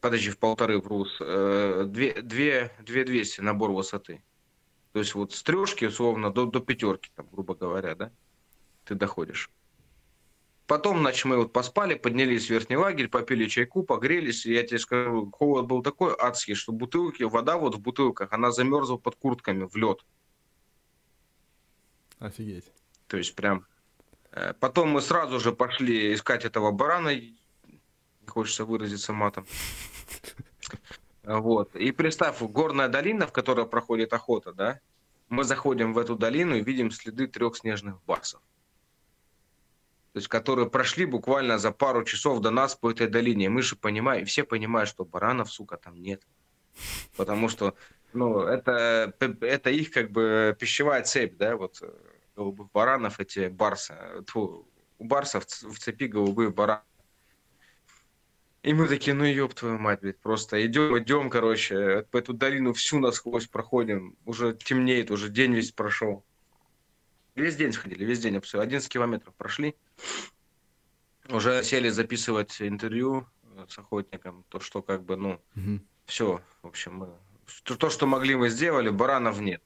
подожди, 0.01 0.31
в 0.31 0.39
полторы 0.39 0.83
э, 1.21 1.85
две, 1.87 2.15
две 2.23 3.05
двести 3.05 3.41
набор 3.41 3.71
высоты. 3.71 4.23
То 4.93 4.99
есть 4.99 5.15
вот 5.15 5.33
с 5.33 5.43
трешки, 5.43 5.87
условно, 5.87 6.31
до, 6.31 6.47
до 6.47 6.61
пятерки, 6.61 7.11
там, 7.15 7.27
грубо 7.33 7.55
говоря, 7.55 7.95
да, 7.95 8.13
ты 8.85 8.95
доходишь. 8.95 9.51
Потом, 10.67 10.99
значит, 10.99 11.25
мы 11.27 11.37
вот 11.37 11.53
поспали, 11.53 11.95
поднялись 11.95 12.47
в 12.47 12.51
верхний 12.51 12.77
лагерь, 12.77 13.09
попили 13.09 13.47
чайку, 13.47 13.85
погрелись. 13.85 14.45
И 14.47 14.53
я 14.53 14.63
тебе 14.63 14.79
скажу, 14.79 15.31
холод 15.31 15.67
был 15.67 15.83
такой 15.83 16.15
адский, 16.19 16.55
что 16.55 16.73
бутылки, 16.73 17.23
вода 17.23 17.57
вот 17.57 17.77
в 17.77 17.81
бутылках, 17.81 18.33
она 18.33 18.51
замерзла 18.51 18.97
под 18.97 19.15
куртками 19.17 19.65
в 19.65 19.77
лед. 19.77 20.05
Офигеть. 22.19 22.73
То 23.07 23.17
есть 23.17 23.35
прям... 23.35 23.65
Э, 24.33 24.55
потом 24.59 24.91
мы 24.91 25.01
сразу 25.03 25.39
же 25.41 25.53
пошли 25.53 26.13
искать 26.13 26.45
этого 26.45 26.73
барана, 26.73 27.13
хочется 28.31 28.65
выразиться 28.65 29.13
матом. 29.13 29.47
Вот. 31.25 31.75
И 31.75 31.91
представь, 31.93 32.41
горная 32.41 32.89
долина, 32.89 33.27
в 33.27 33.33
которой 33.33 33.67
проходит 33.67 34.13
охота, 34.13 34.53
да, 34.53 34.81
мы 35.29 35.45
заходим 35.45 35.93
в 35.93 35.99
эту 35.99 36.17
долину 36.17 36.57
и 36.57 36.63
видим 36.63 36.91
следы 36.91 37.27
трех 37.27 37.57
снежных 37.57 38.01
барсов. 38.05 38.41
То 40.13 40.19
есть, 40.19 40.29
которые 40.29 40.71
прошли 40.71 41.05
буквально 41.05 41.59
за 41.59 41.73
пару 41.73 42.05
часов 42.05 42.41
до 42.41 42.51
нас 42.51 42.75
по 42.75 42.91
этой 42.91 43.07
долине. 43.07 43.51
Мы 43.51 43.61
же 43.63 43.77
понимаем, 43.77 44.25
все 44.25 44.45
понимают, 44.45 44.89
что 44.89 45.05
баранов, 45.05 45.53
сука, 45.53 45.77
там 45.77 46.01
нет. 46.01 46.23
Потому 47.17 47.49
что, 47.49 47.75
ну, 48.13 48.41
это, 48.41 49.13
это 49.19 49.71
их 49.71 49.91
как 49.91 50.11
бы 50.11 50.57
пищевая 50.59 51.03
цепь, 51.03 51.37
да, 51.37 51.57
вот 51.57 51.83
голубых 52.35 52.71
баранов, 52.73 53.21
эти. 53.21 53.55
Тьфу, 54.27 54.67
у 54.99 55.05
барсов 55.05 55.45
в 55.45 55.79
цепи 55.79 56.05
голубые 56.05 56.51
бараны. 56.51 56.83
И 58.67 58.75
мы 58.75 58.89
такие, 58.89 59.15
ну 59.15 59.25
ёб 59.25 59.55
твою 59.55 59.79
мать, 59.79 60.01
блядь, 60.01 60.19
просто 60.19 60.67
идем, 60.67 60.99
идем, 60.99 61.31
короче, 61.31 62.05
по 62.11 62.17
эту 62.17 62.33
долину 62.33 62.73
всю 62.73 62.99
насквозь 62.99 63.47
проходим. 63.47 64.17
Уже 64.25 64.55
темнеет, 64.55 65.13
уже 65.13 65.29
день 65.29 65.55
весь 65.55 65.71
прошел. 65.71 66.25
Весь 67.37 67.55
день 67.55 67.73
сходили, 67.73 68.05
весь 68.05 68.19
день 68.19 68.41
все, 68.41 68.59
11 68.59 68.89
километров 68.89 69.37
прошли. 69.37 69.77
Уже 71.29 71.63
сели 71.63 71.91
записывать 71.91 72.61
интервью 72.61 73.29
с 73.69 73.79
охотником, 73.79 74.45
то, 74.49 74.59
что 74.59 74.83
как 74.83 75.05
бы, 75.05 75.17
ну, 75.17 75.41
угу. 75.55 75.81
все, 76.07 76.41
в 76.63 76.67
общем, 76.67 76.97
мы, 76.97 77.09
то, 77.63 77.89
что 77.89 78.09
могли 78.09 78.35
мы 78.35 78.49
сделали, 78.49 78.89
баранов 78.89 79.39
нет. 79.39 79.63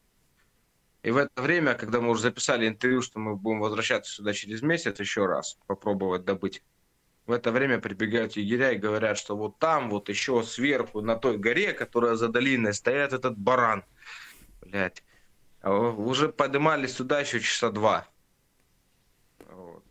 И 1.02 1.10
в 1.10 1.16
это 1.16 1.40
время, 1.40 1.72
когда 1.72 2.02
мы 2.02 2.10
уже 2.10 2.20
записали 2.20 2.68
интервью, 2.68 3.00
что 3.00 3.18
мы 3.18 3.34
будем 3.34 3.60
возвращаться 3.60 4.12
сюда 4.12 4.34
через 4.34 4.60
месяц 4.60 5.00
еще 5.00 5.24
раз, 5.24 5.58
попробовать 5.66 6.26
добыть, 6.26 6.62
в 7.30 7.32
это 7.32 7.52
время 7.52 7.78
прибегают 7.78 8.32
егеря 8.36 8.72
и 8.72 8.76
говорят, 8.76 9.16
что 9.16 9.36
вот 9.36 9.58
там, 9.60 9.88
вот 9.88 10.08
еще 10.08 10.42
сверху, 10.42 11.00
на 11.00 11.14
той 11.14 11.38
горе, 11.38 11.72
которая 11.72 12.16
за 12.16 12.28
долиной, 12.28 12.74
стоят 12.74 13.12
этот 13.12 13.38
баран. 13.38 13.84
Блять. 14.60 15.04
А 15.62 15.70
уже 15.72 16.28
поднимались 16.28 16.96
сюда 16.96 17.20
еще 17.20 17.38
часа 17.38 17.70
два. 17.70 18.08
Вот. 19.46 19.84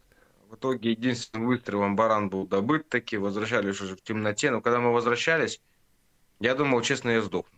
В 0.50 0.56
итоге 0.56 0.92
единственным 0.92 1.48
выстрелом 1.48 1.96
баран 1.96 2.30
был 2.30 2.46
добыт 2.46 2.90
таки, 2.90 3.16
возвращались 3.16 3.80
уже 3.80 3.96
в 3.96 4.02
темноте. 4.02 4.52
Но 4.52 4.60
когда 4.60 4.80
мы 4.80 4.92
возвращались, 4.92 5.62
я 6.42 6.56
думал, 6.56 6.82
честно, 6.82 7.10
я 7.10 7.22
сдохну. 7.22 7.58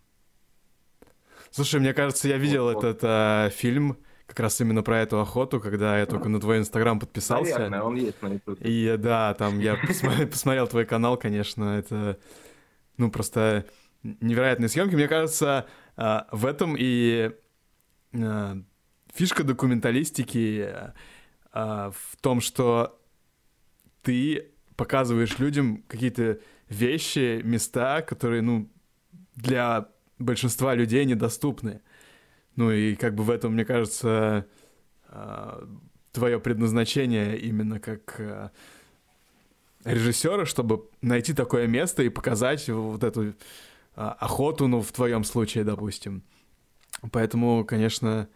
Слушай, 1.49 1.79
мне 1.79 1.95
кажется, 1.95 2.27
я 2.27 2.37
видел 2.37 2.65
вот, 2.71 2.83
этот 2.83 2.99
а, 3.03 3.49
фильм 3.49 3.97
как 4.31 4.39
раз 4.39 4.61
именно 4.61 4.81
про 4.81 5.01
эту 5.01 5.19
охоту, 5.19 5.59
когда 5.59 5.99
я 5.99 6.05
только 6.05 6.29
на 6.29 6.39
твой 6.39 6.59
инстаграм 6.59 6.97
подписался. 7.01 7.51
Наверное, 7.51 7.81
он 7.81 7.95
есть 7.97 8.21
на. 8.21 8.39
И 8.61 8.95
да, 8.97 9.33
там 9.33 9.59
я 9.59 9.75
посмотрел, 9.75 10.27
посмотрел 10.31 10.67
твой 10.67 10.85
канал, 10.85 11.17
конечно, 11.17 11.77
это, 11.77 12.17
ну, 12.95 13.11
просто 13.11 13.65
невероятные 14.03 14.69
съемки. 14.69 14.95
Мне 14.95 15.09
кажется, 15.09 15.67
а, 15.97 16.29
в 16.31 16.45
этом 16.45 16.77
и 16.79 17.31
а, 18.13 18.57
фишка 19.13 19.43
документалистики 19.43 20.93
а, 21.51 21.91
в 21.91 22.15
том, 22.21 22.39
что 22.39 23.01
ты 24.01 24.51
показываешь 24.77 25.39
людям 25.39 25.83
какие-то 25.89 26.39
вещи, 26.69 27.41
места, 27.43 28.01
которые, 28.01 28.41
ну, 28.41 28.71
для 29.35 29.89
большинства 30.19 30.73
людей 30.73 31.03
недоступны. 31.03 31.81
Ну 32.55 32.71
и 32.71 32.95
как 32.95 33.15
бы 33.15 33.23
в 33.23 33.29
этом, 33.29 33.53
мне 33.53 33.65
кажется, 33.65 34.45
а, 35.07 35.67
твое 36.11 36.39
предназначение 36.39 37.37
именно 37.37 37.79
как 37.79 38.15
а, 38.19 38.51
режиссера, 39.83 40.45
чтобы 40.45 40.89
найти 41.01 41.33
такое 41.33 41.67
место 41.67 42.03
и 42.03 42.09
показать 42.09 42.67
вот 42.69 43.03
эту 43.03 43.33
а, 43.95 44.11
охоту, 44.13 44.67
ну, 44.67 44.81
в 44.81 44.91
твоем 44.91 45.23
случае, 45.23 45.63
допустим. 45.63 46.23
Поэтому, 47.11 47.65
конечно, 47.65 48.27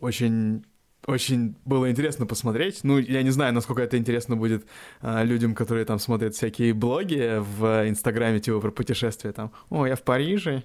очень 0.00 0.64
очень 1.06 1.56
было 1.64 1.90
интересно 1.90 2.26
посмотреть. 2.26 2.84
Ну, 2.84 2.98
я 2.98 3.22
не 3.24 3.30
знаю, 3.30 3.52
насколько 3.52 3.82
это 3.82 3.98
интересно 3.98 4.36
будет 4.36 4.64
а, 5.00 5.24
людям, 5.24 5.54
которые 5.54 5.84
там 5.84 5.98
смотрят 5.98 6.34
всякие 6.34 6.74
блоги 6.74 7.38
в 7.40 7.88
Инстаграме, 7.88 8.38
типа 8.38 8.60
про 8.60 8.70
путешествия. 8.70 9.32
Там, 9.32 9.50
о, 9.68 9.86
я 9.86 9.96
в 9.96 10.02
Париже, 10.02 10.62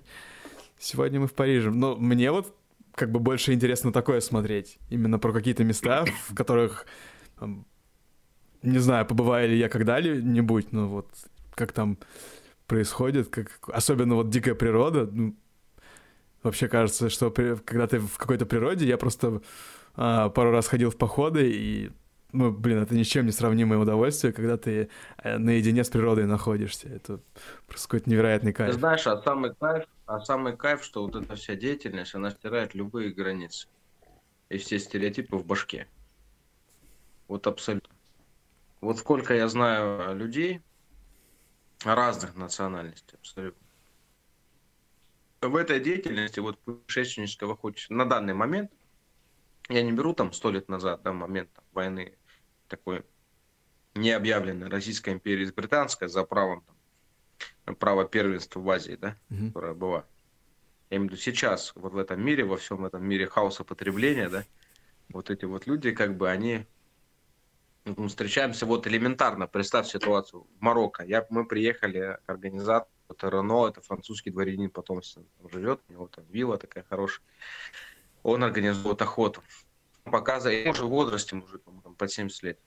сегодня 0.80 1.19
мы 1.19 1.28
в 1.28 1.34
Париже. 1.34 1.71
Но 1.71 1.95
мне 1.95 2.32
вот 2.32 2.55
как 2.95 3.11
бы 3.11 3.19
больше 3.19 3.53
интересно 3.53 3.93
такое 3.93 4.21
смотреть. 4.21 4.80
Именно 4.89 5.19
про 5.19 5.32
какие-то 5.32 5.63
места, 5.63 6.05
в 6.30 6.36
которых, 6.36 6.88
не 8.63 8.80
знаю, 8.80 9.05
побываю 9.05 9.49
ли 9.49 9.57
я 9.57 9.69
когда-нибудь, 9.69 10.71
но 10.71 10.88
вот 10.88 11.09
как 11.53 11.73
там 11.73 11.97
происходит, 12.65 13.30
как... 13.30 13.47
особенно 13.69 14.15
вот 14.15 14.30
дикая 14.30 14.55
природа. 14.55 15.09
Ну, 15.11 15.36
вообще 16.43 16.67
кажется, 16.67 17.09
что 17.09 17.32
при... 17.32 17.55
когда 17.55 17.88
ты 17.88 17.99
в 17.99 18.17
какой-то 18.17 18.45
природе, 18.45 18.88
я 18.88 18.97
просто 18.97 19.41
а, 19.95 20.30
пару 20.30 20.51
раз 20.51 20.67
ходил 20.67 20.89
в 20.91 20.97
походы, 20.97 21.51
и, 21.51 21.91
ну, 22.34 22.51
блин, 22.51 22.80
это 22.80 22.93
ни 22.93 23.03
с 23.03 23.07
чем 23.07 23.25
не 23.25 23.32
сравнимое 23.32 23.78
удовольствие, 23.78 24.34
когда 24.34 24.57
ты 24.57 24.89
э, 25.17 25.38
наедине 25.38 25.84
с 25.84 25.89
природой 25.89 26.25
находишься. 26.25 26.89
Это 26.89 27.21
просто 27.67 27.88
какой-то 27.88 28.09
невероятный 28.09 28.51
кайф. 28.51 28.73
Ты 28.73 28.80
знаешь, 28.80 29.07
а 29.07 29.21
самый 29.21 29.55
кайф, 29.55 29.86
а 30.05 30.19
самый 30.19 30.57
кайф, 30.57 30.84
что 30.84 31.05
вот 31.05 31.15
эта 31.15 31.36
вся 31.36 31.55
деятельность, 31.55 32.15
она 32.15 32.32
стирает 32.32 32.75
любые 32.75 33.11
границы 33.11 33.67
и 34.49 34.57
все 34.57 34.78
стереотипы 34.80 35.38
в 35.38 35.45
башке. 35.45 35.88
Вот 37.30 37.47
абсолютно. 37.47 37.95
Вот 38.82 38.99
сколько 38.99 39.34
я 39.34 39.47
знаю 39.47 40.15
людей 40.15 40.61
разных 41.84 42.36
национальностей 42.36 43.17
абсолютно. 43.17 43.65
В 45.41 45.55
этой 45.55 45.80
деятельности, 45.80 46.39
вот 46.39 46.57
путешественнического 46.59 47.53
охотничества, 47.53 47.93
на 47.93 48.05
данный 48.05 48.34
момент– 48.34 48.71
я 49.69 49.84
не 49.84 49.91
беру 49.91 50.13
там 50.13 50.32
сто 50.32 50.49
лет 50.49 50.69
назад, 50.69 51.01
да, 51.03 51.13
момент 51.13 51.49
там, 51.53 51.65
войны 51.78 52.17
такой 52.67 53.03
необъявленной 53.93 54.67
Российской 54.67 55.13
империи 55.13 55.45
с 55.45 55.53
Британской 55.53 56.07
за 56.07 56.23
правом 56.23 56.65
там, 57.65 57.75
право 57.75 58.03
первенства 58.05 58.59
в 58.59 58.69
Азии, 58.69 58.97
да, 58.99 59.15
mm-hmm. 59.30 59.47
которая 59.47 59.73
была. 59.73 60.05
Я 60.89 60.97
имею 60.97 61.09
в 61.09 61.11
виду 61.11 61.21
сейчас, 61.21 61.73
вот 61.75 61.93
в 61.93 61.97
этом 61.97 62.23
мире, 62.23 62.45
во 62.45 62.57
всем 62.57 62.86
этом 62.86 63.07
мире 63.07 63.28
хаоса 63.28 63.63
потребления, 63.63 64.30
да, 64.30 64.43
вот 65.09 65.30
эти 65.30 65.45
вот 65.45 65.67
люди, 65.67 65.91
как 65.91 66.17
бы, 66.17 66.30
они 66.30 66.65
мы 67.86 68.09
встречаемся 68.09 68.65
вот 68.65 68.88
элементарно, 68.88 69.47
представь 69.47 69.88
ситуацию, 69.88 70.41
в 70.41 70.61
Марокко. 70.61 71.05
Я, 71.05 71.25
мы 71.30 71.45
приехали, 71.45 72.17
организатор, 72.25 72.89
это 73.09 73.30
Рено, 73.30 73.67
это 73.67 73.82
французский 73.82 74.32
дворянин, 74.32 74.69
потом 74.69 75.01
живет, 75.51 75.80
у 75.88 75.93
него 75.93 76.07
там 76.07 76.25
вилла 76.25 76.57
такая 76.57 76.84
хорошая 76.89 77.23
он 78.28 78.43
организует 78.43 79.01
охоту. 79.01 79.41
Показывает, 80.12 80.68
уже 80.68 80.86
в 80.86 80.89
возрасте 80.89 81.36
мужик, 81.36 81.62
там, 81.64 81.95
под 81.95 82.12
70 82.12 82.43
лет. 82.43 82.60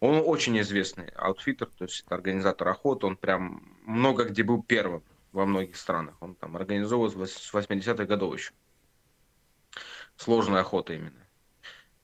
Он 0.00 0.22
очень 0.24 0.58
известный 0.60 1.08
outfitter, 1.08 1.66
то 1.66 1.84
есть 1.84 2.04
организатор 2.08 2.68
охоты, 2.68 3.06
он 3.06 3.16
прям 3.16 3.78
много 3.84 4.24
где 4.24 4.42
был 4.42 4.62
первым 4.62 5.02
во 5.32 5.46
многих 5.46 5.76
странах. 5.76 6.16
Он 6.20 6.34
там 6.34 6.56
организовывал 6.56 7.26
с 7.26 7.52
80-х 7.52 8.04
годов 8.04 8.34
еще. 8.34 8.52
Сложная 10.16 10.60
охота 10.60 10.94
именно. 10.94 11.26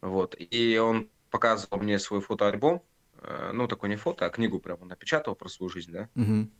Вот. 0.00 0.34
И 0.38 0.78
он 0.78 1.08
показывал 1.30 1.78
мне 1.78 1.98
свой 1.98 2.20
фотоальбом, 2.20 2.82
э, 3.22 3.50
ну, 3.52 3.68
такой 3.68 3.88
не 3.88 3.96
фото, 3.96 4.26
а 4.26 4.30
книгу 4.30 4.58
прямо 4.58 4.84
напечатал 4.84 5.36
про 5.36 5.48
свою 5.48 5.70
жизнь, 5.70 5.92
да. 5.92 6.08
Угу. 6.16 6.50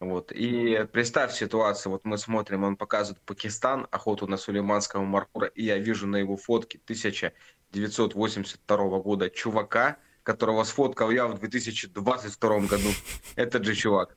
Вот. 0.00 0.30
И 0.30 0.86
представь 0.92 1.32
ситуацию, 1.34 1.92
вот 1.92 2.04
мы 2.04 2.18
смотрим, 2.18 2.64
он 2.64 2.76
показывает 2.76 3.20
Пакистан, 3.22 3.88
охоту 3.90 4.26
на 4.28 4.36
сулейманского 4.36 5.02
маркура, 5.02 5.48
и 5.48 5.64
я 5.64 5.78
вижу 5.78 6.06
на 6.06 6.16
его 6.16 6.36
фотке 6.36 6.78
1982 6.84 8.76
года 9.00 9.28
чувака, 9.28 9.96
которого 10.22 10.62
сфоткал 10.64 11.10
я 11.10 11.26
в 11.26 11.40
2022 11.40 12.60
году. 12.60 12.90
Этот 13.34 13.64
же 13.64 13.74
чувак. 13.74 14.16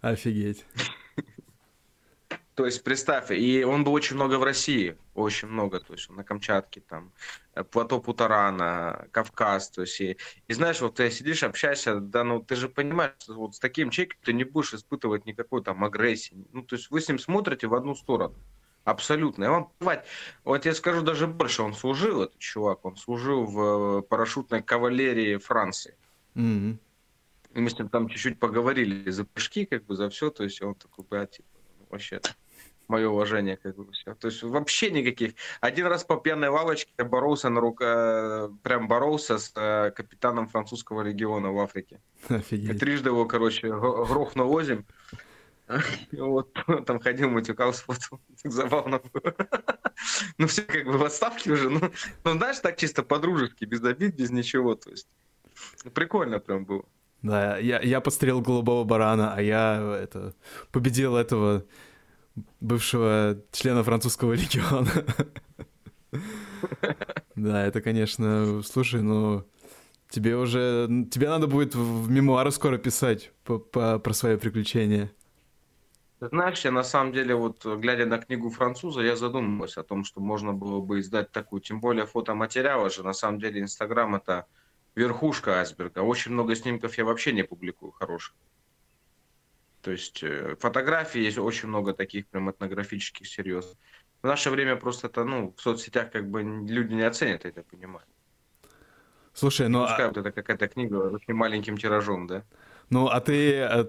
Офигеть. 0.00 0.66
То 2.58 2.66
есть 2.66 2.82
представь, 2.82 3.30
и 3.30 3.62
он 3.62 3.84
был 3.84 3.92
очень 3.92 4.16
много 4.16 4.36
в 4.36 4.42
России, 4.42 4.96
очень 5.14 5.46
много, 5.46 5.78
то 5.78 5.92
есть 5.92 6.10
на 6.10 6.24
Камчатке, 6.24 6.80
там, 6.80 7.12
э, 7.54 7.62
плато 7.62 8.00
Путарана, 8.00 9.06
Кавказ, 9.12 9.70
то 9.70 9.82
есть, 9.82 10.00
и, 10.00 10.16
и 10.48 10.52
знаешь, 10.52 10.80
вот 10.80 10.96
ты 10.96 11.08
сидишь, 11.12 11.44
общаешься, 11.44 12.00
да, 12.00 12.24
ну, 12.24 12.42
ты 12.42 12.56
же 12.56 12.68
понимаешь, 12.68 13.12
что 13.20 13.34
вот 13.34 13.54
с 13.54 13.60
таким 13.60 13.90
человеком 13.90 14.18
ты 14.24 14.32
не 14.32 14.42
будешь 14.42 14.74
испытывать 14.74 15.24
никакой 15.24 15.62
там 15.62 15.84
агрессии, 15.84 16.34
ну, 16.52 16.62
то 16.62 16.74
есть 16.74 16.90
вы 16.90 17.00
с 17.00 17.06
ним 17.08 17.20
смотрите 17.20 17.68
в 17.68 17.76
одну 17.76 17.94
сторону, 17.94 18.34
абсолютно, 18.82 19.44
и 19.44 19.48
вам 19.48 19.70
плевать, 19.78 20.04
вот 20.42 20.66
я 20.66 20.74
скажу 20.74 21.02
даже 21.02 21.28
больше, 21.28 21.62
он 21.62 21.74
служил, 21.74 22.22
этот 22.22 22.40
чувак, 22.40 22.84
он 22.84 22.96
служил 22.96 23.44
в 23.44 23.98
э, 23.98 24.02
парашютной 24.02 24.64
кавалерии 24.64 25.36
Франции. 25.36 25.94
Mm-hmm. 26.34 26.76
И 27.54 27.60
мы 27.60 27.70
с 27.70 27.78
ним 27.78 27.88
там 27.88 28.08
чуть-чуть 28.08 28.40
поговорили 28.40 29.08
за 29.08 29.24
прыжки, 29.24 29.64
как 29.64 29.84
бы, 29.84 29.94
за 29.94 30.10
все, 30.10 30.30
то 30.30 30.42
есть 30.42 30.60
он 30.60 30.74
такой, 30.74 31.04
блядь, 31.08 31.36
типа, 31.36 31.48
вообще-то 31.90 32.30
мое 32.88 33.08
уважение, 33.08 33.56
как 33.56 33.76
бы 33.76 33.92
все. 33.92 34.14
То 34.14 34.28
есть 34.28 34.42
вообще 34.42 34.90
никаких. 34.90 35.34
Один 35.60 35.86
раз 35.86 36.04
по 36.04 36.16
пьяной 36.16 36.48
лавочке 36.48 36.90
я 36.98 37.04
боролся 37.04 37.48
на 37.48 37.60
рука, 37.60 38.50
прям 38.62 38.88
боролся 38.88 39.38
с 39.38 39.52
э, 39.54 39.90
капитаном 39.90 40.48
французского 40.48 41.02
региона 41.02 41.52
в 41.52 41.58
Африке. 41.58 42.00
Офигеть. 42.28 42.78
Трижды 42.80 43.10
его, 43.10 43.26
короче, 43.26 43.68
грохнул 43.68 44.56
озим. 44.56 44.86
Вот 46.12 46.48
там 46.86 46.98
ходил, 46.98 47.28
матюкался, 47.28 47.84
вот 47.86 47.98
забавно 48.42 49.02
было. 49.12 49.34
Ну, 50.38 50.46
все 50.46 50.62
как 50.62 50.84
бы 50.84 50.96
в 50.96 51.04
отставке 51.04 51.52
уже. 51.52 51.68
Ну, 51.68 51.80
ну, 52.24 52.32
знаешь, 52.32 52.58
так 52.60 52.78
чисто 52.78 53.02
по-дружески, 53.02 53.66
без 53.66 53.84
обид, 53.84 54.14
без 54.14 54.30
ничего. 54.30 54.74
То 54.76 54.90
есть 54.90 55.08
прикольно 55.92 56.38
прям 56.38 56.64
было. 56.64 56.84
Да, 57.22 57.58
я, 57.58 57.80
я 57.80 58.00
подстрелил 58.00 58.40
голубого 58.40 58.84
барана, 58.84 59.34
а 59.34 59.42
я 59.42 59.98
это, 60.02 60.34
победил 60.70 61.16
этого 61.16 61.64
бывшего 62.60 63.42
члена 63.52 63.82
французского 63.84 64.32
легиона. 64.34 64.90
Да, 67.34 67.64
это, 67.64 67.80
конечно, 67.80 68.62
слушай, 68.64 69.00
ну, 69.00 69.44
тебе 70.10 70.36
уже, 70.36 70.88
тебе 71.10 71.28
надо 71.28 71.46
будет 71.46 71.74
в 71.74 72.10
мемуары 72.10 72.50
скоро 72.50 72.78
писать 72.78 73.30
про 73.44 74.12
свои 74.12 74.36
приключения. 74.36 75.12
знаешь, 76.20 76.64
я 76.64 76.72
на 76.72 76.82
самом 76.82 77.12
деле, 77.12 77.34
вот 77.34 77.64
глядя 77.64 78.06
на 78.06 78.18
книгу 78.18 78.50
француза, 78.50 79.02
я 79.02 79.16
задумывался 79.16 79.82
о 79.82 79.84
том, 79.84 80.04
что 80.04 80.20
можно 80.20 80.52
было 80.52 80.80
бы 80.80 81.00
издать 81.00 81.30
такую, 81.30 81.60
тем 81.60 81.80
более 81.80 82.06
фотоматериалы 82.06 82.90
же, 82.90 83.04
на 83.04 83.12
самом 83.12 83.38
деле 83.38 83.60
Инстаграм 83.60 84.14
это 84.16 84.46
верхушка 84.96 85.60
айсберга. 85.60 86.00
Очень 86.00 86.32
много 86.32 86.56
снимков 86.56 86.98
я 86.98 87.04
вообще 87.04 87.32
не 87.32 87.44
публикую 87.44 87.92
хороших. 87.92 88.34
То 89.82 89.92
есть 89.92 90.22
э, 90.22 90.56
фотографий 90.58 91.22
есть 91.22 91.38
очень 91.38 91.68
много 91.68 91.94
таких 91.94 92.26
прям 92.26 92.50
этнографических, 92.50 93.26
серьезных. 93.26 93.76
В 94.22 94.26
наше 94.26 94.50
время 94.50 94.76
просто 94.76 95.06
это, 95.06 95.24
ну, 95.24 95.54
в 95.56 95.60
соцсетях 95.60 96.10
как 96.10 96.28
бы 96.28 96.42
люди 96.42 96.94
не 96.94 97.02
оценят 97.02 97.44
это, 97.44 97.62
понимаю. 97.62 98.04
Слушай, 99.32 99.68
ну... 99.68 99.86
Пускай 99.86 100.06
а... 100.06 100.08
вот 100.08 100.16
это 100.16 100.32
какая-то 100.32 100.66
книга 100.66 100.96
очень 100.96 101.34
маленьким 101.34 101.76
тиражом, 101.76 102.26
да? 102.26 102.44
Ну, 102.90 103.06
а 103.06 103.20
ты 103.20 103.60
а, 103.60 103.84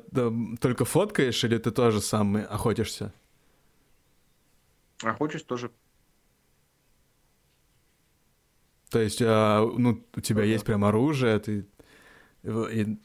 только 0.59 0.85
фоткаешь 0.85 1.43
или 1.43 1.57
ты 1.57 1.71
тоже 1.71 2.01
сам 2.01 2.35
охотишься? 2.35 3.13
Охочусь 5.01 5.43
тоже. 5.43 5.71
То 8.89 8.99
есть, 8.99 9.21
а, 9.21 9.65
ну, 9.65 10.03
у 10.15 10.21
тебя 10.21 10.43
есть 10.43 10.65
прям 10.65 10.83
оружие, 10.83 11.39
ты... 11.39 11.65
И... 12.43 12.99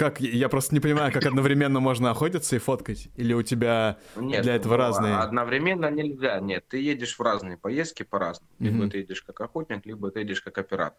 Как? 0.00 0.18
Я 0.18 0.48
просто 0.48 0.74
не 0.74 0.80
понимаю, 0.80 1.12
как 1.12 1.26
одновременно 1.26 1.78
можно 1.78 2.10
охотиться 2.10 2.56
и 2.56 2.58
фоткать? 2.58 3.10
Или 3.16 3.34
у 3.34 3.42
тебя 3.42 3.98
нет, 4.16 4.44
для 4.44 4.54
этого 4.54 4.72
ну, 4.72 4.78
разные... 4.78 5.16
одновременно 5.16 5.90
нельзя. 5.90 6.40
Нет, 6.40 6.64
ты 6.68 6.78
едешь 6.78 7.18
в 7.18 7.20
разные 7.20 7.58
поездки 7.58 8.02
по-разному. 8.02 8.50
Либо 8.60 8.84
mm-hmm. 8.84 8.90
ты 8.90 8.96
едешь 8.96 9.20
как 9.20 9.38
охотник, 9.42 9.84
либо 9.84 10.10
ты 10.10 10.20
едешь 10.20 10.40
как 10.40 10.56
оператор. 10.56 10.98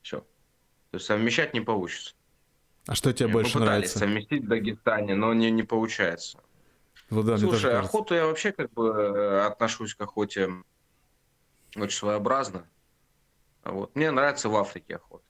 Все. 0.00 0.20
То 0.20 0.94
есть 0.94 1.04
совмещать 1.04 1.52
не 1.52 1.60
получится. 1.60 2.14
А 2.86 2.94
что 2.94 3.12
тебе 3.12 3.26
Мы 3.26 3.32
больше 3.34 3.58
нравится? 3.58 3.98
совместить 3.98 4.44
в 4.44 4.48
Дагестане, 4.48 5.14
но 5.14 5.34
не, 5.34 5.50
не 5.50 5.62
получается. 5.62 6.38
Ну, 7.10 7.22
да, 7.22 7.36
Слушай, 7.36 7.78
охоту 7.78 8.14
я 8.14 8.24
вообще 8.24 8.50
как 8.52 8.72
бы 8.72 8.88
э, 8.88 9.40
отношусь 9.40 9.94
к 9.94 10.00
охоте 10.00 10.48
очень 11.76 11.98
своеобразно. 11.98 12.66
Вот. 13.62 13.94
Мне 13.94 14.10
нравится 14.10 14.48
в 14.48 14.56
Африке 14.56 14.96
охота. 14.96 15.24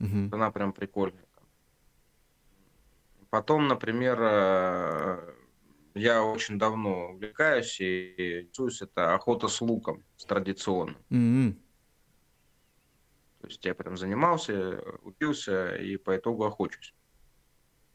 Угу. 0.00 0.30
Она 0.32 0.50
прям 0.50 0.72
прикольная. 0.72 1.25
Потом, 3.36 3.68
например, 3.68 4.18
э, 4.18 5.34
я 5.94 6.24
очень 6.24 6.58
давно 6.58 7.10
увлекаюсь 7.10 7.78
и 7.82 8.40
интересуюсь, 8.40 8.80
это 8.80 9.12
охота 9.12 9.48
с 9.48 9.60
луком, 9.60 10.02
с 10.16 10.24
традиционным. 10.24 10.96
Mm-hmm. 11.10 11.52
То 13.42 13.46
есть 13.46 13.62
я 13.66 13.74
прям 13.74 13.98
занимался, 13.98 14.82
учился 15.02 15.76
и 15.76 15.98
по 15.98 16.16
итогу 16.16 16.46
охочусь. 16.46 16.94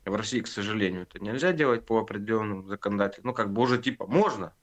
В 0.06 0.14
России, 0.14 0.42
к 0.42 0.48
сожалению, 0.48 1.02
это 1.02 1.18
нельзя 1.18 1.54
делать 1.54 1.88
по 1.88 1.98
определенным 1.98 2.68
законодательствам. 2.68 3.32
Ну, 3.32 3.34
как 3.34 3.52
бы 3.52 3.64
уже 3.64 3.82
типа 3.82 4.06
можно, 4.06 4.54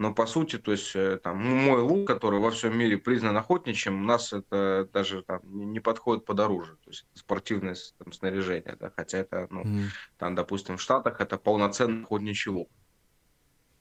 но 0.00 0.14
по 0.14 0.26
сути, 0.26 0.58
то 0.58 0.72
есть 0.72 0.96
э, 0.96 1.18
там 1.18 1.38
мой 1.38 1.82
лук, 1.82 2.06
который 2.06 2.40
во 2.40 2.50
всем 2.50 2.76
мире 2.76 2.96
признан 2.96 3.36
охотничьим, 3.36 4.00
у 4.00 4.04
нас 4.04 4.32
это 4.32 4.88
даже 4.92 5.22
там 5.22 5.40
не 5.44 5.78
подходит 5.78 6.24
под 6.24 6.40
оружие, 6.40 6.76
то 6.82 6.90
есть 6.90 7.06
спортивное 7.14 7.76
там, 7.98 8.12
снаряжение, 8.12 8.76
да, 8.80 8.90
хотя 8.96 9.18
это, 9.18 9.46
ну, 9.50 9.62
mm. 9.62 9.84
там, 10.16 10.34
допустим, 10.34 10.78
в 10.78 10.80
Штатах 10.80 11.20
это 11.20 11.36
полноценный 11.36 12.04
охотничий 12.04 12.50
лук 12.50 12.70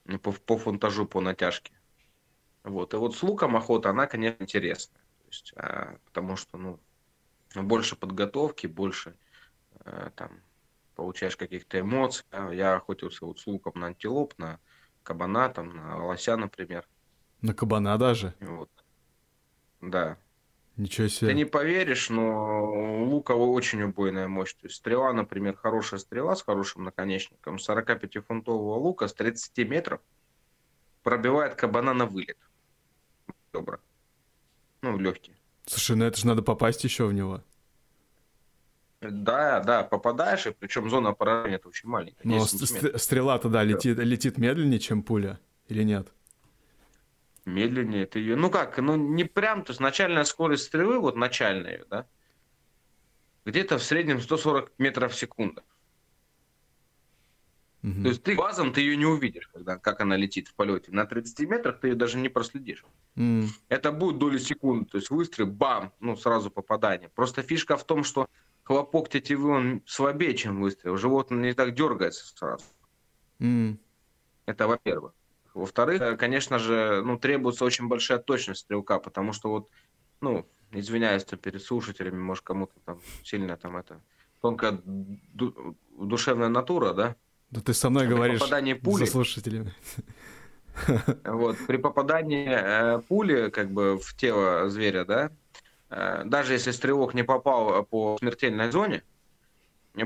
ну, 0.10 0.20
по, 0.20 0.34
по 0.34 0.58
фунтажу, 0.58 1.06
по 1.06 1.22
натяжке. 1.22 1.72
Вот. 2.64 2.94
И 2.94 2.98
вот 2.98 3.16
с 3.16 3.24
луком 3.24 3.56
охота, 3.56 3.92
она, 3.92 4.08
конечно, 4.08 4.44
интересная. 4.44 5.02
То 5.02 5.28
есть, 5.28 5.54
а, 5.56 5.98
потому 6.06 6.36
что, 6.36 6.58
ну, 6.58 6.80
больше 7.56 7.96
подготовки, 7.96 8.68
больше 8.68 9.16
а, 9.86 10.10
там 10.16 10.42
получаешь 10.96 11.38
каких-то 11.38 11.80
эмоций. 11.80 12.26
Я 12.52 12.76
охотился 12.76 13.26
вот 13.26 13.40
с 13.40 13.48
луком 13.48 13.80
на 13.80 13.88
антилоп, 13.88 14.38
на 14.38 14.60
кабана, 15.10 15.50
там, 15.50 15.76
на 15.76 16.06
лося, 16.06 16.38
например. 16.38 16.88
На 17.42 17.56
кабана 17.56 17.98
даже? 17.98 18.36
Вот. 18.40 18.70
Да. 19.82 20.18
Ничего 20.78 21.08
себе. 21.08 21.30
Ты 21.30 21.34
не 21.34 21.46
поверишь, 21.46 22.12
но 22.12 22.72
у 22.72 23.06
лука 23.06 23.32
очень 23.32 23.82
убойная 23.82 24.28
мощь. 24.28 24.54
То 24.54 24.68
есть 24.68 24.76
стрела, 24.76 25.12
например, 25.14 25.56
хорошая 25.56 26.00
стрела 26.00 26.36
с 26.36 26.44
хорошим 26.44 26.84
наконечником, 26.84 27.56
45-фунтового 27.56 28.78
лука 28.78 29.08
с 29.08 29.14
30 29.14 29.68
метров 29.68 30.00
пробивает 31.02 31.56
кабана 31.56 31.94
на 31.96 32.06
вылет. 32.06 32.38
Добро. 33.52 33.80
Ну, 34.84 35.00
легкий. 35.00 35.36
Слушай, 35.66 35.96
ну 35.96 36.06
это 36.06 36.20
же 36.20 36.28
надо 36.28 36.44
попасть 36.44 36.84
еще 36.84 37.08
в 37.08 37.14
него. 37.14 37.42
Да, 39.02 39.62
да, 39.62 39.84
попадаешь, 39.84 40.46
и 40.46 40.52
причем 40.52 40.90
зона 40.90 41.14
поражения 41.14 41.56
это 41.56 41.70
очень 41.70 41.88
маленькая. 41.88 42.22
Но 42.24 42.46
стрела 42.46 43.40
тогда 43.40 43.64
летит, 43.64 43.98
летит 43.98 44.38
медленнее, 44.38 44.80
чем 44.80 45.04
пуля, 45.04 45.40
или 45.68 45.84
нет? 45.84 46.12
Медленнее 47.46 48.06
ты 48.06 48.20
ее. 48.20 48.36
Ну 48.36 48.50
как, 48.50 48.78
ну 48.78 48.96
не 48.98 49.24
прям, 49.24 49.64
то 49.64 49.72
есть 49.72 49.80
начальная 49.80 50.26
скорость 50.26 50.66
стрелы, 50.66 51.00
вот 51.00 51.16
начальная, 51.16 51.86
да, 51.90 52.06
где-то 53.46 53.78
в 53.78 53.84
среднем 53.84 54.22
140 54.22 54.74
метров 54.78 55.14
в 55.14 55.16
секунду. 55.16 55.64
Угу. 57.82 58.04
То 58.04 58.10
есть 58.10 58.24
ты 58.24 58.36
базом 58.36 58.74
ты 58.74 58.82
ее 58.82 58.98
не 58.98 59.06
увидишь, 59.06 59.48
когда, 59.48 59.78
как 59.78 60.02
она 60.02 60.18
летит 60.18 60.50
в 60.50 60.54
полете. 60.54 60.92
На 60.92 61.06
30 61.06 61.40
метрах 61.48 61.80
ты 61.80 61.88
ее 61.88 61.96
даже 61.96 62.18
не 62.18 62.28
проследишь. 62.28 62.84
Mm. 63.16 63.48
Это 63.70 63.94
будет 63.94 64.18
доли 64.18 64.38
секунды. 64.38 64.90
То 64.90 64.98
есть 64.98 65.10
выстрел, 65.10 65.48
бам, 65.48 65.94
ну 66.02 66.18
сразу 66.18 66.52
попадание. 66.52 67.08
Просто 67.08 67.42
фишка 67.42 67.78
в 67.78 67.86
том, 67.86 68.04
что 68.04 68.28
хлопок 68.70 69.10
тетивы, 69.10 69.50
он 69.50 69.82
слабее, 69.88 70.36
чем 70.36 70.62
выстрел. 70.62 70.96
Животное 70.96 71.40
не 71.40 71.54
так 71.54 71.74
дергается 71.74 72.28
сразу. 72.36 72.64
Mm. 73.40 73.80
Это 74.46 74.68
во-первых. 74.68 75.14
Во-вторых, 75.56 76.20
конечно 76.20 76.60
же, 76.60 77.02
ну, 77.04 77.18
требуется 77.18 77.66
очень 77.66 77.88
большая 77.88 78.20
точность 78.20 78.62
стрелка, 78.62 79.00
потому 79.00 79.34
что 79.34 79.50
вот, 79.50 79.70
ну, 80.22 80.48
извиняюсь 80.72 81.26
там, 81.26 81.40
перед 81.40 81.64
слушателями, 81.64 82.20
может, 82.20 82.44
кому-то 82.44 82.74
там 82.86 83.00
сильно 83.24 83.58
там 83.58 83.76
это 83.76 84.04
тонкая 84.40 84.80
ду- 84.86 85.76
душевная 85.98 86.50
натура, 86.50 86.94
да? 86.94 87.16
Да 87.50 87.62
ты 87.62 87.74
со 87.74 87.90
мной 87.90 88.06
при 88.06 88.14
говоришь 88.14 88.40
попадании 88.40 88.74
пули, 88.74 89.06
за 89.06 89.12
слушателями. 89.12 89.74
Вот, 91.26 91.58
при 91.66 91.78
попадании 91.78 92.48
э, 92.48 93.02
пули 93.02 93.50
как 93.50 93.72
бы 93.72 93.98
в 93.98 94.16
тело 94.16 94.70
зверя, 94.70 95.04
да, 95.04 95.32
даже 95.90 96.54
если 96.54 96.72
стрелок 96.72 97.14
не 97.14 97.24
попал 97.24 97.84
по 97.84 98.18
смертельной 98.20 98.72
зоне, 98.72 99.04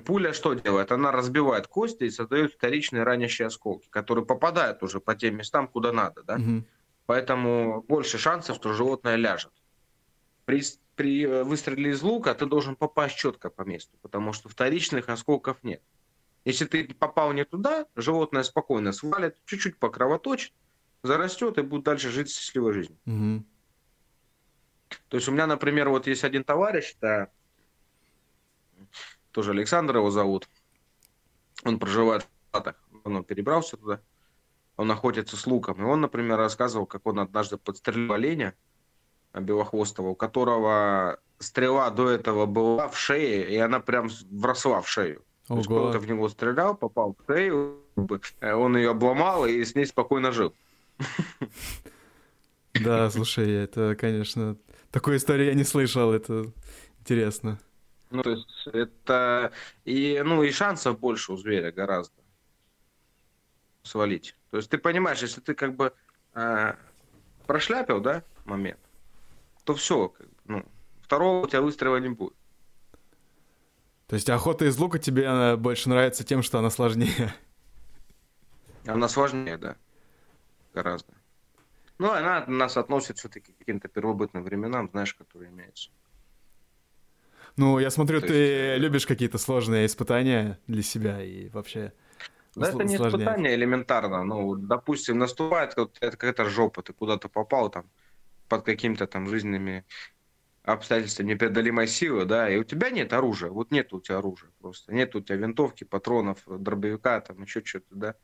пуля 0.06 0.34
что 0.34 0.54
делает? 0.54 0.92
Она 0.92 1.12
разбивает 1.12 1.68
кости 1.68 2.06
и 2.06 2.10
создает 2.10 2.54
вторичные 2.54 3.04
ранящие 3.04 3.48
осколки, 3.48 3.88
которые 3.90 4.26
попадают 4.26 4.82
уже 4.84 5.00
по 5.00 5.16
тем 5.16 5.38
местам, 5.38 5.68
куда 5.68 5.92
надо. 5.92 6.24
Да? 6.24 6.36
Угу. 6.36 6.64
Поэтому 7.06 7.84
больше 7.84 8.18
шансов, 8.18 8.56
что 8.58 8.74
животное 8.74 9.16
ляжет. 9.16 9.52
При, 10.46 10.62
при 10.96 11.24
э, 11.26 11.44
выстреле 11.44 11.92
из 11.92 12.02
лука 12.02 12.34
ты 12.34 12.46
должен 12.46 12.76
попасть 12.76 13.18
четко 13.18 13.50
по 13.50 13.64
месту, 13.64 13.98
потому 14.02 14.34
что 14.34 14.50
вторичных 14.50 15.10
осколков 15.10 15.64
нет. 15.64 15.82
Если 16.46 16.66
ты 16.66 16.94
попал 16.94 17.32
не 17.34 17.46
туда, 17.46 17.86
животное 17.96 18.44
спокойно 18.44 18.92
свалит, 18.92 19.38
чуть-чуть 19.46 19.78
покровоточит, 19.78 20.54
зарастет 21.02 21.58
и 21.58 21.62
будет 21.62 21.84
дальше 21.84 22.10
жить 22.10 22.34
счастливой 22.34 22.74
жизнью. 22.74 23.00
Угу. 23.06 23.46
То 25.10 25.18
есть 25.18 25.28
у 25.28 25.32
меня, 25.32 25.48
например, 25.48 25.90
вот 25.90 26.08
есть 26.08 26.24
один 26.24 26.44
товарищ, 26.44 26.96
да, 27.02 27.30
тоже 29.32 29.52
Александр 29.52 29.98
его 29.98 30.12
зовут, 30.12 30.48
он 31.64 31.80
проживает 31.80 32.24
в 32.24 32.28
Штатах, 32.50 32.76
он 33.04 33.24
перебрался 33.24 33.78
туда, 33.78 34.00
он 34.78 34.92
охотится 34.92 35.38
с 35.38 35.48
луком. 35.48 35.82
И 35.82 35.86
он, 35.86 36.02
например, 36.02 36.38
рассказывал, 36.38 36.86
как 36.86 37.06
он 37.06 37.20
однажды 37.20 37.58
подстрелил 37.58 38.14
оленя 38.14 38.54
белохвостого, 39.34 40.10
у 40.10 40.16
которого 40.16 41.20
стрела 41.40 41.90
до 41.90 42.10
этого 42.10 42.46
была 42.46 42.88
в 42.88 42.98
шее, 42.98 43.50
и 43.50 43.58
она 43.58 43.80
прям 43.80 44.10
вросла 44.30 44.82
в 44.82 44.90
шею. 44.90 45.24
Ого. 45.50 45.56
То 45.56 45.58
есть 45.58 45.68
кто-то 45.68 46.00
в 46.00 46.08
него 46.08 46.30
стрелял, 46.30 46.76
попал 46.76 47.16
в 47.16 47.32
шею, 47.32 47.82
он 48.42 48.78
ее 48.78 48.92
обломал 48.92 49.46
и 49.46 49.64
с 49.64 49.76
ней 49.76 49.86
спокойно 49.86 50.32
жил. 50.32 50.54
Да, 52.74 53.10
слушай, 53.10 53.52
это, 53.52 53.96
конечно, 53.96 54.58
такой 54.94 55.18
истории 55.18 55.48
я 55.48 55.56
не 55.56 55.64
слышал, 55.64 56.14
это 56.14 56.54
интересно. 57.00 57.60
Ну, 58.12 58.22
то 58.22 58.30
есть 58.30 58.68
это 58.68 59.52
и, 59.86 60.22
ну, 60.24 60.44
и 60.44 60.52
шансов 60.52 61.00
больше 61.00 61.34
у 61.34 61.38
зверя 61.38 61.72
гораздо 61.72 62.14
свалить. 63.82 64.36
То 64.52 64.58
есть 64.58 64.70
ты 64.70 64.78
понимаешь, 64.78 65.22
если 65.24 65.42
ты 65.42 65.56
как 65.56 65.76
бы 65.76 65.94
э, 66.36 66.74
прошляпил, 67.48 68.02
да, 68.02 68.24
момент, 68.46 68.80
то 69.64 69.74
все, 69.74 70.10
как 70.10 70.28
бы, 70.28 70.36
ну, 70.46 70.66
второго 71.02 71.44
у 71.44 71.50
тебя 71.50 71.62
выстрела 71.62 71.98
не 71.98 72.10
будет. 72.10 72.36
То 74.06 74.14
есть 74.14 74.30
охота 74.30 74.66
из 74.66 74.78
лука 74.78 75.00
тебе 75.00 75.56
больше 75.56 75.90
нравится 75.90 76.24
тем, 76.24 76.44
что 76.44 76.60
она 76.60 76.70
сложнее? 76.70 77.34
Она 78.86 79.08
сложнее, 79.08 79.58
да. 79.58 79.76
Гораздо. 80.74 81.14
Ну, 82.04 82.12
она 82.12 82.44
нас 82.48 82.76
относит 82.76 83.18
все-таки 83.18 83.54
к 83.54 83.58
каким-то 83.60 83.88
первобытным 83.88 84.44
временам, 84.44 84.90
знаешь, 84.92 85.14
которые 85.14 85.52
имеются. 85.52 85.90
Ну, 87.56 87.80
я 87.80 87.90
смотрю, 87.90 88.20
То 88.20 88.28
ты 88.28 88.34
есть... 88.34 88.52
Э, 88.52 88.78
любишь 88.78 89.06
какие-то 89.06 89.38
сложные 89.38 89.86
испытания 89.86 90.60
для 90.68 90.84
себя 90.84 91.24
и 91.24 91.48
вообще... 91.48 91.94
Да 92.56 92.68
это 92.68 92.84
не 92.84 92.98
испытание 92.98 93.56
элементарно. 93.56 94.26
Ну, 94.26 94.56
допустим, 94.56 95.18
наступает 95.18 95.76
какая-то 95.76 96.50
жопа, 96.50 96.84
ты 96.84 96.92
куда-то 96.92 97.30
попал 97.30 97.70
там 97.70 97.90
под 98.50 98.66
какими-то 98.66 99.08
там 99.08 99.30
жизненными 99.30 99.86
обстоятельствами 100.64 101.32
непреодолимой 101.32 101.88
силы, 101.88 102.26
да, 102.26 102.50
и 102.50 102.58
у 102.58 102.66
тебя 102.66 102.90
нет 102.90 103.14
оружия, 103.14 103.50
вот 103.50 103.72
нет 103.72 103.94
у 103.94 104.02
тебя 104.02 104.18
оружия 104.18 104.52
просто, 104.60 104.94
нет 104.94 105.16
у 105.16 105.22
тебя 105.22 105.38
винтовки, 105.38 105.86
патронов, 105.86 106.40
дробовика, 106.46 107.22
там 107.22 107.44
еще 107.44 107.64
что-то, 107.64 107.96
да. 107.96 108.16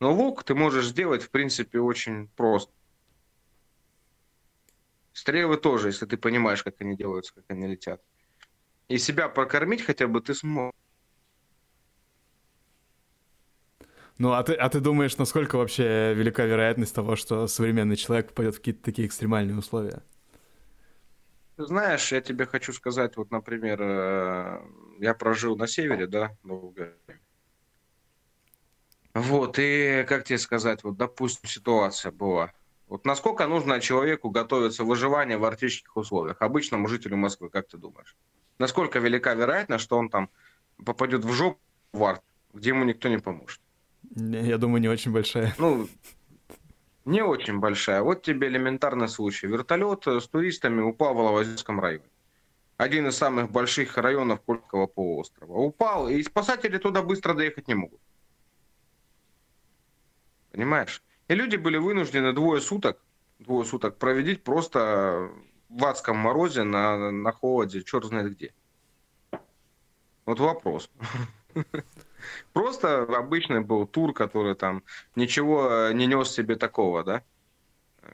Но 0.00 0.14
лук 0.14 0.44
ты 0.44 0.54
можешь 0.54 0.86
сделать, 0.86 1.22
в 1.22 1.30
принципе, 1.30 1.78
очень 1.78 2.28
просто. 2.28 2.72
Стрелы 5.18 5.56
тоже, 5.56 5.88
если 5.88 6.06
ты 6.06 6.16
понимаешь, 6.16 6.62
как 6.62 6.80
они 6.80 6.96
делаются, 6.96 7.34
как 7.34 7.44
они 7.48 7.66
летят. 7.66 8.00
И 8.86 8.98
себя 8.98 9.28
прокормить 9.28 9.82
хотя 9.82 10.06
бы 10.06 10.20
ты 10.20 10.32
смог. 10.32 10.72
Ну, 14.18 14.30
а 14.30 14.44
ты, 14.44 14.54
а 14.54 14.68
ты 14.68 14.78
думаешь, 14.78 15.16
насколько 15.16 15.56
вообще 15.56 16.14
велика 16.14 16.44
вероятность 16.44 16.94
того, 16.94 17.16
что 17.16 17.48
современный 17.48 17.96
человек 17.96 18.28
попадет 18.28 18.54
в 18.54 18.58
какие-то 18.58 18.84
такие 18.84 19.08
экстремальные 19.08 19.58
условия? 19.58 20.04
Знаешь, 21.56 22.12
я 22.12 22.20
тебе 22.20 22.46
хочу 22.46 22.72
сказать, 22.72 23.16
вот, 23.16 23.32
например, 23.32 23.82
э, 23.82 24.60
я 25.00 25.14
прожил 25.14 25.56
на 25.56 25.66
севере, 25.66 26.06
да, 26.06 26.30
долго. 26.44 26.96
Вот, 29.14 29.58
и 29.58 30.04
как 30.08 30.22
тебе 30.22 30.38
сказать, 30.38 30.84
вот, 30.84 30.96
допустим, 30.96 31.48
ситуация 31.48 32.12
была. 32.12 32.52
Вот 32.88 33.04
насколько 33.04 33.46
нужно 33.46 33.80
человеку 33.80 34.30
готовиться 34.30 34.82
выживание 34.82 35.36
в 35.36 35.44
арктических 35.44 35.96
условиях, 35.96 36.40
обычному 36.40 36.88
жителю 36.88 37.16
Москвы, 37.16 37.50
как 37.50 37.68
ты 37.68 37.76
думаешь? 37.76 38.16
Насколько 38.58 38.98
велика 38.98 39.34
вероятность, 39.34 39.84
что 39.84 39.98
он 39.98 40.08
там 40.08 40.30
попадет 40.84 41.24
в 41.24 41.32
жопу 41.32 41.60
в 41.92 42.02
арт, 42.02 42.22
где 42.54 42.70
ему 42.70 42.84
никто 42.84 43.08
не 43.08 43.18
поможет? 43.18 43.60
Я 44.16 44.56
думаю, 44.56 44.80
не 44.80 44.88
очень 44.88 45.12
большая. 45.12 45.54
Ну, 45.58 45.86
не 47.04 47.22
очень 47.22 47.58
большая. 47.58 48.02
Вот 48.02 48.22
тебе 48.22 48.48
элементарный 48.48 49.08
случай. 49.08 49.46
Вертолет 49.46 50.06
с 50.06 50.26
туристами 50.26 50.80
упал 50.80 51.14
в 51.14 51.18
Воловозерском 51.18 51.80
районе. 51.80 52.04
Один 52.78 53.06
из 53.08 53.16
самых 53.16 53.50
больших 53.50 53.98
районов 53.98 54.40
Кольского 54.40 54.86
полуострова. 54.86 55.52
Упал, 55.52 56.08
и 56.08 56.22
спасатели 56.22 56.78
туда 56.78 57.02
быстро 57.02 57.34
доехать 57.34 57.68
не 57.68 57.74
могут. 57.74 58.00
Понимаешь? 60.52 61.02
И 61.28 61.34
люди 61.34 61.56
были 61.56 61.76
вынуждены 61.76 62.32
двое 62.32 62.60
суток, 62.60 62.98
двое 63.38 63.66
суток 63.66 63.96
проведить 63.96 64.42
просто 64.42 65.30
в 65.68 65.84
адском 65.84 66.16
морозе, 66.16 66.62
на, 66.62 67.10
на 67.10 67.32
холоде, 67.32 67.82
черт 67.84 68.06
знает 68.06 68.32
где. 68.32 68.52
Вот 70.24 70.40
вопрос. 70.40 70.90
Просто 72.52 73.02
обычный 73.02 73.60
был 73.60 73.86
тур, 73.86 74.12
который 74.12 74.54
там 74.54 74.82
ничего 75.14 75.68
э, 75.70 75.92
не 75.94 76.06
нес 76.06 76.30
себе 76.30 76.56
такого, 76.56 77.04
да, 77.04 77.22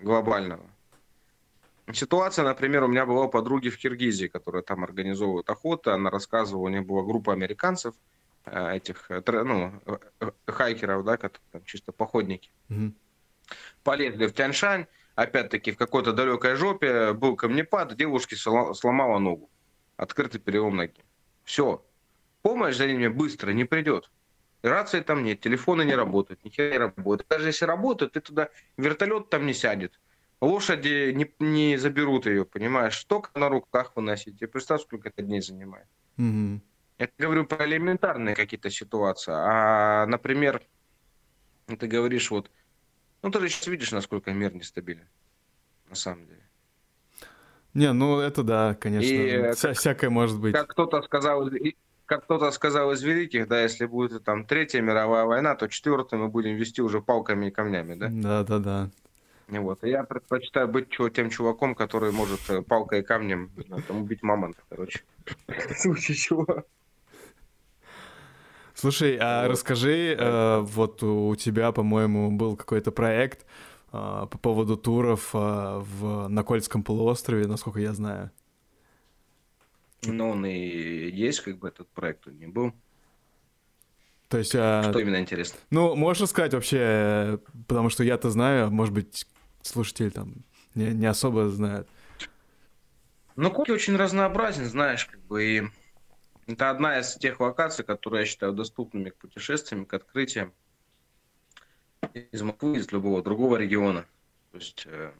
глобального. 0.00 0.64
Ситуация, 1.92 2.44
например, 2.44 2.84
у 2.84 2.88
меня 2.88 3.06
была 3.06 3.24
у 3.24 3.28
подруги 3.28 3.68
в 3.68 3.78
Киргизии, 3.78 4.26
которая 4.26 4.62
там 4.62 4.84
организовывает 4.84 5.50
охоту. 5.50 5.92
Она 5.92 6.10
рассказывала, 6.10 6.64
у 6.64 6.68
нее 6.68 6.82
была 6.82 7.02
группа 7.02 7.32
американцев, 7.32 7.94
э, 8.44 8.76
этих, 8.76 9.10
э, 9.10 9.22
ну, 9.26 9.72
хайкеров, 10.46 11.04
да, 11.04 11.16
которые 11.16 11.42
там 11.52 11.64
чисто 11.64 11.92
походники. 11.92 12.50
Mm-hmm. 12.68 12.92
Полезли 13.82 14.26
в 14.26 14.32
Тяньшань, 14.32 14.86
опять-таки 15.14 15.72
в 15.72 15.76
какой-то 15.76 16.12
далекой 16.12 16.54
жопе 16.54 17.12
был 17.12 17.36
камнепад, 17.36 17.96
девушке 17.96 18.36
сломала 18.36 19.18
ногу. 19.18 19.50
Открытый 19.96 20.40
перелом 20.40 20.76
ноги. 20.76 21.04
Все, 21.44 21.84
помощь 22.42 22.76
за 22.76 22.86
ними 22.86 23.08
быстро 23.08 23.50
не 23.52 23.64
придет. 23.64 24.10
Рации 24.62 25.00
там 25.00 25.22
нет, 25.22 25.40
телефоны 25.40 25.84
не 25.84 25.94
работают, 25.94 26.42
ни 26.42 26.48
хера 26.48 26.70
не 26.70 26.78
работают. 26.78 27.28
Даже 27.28 27.48
если 27.48 27.66
работают, 27.66 28.14
ты 28.14 28.20
туда 28.20 28.48
вертолет 28.78 29.28
там 29.28 29.44
не 29.46 29.52
сядет. 29.52 30.00
Лошади 30.40 31.12
не, 31.12 31.32
не 31.38 31.76
заберут 31.76 32.26
ее, 32.26 32.44
понимаешь? 32.44 33.04
Только 33.04 33.30
на 33.38 33.48
руках 33.48 33.92
выносить. 33.94 34.38
Тебе 34.38 34.48
представь, 34.48 34.82
сколько 34.82 35.10
это 35.10 35.22
дней 35.22 35.40
занимает. 35.40 35.86
Угу. 36.18 36.60
Я 36.98 37.08
говорю 37.18 37.46
про 37.46 37.66
элементарные 37.66 38.34
какие-то 38.34 38.70
ситуации. 38.70 39.32
А, 39.34 40.06
например, 40.06 40.62
ты 41.66 41.86
говоришь 41.86 42.30
вот, 42.30 42.50
ну 43.24 43.30
ты 43.30 43.40
же 43.40 43.48
сейчас 43.48 43.66
видишь, 43.66 43.90
насколько 43.90 44.32
мир 44.32 44.54
нестабилен, 44.54 45.08
на 45.88 45.96
самом 45.96 46.26
деле. 46.26 46.42
Не, 47.72 47.92
ну 47.92 48.20
это 48.20 48.42
да, 48.42 48.74
конечно. 48.74 49.12
И, 49.12 49.52
Вся, 49.52 49.68
как, 49.68 49.78
всякое 49.78 50.10
может 50.10 50.38
быть. 50.38 50.54
Как 50.54 50.68
кто-то 50.68 51.02
сказал, 51.02 51.50
как 52.06 52.24
кто-то 52.24 52.50
сказал 52.50 52.92
из 52.92 53.02
великих, 53.02 53.48
да, 53.48 53.62
если 53.62 53.86
будет 53.86 54.24
там 54.24 54.44
третья 54.44 54.82
мировая 54.82 55.24
война, 55.24 55.54
то 55.54 55.68
четвертую 55.68 56.22
мы 56.22 56.28
будем 56.28 56.54
вести 56.56 56.82
уже 56.82 57.00
палками 57.00 57.46
и 57.46 57.50
камнями, 57.50 57.94
да? 57.94 58.08
Да, 58.12 58.44
да, 58.44 58.58
да. 58.58 58.90
Вот. 59.48 59.82
я 59.84 60.04
предпочитаю 60.04 60.68
быть 60.68 60.88
тем 61.14 61.30
чуваком, 61.30 61.74
который 61.74 62.12
может 62.12 62.40
э, 62.48 62.62
палкой 62.62 63.00
и 63.00 63.02
камнем 63.02 63.50
там, 63.88 64.02
убить 64.02 64.22
мамонта, 64.22 64.60
короче. 64.68 65.00
В 65.46 65.74
случае 65.74 66.16
чего. 66.16 66.64
Слушай, 68.74 69.16
а 69.20 69.46
расскажи, 69.48 70.16
э, 70.18 70.58
вот 70.60 71.02
у 71.02 71.34
тебя, 71.36 71.70
по-моему, 71.70 72.32
был 72.32 72.56
какой-то 72.56 72.90
проект 72.90 73.46
э, 73.92 74.26
по 74.30 74.38
поводу 74.38 74.76
туров 74.76 75.30
э, 75.32 75.38
в, 75.38 76.28
на 76.28 76.42
Кольском 76.42 76.82
полуострове, 76.82 77.46
насколько 77.46 77.78
я 77.78 77.92
знаю. 77.92 78.32
Ну, 80.02 80.30
он 80.30 80.44
и 80.44 81.08
есть, 81.10 81.40
как 81.40 81.58
бы 81.58 81.68
этот 81.68 81.88
проект 81.88 82.26
он 82.26 82.36
не 82.36 82.46
был. 82.46 82.72
То 84.28 84.38
есть... 84.38 84.54
А... 84.56 84.82
Что 84.82 84.98
именно 84.98 85.20
интересно? 85.20 85.58
Ну, 85.70 85.94
можешь 85.94 86.28
сказать 86.28 86.52
вообще, 86.52 87.38
потому 87.68 87.90
что 87.90 88.02
я-то 88.02 88.30
знаю, 88.30 88.72
может 88.72 88.92
быть, 88.92 89.26
слушатель 89.62 90.10
там 90.10 90.44
не, 90.74 90.86
не 90.88 91.06
особо 91.06 91.48
знает. 91.48 91.88
Ну, 93.36 93.50
Коки 93.50 93.70
очень 93.70 93.96
разнообразен, 93.96 94.64
знаешь, 94.64 95.06
как 95.06 95.20
бы, 95.26 95.44
и 95.44 95.62
это 96.46 96.70
одна 96.70 97.00
из 97.00 97.14
тех 97.16 97.40
локаций, 97.40 97.84
которые 97.84 98.20
я 98.20 98.26
считаю 98.26 98.52
доступными 98.52 99.10
к 99.10 99.16
путешествиям, 99.16 99.86
к 99.86 99.94
открытиям 99.94 100.52
из 102.12 102.42
Москвы, 102.42 102.76
из 102.76 102.92
любого 102.92 103.22
другого 103.22 103.56
региона. 103.56 104.06
То 104.52 104.58
есть 104.58 104.84
э, 104.86 105.12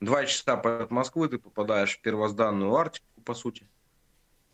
два 0.00 0.26
часа 0.26 0.54
от 0.54 0.90
Москвы 0.90 1.28
ты 1.28 1.38
попадаешь 1.38 1.96
в 1.96 2.00
первозданную 2.02 2.74
Арктику, 2.74 3.06
по 3.24 3.34
сути 3.34 3.66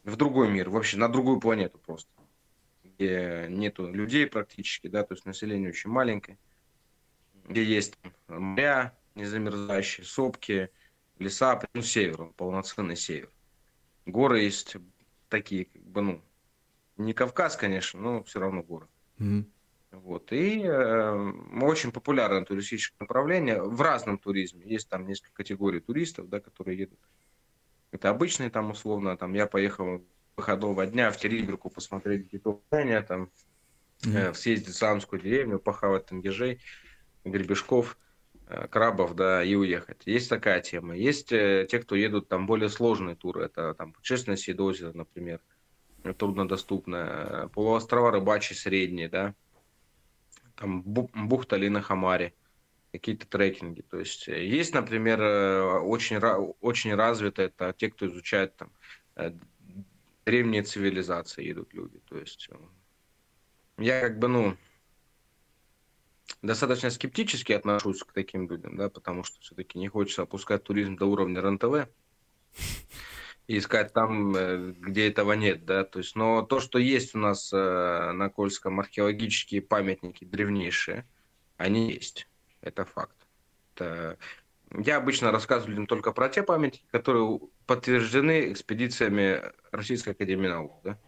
в 0.05 0.17
другой 0.17 0.49
мир, 0.49 0.71
вообще 0.71 0.97
на 0.97 1.09
другую 1.09 1.41
планету 1.41 1.79
просто, 1.79 2.11
где 2.85 3.47
нету 3.49 3.93
людей 3.93 4.27
практически, 4.27 4.87
да, 4.87 5.03
то 5.05 5.15
есть 5.15 5.27
население 5.27 5.71
очень 5.71 5.91
маленькое, 5.91 6.39
где 7.45 7.65
есть 7.65 7.99
моря 8.29 8.97
незамерзающие, 9.15 10.07
сопки, 10.07 10.71
леса, 11.19 11.61
ну, 11.75 11.83
север, 11.83 12.33
полноценный 12.37 12.97
север. 12.97 13.31
Горы 14.07 14.43
есть 14.43 14.77
такие, 15.29 15.69
бы, 15.91 16.03
ну, 16.03 16.23
не 16.97 17.13
Кавказ, 17.13 17.57
конечно, 17.57 18.01
но 18.01 18.23
все 18.25 18.41
равно 18.41 18.63
горы. 18.63 18.87
Mm-hmm. 19.19 19.45
Вот. 19.93 20.33
И 20.33 20.63
э, 20.63 21.33
очень 21.63 21.93
популярное 21.93 22.45
туристическое 22.45 22.99
направление 23.01 23.63
в 23.63 23.81
разном 23.81 24.19
туризме. 24.19 24.67
Есть 24.67 24.89
там 24.89 25.07
несколько 25.07 25.35
категорий 25.35 25.81
туристов, 25.81 26.29
да, 26.29 26.41
которые 26.41 26.79
едут 26.79 27.01
это 27.93 28.11
обычные 28.11 28.51
там 28.51 28.71
условно, 28.71 29.17
там 29.17 29.35
я 29.35 29.47
поехал 29.47 30.05
выходного 30.37 30.87
дня 30.87 31.11
в 31.11 31.17
Териберку 31.17 31.71
посмотреть 31.71 32.31
китование, 32.31 33.03
там 33.03 33.31
mm-hmm. 34.03 34.31
э, 34.31 34.35
съездить 34.35 34.75
в 34.75 34.79
Самскую 34.79 35.21
деревню, 35.21 35.59
похавать 35.59 36.07
там 36.07 36.21
ежей, 36.21 36.61
гребешков, 37.25 37.99
э, 38.47 38.69
крабов, 38.69 39.15
да, 39.17 39.43
и 39.43 39.55
уехать. 39.55 40.03
Есть 40.07 40.29
такая 40.29 40.61
тема. 40.61 40.97
Есть 40.97 41.33
э, 41.33 41.67
те, 41.69 41.81
кто 41.81 41.97
едут 41.97 42.29
там 42.29 42.47
более 42.47 42.69
сложные 42.69 43.17
туры, 43.17 43.45
это 43.45 43.75
там 43.75 43.93
путешествие 43.93 44.35
на 44.35 44.39
Сидозеро, 44.39 44.93
например, 44.93 45.41
труднодоступное, 46.03 47.49
полуострова 47.49 48.11
Рыбачий 48.11 48.55
средний, 48.55 49.09
да, 49.09 49.35
там 50.57 50.83
бухта 50.83 51.57
Лина 51.57 51.81
Хамари 51.83 52.35
какие-то 52.93 53.27
трекинги. 53.27 53.83
То 53.83 53.99
есть 53.99 54.29
э, 54.29 54.45
есть, 54.47 54.75
например, 54.75 55.21
э, 55.21 55.79
очень, 55.81 56.19
очень 56.61 56.95
развито 56.95 57.43
это 57.43 57.73
те, 57.77 57.91
кто 57.91 58.07
изучает 58.07 58.57
там 58.57 58.71
э, 59.17 59.33
древние 60.25 60.63
цивилизации, 60.63 61.51
идут 61.51 61.73
люди. 61.73 62.01
То 62.09 62.19
есть 62.19 62.49
я 63.79 64.01
как 64.01 64.19
бы, 64.19 64.29
ну, 64.29 64.57
достаточно 66.43 66.91
скептически 66.91 67.53
отношусь 67.53 68.03
к 68.03 68.13
таким 68.13 68.49
людям, 68.49 68.77
да, 68.77 68.89
потому 68.89 69.25
что 69.25 69.41
все-таки 69.41 69.79
не 69.79 69.89
хочется 69.89 70.23
опускать 70.23 70.65
туризм 70.65 70.97
до 70.97 71.07
уровня 71.07 71.41
РНТВ 71.41 71.89
и 73.51 73.59
искать 73.59 73.93
там, 73.93 74.33
где 74.75 75.09
этого 75.09 75.33
нет, 75.33 75.65
да, 75.65 75.83
то 75.83 75.99
есть, 75.99 76.15
но 76.15 76.43
то, 76.43 76.61
что 76.61 76.79
есть 76.79 77.17
у 77.17 77.19
нас 77.19 77.51
на 77.51 78.31
Кольском 78.33 78.79
археологические 78.79 79.61
памятники 79.61 80.25
древнейшие, 80.25 81.05
они 81.57 81.91
есть. 81.91 82.29
Это 82.61 82.85
факт. 82.85 83.17
Это 83.75 84.19
Я 84.79 84.99
обычно 84.99 85.33
рассказываю 85.33 85.71
людям 85.71 85.89
только 85.89 86.13
про 86.13 86.29
те 86.29 86.45
памятники, 86.45 86.85
которые 86.93 87.41
подтверждены 87.67 88.53
экспедициями 88.53 89.43
Российской 89.73 90.11
Академии 90.11 90.47
Наук, 90.47 90.81
да? 90.85 90.99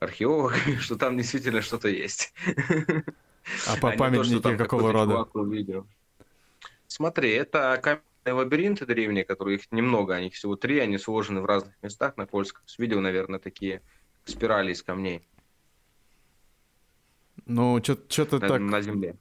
археологами, 0.00 0.76
что 0.80 0.96
там 0.96 1.16
действительно 1.16 1.62
что-то 1.62 1.86
есть. 1.86 2.34
А 3.68 3.76
по 3.80 3.92
памятники 3.92 4.56
какого 4.56 4.92
рода? 4.92 5.28
Смотри, 6.88 7.30
это 7.30 8.02
лабиринты 8.24 8.86
древние, 8.86 9.24
которые 9.24 9.56
их 9.56 9.72
немного, 9.72 10.14
они 10.14 10.30
всего 10.30 10.56
три, 10.56 10.78
они 10.78 10.98
сложены 10.98 11.40
в 11.40 11.46
разных 11.46 11.74
местах 11.82 12.16
на 12.16 12.26
Кольском. 12.26 12.62
Видел, 12.78 13.00
наверное, 13.00 13.40
такие 13.40 13.82
спирали 14.24 14.72
из 14.72 14.82
камней. 14.82 15.26
Ну, 17.46 17.82
что-то 17.82 18.38
так... 18.38 18.60
На 18.60 18.80
земле. 18.80 19.16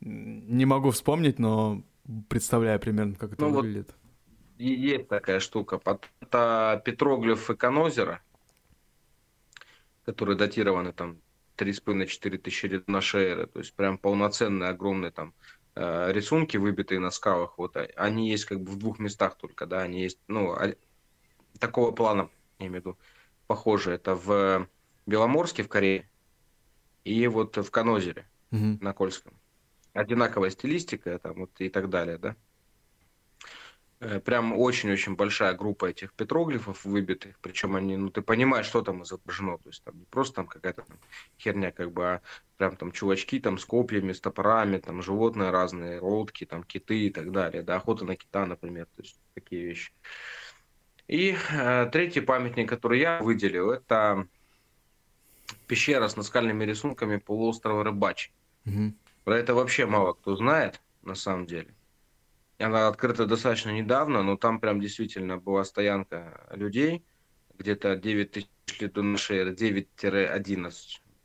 Не 0.00 0.64
могу 0.64 0.90
вспомнить, 0.90 1.38
но 1.40 1.82
представляю 2.28 2.78
примерно, 2.78 3.16
как 3.16 3.32
это 3.32 3.44
ну, 3.44 3.50
выглядит. 3.50 3.88
Вот 3.88 4.60
есть 4.60 5.08
такая 5.08 5.40
штука. 5.40 5.80
Это 6.20 6.82
петроглифы 6.84 7.56
Канозера, 7.56 8.22
которые 10.04 10.36
датированы 10.36 10.92
там 10.92 11.18
3,5-4 11.56 12.38
тысячи 12.38 12.66
лет 12.66 12.88
нашей 12.88 13.24
эры. 13.24 13.46
То 13.46 13.58
есть 13.58 13.74
прям 13.74 13.98
полноценные, 13.98 14.70
огромные 14.70 15.10
там 15.10 15.34
рисунки, 15.78 16.56
выбитые 16.56 17.00
на 17.00 17.10
скалах. 17.10 17.58
Вот 17.58 17.76
а, 17.76 17.88
они 17.96 18.28
есть 18.28 18.44
как 18.44 18.60
бы 18.60 18.72
в 18.72 18.78
двух 18.78 18.98
местах 18.98 19.36
только, 19.36 19.66
да, 19.66 19.80
они 19.80 20.02
есть, 20.02 20.18
ну, 20.26 20.52
а, 20.52 20.74
такого 21.58 21.92
плана, 21.92 22.30
я 22.58 22.66
имею 22.66 22.82
в 22.82 22.86
виду, 22.86 22.98
похоже. 23.46 23.92
Это 23.92 24.14
в 24.14 24.68
Беломорске, 25.06 25.62
в 25.62 25.68
Корее, 25.68 26.08
и 27.04 27.26
вот 27.26 27.56
в 27.56 27.70
Канозере 27.70 28.26
угу. 28.50 28.78
на 28.80 28.92
Кольском. 28.92 29.34
Одинаковая 29.92 30.50
стилистика 30.50 31.18
там 31.18 31.40
вот 31.40 31.50
и 31.60 31.68
так 31.68 31.88
далее, 31.88 32.18
да. 32.18 32.36
Э, 34.00 34.20
прям 34.20 34.52
очень-очень 34.52 35.16
большая 35.16 35.54
группа 35.54 35.86
этих 35.86 36.12
петроглифов 36.12 36.84
выбитых, 36.84 37.36
причем 37.40 37.74
они, 37.74 37.96
ну, 37.96 38.10
ты 38.10 38.22
понимаешь, 38.22 38.66
что 38.66 38.80
там 38.82 39.02
изображено, 39.02 39.58
то 39.58 39.70
есть 39.70 39.82
там 39.82 39.98
не 39.98 40.04
просто 40.04 40.36
там 40.36 40.46
какая-то 40.46 40.82
там 40.82 40.98
херня, 41.36 41.72
как 41.72 41.90
бы, 41.92 42.04
а 42.04 42.22
прям 42.58 42.76
там 42.76 42.92
чувачки 42.92 43.40
там 43.40 43.58
с 43.58 43.64
копьями, 43.64 44.12
с 44.12 44.20
топорами, 44.20 44.78
там 44.78 45.02
животные 45.02 45.50
разные, 45.50 46.00
лодки, 46.00 46.44
там 46.46 46.62
киты 46.62 47.06
и 47.06 47.10
так 47.10 47.32
далее, 47.32 47.62
да, 47.62 47.76
охота 47.76 48.04
на 48.04 48.14
кита, 48.14 48.46
например, 48.46 48.86
то 48.86 49.02
есть 49.02 49.18
такие 49.34 49.64
вещи. 49.64 49.92
И 51.08 51.36
э, 51.50 51.88
третий 51.90 52.20
памятник, 52.20 52.68
который 52.68 53.00
я 53.00 53.20
выделил, 53.20 53.72
это 53.72 54.28
пещера 55.66 56.06
с 56.06 56.16
наскальными 56.16 56.64
рисунками 56.64 57.16
полуострова 57.16 57.82
Рыбачий. 57.82 58.32
Угу. 58.64 58.94
Про 59.24 59.38
это 59.38 59.54
вообще 59.54 59.86
мало 59.86 60.12
кто 60.12 60.36
знает, 60.36 60.80
на 61.02 61.16
самом 61.16 61.46
деле. 61.46 61.74
Она 62.58 62.88
открыта 62.88 63.26
достаточно 63.26 63.70
недавно, 63.70 64.22
но 64.22 64.36
там 64.36 64.58
прям 64.58 64.80
действительно 64.80 65.38
была 65.38 65.64
стоянка 65.64 66.46
людей, 66.50 67.04
где-то 67.56 67.96
9 67.96 68.30
тысяч 68.32 68.48
лет 68.80 68.92
до 68.92 69.02
нашей 69.02 69.38
эры, 69.38 69.54
9-11 69.54 70.72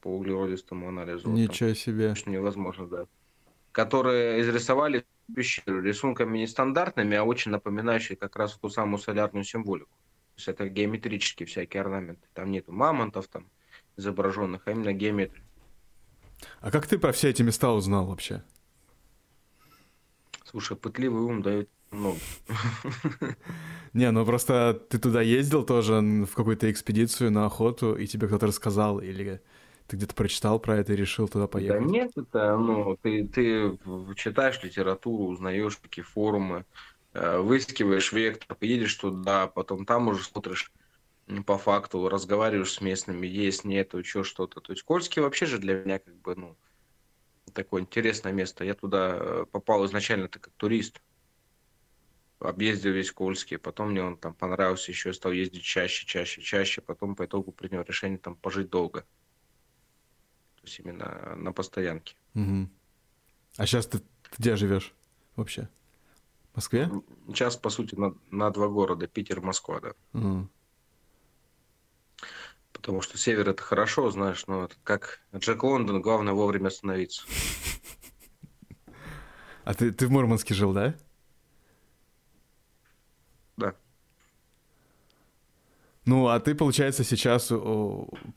по 0.01 0.09
углеродистому 0.09 0.89
анализу. 0.89 1.29
Ничего 1.29 1.69
там, 1.69 1.75
себе. 1.75 2.13
Невозможно, 2.27 2.87
да. 2.87 3.05
Которые 3.71 4.41
изрисовали 4.41 5.05
пещеру 5.33 5.81
рисунками 5.81 6.37
нестандартными, 6.37 7.17
а 7.17 7.23
очень 7.23 7.51
напоминающие 7.51 8.15
как 8.15 8.35
раз 8.35 8.55
ту 8.57 8.69
самую 8.69 8.99
солярную 8.99 9.43
символику. 9.43 9.97
То 10.35 10.37
есть 10.37 10.47
это 10.47 10.67
геометрические 10.67 11.47
всякие 11.47 11.81
орнаменты. 11.81 12.27
Там 12.33 12.51
нету 12.51 12.71
мамонтов 12.71 13.27
там 13.27 13.49
изображенных, 13.97 14.67
а 14.67 14.71
именно 14.71 14.93
геометрия. 14.93 15.43
А 16.59 16.71
как 16.71 16.87
ты 16.87 16.99
про 16.99 17.11
все 17.11 17.29
эти 17.29 17.41
места 17.41 17.71
узнал 17.71 18.05
вообще? 18.05 18.43
Слушай, 20.53 20.77
пытливый 20.77 21.23
ум 21.23 21.41
дает 21.41 21.67
много. 21.89 22.19
Не, 23.93 24.11
ну 24.11 24.23
просто 24.23 24.79
ты 24.87 24.99
туда 24.99 25.23
ездил 25.23 25.63
тоже 25.63 25.99
в 25.99 26.35
какую-то 26.35 26.71
экспедицию 26.71 27.31
на 27.31 27.47
охоту, 27.47 27.95
и 27.95 28.05
тебе 28.05 28.27
кто-то 28.27 28.45
рассказал, 28.45 28.99
или 28.99 29.41
ты 29.87 29.97
где-то 29.97 30.13
прочитал 30.13 30.59
про 30.59 30.77
это 30.77 30.93
и 30.93 30.95
решил 30.95 31.27
туда 31.27 31.47
поехать? 31.47 31.79
Да 31.79 31.83
нет, 31.83 32.11
это, 32.15 32.55
ну, 32.55 32.97
ты, 33.01 33.27
ты 33.27 33.79
читаешь 34.15 34.61
литературу, 34.61 35.25
узнаешь 35.25 35.75
такие 35.77 36.03
форумы, 36.03 36.65
э, 37.13 37.39
выискиваешь 37.39 38.11
вектор, 38.11 38.55
едешь 38.61 38.93
туда, 38.93 39.47
потом 39.47 39.87
там 39.87 40.07
уже 40.07 40.23
смотришь 40.23 40.71
по 41.47 41.57
факту, 41.57 42.09
разговариваешь 42.09 42.73
с 42.73 42.81
местными, 42.81 43.25
есть, 43.25 43.65
нету, 43.65 43.97
еще 43.97 44.23
что-то. 44.23 44.61
То 44.61 44.73
есть 44.73 44.83
Кольский 44.83 45.23
вообще 45.23 45.47
же 45.47 45.57
для 45.57 45.73
меня 45.73 45.97
как 45.97 46.15
бы, 46.21 46.35
ну, 46.35 46.57
такое 47.53 47.81
интересное 47.81 48.31
место. 48.31 48.63
Я 48.63 48.73
туда 48.73 49.17
э, 49.19 49.45
попал 49.51 49.85
изначально 49.85 50.25
-то 50.25 50.39
как 50.39 50.53
турист. 50.57 51.01
Объездил 52.39 52.91
весь 52.91 53.11
Кольский. 53.11 53.57
Потом 53.57 53.91
мне 53.91 54.03
он 54.03 54.17
там 54.17 54.33
понравился 54.33 54.91
еще, 54.91 55.13
стал 55.13 55.31
ездить 55.31 55.63
чаще, 55.63 56.05
чаще, 56.05 56.41
чаще. 56.41 56.81
Потом 56.81 57.15
по 57.15 57.25
итогу 57.25 57.51
принял 57.51 57.81
решение 57.83 58.17
там 58.17 58.35
пожить 58.35 58.69
долго. 58.69 59.01
То 60.55 60.63
есть 60.63 60.79
именно 60.79 61.35
на 61.37 61.53
постоянке. 61.53 62.15
Угу. 62.35 62.69
А 63.57 63.65
сейчас 63.65 63.87
ты 63.87 64.01
где 64.37 64.55
живешь 64.55 64.93
вообще? 65.35 65.69
В 66.51 66.57
Москве? 66.57 66.89
Сейчас, 67.27 67.55
по 67.55 67.69
сути, 67.69 67.95
на, 67.95 68.15
на 68.29 68.49
два 68.51 68.67
города. 68.67 69.07
Питер, 69.07 69.41
Москва, 69.41 69.79
да. 69.79 69.93
Угу 70.13 70.49
потому 72.83 73.01
что 73.01 73.17
север 73.17 73.47
это 73.47 73.63
хорошо, 73.63 74.11
знаешь, 74.11 74.45
но 74.45 74.65
это 74.65 74.75
как 74.83 75.21
Джек 75.33 75.63
Лондон, 75.63 76.01
главное 76.01 76.33
вовремя 76.33 76.67
остановиться. 76.67 77.23
А 79.63 79.73
ты, 79.73 79.93
ты 79.93 80.07
в 80.07 80.11
Мурманске 80.11 80.53
жил, 80.53 80.73
да? 80.73 80.93
Да. 83.55 83.73
Ну, 86.03 86.27
а 86.27 86.41
ты, 86.41 86.55
получается, 86.55 87.05
сейчас 87.05 87.53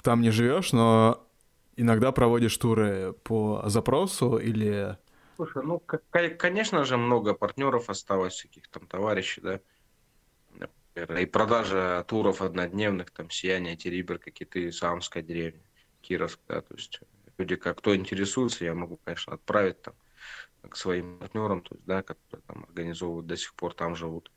там 0.03 0.21
не 0.21 0.31
живешь, 0.31 0.73
но 0.73 1.27
иногда 1.75 2.13
проводишь 2.13 2.57
туры 2.57 3.15
по 3.25 3.65
запросу 3.67 4.37
или... 4.37 4.97
Слушай, 5.35 5.65
ну, 5.65 5.83
конечно 6.39 6.85
же, 6.85 6.97
много 6.97 7.35
партнеров 7.35 7.91
осталось, 7.91 8.35
всяких 8.35 8.69
там 8.69 8.87
товарищей, 8.87 9.41
да 9.41 9.61
и 10.97 11.27
продажа 11.27 12.05
туров 12.09 12.41
однодневных, 12.41 13.11
там, 13.11 13.31
Сияние, 13.31 13.77
Терибер, 13.77 14.19
какие-то 14.19 14.73
Самская 14.73 15.23
деревня, 15.23 15.63
Кировск, 16.01 16.41
да, 16.49 16.63
то 16.63 16.75
есть 16.75 17.01
люди, 17.37 17.57
как 17.57 17.79
кто 17.79 17.95
интересуется, 17.95 18.65
я 18.65 18.75
могу, 18.75 18.99
конечно, 19.05 19.35
отправить 19.35 19.83
там 19.83 19.95
к 20.69 20.77
своим 20.77 21.19
партнерам, 21.19 21.61
то 21.61 21.75
есть, 21.75 21.87
да, 21.87 22.03
которые 22.03 22.43
там 22.47 22.65
организовывают, 22.65 23.27
до 23.27 23.37
сих 23.37 23.55
пор 23.55 23.75
там 23.75 23.95
живут. 23.95 24.33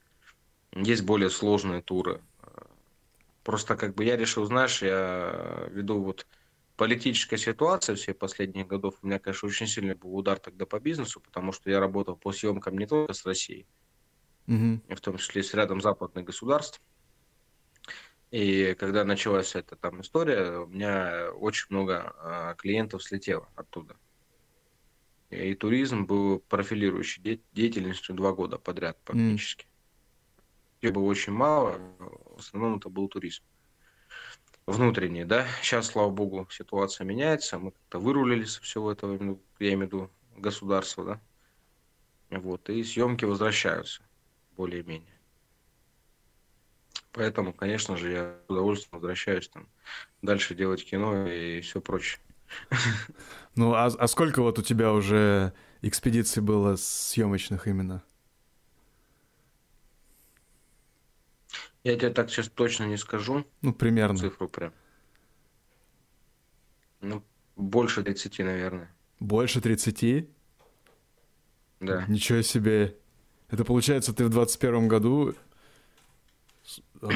Есть 0.73 1.03
более 1.03 1.29
сложные 1.29 1.81
туры. 1.81 2.21
Просто 3.43 3.75
как 3.75 3.95
бы 3.95 4.03
я 4.03 4.17
решил, 4.17 4.45
знаешь, 4.45 4.81
я 4.81 5.67
веду 5.71 6.03
вот 6.03 6.27
политическая 6.75 7.37
ситуация 7.37 7.95
все 7.95 8.13
последние 8.13 8.65
годов, 8.65 8.95
у 9.01 9.07
меня, 9.07 9.17
конечно, 9.17 9.47
очень 9.47 9.65
сильный 9.65 9.95
был 9.95 10.15
удар 10.15 10.39
тогда 10.39 10.65
по 10.65 10.79
бизнесу, 10.79 11.19
потому 11.19 11.51
что 11.51 11.69
я 11.69 11.79
работал 11.79 12.15
по 12.15 12.31
съемкам 12.31 12.77
не 12.77 12.85
только 12.85 13.13
с 13.13 13.25
Россией, 13.25 13.65
угу. 14.49 14.81
в 14.95 15.01
том 15.01 15.17
числе 15.17 15.43
с 15.43 15.53
рядом 15.53 15.81
западных 15.81 16.25
государств. 16.25 16.81
И 18.31 18.75
когда 18.77 19.05
началась 19.05 19.55
эта 19.55 19.75
там 19.75 20.01
история, 20.01 20.59
у 20.59 20.67
меня 20.67 21.31
очень 21.31 21.67
много 21.69 22.13
а, 22.17 22.53
клиентов 22.55 23.03
слетело 23.03 23.49
оттуда. 23.55 23.95
И 25.29 25.53
туризм 25.55 26.05
был 26.05 26.39
профилирующей 26.39 27.21
де- 27.21 27.41
деятельностью 27.53 28.15
два 28.15 28.33
года 28.33 28.57
подряд 28.57 28.99
практически. 29.03 29.67
Mm. 30.81 30.91
было 30.91 31.03
очень 31.03 31.33
мало, 31.33 31.79
в 31.99 32.39
основном 32.39 32.77
это 32.77 32.89
был 32.89 33.07
туризм. 33.07 33.43
Внутренний, 34.65 35.25
да. 35.25 35.47
Сейчас, 35.63 35.87
слава 35.87 36.11
богу, 36.11 36.47
ситуация 36.51 37.05
меняется, 37.05 37.57
мы 37.57 37.71
как-то 37.71 37.99
вырулили 37.99 38.43
со 38.43 38.61
всего 38.61 38.91
этого, 38.91 39.17
ну, 39.17 39.41
я 39.57 39.73
имею 39.73 39.89
в 39.89 39.93
виду 39.93 40.11
государство, 40.37 41.03
да. 41.03 41.21
Вот, 42.37 42.69
и 42.69 42.83
съемки 42.83 43.25
возвращаются 43.25 44.03
более-менее. 44.59 45.15
Поэтому, 47.13 47.53
конечно 47.53 47.95
же, 47.95 48.11
я 48.11 48.35
с 48.45 48.51
удовольствием 48.51 48.99
возвращаюсь 48.99 49.47
там 49.47 49.69
дальше 50.21 50.53
делать 50.53 50.83
кино 50.83 51.27
и 51.27 51.61
все 51.61 51.79
прочее. 51.79 52.19
Ну, 53.55 53.73
а, 53.73 53.87
а 53.87 54.07
сколько 54.07 54.41
вот 54.41 54.57
у 54.59 54.61
тебя 54.61 54.93
уже 54.93 55.53
экспедиций 55.81 56.41
было 56.41 56.77
съемочных 56.77 57.67
именно? 57.67 58.01
Я 61.83 61.95
тебе 61.97 62.09
так 62.09 62.29
сейчас 62.29 62.47
точно 62.47 62.85
не 62.85 62.95
скажу. 62.97 63.45
Ну, 63.61 63.73
примерно. 63.73 64.17
Цифру 64.17 64.47
прям. 64.47 64.71
Ну, 67.01 67.21
больше 67.57 68.01
30, 68.01 68.39
наверное. 68.39 68.89
Больше 69.19 69.59
30? 69.59 70.29
Да. 71.81 72.05
Ничего 72.07 72.41
себе. 72.43 72.95
Это 73.51 73.65
получается, 73.65 74.13
ты 74.13 74.25
в 74.25 74.29
21 74.29 74.87
году... 74.87 75.33
А, 77.01 77.09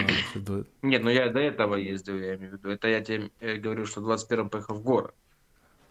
Нет, 0.82 1.04
ну 1.04 1.10
я 1.10 1.30
до 1.30 1.40
этого 1.40 1.76
ездил, 1.76 2.18
я 2.18 2.36
имею 2.36 2.52
в 2.52 2.54
виду. 2.54 2.70
Это 2.70 2.88
я 2.88 3.02
тебе 3.02 3.30
э, 3.40 3.58
говорю, 3.58 3.86
что 3.86 4.02
в 4.02 4.10
21-м 4.10 4.50
поехал 4.50 4.76
в 4.76 4.82
город. 4.82 5.14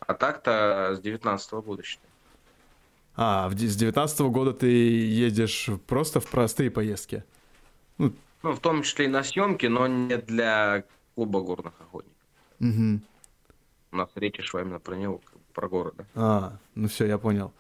А 0.01 0.15
так-то 0.15 0.95
с 0.97 1.01
19 1.01 1.53
-го 1.53 1.63
года 1.63 1.83
считай. 1.83 2.09
А, 3.15 3.51
с 3.51 3.77
19 3.77 4.21
года 4.21 4.53
ты 4.53 4.67
едешь 4.67 5.69
просто 5.87 6.21
в 6.21 6.27
простые 6.29 6.71
поездки? 6.71 7.25
Ну, 7.99 8.13
ну, 8.43 8.53
в 8.53 8.61
том 8.61 8.83
числе 8.83 9.05
и 9.05 9.09
на 9.09 9.23
съемки, 9.23 9.67
но 9.67 9.87
не 9.87 10.17
для 10.17 10.85
клуба 11.15 11.41
горных 11.41 11.75
охотников. 11.81 12.17
Угу. 12.61 13.01
У 13.93 13.97
нас 13.97 14.09
речь 14.17 14.43
шла 14.43 14.63
именно 14.63 14.81
про 14.81 14.97
него, 14.97 15.21
про 15.53 15.69
город. 15.69 15.95
А, 16.15 16.57
ну 16.75 16.89
все, 16.89 17.07
я 17.07 17.19
понял. 17.19 17.53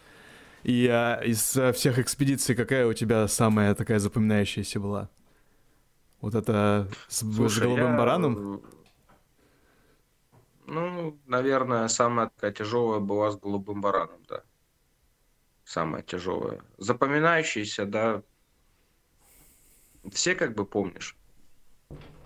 И 0.62 0.86
а, 0.86 1.20
из 1.24 1.56
а, 1.56 1.72
всех 1.72 1.98
экспедиций 1.98 2.55
какая 2.55 2.86
у 2.86 2.93
тебя 2.93 3.26
самая 3.28 3.74
такая 3.74 3.98
запоминающаяся 3.98 4.78
была? 4.80 5.10
Вот 6.20 6.34
это 6.34 6.89
с, 7.09 7.18
Слушай, 7.18 7.56
с 7.56 7.59
голубым 7.60 7.93
я... 7.93 7.98
бараном? 7.98 8.62
Ну, 10.66 11.18
наверное, 11.26 11.89
самая 11.89 12.28
такая 12.28 12.52
тяжелая 12.52 13.01
была 13.01 13.32
с 13.32 13.36
голубым 13.36 13.80
бараном, 13.80 14.22
да. 14.28 14.44
Самая 15.64 16.02
тяжелая. 16.02 16.62
Запоминающаяся, 16.78 17.84
да. 17.84 18.22
Все 20.12 20.34
как 20.34 20.55
бы 20.55 20.64
помнишь. 20.64 21.16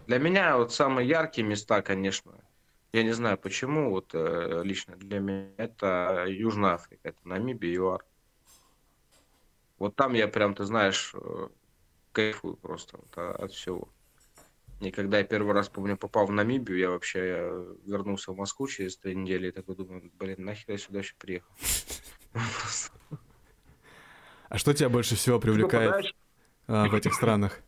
Для 0.07 0.19
меня 0.19 0.57
вот 0.59 0.73
самые 0.73 1.09
яркие 1.09 1.47
места, 1.47 1.83
конечно, 1.83 2.33
я 2.93 3.03
не 3.03 3.13
знаю 3.13 3.39
почему, 3.39 3.91
вот 3.91 4.11
э, 4.15 4.63
лично 4.63 4.97
для 4.97 5.19
меня 5.19 5.51
это 5.57 6.27
Южная 6.29 6.75
Африка, 6.75 7.01
это 7.09 7.19
Намибия, 7.25 7.73
ЮАР. 7.75 8.05
Вот 9.79 9.95
там 9.97 10.15
я 10.15 10.29
прям, 10.29 10.55
ты 10.55 10.65
знаешь, 10.65 11.13
э, 11.15 11.49
кайфую 12.13 12.57
просто 12.57 12.99
вот, 12.99 13.19
от 13.19 13.53
всего. 13.53 13.89
И 14.81 14.91
когда 14.91 15.19
я 15.19 15.25
первый 15.25 15.55
раз, 15.55 15.69
помню, 15.69 15.97
попал 15.97 16.27
в 16.27 16.33
Намибию, 16.33 16.79
я 16.79 16.91
вообще 16.91 17.27
я 17.29 17.65
вернулся 17.87 18.33
в 18.33 18.37
Москву 18.37 18.67
через 18.69 18.97
три 18.99 19.15
недели 19.15 19.49
и 19.49 19.51
такой 19.51 19.75
думаю, 19.75 20.11
блин, 20.15 20.45
нахер 20.45 20.73
я 20.73 20.79
сюда 20.79 20.99
еще 20.99 21.15
приехал. 21.19 21.53
А 24.49 24.59
что 24.59 24.73
тебя 24.73 24.89
больше 24.89 25.17
всего 25.17 25.41
привлекает 25.41 26.15
а, 26.69 26.87
в 26.87 26.95
этих 26.95 27.15
странах? 27.15 27.61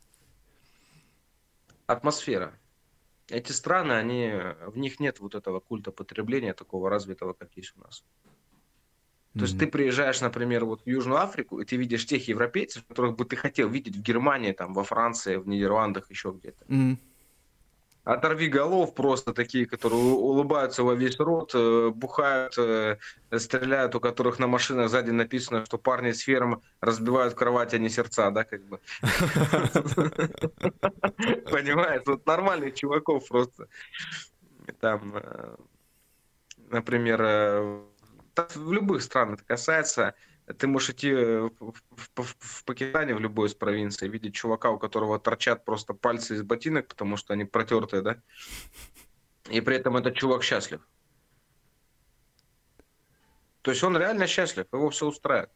Атмосфера. 1.89 2.57
Эти 3.29 3.51
страны, 3.51 3.95
они, 3.95 4.33
в 4.65 4.79
них 4.79 5.01
нет 5.01 5.19
вот 5.19 5.35
этого 5.35 5.59
культа 5.59 5.91
потребления 5.91 6.55
такого 6.55 6.89
развитого, 6.89 7.33
как 7.33 7.57
есть 7.57 7.75
у 7.77 7.81
нас. 7.81 8.05
То 9.35 9.45
есть 9.45 9.59
ты 9.59 9.67
приезжаешь, 9.67 10.21
например, 10.21 10.65
вот 10.65 10.83
в 10.83 10.87
Южную 10.87 11.21
Африку, 11.21 11.61
и 11.61 11.65
ты 11.65 11.77
видишь 11.77 12.07
тех 12.07 12.27
европейцев, 12.29 12.85
которых 12.87 13.17
бы 13.17 13.25
ты 13.25 13.37
хотел 13.37 13.69
видеть 13.69 13.97
в 13.97 14.03
Германии, 14.03 14.53
там, 14.53 14.75
во 14.75 14.83
Франции, 14.85 15.37
в 15.37 15.47
Нидерландах, 15.47 16.11
еще 16.11 16.35
где-то. 16.37 16.65
Mm-hmm. 16.65 16.99
Оторви 18.09 18.49
голов 18.49 18.95
просто 18.95 19.35
такие, 19.35 19.67
которые 19.67 20.01
улыбаются 20.01 20.83
во 20.83 20.95
весь 20.95 21.21
рот, 21.21 21.51
э, 21.55 21.91
бухают, 21.95 22.57
э, 22.57 22.97
стреляют, 23.37 23.95
у 23.97 24.01
которых 24.01 24.39
на 24.39 24.47
машинах 24.47 24.89
сзади 24.89 25.11
написано, 25.11 25.67
что 25.67 25.77
парни 25.77 26.13
с 26.13 26.21
ферм 26.21 26.63
разбивают 26.81 27.35
кровать, 27.35 27.75
а 27.75 27.79
не 27.79 27.91
сердца, 27.91 28.31
да, 28.31 28.45
как 28.45 28.65
бы. 28.65 28.81
Понимаешь, 31.51 32.01
вот 32.07 32.25
нормальных 32.25 32.77
чуваков 32.77 33.29
просто. 33.29 33.69
Там, 34.81 35.15
э, 35.15 35.57
например, 36.71 37.21
в 38.55 38.73
любых 38.73 39.03
странах 39.03 39.37
это 39.37 39.45
касается. 39.45 40.15
Ты 40.59 40.67
можешь 40.67 40.91
идти 40.91 41.13
в, 41.13 41.53
в, 41.61 42.37
в 42.39 42.65
Пакистане, 42.65 43.15
в 43.15 43.21
любой 43.21 43.49
из 43.49 43.55
провинций, 43.55 44.09
видеть 44.09 44.35
чувака, 44.35 44.71
у 44.71 44.79
которого 44.79 45.19
торчат 45.19 45.65
просто 45.65 45.93
пальцы 45.93 46.35
из 46.35 46.43
ботинок, 46.43 46.89
потому 46.89 47.17
что 47.17 47.35
они 47.35 47.45
протертые, 47.45 48.03
да? 48.03 48.23
И 49.51 49.61
при 49.61 49.77
этом 49.77 49.97
этот 49.97 50.15
чувак 50.17 50.43
счастлив. 50.43 50.81
То 53.63 53.73
есть 53.73 53.83
он 53.83 53.97
реально 53.99 54.27
счастлив, 54.27 54.67
его 54.73 54.89
все 54.89 55.07
устраивает. 55.07 55.51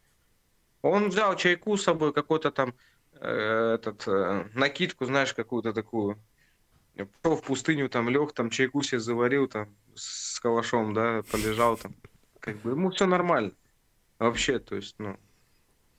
Он 0.83 1.09
взял 1.09 1.35
чайку 1.37 1.77
с 1.77 1.83
собой, 1.83 2.13
какой-то 2.13 2.51
там 2.51 2.75
э, 3.13 3.75
этот, 3.75 4.07
э, 4.07 4.49
накидку, 4.53 5.05
знаешь, 5.05 5.33
какую-то 5.33 5.73
такую. 5.73 6.21
Пошел 7.21 7.37
в 7.37 7.43
пустыню, 7.43 7.89
там 7.89 8.09
лег, 8.09 8.33
там 8.33 8.49
чайку 8.49 8.83
себе 8.83 8.99
заварил, 8.99 9.47
там 9.47 9.75
с 9.95 10.39
калашом, 10.39 10.93
да, 10.93 11.23
полежал 11.31 11.77
там. 11.77 11.95
Как 12.43 12.57
бы 12.57 12.71
ему 12.71 12.91
все 12.91 13.05
нормально. 13.05 13.53
Вообще, 14.19 14.59
то 14.59 14.75
есть, 14.75 14.95
ну... 14.97 15.17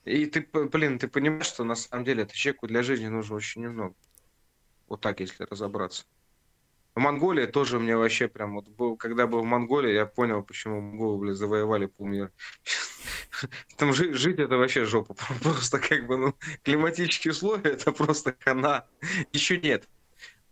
И 0.04 0.26
ты, 0.26 0.46
блин, 0.52 0.98
ты 0.98 1.08
понимаешь, 1.08 1.46
что 1.46 1.64
на 1.64 1.74
самом 1.74 2.04
деле 2.04 2.24
это 2.24 2.34
человеку 2.34 2.66
для 2.66 2.82
жизни 2.82 3.06
нужно 3.06 3.36
очень 3.36 3.62
немного. 3.62 3.94
Вот 4.86 5.00
так, 5.00 5.20
если 5.20 5.44
разобраться. 5.44 6.04
В 6.94 7.00
Монголии 7.00 7.46
тоже 7.46 7.78
мне 7.78 7.96
вообще 7.96 8.28
прям 8.28 8.56
вот 8.56 8.68
был, 8.68 8.98
когда 8.98 9.26
был 9.26 9.40
в 9.40 9.46
Монголии, 9.46 9.94
я 9.94 10.04
понял, 10.04 10.42
почему 10.42 10.82
монголы, 10.82 11.18
блин, 11.18 11.34
завоевали 11.34 11.86
полмира. 11.86 12.30
Там 13.78 13.94
жить, 13.94 14.14
жить 14.14 14.38
это 14.38 14.58
вообще 14.58 14.84
жопа. 14.84 15.14
Просто 15.42 15.78
как 15.78 16.06
бы, 16.06 16.18
ну, 16.18 16.34
климатические 16.62 17.32
условия 17.32 17.70
это 17.70 17.90
просто 17.90 18.36
хана. 18.38 18.86
Еще 19.32 19.56
нет. 19.58 19.88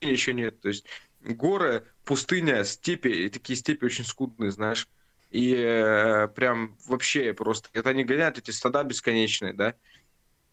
Еще 0.01 0.33
нет. 0.33 0.59
То 0.63 0.69
есть 0.69 0.87
горы, 1.21 1.85
пустыня, 2.07 2.65
степи, 2.65 3.09
и 3.09 3.29
такие 3.29 3.59
степи 3.59 3.85
очень 3.85 4.07
скудные, 4.07 4.51
знаешь. 4.51 4.89
И 5.33 5.55
э, 5.57 6.29
прям 6.29 6.77
вообще 6.87 7.33
просто, 7.33 7.71
это 7.73 7.91
они 7.91 8.05
гоняют 8.05 8.37
эти 8.37 8.51
стада 8.51 8.85
бесконечные, 8.85 9.55
да, 9.55 9.75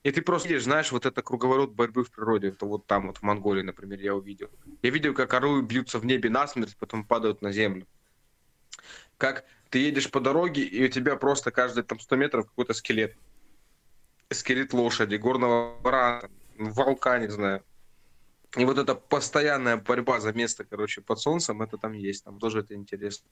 и 0.03 0.11
ты 0.11 0.22
просто 0.22 0.47
видишь, 0.47 0.64
знаешь, 0.64 0.91
вот 0.93 1.06
это 1.06 1.22
круговорот 1.22 1.72
борьбы 1.72 2.06
в 2.06 2.11
природе. 2.11 2.47
Это 2.47 2.65
вот 2.65 2.88
там, 2.88 3.07
вот 3.07 3.18
в 3.18 3.22
Монголии, 3.22 3.61
например, 3.61 3.99
я 3.99 4.15
увидел. 4.15 4.49
Я 4.81 4.91
видел, 4.91 5.14
как 5.14 5.34
орлы 5.34 5.61
бьются 5.61 5.99
в 5.99 6.06
небе 6.06 6.30
насмерть, 6.30 6.77
потом 6.77 7.03
падают 7.03 7.41
на 7.41 7.51
землю. 7.51 7.85
Как 9.18 9.43
ты 9.69 9.80
едешь 9.80 10.10
по 10.10 10.22
дороге, 10.22 10.64
и 10.64 10.85
у 10.85 10.88
тебя 10.88 11.18
просто 11.18 11.51
каждые 11.51 11.84
там 11.84 11.99
100 11.99 12.15
метров 12.15 12.45
какой-то 12.45 12.73
скелет. 12.73 13.18
Скелет 14.31 14.72
лошади, 14.72 15.15
горного 15.18 15.77
барана, 15.81 16.30
волка, 16.57 17.19
не 17.19 17.27
знаю. 17.27 17.61
И 18.56 18.64
вот 18.64 18.77
эта 18.77 18.95
постоянная 18.95 19.76
борьба 19.76 20.22
за 20.22 20.31
место, 20.31 20.64
короче, 20.64 21.01
под 21.01 21.19
солнцем, 21.19 21.61
это 21.61 21.77
там 21.77 21.91
есть. 21.91 22.23
Там 22.23 22.39
тоже 22.39 22.60
это 22.60 22.73
интересно. 22.73 23.30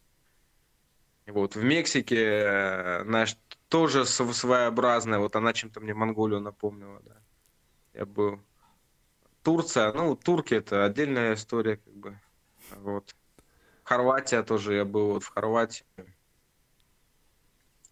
Вот, 1.28 1.56
в 1.56 1.64
Мексике, 1.64 2.16
э, 2.16 3.04
знаешь, 3.04 3.38
тоже 3.68 4.06
своеобразная, 4.06 5.20
вот 5.20 5.36
она 5.36 5.52
чем-то 5.52 5.82
мне 5.82 5.94
Монголию 5.94 6.40
напомнила, 6.40 7.02
да. 7.04 7.18
Я 7.94 8.06
был. 8.06 8.40
Турция, 9.44 9.92
ну, 9.92 10.16
турки 10.16 10.54
это 10.54 10.86
отдельная 10.86 11.34
история, 11.34 11.78
как 11.78 11.94
бы, 11.94 12.20
вот. 12.78 13.14
Хорватия 13.84 14.42
тоже, 14.44 14.76
я 14.76 14.86
был 14.86 15.14
вот 15.14 15.24
в 15.24 15.30
Хорватии. 15.30 15.86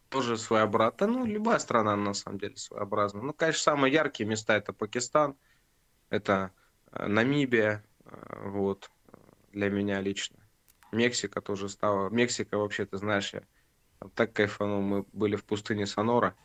Тоже 0.09 0.37
своеобразно. 0.37 1.07
Ну, 1.07 1.25
любая 1.25 1.59
страна, 1.59 1.95
на 1.95 2.13
самом 2.13 2.39
деле, 2.39 2.55
своеобразна. 2.55 3.21
Ну, 3.21 3.33
конечно, 3.33 3.61
самые 3.61 3.93
яркие 3.93 4.27
места 4.27 4.55
это 4.55 4.71
Пакистан, 4.71 5.35
это 6.09 6.51
э, 6.91 7.07
Намибия, 7.07 7.83
э, 8.05 8.49
вот, 8.49 8.89
для 9.51 9.69
меня 9.69 9.99
лично. 9.99 10.44
Мексика 10.95 11.41
тоже 11.41 11.69
стала. 11.69 12.09
Мексика 12.09 12.57
вообще, 12.57 12.85
ты 12.85 12.97
знаешь, 12.97 13.33
я 13.33 13.41
там 13.99 14.09
так 14.11 14.33
кайфанул. 14.33 14.81
Мы 14.81 15.05
были 15.13 15.35
в 15.35 15.43
пустыне 15.43 15.85
Сонора. 15.85 16.35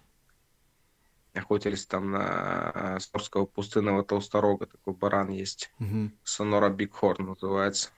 Охотились 1.33 1.87
там 1.87 2.11
на 2.11 2.99
Сонорского 3.01 3.47
пустынного 3.47 4.05
толсторога. 4.05 4.67
Такой 4.67 4.95
баран 4.95 5.31
есть. 5.31 5.73
Mm-hmm. 5.79 6.11
Сонора 6.25 6.71
Бигхорн 6.71 7.27
называется. 7.27 7.91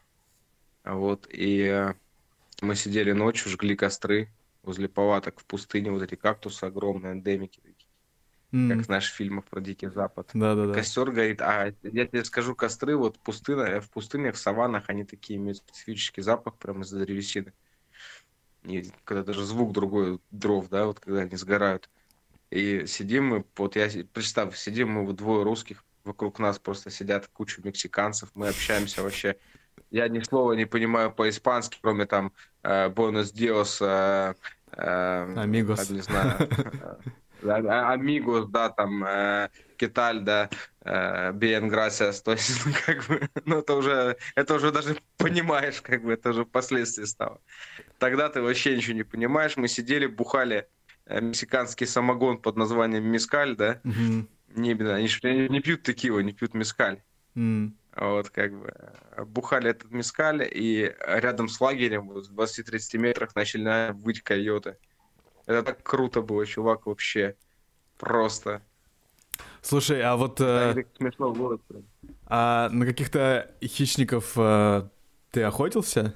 Вот. 0.84 1.26
И 1.30 1.62
э, 1.62 1.94
мы 2.60 2.74
сидели 2.74 3.12
ночью, 3.12 3.50
жгли 3.50 3.74
костры 3.74 4.28
возле 4.62 4.88
палаток 4.88 5.40
в 5.40 5.46
пустыне. 5.46 5.90
Вот 5.90 6.02
эти 6.02 6.14
кактусы 6.14 6.64
огромные, 6.64 7.14
эндемики 7.14 7.60
mm. 8.52 8.68
как 8.68 8.84
знаешь, 8.84 9.10
в 9.10 9.14
фильмах 9.14 9.44
про 9.46 9.60
Дикий 9.60 9.88
Запад. 9.88 10.30
Да, 10.34 10.54
да, 10.54 10.66
да. 10.66 10.74
Костер 10.74 11.10
горит. 11.10 11.40
А 11.40 11.72
я 11.82 12.06
тебе 12.06 12.24
скажу, 12.24 12.54
костры, 12.54 12.96
вот 12.96 13.18
пустыня, 13.18 13.80
в 13.80 13.90
пустынях, 13.90 14.34
в 14.34 14.38
саваннах, 14.38 14.84
они 14.88 15.04
такие 15.04 15.38
имеют 15.38 15.58
специфический 15.58 16.22
запах 16.22 16.56
прямо 16.56 16.82
из-за 16.82 17.00
древесины. 17.00 17.52
И 18.64 18.90
когда 19.04 19.24
даже 19.24 19.44
звук 19.44 19.72
другой 19.72 20.20
дров, 20.30 20.68
да, 20.68 20.86
вот 20.86 21.00
когда 21.00 21.22
они 21.22 21.36
сгорают. 21.36 21.88
И 22.50 22.86
сидим 22.86 23.26
мы, 23.26 23.44
вот 23.56 23.76
я, 23.76 23.88
представь, 24.12 24.56
сидим 24.56 24.90
мы 24.90 25.06
вот 25.06 25.16
двое 25.16 25.42
русских, 25.42 25.84
вокруг 26.04 26.38
нас 26.38 26.58
просто 26.58 26.90
сидят 26.90 27.28
куча 27.32 27.60
мексиканцев, 27.64 28.30
мы 28.34 28.48
общаемся 28.48 29.02
вообще. 29.02 29.36
Я 29.90 30.08
ни 30.08 30.20
слова 30.20 30.52
не 30.52 30.66
понимаю 30.66 31.12
по-испански, 31.12 31.78
кроме 31.80 32.06
там 32.06 32.32
э, 32.62 32.88
«Buenos 32.88 33.32
dios», 33.34 33.78
э, 33.80 34.34
э, 34.72 35.34
«Amigos», 35.34 35.92
не 35.92 36.00
знаю, 36.00 36.48
Амигос, 37.44 38.48
да, 38.48 38.70
там, 38.70 39.04
э, 39.04 39.48
Киталь, 39.76 40.20
да, 40.20 40.48
э, 40.84 41.32
Bien 41.32 41.68
Gracias, 41.68 42.22
то 42.22 42.32
есть, 42.32 42.62
ну, 42.66 42.72
как 42.86 43.06
бы, 43.06 43.28
ну, 43.44 43.58
это 43.58 43.74
уже, 43.74 44.16
это 44.34 44.54
уже 44.54 44.72
даже 44.72 44.96
понимаешь, 45.16 45.80
как 45.80 46.02
бы, 46.02 46.12
это 46.12 46.30
уже 46.30 46.44
впоследствии 46.44 47.04
стало. 47.04 47.40
Тогда 47.98 48.28
ты 48.28 48.42
вообще 48.42 48.76
ничего 48.76 48.96
не 48.96 49.04
понимаешь, 49.04 49.56
мы 49.56 49.68
сидели, 49.68 50.06
бухали 50.06 50.68
э, 51.06 51.20
мексиканский 51.20 51.86
самогон 51.86 52.38
под 52.38 52.56
названием 52.56 53.04
мискаль, 53.04 53.56
да, 53.56 53.80
mm-hmm. 53.84 54.28
не, 54.56 54.72
они 54.72 55.08
же 55.08 55.48
не 55.48 55.60
пьют 55.60 55.82
текилу, 55.82 56.20
не 56.20 56.32
пьют 56.32 56.54
мискаль. 56.54 57.02
Mm. 57.34 57.72
Вот, 57.94 58.30
как 58.30 58.58
бы, 58.58 58.74
бухали 59.26 59.70
этот 59.70 59.90
мискаль, 59.90 60.48
и 60.50 60.94
рядом 61.06 61.48
с 61.48 61.60
лагерем, 61.60 62.08
вот, 62.08 62.26
в 62.26 62.34
20-30 62.34 62.98
метрах 62.98 63.34
начали 63.34 63.92
выть 63.92 64.22
койоты. 64.22 64.76
Это 65.46 65.62
так 65.62 65.82
круто 65.82 66.22
было, 66.22 66.46
чувак, 66.46 66.86
вообще. 66.86 67.36
Просто. 67.98 68.62
Слушай, 69.60 70.02
а 70.02 70.16
вот... 70.16 70.40
Э, 70.40 70.84
смешно 70.96 71.32
прям. 71.32 71.84
А 72.26 72.68
на 72.70 72.86
каких-то 72.86 73.54
хищников 73.62 74.32
э, 74.36 74.88
ты 75.30 75.42
охотился? 75.42 76.14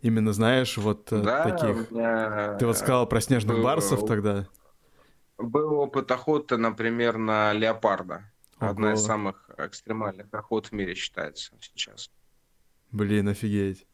Именно 0.00 0.32
знаешь, 0.32 0.76
вот 0.78 1.12
э, 1.12 1.22
да, 1.22 1.44
таких. 1.44 1.90
Меня... 1.90 2.56
Ты 2.58 2.66
вот 2.66 2.76
сказал 2.76 3.06
про 3.06 3.20
снежных 3.20 3.56
был, 3.56 3.64
барсов 3.64 4.06
тогда. 4.06 4.48
Был 5.38 5.74
опыт 5.74 6.10
охоты, 6.10 6.56
например, 6.56 7.18
на 7.18 7.52
леопарда. 7.52 8.24
Ого. 8.58 8.70
Одна 8.70 8.94
из 8.94 9.04
самых 9.04 9.48
экстремальных 9.58 10.26
охот 10.32 10.68
в 10.68 10.72
мире 10.72 10.94
считается 10.94 11.52
сейчас. 11.60 12.10
Блин, 12.90 13.28
офигеть. 13.28 13.86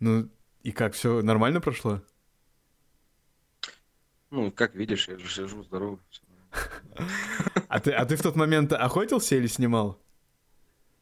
Ну, 0.00 0.28
и 0.62 0.72
как, 0.72 0.94
все 0.94 1.22
нормально 1.22 1.60
прошло? 1.60 2.02
Ну, 4.30 4.50
как 4.50 4.74
видишь, 4.74 5.08
я 5.08 5.18
же 5.18 5.28
сижу 5.28 5.62
здоровый. 5.62 6.00
А 7.68 7.80
ты, 7.80 7.90
а 7.92 8.04
ты 8.04 8.16
в 8.16 8.22
тот 8.22 8.36
момент 8.36 8.74
охотился 8.74 9.34
или 9.34 9.46
снимал? 9.46 9.98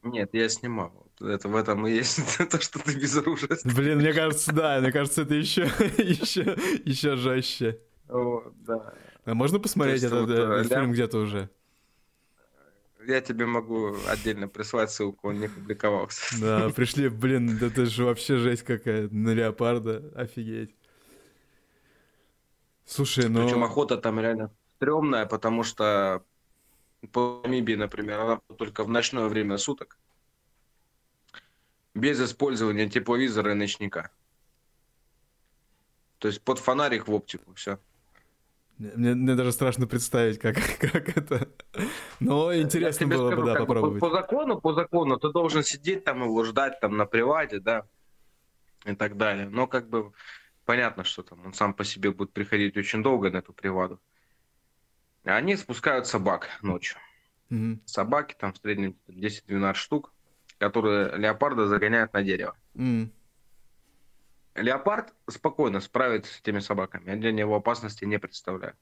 Нет, 0.04 0.30
я 0.32 0.48
снимал. 0.48 1.10
Это 1.20 1.48
в 1.48 1.56
этом 1.56 1.84
и 1.86 1.92
есть 1.92 2.20
то, 2.50 2.60
что 2.60 2.78
ты 2.78 2.94
без 2.94 3.16
оружия. 3.16 3.58
Блин, 3.64 3.98
мне 3.98 4.12
кажется, 4.12 4.52
да, 4.52 4.80
мне 4.80 4.92
кажется, 4.92 5.22
это 5.22 5.34
еще, 5.34 5.62
еще, 5.98 6.56
еще 6.84 7.16
жестче. 7.16 7.80
О, 8.08 8.52
да. 8.66 8.94
А 9.24 9.34
можно 9.34 9.58
посмотреть 9.58 10.04
этот, 10.04 10.28
вот, 10.28 10.30
этот 10.30 10.70
ля... 10.70 10.76
фильм 10.76 10.92
где-то 10.92 11.18
уже? 11.18 11.50
Я 13.10 13.20
тебе 13.20 13.44
могу 13.44 13.96
отдельно 14.06 14.46
прислать 14.46 14.92
ссылку, 14.92 15.28
он 15.30 15.40
не 15.40 15.48
публиковался. 15.48 16.40
Да, 16.40 16.70
пришли, 16.70 17.08
блин, 17.08 17.58
это 17.60 17.86
же 17.86 18.04
вообще 18.04 18.36
жесть 18.36 18.62
какая 18.62 19.08
на 19.08 19.30
леопарда, 19.30 20.12
офигеть. 20.14 20.76
Слушай, 22.84 23.28
ну... 23.28 23.44
Причем 23.44 23.64
охота 23.64 23.96
там 23.96 24.20
реально 24.20 24.52
стрёмная, 24.76 25.26
потому 25.26 25.64
что 25.64 26.22
по 27.12 27.40
Намибии, 27.42 27.74
например, 27.74 28.20
она 28.20 28.40
только 28.56 28.84
в 28.84 28.88
ночное 28.88 29.26
время 29.26 29.58
суток 29.58 29.98
без 31.94 32.20
использования 32.20 32.88
тепловизора 32.88 33.50
и 33.50 33.54
ночника. 33.54 34.12
То 36.18 36.28
есть 36.28 36.40
под 36.42 36.60
фонарик 36.60 37.08
в 37.08 37.12
оптику, 37.12 37.54
все. 37.54 37.80
Мне, 38.80 39.14
мне 39.14 39.34
даже 39.34 39.52
страшно 39.52 39.86
представить, 39.86 40.38
как, 40.38 40.56
как 40.80 41.16
это. 41.16 41.48
Но 42.18 42.54
интересно 42.54 43.06
было 43.06 43.28
скажу, 43.28 43.42
бы, 43.42 43.52
да, 43.52 43.58
попробовать. 43.58 44.00
По, 44.00 44.08
по 44.08 44.16
закону, 44.16 44.60
по 44.60 44.72
закону, 44.72 45.18
ты 45.18 45.30
должен 45.30 45.62
сидеть 45.62 46.04
там 46.04 46.22
его 46.22 46.42
ждать 46.44 46.80
там 46.80 46.96
на 46.96 47.04
привате, 47.06 47.60
да, 47.60 47.86
и 48.86 48.94
так 48.94 49.16
далее. 49.16 49.48
Но 49.48 49.66
как 49.66 49.88
бы 49.88 50.12
понятно, 50.64 51.04
что 51.04 51.22
там 51.22 51.44
он 51.44 51.52
сам 51.52 51.74
по 51.74 51.84
себе 51.84 52.10
будет 52.10 52.32
приходить 52.32 52.76
очень 52.76 53.02
долго 53.02 53.30
на 53.30 53.36
эту 53.38 53.52
приваду. 53.52 54.00
Они 55.24 55.56
спускают 55.56 56.06
собак 56.06 56.48
ночью. 56.62 56.98
Mm-hmm. 57.50 57.80
Собаки 57.84 58.34
там 58.38 58.54
в 58.54 58.58
среднем 58.58 58.96
10-12 59.08 59.74
штук 59.74 60.12
которые 60.60 61.16
леопарда 61.16 61.66
загоняют 61.66 62.12
на 62.12 62.22
дерево. 62.22 62.54
Mm. 62.74 63.08
Леопард 64.54 65.14
спокойно 65.28 65.80
справится 65.80 66.32
с 66.32 66.40
этими 66.40 66.58
собаками, 66.58 67.10
они 67.10 67.20
для 67.20 67.32
него 67.32 67.56
опасности 67.56 68.04
не 68.04 68.18
представляют. 68.18 68.76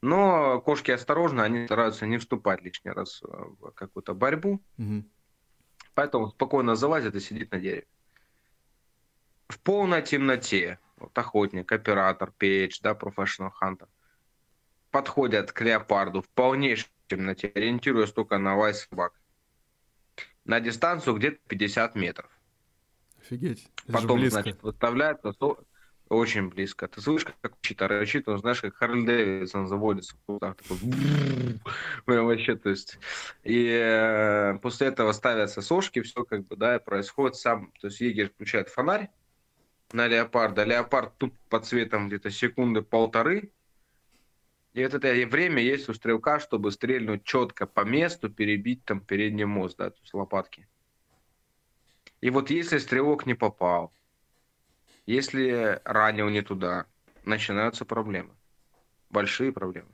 Но 0.00 0.60
кошки 0.60 0.90
осторожны, 0.90 1.40
они 1.40 1.66
стараются 1.66 2.06
не 2.06 2.18
вступать 2.18 2.62
лишний 2.62 2.90
раз 2.90 3.22
в 3.22 3.70
какую-то 3.72 4.14
борьбу. 4.14 4.62
Mm-hmm. 4.78 5.04
Поэтому 5.94 6.28
спокойно 6.28 6.74
залазит 6.74 7.14
и 7.14 7.20
сидит 7.20 7.52
на 7.52 7.58
дереве. 7.58 7.86
В 9.48 9.58
полной 9.60 10.02
темноте, 10.02 10.78
вот 10.96 11.16
охотник, 11.16 11.70
оператор, 11.72 12.32
пейдж, 12.32 12.80
да, 12.82 12.94
профессионал 12.94 13.52
хантер, 13.52 13.88
подходят 14.90 15.52
к 15.52 15.60
леопарду 15.62 16.22
в 16.22 16.28
полнейшей 16.30 16.90
темноте, 17.06 17.50
ориентируясь 17.54 18.12
только 18.12 18.38
на 18.38 18.56
лай 18.56 18.74
собак 18.74 19.14
на 20.44 20.60
дистанцию 20.60 21.16
где-то 21.16 21.38
50 21.48 21.94
метров. 21.94 22.30
Офигеть. 23.24 23.68
Потом, 23.90 24.28
значит, 24.28 24.62
выставляется 24.62 25.34
очень 26.08 26.48
близко. 26.48 26.86
Ты 26.86 27.00
слышишь, 27.00 27.28
как 27.40 27.54
читер 27.62 27.88
рычит, 27.88 28.28
он 28.28 28.38
знаешь, 28.38 28.60
как 28.60 28.74
Харли 28.74 29.06
Дэвидсон 29.06 29.66
заводится. 29.66 30.16
Вот 30.26 30.40
так, 30.40 30.60
такой, 30.60 30.78
прям 32.04 32.26
вообще, 32.26 32.56
то 32.56 32.68
есть. 32.68 32.98
И 33.42 33.66
э, 33.68 34.58
после 34.60 34.88
этого 34.88 35.12
ставятся 35.12 35.62
сошки, 35.62 36.02
все 36.02 36.24
как 36.24 36.46
бы, 36.46 36.56
да, 36.56 36.78
происходит 36.78 37.36
сам, 37.36 37.72
то 37.80 37.86
есть 37.86 38.00
егерь 38.00 38.30
включает 38.30 38.68
фонарь 38.68 39.10
на 39.92 40.06
леопарда, 40.06 40.64
леопард 40.64 41.16
тут 41.18 41.32
по 41.48 41.60
цветам 41.60 42.08
где-то 42.08 42.30
секунды 42.30 42.82
полторы, 42.82 43.52
и 44.74 44.82
вот 44.82 44.92
это 44.92 45.08
время 45.28 45.62
есть 45.62 45.88
у 45.88 45.94
стрелка, 45.94 46.40
чтобы 46.40 46.72
стрельнуть 46.72 47.24
четко 47.24 47.64
по 47.64 47.82
месту, 47.82 48.28
перебить 48.28 48.84
там 48.84 49.00
передний 49.00 49.44
мост, 49.44 49.78
да, 49.78 49.90
то 49.90 50.00
есть 50.00 50.12
лопатки. 50.12 50.66
И 52.24 52.30
вот 52.30 52.48
если 52.48 52.78
стрелок 52.78 53.26
не 53.26 53.34
попал, 53.34 53.92
если 55.04 55.78
ранил 55.84 56.30
не 56.30 56.40
туда, 56.40 56.86
начинаются 57.26 57.84
проблемы. 57.84 58.34
Большие 59.10 59.52
проблемы. 59.52 59.90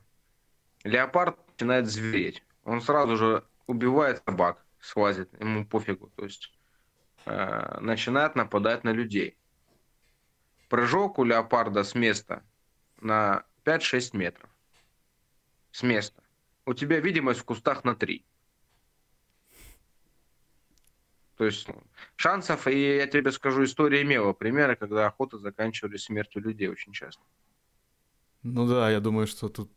Леопард 0.84 1.36
начинает 1.48 1.88
звереть. 1.88 2.44
Он 2.62 2.82
сразу 2.82 3.16
же 3.16 3.44
убивает 3.66 4.22
собак, 4.24 4.64
слазит, 4.78 5.28
ему 5.40 5.66
пофигу. 5.66 6.12
То 6.14 6.22
есть 6.22 6.52
э, 7.26 7.80
начинает 7.80 8.36
нападать 8.36 8.84
на 8.84 8.90
людей. 8.92 9.36
Прыжок 10.68 11.18
у 11.18 11.24
леопарда 11.24 11.82
с 11.82 11.96
места 11.96 12.44
на 13.00 13.44
5-6 13.64 14.16
метров 14.16 14.48
с 15.72 15.82
места. 15.82 16.22
У 16.64 16.74
тебя 16.74 17.00
видимость 17.00 17.40
в 17.40 17.44
кустах 17.44 17.82
на 17.82 17.96
3. 17.96 18.24
То 21.40 21.46
есть 21.46 21.66
ну, 21.68 21.82
шансов, 22.16 22.66
и 22.66 22.96
я 22.96 23.06
тебе 23.06 23.32
скажу, 23.32 23.64
история 23.64 24.02
имела 24.02 24.34
примеры, 24.34 24.76
когда 24.76 25.06
охоты 25.06 25.38
заканчивались 25.38 26.02
смертью 26.02 26.42
людей 26.42 26.68
очень 26.68 26.92
часто. 26.92 27.22
Ну 28.42 28.66
да, 28.66 28.90
я 28.90 29.00
думаю, 29.00 29.26
что 29.26 29.48
тут, 29.48 29.70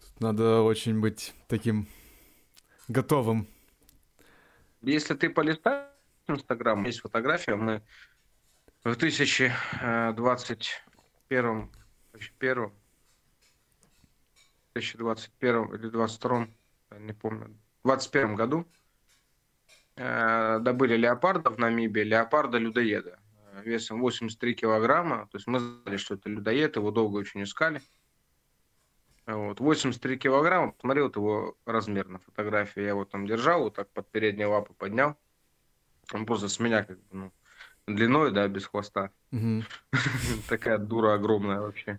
тут 0.00 0.20
надо 0.20 0.62
очень 0.62 1.00
быть 1.00 1.32
таким 1.46 1.86
готовым. 2.88 3.46
Если 4.82 5.14
ты 5.14 5.30
полистаешь 5.30 5.92
Инстаграм, 6.26 6.84
есть 6.84 7.02
фотография, 7.02 7.54
мы 7.54 7.82
в 8.82 8.96
2021 8.96 9.54
первом 11.28 11.70
2021 14.74 15.66
или 15.66 15.88
2022, 15.88 16.48
не 16.98 17.12
помню, 17.12 17.56
в 17.84 17.86
2021 17.86 18.34
году 18.34 18.66
добыли 19.96 20.96
леопарда 20.96 21.50
в 21.50 21.58
Намибии, 21.58 22.02
леопарда-людоеда 22.02 23.18
э, 23.52 23.62
весом 23.64 24.00
83 24.00 24.54
килограмма. 24.54 25.26
То 25.30 25.38
есть 25.38 25.46
мы 25.46 25.58
знали, 25.58 25.96
что 25.96 26.14
это 26.14 26.28
людоед, 26.28 26.76
его 26.76 26.90
долго 26.90 27.16
очень 27.16 27.42
искали. 27.42 27.80
Вот, 29.26 29.58
83 29.58 30.18
килограмма, 30.18 30.72
посмотрел 30.72 31.06
вот 31.06 31.16
его 31.16 31.56
размер 31.64 32.06
на 32.08 32.18
фотографии, 32.18 32.80
я 32.80 32.90
его 32.90 33.04
там 33.04 33.26
держал, 33.26 33.64
вот 33.64 33.74
так 33.74 33.88
под 33.90 34.08
передние 34.08 34.46
лапы 34.46 34.72
поднял. 34.74 35.16
Он 36.12 36.26
просто 36.26 36.48
с 36.48 36.60
меня 36.60 36.84
как 36.84 36.98
бы, 36.98 37.04
ну, 37.10 37.32
длиной, 37.86 38.32
да, 38.32 38.46
без 38.46 38.66
хвоста. 38.66 39.10
Такая 40.48 40.78
дура 40.78 41.14
огромная 41.14 41.60
вообще. 41.60 41.98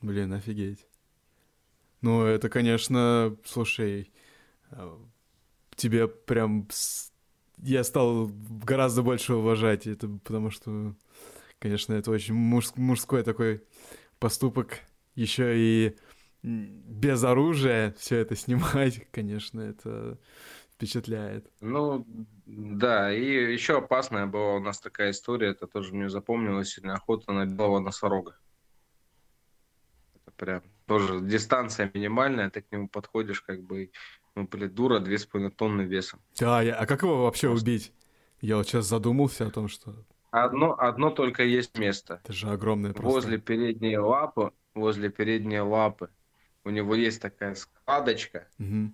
Блин, 0.00 0.32
офигеть. 0.32 0.84
Ну, 2.00 2.24
это, 2.24 2.48
конечно, 2.48 3.36
слушай, 3.44 4.10
э, 4.72 4.98
тебе 5.76 6.08
прям... 6.08 6.68
Я 7.58 7.84
стал 7.84 8.30
гораздо 8.64 9.02
больше 9.02 9.34
уважать 9.34 9.86
это, 9.86 10.08
потому 10.08 10.50
что, 10.50 10.94
конечно, 11.58 11.92
это 11.94 12.10
очень 12.10 12.34
муж, 12.34 12.74
мужской 12.76 13.22
такой 13.22 13.62
поступок. 14.18 14.80
Еще 15.14 15.58
и 15.58 15.96
без 16.42 17.22
оружия 17.22 17.94
все 17.98 18.18
это 18.18 18.34
снимать, 18.34 19.06
конечно, 19.12 19.60
это 19.60 20.18
впечатляет. 20.72 21.48
Ну, 21.60 22.04
да, 22.46 23.14
и 23.14 23.52
еще 23.52 23.78
опасная 23.78 24.26
была 24.26 24.54
у 24.54 24.60
нас 24.60 24.80
такая 24.80 25.12
история, 25.12 25.50
это 25.50 25.66
тоже 25.68 25.94
мне 25.94 26.08
запомнилось, 26.08 26.78
охота 26.78 27.32
на 27.32 27.46
белого 27.46 27.78
носорога. 27.78 28.36
Это 30.14 30.32
прям 30.36 30.62
тоже 30.86 31.20
дистанция 31.20 31.90
минимальная, 31.94 32.50
ты 32.50 32.62
к 32.62 32.72
нему 32.72 32.88
подходишь 32.88 33.42
как 33.42 33.62
бы, 33.62 33.92
ну, 34.34 34.48
блин, 34.50 34.70
дура, 34.70 34.98
две 34.98 35.18
с 35.18 35.26
половиной 35.26 35.52
тонны 35.52 35.82
весом. 35.82 36.20
А, 36.40 36.62
я, 36.62 36.74
а 36.74 36.86
как 36.86 37.02
его 37.02 37.24
вообще 37.24 37.48
Просто. 37.48 37.64
убить? 37.64 37.92
Я 38.40 38.56
вот 38.56 38.66
сейчас 38.66 38.86
задумался 38.86 39.46
о 39.46 39.50
том, 39.50 39.68
что... 39.68 39.94
Одно, 40.30 40.74
одно 40.78 41.10
только 41.10 41.44
есть 41.44 41.76
место. 41.78 42.20
Это 42.24 42.32
же 42.32 42.48
огромное 42.48 42.92
просто. 42.92 43.12
Возле 43.12 43.38
передней 43.38 43.98
лапы, 43.98 44.52
возле 44.74 45.10
передней 45.10 45.60
лапы 45.60 46.08
у 46.64 46.70
него 46.70 46.94
есть 46.94 47.20
такая 47.20 47.54
складочка. 47.54 48.48
Угу. 48.58 48.92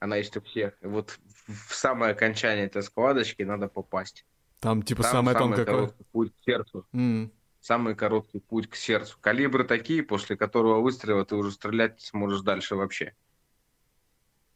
Она 0.00 0.16
есть 0.16 0.36
у 0.36 0.40
всех. 0.40 0.74
И 0.80 0.86
вот 0.86 1.18
в 1.46 1.74
самое 1.74 2.12
окончание 2.12 2.66
этой 2.66 2.82
складочки 2.82 3.42
надо 3.42 3.68
попасть. 3.68 4.24
Там 4.60 4.82
типа 4.82 5.02
Там 5.02 5.12
самое 5.12 5.36
тонкое... 5.36 5.90
Путь 6.12 6.32
к 6.34 6.44
сердцу. 6.44 6.86
Mm. 6.92 7.30
самый 7.60 7.94
короткий 7.94 8.40
путь 8.40 8.68
к 8.68 8.76
сердцу. 8.76 9.16
Калибры 9.20 9.64
такие, 9.64 10.02
после 10.02 10.36
которого 10.36 10.80
выстрела 10.80 11.24
ты 11.24 11.34
уже 11.34 11.50
стрелять 11.50 12.00
сможешь 12.00 12.40
дальше 12.42 12.76
вообще. 12.76 13.14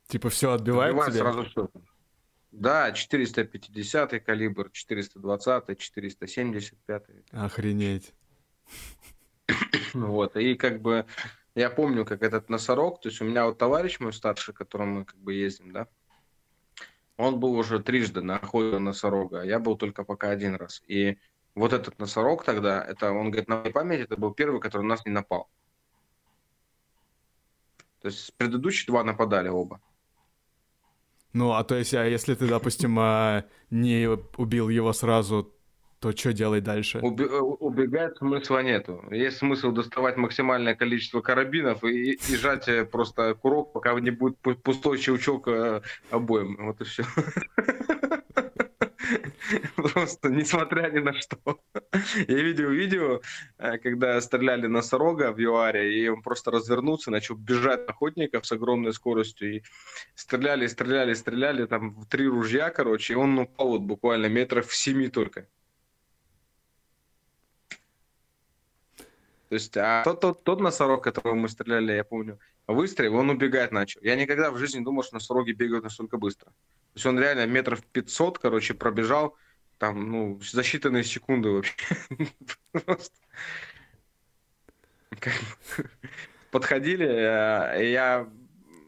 Типа 0.07 0.29
все 0.29 0.53
отбивает, 0.53 0.91
отбивает 0.91 1.13
тебя? 1.13 1.23
сразу 1.23 1.45
все. 1.45 1.71
Да, 2.53 2.93
450 2.93 4.25
калибр, 4.25 4.71
420, 4.71 5.79
475. 5.79 7.05
Охренеть. 7.33 8.15
Вот, 9.93 10.37
и 10.37 10.55
как 10.55 10.81
бы 10.81 11.07
я 11.55 11.71
помню, 11.71 12.05
как 12.05 12.23
этот 12.23 12.49
носорог, 12.49 13.01
то 13.01 13.09
есть 13.09 13.21
у 13.21 13.25
меня 13.25 13.47
вот 13.47 13.59
товарищ 13.59 14.01
мой 14.01 14.13
старший, 14.13 14.55
которым 14.55 14.89
мы 14.89 15.05
как 15.05 15.17
бы 15.19 15.35
ездим, 15.35 15.73
да, 15.73 15.87
он 17.17 17.39
был 17.39 17.55
уже 17.55 17.81
трижды 17.81 18.23
на 18.23 18.37
охоте 18.37 18.79
носорога, 18.79 19.43
а 19.43 19.45
я 19.45 19.61
был 19.61 19.77
только 19.77 20.03
пока 20.03 20.31
один 20.31 20.57
раз. 20.57 20.83
И 20.89 21.19
вот 21.55 21.73
этот 21.73 21.99
носорог 21.99 22.45
тогда, 22.45 22.83
это, 22.83 23.13
он 23.13 23.31
говорит, 23.31 23.49
на 23.49 23.61
моей 23.61 23.73
памяти, 23.73 24.03
это 24.03 24.17
был 24.17 24.35
первый, 24.35 24.61
который 24.61 24.83
на 24.83 24.89
нас 24.89 25.05
не 25.05 25.13
напал. 25.13 25.49
То 28.01 28.09
есть 28.09 28.35
предыдущие 28.35 28.87
два 28.89 29.05
нападали 29.05 29.49
оба. 29.49 29.81
Ну, 31.35 31.53
а 31.53 31.65
то 31.65 31.75
есть, 31.75 31.93
а 31.95 32.07
если 32.07 32.35
ты, 32.35 32.47
допустим, 32.47 32.97
а, 32.99 33.45
не 33.71 34.09
убил 34.37 34.69
его 34.69 34.93
сразу, 34.93 35.53
то 35.99 36.13
что 36.13 36.33
делать 36.33 36.63
дальше? 36.63 36.99
Уби- 36.99 37.25
э, 37.25 37.41
убегать 37.41 38.17
смысла 38.19 38.63
нету. 38.63 39.03
Есть 39.11 39.39
смысл 39.39 39.73
доставать 39.73 40.17
максимальное 40.17 40.75
количество 40.77 41.23
карабинов 41.23 41.83
и, 41.83 42.13
и 42.13 42.37
жать 42.37 42.69
э, 42.69 42.85
просто 42.85 43.35
курок, 43.35 43.73
пока 43.73 43.99
не 43.99 44.11
будет 44.11 44.39
пустой 44.63 44.99
щелчок 44.99 45.49
э, 45.49 45.83
обоим. 46.11 46.57
Вот 46.67 46.81
и 46.81 46.85
все. 46.85 47.05
Просто 49.77 50.29
несмотря 50.29 50.91
ни 50.91 51.01
на 51.01 51.13
что. 51.13 51.39
Я 52.29 52.43
видел 52.43 52.71
видео, 52.71 53.21
э, 53.59 53.79
когда 53.79 54.21
стреляли 54.21 54.67
носорога 54.67 55.33
в 55.33 55.39
ЮАРе, 55.39 55.99
и 55.99 56.09
он 56.09 56.23
просто 56.23 56.51
развернулся, 56.51 57.11
начал 57.11 57.37
бежать 57.37 57.89
охотников 57.89 58.47
с 58.47 58.53
огромной 58.53 58.93
скоростью, 58.93 59.57
и 59.57 59.63
стреляли, 60.15 60.67
стреляли, 60.67 61.15
стреляли, 61.15 61.67
там 61.67 61.95
в 61.95 62.07
три 62.07 62.27
ружья, 62.27 62.71
короче, 62.71 63.15
и 63.15 63.17
он 63.17 63.39
упал 63.39 63.69
вот 63.69 63.83
буквально 63.83 64.27
метров 64.27 64.69
в 64.69 64.77
семи 64.77 65.09
только. 65.09 65.49
То 69.49 69.57
есть, 69.57 69.77
а 69.77 70.03
тот, 70.03 70.21
тот, 70.21 70.43
тот 70.43 70.61
носорог, 70.61 71.05
которого 71.05 71.35
мы 71.35 71.49
стреляли, 71.49 71.93
я 71.93 72.05
помню, 72.05 72.39
выстрел, 72.67 73.15
он 73.15 73.31
убегать 73.31 73.73
начал. 73.73 74.01
Я 74.03 74.17
никогда 74.17 74.51
в 74.51 74.59
жизни 74.59 74.79
не 74.79 74.85
думал, 74.85 75.05
что 75.05 75.15
носороги 75.15 75.53
бегают 75.53 75.85
настолько 75.85 76.17
быстро. 76.17 76.53
То 76.95 76.99
есть 76.99 77.07
он 77.07 77.19
реально 77.19 77.47
метров 77.47 77.83
500, 77.83 78.39
короче, 78.39 78.73
пробежал 78.73 79.37
там, 79.79 80.11
ну, 80.13 80.39
за 80.41 80.63
считанные 80.63 81.03
секунды 81.03 81.51
вообще. 81.51 81.75
Подходили, 86.53 87.07
э, 87.07 87.91
я, 87.91 88.29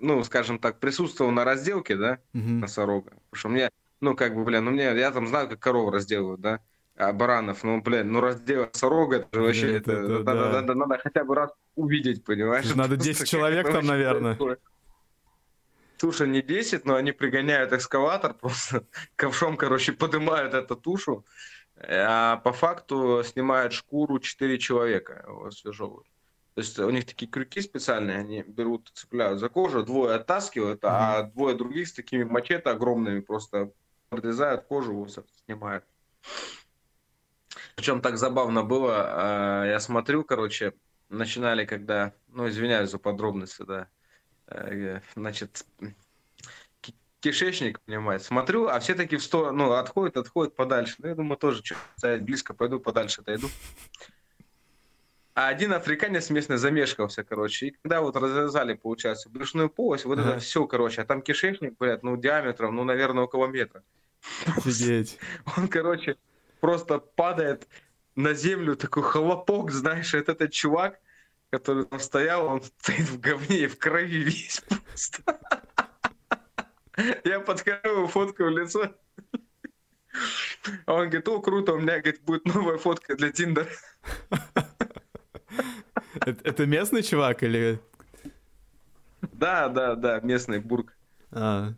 ну, 0.01 0.23
скажем 0.23 0.61
так, 0.61 0.79
присутствовал 0.79 1.33
на 1.33 1.45
разделке, 1.45 1.97
да, 1.97 2.21
носорога. 2.33 3.11
Потому 3.11 3.35
что 3.35 3.49
мне, 3.49 3.71
ну, 4.01 4.15
как 4.15 4.37
бы, 4.37 4.45
блин, 4.45 4.65
ну, 4.65 4.71
мне, 4.71 4.85
я 4.85 5.11
там 5.11 5.27
знаю, 5.27 5.49
как 5.49 5.59
корову 5.59 5.91
разделывают, 5.91 6.41
да, 6.41 6.61
а 6.95 7.13
баранов, 7.13 7.65
ну, 7.65 7.81
блин, 7.81 8.13
ну, 8.13 8.21
раздел 8.21 8.69
носорога, 8.73 9.17
это 9.17 9.29
же 9.33 9.41
вообще, 9.43 9.77
это, 9.79 9.91
это, 9.91 10.23
надо, 10.23 10.25
да. 10.25 10.61
надо, 10.61 10.75
надо 10.75 10.99
хотя 10.99 11.25
бы 11.25 11.35
раз 11.35 11.51
увидеть, 11.75 12.25
понимаешь? 12.25 12.73
Надо 12.77 12.97
10 12.97 13.29
человек 13.29 13.69
там, 13.69 13.85
наверное. 13.85 14.37
Происходит. 14.37 14.61
Туша 15.99 16.27
не 16.27 16.43
10, 16.43 16.85
но 16.85 16.97
они 16.97 17.13
пригоняют 17.13 17.73
экскаватор, 17.73 18.35
просто 18.41 18.87
ковшом, 19.17 19.57
короче, 19.57 19.93
поднимают 19.93 20.55
эту 20.55 20.77
тушу, 20.77 21.25
а 21.77 22.37
по 22.39 22.53
факту 22.53 23.23
снимают 23.25 23.73
шкуру 23.73 24.19
4 24.19 24.59
человека, 24.59 25.25
его 25.27 25.47
освежевывают. 25.47 26.07
То 26.55 26.61
есть 26.61 26.79
у 26.79 26.89
них 26.89 27.05
такие 27.05 27.31
крюки 27.31 27.61
специальные, 27.61 28.19
они 28.19 28.43
берут, 28.43 28.91
цепляют 28.95 29.41
за 29.41 29.51
кожу, 29.51 29.83
двое 29.83 30.15
оттаскивают, 30.15 30.83
mm-hmm. 30.83 30.89
а 30.91 31.23
двое 31.25 31.55
других 31.55 31.89
с 31.89 31.93
такими 31.93 32.25
мачете 32.25 32.71
огромными 32.71 33.21
просто 33.21 33.73
подрезают 34.09 34.65
кожу, 34.65 35.07
снимают. 35.45 35.85
Причем 37.75 38.01
так 38.01 38.17
забавно 38.17 38.63
было, 38.63 38.95
а, 38.97 39.65
я 39.67 39.81
смотрю, 39.81 40.25
короче, 40.25 40.73
начинали, 41.11 41.67
когда, 41.67 42.15
ну, 42.29 42.49
извиняюсь 42.49 42.91
за 42.91 42.99
подробности, 42.99 43.63
да, 43.63 43.89
Э, 43.89 43.96
значит, 45.15 45.65
кишечник, 47.21 47.81
понимаете, 47.81 48.25
смотрю, 48.25 48.69
а 48.69 48.79
все 48.79 48.95
таки 48.95 49.17
в 49.17 49.23
сторону, 49.23 49.67
ну, 49.67 49.73
отходят, 49.73 50.17
отходят 50.17 50.55
подальше. 50.55 50.95
Ну, 50.99 51.09
я 51.09 51.15
думаю, 51.15 51.37
тоже 51.37 51.63
что, 51.65 52.19
близко 52.19 52.55
пойду, 52.55 52.79
подальше 52.79 53.23
отойду. 53.23 53.49
А 55.35 55.49
один 55.49 55.75
африканец 55.75 56.31
местный 56.31 56.57
замешкался, 56.57 57.23
короче. 57.23 57.67
И 57.67 57.71
когда 57.73 58.01
вот 58.01 58.17
развязали, 58.17 58.73
получается, 58.73 59.29
брюшную 59.29 59.69
полость, 59.69 60.07
вот 60.07 60.19
ага. 60.19 60.31
это 60.31 60.39
все, 60.39 60.67
короче. 60.67 61.03
А 61.03 61.05
там 61.05 61.21
кишечник, 61.21 61.77
блядь, 61.79 62.03
ну, 62.03 62.17
диаметром, 62.17 62.75
ну, 62.75 62.85
наверное, 62.85 63.25
около 63.25 63.47
метра. 63.47 63.83
Офигеть. 64.47 65.19
Он, 65.57 65.69
короче, 65.69 66.17
просто 66.61 66.99
падает 66.99 67.69
на 68.15 68.33
землю, 68.33 68.77
такой 68.77 69.03
хлопок, 69.03 69.73
знаешь, 69.73 70.15
это 70.15 70.33
этот 70.33 70.53
чувак, 70.53 71.01
который 71.51 71.85
там 71.87 72.01
стоял, 72.01 72.47
он 72.47 72.63
стоит 72.63 73.09
в 73.09 73.21
говне 73.21 73.65
и 73.65 73.67
в 73.67 73.79
крови 73.79 74.19
весь 74.19 74.61
просто. 74.61 75.41
Я 77.25 77.41
подхожу, 77.41 78.07
фоткаю 78.07 78.57
лицо. 78.57 78.95
А 80.87 80.95
он 80.95 81.05
говорит, 81.05 81.29
о, 81.29 81.41
круто, 81.41 81.75
у 81.75 81.79
меня, 81.79 82.01
говорит, 82.01 82.23
будет 82.23 82.47
новая 82.47 82.79
фотка 82.79 83.17
для 83.17 83.31
Тиндера. 83.31 83.69
Это 86.25 86.67
местный 86.67 87.03
чувак 87.03 87.43
или... 87.43 87.81
Да, 89.33 89.69
да, 89.69 89.95
да, 89.95 90.21
местный 90.21 90.59
бург. 90.61 90.97
А. 91.31 91.75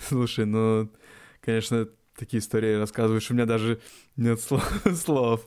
Слушай, 0.00 0.46
ну, 0.46 0.92
конечно, 1.40 1.88
такие 2.16 2.40
истории 2.40 2.74
рассказываешь, 2.74 3.30
у 3.30 3.34
меня 3.34 3.46
даже 3.46 3.80
нет 4.16 4.40
слов. 4.96 5.46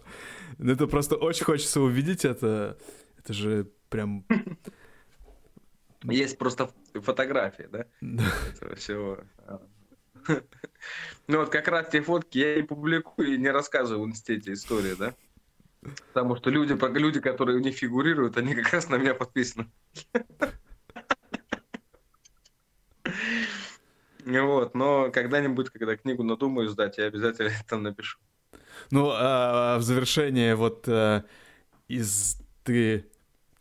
Ну, 0.57 0.71
это 0.73 0.87
просто 0.87 1.15
очень 1.15 1.45
хочется 1.45 1.81
увидеть 1.81 2.25
это. 2.25 2.77
Это 3.17 3.33
же 3.33 3.71
прям... 3.89 4.25
Есть 6.03 6.37
просто 6.37 6.71
фотографии, 6.95 7.67
да? 7.71 7.85
Да. 8.01 8.23
Этого 8.55 8.75
всего. 8.75 9.19
Ну 11.27 11.37
вот 11.37 11.49
как 11.49 11.67
раз 11.67 11.89
те 11.89 12.01
фотки 12.01 12.39
я 12.39 12.55
и 12.55 12.63
публикую, 12.63 13.35
и 13.35 13.37
не 13.37 13.49
рассказываю 13.49 14.05
в 14.05 14.09
институте 14.09 14.53
истории, 14.53 14.95
да? 14.95 15.13
Потому 16.07 16.35
что 16.35 16.49
люди, 16.49 16.77
люди, 16.97 17.19
которые 17.19 17.57
в 17.57 17.61
них 17.61 17.75
фигурируют, 17.75 18.37
они 18.37 18.55
как 18.55 18.71
раз 18.73 18.89
на 18.89 18.97
меня 18.97 19.15
подписаны. 19.15 19.71
Вот, 24.25 24.75
но 24.75 25.11
когда-нибудь, 25.11 25.71
когда 25.71 25.97
книгу 25.97 26.23
надумаю 26.23 26.69
сдать, 26.69 26.97
я 26.99 27.05
обязательно 27.05 27.49
это 27.49 27.77
напишу. 27.77 28.19
Ну, 28.89 29.11
а, 29.13 29.77
в 29.77 29.83
завершение 29.83 30.55
вот 30.55 30.85
а, 30.87 31.23
из 31.87 32.41
ты 32.63 33.05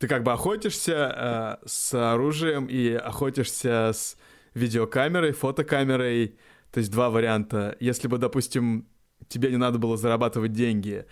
ты 0.01 0.07
как 0.07 0.23
бы 0.23 0.31
охотишься 0.31 1.11
а, 1.13 1.59
с 1.63 1.93
оружием 1.93 2.65
и 2.65 2.91
охотишься 2.91 3.91
с 3.93 4.17
видеокамерой, 4.55 5.31
фотокамерой, 5.31 6.39
то 6.71 6.79
есть 6.79 6.91
два 6.91 7.11
варианта. 7.11 7.77
Если 7.79 8.07
бы, 8.07 8.17
допустим, 8.17 8.87
тебе 9.27 9.51
не 9.51 9.57
надо 9.57 9.77
было 9.77 9.97
зарабатывать 9.97 10.53
деньги, 10.53 11.05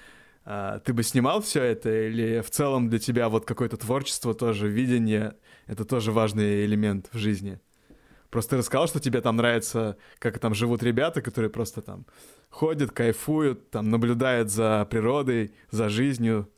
а, 0.44 0.80
ты 0.80 0.94
бы 0.94 1.04
снимал 1.04 1.42
все 1.42 1.62
это 1.62 2.08
или 2.08 2.42
в 2.42 2.50
целом 2.50 2.90
для 2.90 2.98
тебя 2.98 3.30
вот 3.30 3.46
какое-то 3.46 3.78
творчество 3.78 4.34
тоже, 4.34 4.68
видение, 4.68 5.36
это 5.68 5.86
тоже 5.86 6.12
важный 6.12 6.66
элемент 6.66 7.10
в 7.14 7.18
жизни? 7.20 7.60
Просто 8.30 8.52
ты 8.52 8.58
рассказал, 8.58 8.88
что 8.88 9.00
тебе 9.00 9.22
там 9.22 9.38
нравится, 9.38 9.98
как 10.20 10.38
там 10.40 10.54
живут 10.54 10.84
ребята, 10.84 11.22
которые 11.22 11.50
просто 11.50 11.82
там 11.82 12.06
ходят, 12.50 12.92
кайфуют, 12.92 13.72
там 13.72 13.90
наблюдают 13.90 14.52
за 14.52 14.86
природой, 14.90 15.54
за 15.72 15.90
жизнью. 15.90 16.52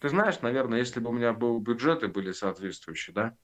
Ты 0.00 0.10
знаешь, 0.10 0.40
наверное, 0.42 0.78
если 0.78 1.00
бы 1.00 1.10
у 1.10 1.12
меня 1.12 1.32
был 1.32 1.58
бюджеты 1.58 2.06
были 2.08 2.32
соответствующие, 2.32 3.14
да, 3.14 3.36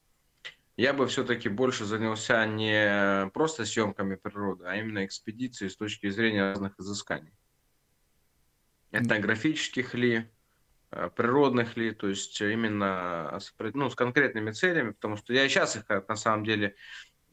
я 0.77 0.93
бы 0.93 1.07
все-таки 1.07 1.49
больше 1.49 1.85
занялся 1.85 2.45
не 2.47 3.29
просто 3.31 3.65
съемками 3.65 4.17
природы, 4.17 4.65
а 4.67 4.77
именно 4.77 5.05
экспедицией 5.05 5.71
с 5.71 5.77
точки 5.77 6.11
зрения 6.11 6.43
разных 6.43 6.79
изысканий. 6.79 7.33
Этнографических 8.93 9.95
ли, 9.95 10.31
природных 11.17 11.77
ли, 11.77 11.93
то 11.93 12.09
есть 12.09 12.41
именно 12.41 13.39
с, 13.41 13.55
ну, 13.75 13.91
с 13.91 13.95
конкретными 13.95 14.53
целями, 14.53 14.91
потому 14.91 15.17
что 15.17 15.33
я 15.33 15.49
сейчас 15.49 15.77
их 15.77 15.89
на 15.89 16.17
самом 16.17 16.45
деле 16.45 16.77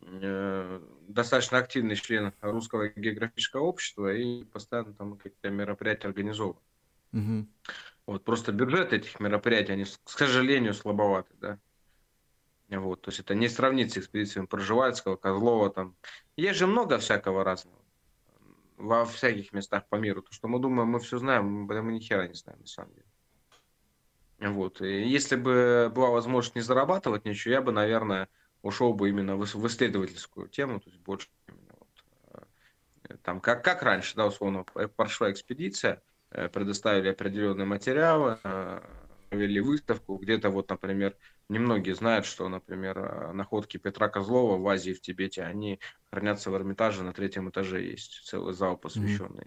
э, 0.02 0.82
достаточно 1.08 1.58
активный 1.58 1.96
член 1.96 2.34
русского 2.42 2.90
географического 2.90 3.62
общества 3.62 4.14
и 4.14 4.44
постоянно 4.46 4.94
там 4.94 5.18
какие-то 5.18 5.50
мероприятия 5.50 6.08
организовываю. 6.08 6.62
Угу. 7.14 7.48
Вот 8.08 8.24
просто 8.24 8.52
бюджет 8.52 8.94
этих 8.94 9.20
мероприятий, 9.20 9.74
они, 9.74 9.84
к 9.84 10.10
сожалению, 10.10 10.74
слабоваты, 10.74 11.34
да. 11.40 11.60
Вот, 12.70 13.02
то 13.02 13.10
есть 13.10 13.20
это 13.20 13.36
не 13.36 13.50
сравнить 13.50 13.92
с 13.92 13.98
экспедициями 13.98 14.46
Проживальского, 14.46 15.18
Козлова 15.18 15.70
там. 15.70 15.96
Есть 16.38 16.58
же 16.58 16.68
много 16.68 16.98
всякого 17.00 17.44
разного. 17.44 17.78
во 18.82 19.06
всяких 19.06 19.54
местах 19.54 19.88
по 19.90 19.96
миру. 19.96 20.22
То, 20.22 20.32
что 20.34 20.48
мы 20.48 20.60
думаем, 20.60 20.90
мы 20.90 21.00
все 21.00 21.18
знаем, 21.18 21.46
мы, 21.46 21.82
мы 21.82 21.92
ни 21.92 22.00
хера 22.00 22.28
не 22.28 22.34
знаем 22.34 22.60
на 22.62 22.68
самом 22.68 22.94
деле. 22.94 23.06
Вот. 24.41 24.81
И 24.81 25.03
если 25.07 25.35
бы 25.35 25.91
была 25.93 26.09
возможность 26.09 26.55
не 26.55 26.61
зарабатывать 26.61 27.26
ничего, 27.26 27.53
я 27.53 27.61
бы, 27.61 27.72
наверное, 27.72 28.27
ушел 28.63 28.93
бы 28.93 29.09
именно 29.09 29.35
в, 29.35 29.68
исследовательскую 29.68 30.47
тему, 30.47 30.80
то 30.80 30.89
есть 30.89 31.01
больше 31.01 31.27
именно 31.47 31.73
вот, 31.80 32.47
э, 33.09 33.18
там, 33.22 33.39
как, 33.39 33.63
как 33.63 33.84
раньше, 33.84 34.15
да, 34.15 34.26
условно, 34.26 34.63
прошла 34.95 35.31
экспедиция, 35.31 36.01
э, 36.31 36.49
предоставили 36.49 37.09
определенные 37.09 37.65
материалы, 37.65 38.39
э, 38.43 38.81
провели 39.30 39.61
выставку, 39.61 40.18
где-то 40.18 40.49
вот, 40.49 40.69
например, 40.69 41.15
немногие 41.47 41.93
знают, 41.93 42.26
что, 42.26 42.49
например, 42.49 43.34
находки 43.34 43.77
Петра 43.77 44.09
Козлова 44.09 44.57
в 44.57 44.68
Азии, 44.68 44.93
в 44.93 45.01
Тибете, 45.01 45.43
они 45.43 45.80
хранятся 46.09 46.49
в 46.49 46.55
Эрмитаже, 46.55 47.03
на 47.03 47.13
третьем 47.13 47.49
этаже 47.49 47.84
есть 47.84 48.23
целый 48.26 48.55
зал, 48.55 48.76
посвященный. 48.76 49.45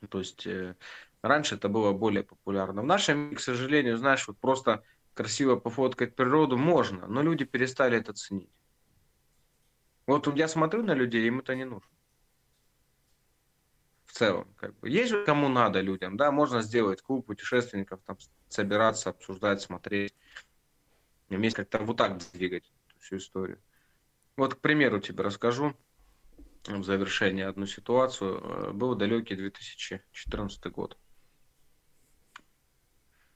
Mm-hmm. 0.00 0.08
То 0.08 0.18
есть 0.18 0.46
раньше 1.24 1.54
это 1.54 1.68
было 1.68 1.92
более 1.92 2.22
популярно. 2.22 2.82
В 2.82 2.84
нашем, 2.84 3.34
к 3.34 3.40
сожалению, 3.40 3.96
знаешь, 3.96 4.28
вот 4.28 4.38
просто 4.38 4.82
красиво 5.14 5.56
пофоткать 5.56 6.14
природу 6.14 6.58
можно, 6.58 7.06
но 7.06 7.22
люди 7.22 7.44
перестали 7.44 7.98
это 7.98 8.12
ценить. 8.12 8.50
Вот 10.06 10.26
я 10.36 10.48
смотрю 10.48 10.82
на 10.82 10.92
людей, 10.92 11.26
им 11.26 11.40
это 11.40 11.54
не 11.54 11.64
нужно. 11.64 11.90
В 14.04 14.12
целом, 14.12 14.52
как 14.56 14.78
бы. 14.78 14.90
Есть 14.90 15.10
же 15.10 15.24
кому 15.24 15.48
надо 15.48 15.80
людям, 15.80 16.16
да, 16.16 16.30
можно 16.30 16.60
сделать 16.60 17.00
клуб 17.00 17.26
путешественников, 17.26 18.00
там, 18.04 18.18
собираться, 18.48 19.10
обсуждать, 19.10 19.62
смотреть. 19.62 20.14
Вместе 21.30 21.64
как-то 21.64 21.78
вот 21.78 21.96
так 21.96 22.18
двигать 22.32 22.70
всю 23.00 23.16
историю. 23.16 23.60
Вот, 24.36 24.56
к 24.56 24.58
примеру, 24.58 25.00
тебе 25.00 25.22
расскажу 25.22 25.74
в 26.66 26.82
завершении 26.84 27.42
одну 27.42 27.66
ситуацию. 27.66 28.40
Э, 28.42 28.72
был 28.72 28.94
далекий 28.94 29.36
2014 29.36 30.66
год. 30.66 30.98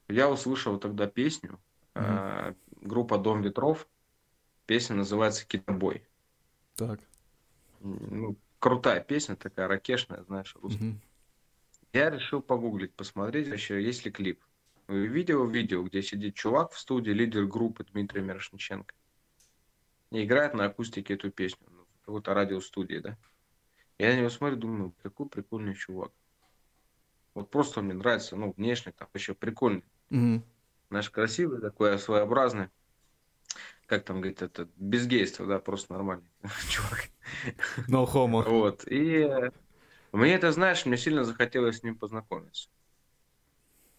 Я 0.08 0.30
услышал 0.30 0.78
тогда 0.78 1.06
песню 1.06 1.58
Mm-hmm. 1.98 2.56
Группа 2.82 3.18
Дом 3.18 3.42
ветров. 3.42 3.88
Песня 4.66 4.96
называется 4.96 5.46
Китобой. 5.46 6.04
Так. 6.76 7.00
Ну, 7.80 8.36
крутая 8.58 9.00
песня, 9.00 9.36
такая 9.36 9.66
ракешная, 9.66 10.22
знаешь, 10.24 10.54
русская. 10.56 10.84
Mm-hmm. 10.84 10.98
Я 11.94 12.10
решил 12.10 12.42
погуглить, 12.42 12.94
посмотреть 12.94 13.48
вообще, 13.48 13.82
есть 13.82 14.04
ли 14.04 14.10
клип. 14.10 14.40
Видео, 14.88 15.44
видео, 15.44 15.82
где 15.82 16.02
сидит 16.02 16.34
чувак 16.34 16.72
в 16.72 16.78
студии, 16.78 17.10
лидер 17.10 17.46
группы 17.46 17.84
Дмитрий 17.84 18.20
Мирошниченко. 18.22 18.94
И 20.10 20.24
играет 20.24 20.54
на 20.54 20.66
акустике 20.66 21.14
эту 21.14 21.30
песню. 21.30 21.66
Ну, 21.70 21.86
какой-то 22.04 22.34
радиостудии, 22.34 22.98
да. 22.98 23.18
Я 23.98 24.12
на 24.12 24.18
него 24.18 24.30
смотрю, 24.30 24.56
думаю, 24.56 24.94
какой 25.02 25.28
прикольный 25.28 25.74
чувак. 25.74 26.12
Вот 27.34 27.50
просто 27.50 27.82
мне 27.82 27.94
нравится, 27.94 28.36
ну, 28.36 28.52
внешне 28.56 28.92
там 28.92 29.08
еще 29.14 29.34
прикольный. 29.34 29.84
Mm-hmm. 30.10 30.42
Наш 30.90 31.10
красивый 31.10 31.60
такой, 31.60 31.98
своеобразный. 31.98 32.68
Как 33.86 34.04
там 34.04 34.20
говорит, 34.20 34.42
это 34.42 34.68
без 34.76 35.06
гейства, 35.06 35.46
да, 35.46 35.58
просто 35.58 35.92
нормальный 35.94 36.30
чувак. 36.68 37.08
No 37.88 38.06
homo. 38.06 38.42
Вот. 38.48 38.86
И 38.86 39.20
э, 39.20 39.50
мне 40.12 40.34
это, 40.34 40.52
знаешь, 40.52 40.84
мне 40.84 40.96
сильно 40.96 41.24
захотелось 41.24 41.78
с 41.78 41.82
ним 41.82 41.96
познакомиться. 41.96 42.68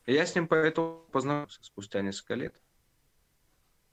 И 0.05 0.13
я 0.13 0.25
с 0.25 0.35
ним 0.35 0.47
поэтому 0.47 1.05
познакомился 1.11 1.63
спустя 1.63 2.01
несколько 2.01 2.35
лет. 2.35 2.55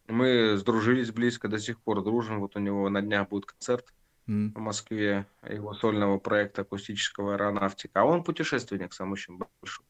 Мы 0.09 0.57
сдружились 0.57 1.11
близко, 1.11 1.49
до 1.49 1.59
сих 1.59 1.81
пор 1.81 2.03
дружим. 2.03 2.41
Вот 2.41 2.57
у 2.57 2.59
него 2.61 2.89
на 2.89 3.03
днях 3.03 3.29
будет 3.29 3.47
концерт 3.47 3.93
mm. 4.27 4.53
в 4.55 4.59
Москве 4.59 5.27
его 5.49 5.75
сольного 5.75 6.19
проекта 6.19 6.63
акустического 6.63 7.35
аэронавтика. 7.35 8.01
А 8.01 8.05
он 8.05 8.23
путешественник 8.23 8.93
сам 8.93 9.13
очень 9.13 9.39
большой. 9.39 9.85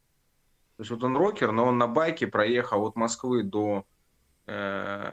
То 0.77 0.83
есть 0.83 0.91
вот 0.91 1.03
он 1.05 1.17
рокер, 1.17 1.53
но 1.53 1.67
он 1.67 1.79
на 1.79 1.87
байке 1.87 2.27
проехал 2.27 2.87
от 2.87 2.97
Москвы 2.97 3.43
до... 3.43 3.87
Э, 4.47 5.11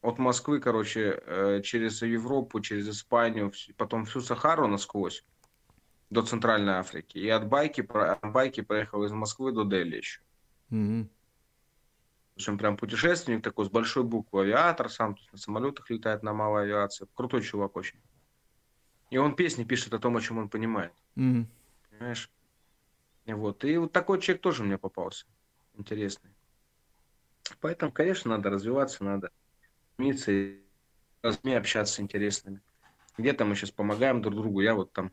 от 0.00 0.18
Москвы, 0.18 0.60
короче, 0.60 1.20
э, 1.26 1.60
через 1.62 2.00
Европу, 2.02 2.60
через 2.60 2.88
Испанию, 2.88 3.52
потом 3.76 4.04
всю 4.04 4.20
Сахару 4.20 4.68
насквозь 4.68 5.24
до 6.10 6.22
Центральной 6.22 6.74
Африки. 6.74 7.18
И 7.18 7.28
от 7.28 7.46
байки, 7.46 7.80
от 7.80 8.32
байки 8.32 8.62
проехал 8.62 9.04
из 9.04 9.12
Москвы 9.12 9.52
до 9.52 9.64
Дели 9.64 9.96
еще. 9.96 10.20
Mm-hmm. 10.70 11.04
То 11.04 12.38
есть 12.38 12.48
он 12.48 12.58
прям 12.58 12.76
путешественник 12.76 13.42
такой, 13.42 13.66
с 13.66 13.68
большой 13.68 14.04
буквы 14.04 14.42
авиатор, 14.42 14.88
сам 14.88 15.14
тут 15.14 15.30
на 15.32 15.38
самолетах 15.38 15.90
летает 15.90 16.22
на 16.22 16.32
малой 16.32 16.64
авиации. 16.64 17.06
Крутой 17.14 17.42
чувак 17.42 17.76
очень. 17.76 17.98
И 19.10 19.18
он 19.18 19.34
песни 19.34 19.64
пишет 19.64 19.92
о 19.94 19.98
том, 19.98 20.16
о 20.16 20.20
чем 20.20 20.38
он 20.38 20.48
понимает. 20.48 20.92
Mm-hmm. 21.16 21.46
Понимаешь? 21.90 22.30
Вот. 23.26 23.64
И 23.64 23.76
вот 23.76 23.92
такой 23.92 24.20
человек 24.20 24.42
тоже 24.42 24.62
мне 24.62 24.78
попался. 24.78 25.26
Интересный. 25.74 26.30
Поэтому, 27.60 27.92
конечно, 27.92 28.36
надо 28.36 28.50
развиваться, 28.50 29.04
надо 29.04 29.30
стремиться 29.94 30.32
и 30.32 30.60
с 31.22 31.36
людьми 31.36 31.54
общаться 31.54 32.02
интересными. 32.02 32.60
Где-то 33.18 33.44
мы 33.44 33.54
сейчас 33.54 33.70
помогаем 33.70 34.22
друг 34.22 34.34
другу. 34.36 34.60
Я 34.60 34.74
вот 34.74 34.92
там, 34.92 35.12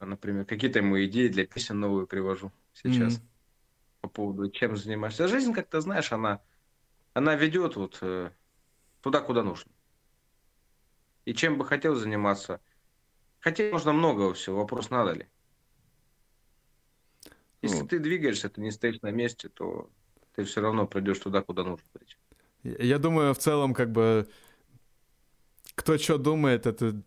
например, 0.00 0.44
какие-то 0.44 0.78
ему 0.78 1.02
идеи 1.04 1.28
для 1.28 1.46
песен 1.46 1.80
новые 1.80 2.06
привожу 2.06 2.52
сейчас. 2.74 3.14
Mm-hmm. 3.14 3.26
По 4.00 4.08
поводу, 4.08 4.50
чем 4.50 4.76
занимаешься. 4.76 5.28
Жизнь, 5.28 5.52
как-то, 5.52 5.80
знаешь, 5.80 6.12
она, 6.12 6.40
она 7.14 7.34
ведет 7.34 7.74
вот 7.76 7.98
э, 8.02 8.30
туда, 9.00 9.20
куда 9.20 9.42
нужно. 9.42 9.72
И 11.24 11.34
чем 11.34 11.58
бы 11.58 11.64
хотел 11.64 11.94
заниматься. 11.94 12.60
Хотя 13.40 13.70
можно 13.70 13.92
много 13.92 14.32
всего, 14.34 14.58
вопрос 14.58 14.90
надо 14.90 15.12
ли. 15.12 15.28
Если 17.62 17.80
ну, 17.80 17.86
ты 17.86 17.98
двигаешься, 17.98 18.48
ты 18.48 18.60
не 18.60 18.70
стоишь 18.70 19.00
на 19.02 19.10
месте, 19.10 19.48
то 19.48 19.90
ты 20.34 20.44
все 20.44 20.60
равно 20.60 20.86
придешь 20.86 21.18
туда, 21.18 21.42
куда 21.42 21.64
нужно 21.64 21.84
прийти. 21.92 22.16
Я 22.62 22.98
думаю, 22.98 23.34
в 23.34 23.38
целом, 23.38 23.74
как 23.74 23.90
бы, 23.90 24.28
кто 25.74 25.98
что 25.98 26.18
думает, 26.18 26.66
это 26.66 27.02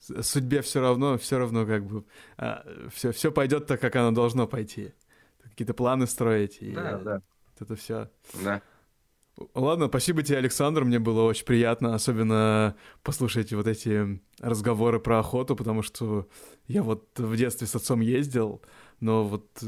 судьбе 0.00 0.62
все 0.62 0.80
равно, 0.80 1.18
все 1.18 1.38
равно, 1.38 1.66
как 1.66 1.84
бы, 1.84 2.04
а, 2.36 2.64
все, 2.92 3.12
все 3.12 3.32
пойдет 3.32 3.66
так, 3.66 3.80
как 3.80 3.96
оно 3.96 4.12
должно 4.12 4.46
пойти. 4.46 4.92
Какие-то 5.42 5.74
планы 5.74 6.06
строить. 6.06 6.58
И 6.60 6.72
да, 6.72 6.98
да. 6.98 7.22
Это 7.58 7.74
все. 7.74 8.08
Да. 8.44 8.62
Ладно, 9.54 9.86
спасибо 9.86 10.22
тебе, 10.22 10.38
Александр, 10.38 10.84
мне 10.84 10.98
было 10.98 11.22
очень 11.22 11.44
приятно, 11.44 11.94
особенно 11.94 12.76
послушать 13.02 13.52
вот 13.52 13.68
эти 13.68 14.20
разговоры 14.40 14.98
про 14.98 15.20
охоту, 15.20 15.54
потому 15.54 15.82
что 15.82 16.28
я 16.66 16.82
вот 16.82 17.16
в 17.18 17.36
детстве 17.36 17.66
с 17.66 17.74
отцом 17.74 18.00
ездил, 18.00 18.62
но 19.00 19.24
вот 19.24 19.62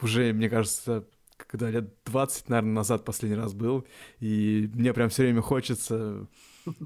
уже, 0.00 0.32
мне 0.32 0.48
кажется, 0.48 1.04
когда 1.36 1.70
лет 1.70 1.94
20, 2.06 2.48
наверное, 2.48 2.74
назад 2.74 3.04
последний 3.04 3.36
раз 3.36 3.54
был, 3.54 3.86
и 4.20 4.70
мне 4.74 4.92
прям 4.92 5.08
все 5.08 5.22
время 5.22 5.40
хочется 5.40 6.26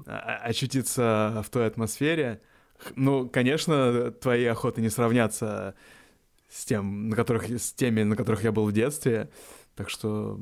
очутиться 0.05 1.43
в 1.45 1.49
той 1.49 1.67
атмосфере. 1.67 2.41
Ну, 2.95 3.29
конечно, 3.29 4.11
твои 4.11 4.45
охоты 4.45 4.81
не 4.81 4.89
сравнятся 4.89 5.75
с 6.49 6.65
тем, 6.65 7.09
на 7.09 7.15
которых, 7.15 7.49
с 7.49 7.73
теми, 7.73 8.03
на 8.03 8.15
которых 8.15 8.43
я 8.43 8.51
был 8.51 8.65
в 8.65 8.71
детстве, 8.71 9.29
так 9.75 9.89
что 9.89 10.39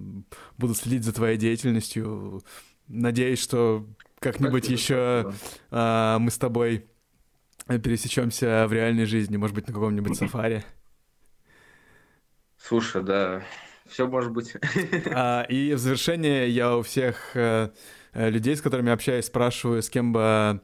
буду 0.57 0.73
следить 0.73 1.03
за 1.03 1.13
твоей 1.13 1.37
деятельностью. 1.37 2.41
Надеюсь, 2.87 3.39
что 3.39 3.85
как-нибудь 4.19 4.69
еще 4.69 5.33
а, 5.69 6.17
мы 6.19 6.31
с 6.31 6.37
тобой 6.37 6.85
пересечемся 7.67 8.65
в 8.67 8.73
реальной 8.73 9.05
жизни, 9.05 9.37
может 9.37 9.55
быть, 9.55 9.67
на 9.67 9.73
каком-нибудь 9.73 10.15
сафари. 10.17 10.63
Слушай, 12.67 13.01
да, 13.01 13.43
все 13.85 14.07
может 14.07 14.33
быть. 14.33 14.53
А, 15.13 15.43
и 15.43 15.73
в 15.73 15.77
завершение 15.77 16.49
я 16.49 16.75
у 16.75 16.81
всех 16.81 17.31
а, 17.33 17.71
людей, 18.13 18.57
с 18.57 18.61
которыми 18.61 18.91
общаюсь, 18.91 19.27
спрашиваю, 19.27 19.81
с 19.81 19.89
кем 19.89 20.11
бы 20.11 20.61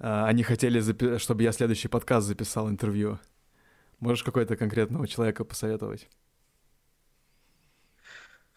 а, 0.00 0.26
они 0.26 0.42
хотели, 0.42 0.80
запи- 0.80 1.18
чтобы 1.18 1.44
я 1.44 1.52
следующий 1.52 1.86
подкаст 1.86 2.26
записал 2.26 2.68
интервью. 2.68 3.20
Можешь 4.00 4.24
какой-то 4.24 4.56
конкретного 4.56 5.06
человека 5.06 5.44
посоветовать? 5.44 6.08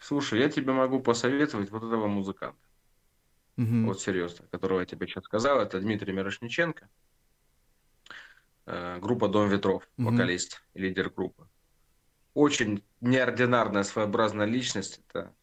Слушай, 0.00 0.40
я 0.40 0.48
тебе 0.48 0.72
могу 0.72 0.98
посоветовать 0.98 1.70
вот 1.70 1.84
этого 1.84 2.08
музыканта. 2.08 2.58
Угу. 3.56 3.84
Вот 3.86 4.00
серьезно, 4.00 4.46
которого 4.50 4.80
я 4.80 4.86
тебе 4.86 5.06
сейчас 5.06 5.22
сказал, 5.22 5.60
это 5.60 5.78
Дмитрий 5.78 6.12
Мирошниченко. 6.12 6.88
Э, 8.66 8.98
группа 8.98 9.28
Дом 9.28 9.48
ветров, 9.48 9.88
угу. 9.96 10.10
вокалист 10.10 10.64
и 10.74 10.80
лидер 10.80 11.10
группы 11.10 11.49
очень 12.34 12.84
неординарная 13.00 13.82
своеобразная 13.82 14.46
личность. 14.46 15.00
Это 15.08 15.34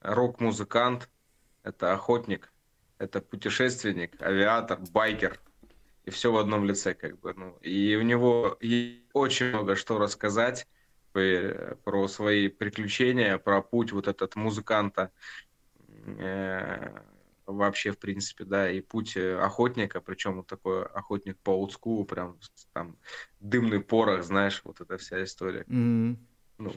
рок-музыкант, 0.00 1.08
это 1.62 1.92
охотник, 1.92 2.52
это 2.98 3.20
путешественник, 3.20 4.20
авиатор, 4.20 4.78
байкер. 4.92 5.40
И 6.04 6.10
все 6.10 6.30
в 6.30 6.36
одном 6.36 6.64
лице, 6.64 6.94
как 6.94 7.18
бы. 7.18 7.34
Ну, 7.34 7.58
и 7.62 7.96
у 7.96 8.02
него 8.02 8.58
очень 9.12 9.48
много 9.48 9.74
что 9.74 9.98
рассказать 9.98 10.68
про 11.12 12.08
свои 12.08 12.48
приключения, 12.48 13.38
про 13.38 13.62
путь 13.62 13.90
вот 13.92 14.06
этот 14.06 14.36
музыканта, 14.36 15.10
э, 15.88 16.90
вообще, 17.46 17.92
в 17.92 17.98
принципе, 17.98 18.44
да, 18.44 18.70
и 18.70 18.80
путь 18.80 19.16
э, 19.16 19.38
охотника, 19.38 20.00
причем 20.00 20.36
вот 20.36 20.46
такой 20.46 20.84
охотник 20.84 21.38
по 21.38 21.50
олдскулу, 21.50 22.04
прям 22.04 22.38
там 22.72 22.96
дымный 23.40 23.80
порох, 23.80 24.24
знаешь, 24.24 24.60
вот 24.64 24.80
эта 24.80 24.98
вся 24.98 25.24
история. 25.24 25.64
Mm-hmm. 25.68 26.16
Ну, 26.58 26.72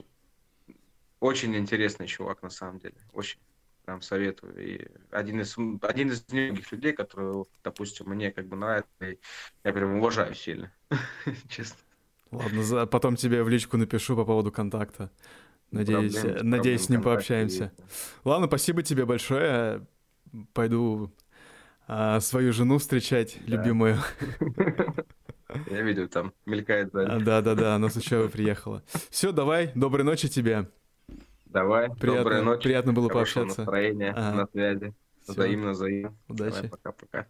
очень 1.20 1.56
интересный 1.56 2.08
чувак, 2.08 2.42
на 2.42 2.50
самом 2.50 2.80
деле, 2.80 2.96
очень 3.14 3.40
прям 3.86 4.02
советую. 4.02 4.56
И 4.58 4.88
один 5.12 5.42
из, 5.42 5.58
один 5.82 6.12
из 6.12 6.28
немногих 6.30 6.72
людей, 6.72 6.94
которые, 6.94 7.46
допустим, 7.64 8.08
мне 8.10 8.32
как 8.32 8.48
бы 8.48 8.56
нравится, 8.56 8.90
и 9.02 9.18
я 9.64 9.74
прям 9.74 9.96
уважаю 9.98 10.34
сильно, 10.36 10.72
честно. 11.50 11.78
Ладно, 12.32 12.86
потом 12.86 13.16
тебе 13.16 13.44
в 13.44 13.50
личку 13.50 13.78
напишу 13.78 14.16
по 14.16 14.24
поводу 14.24 14.52
контакта. 14.52 15.12
Надеюсь, 15.72 16.14
проблем, 16.14 16.50
надеюсь, 16.50 16.84
с 16.84 16.90
ним 16.90 17.02
пообщаемся. 17.02 17.72
Есть. 17.78 18.14
Ладно, 18.24 18.48
спасибо 18.48 18.84
тебе 18.84 19.06
большое. 19.06 19.86
Пойду 20.54 21.12
а, 21.92 22.20
свою 22.20 22.54
жену 22.54 22.78
встречать, 22.78 23.38
да. 23.48 23.58
любимую. 23.58 23.98
Я 25.72 25.82
видел, 25.82 26.08
там 26.08 26.34
мелькает. 26.46 26.92
Да, 26.92 27.18
да, 27.18 27.42
да, 27.42 27.56
да 27.56 27.76
она 27.76 27.90
с 27.90 27.96
учебы 27.98 28.30
приехала. 28.30 28.84
Все, 29.10 29.32
давай, 29.32 29.72
доброй 29.74 30.04
ночи 30.04 30.30
тебе. 30.30 30.70
Давай, 31.48 31.90
приятно, 31.90 32.24
доброй 32.24 32.44
ночи. 32.44 32.64
Приятно 32.64 32.94
было 32.94 33.10
пообщаться. 33.10 33.62
настроение, 33.62 34.12
ага. 34.12 34.38
на 34.38 34.48
связи. 34.48 34.94
Взаимно, 35.28 35.72
взаимно. 35.72 36.16
Удачи. 36.28 36.68
Пока-пока. 36.68 37.26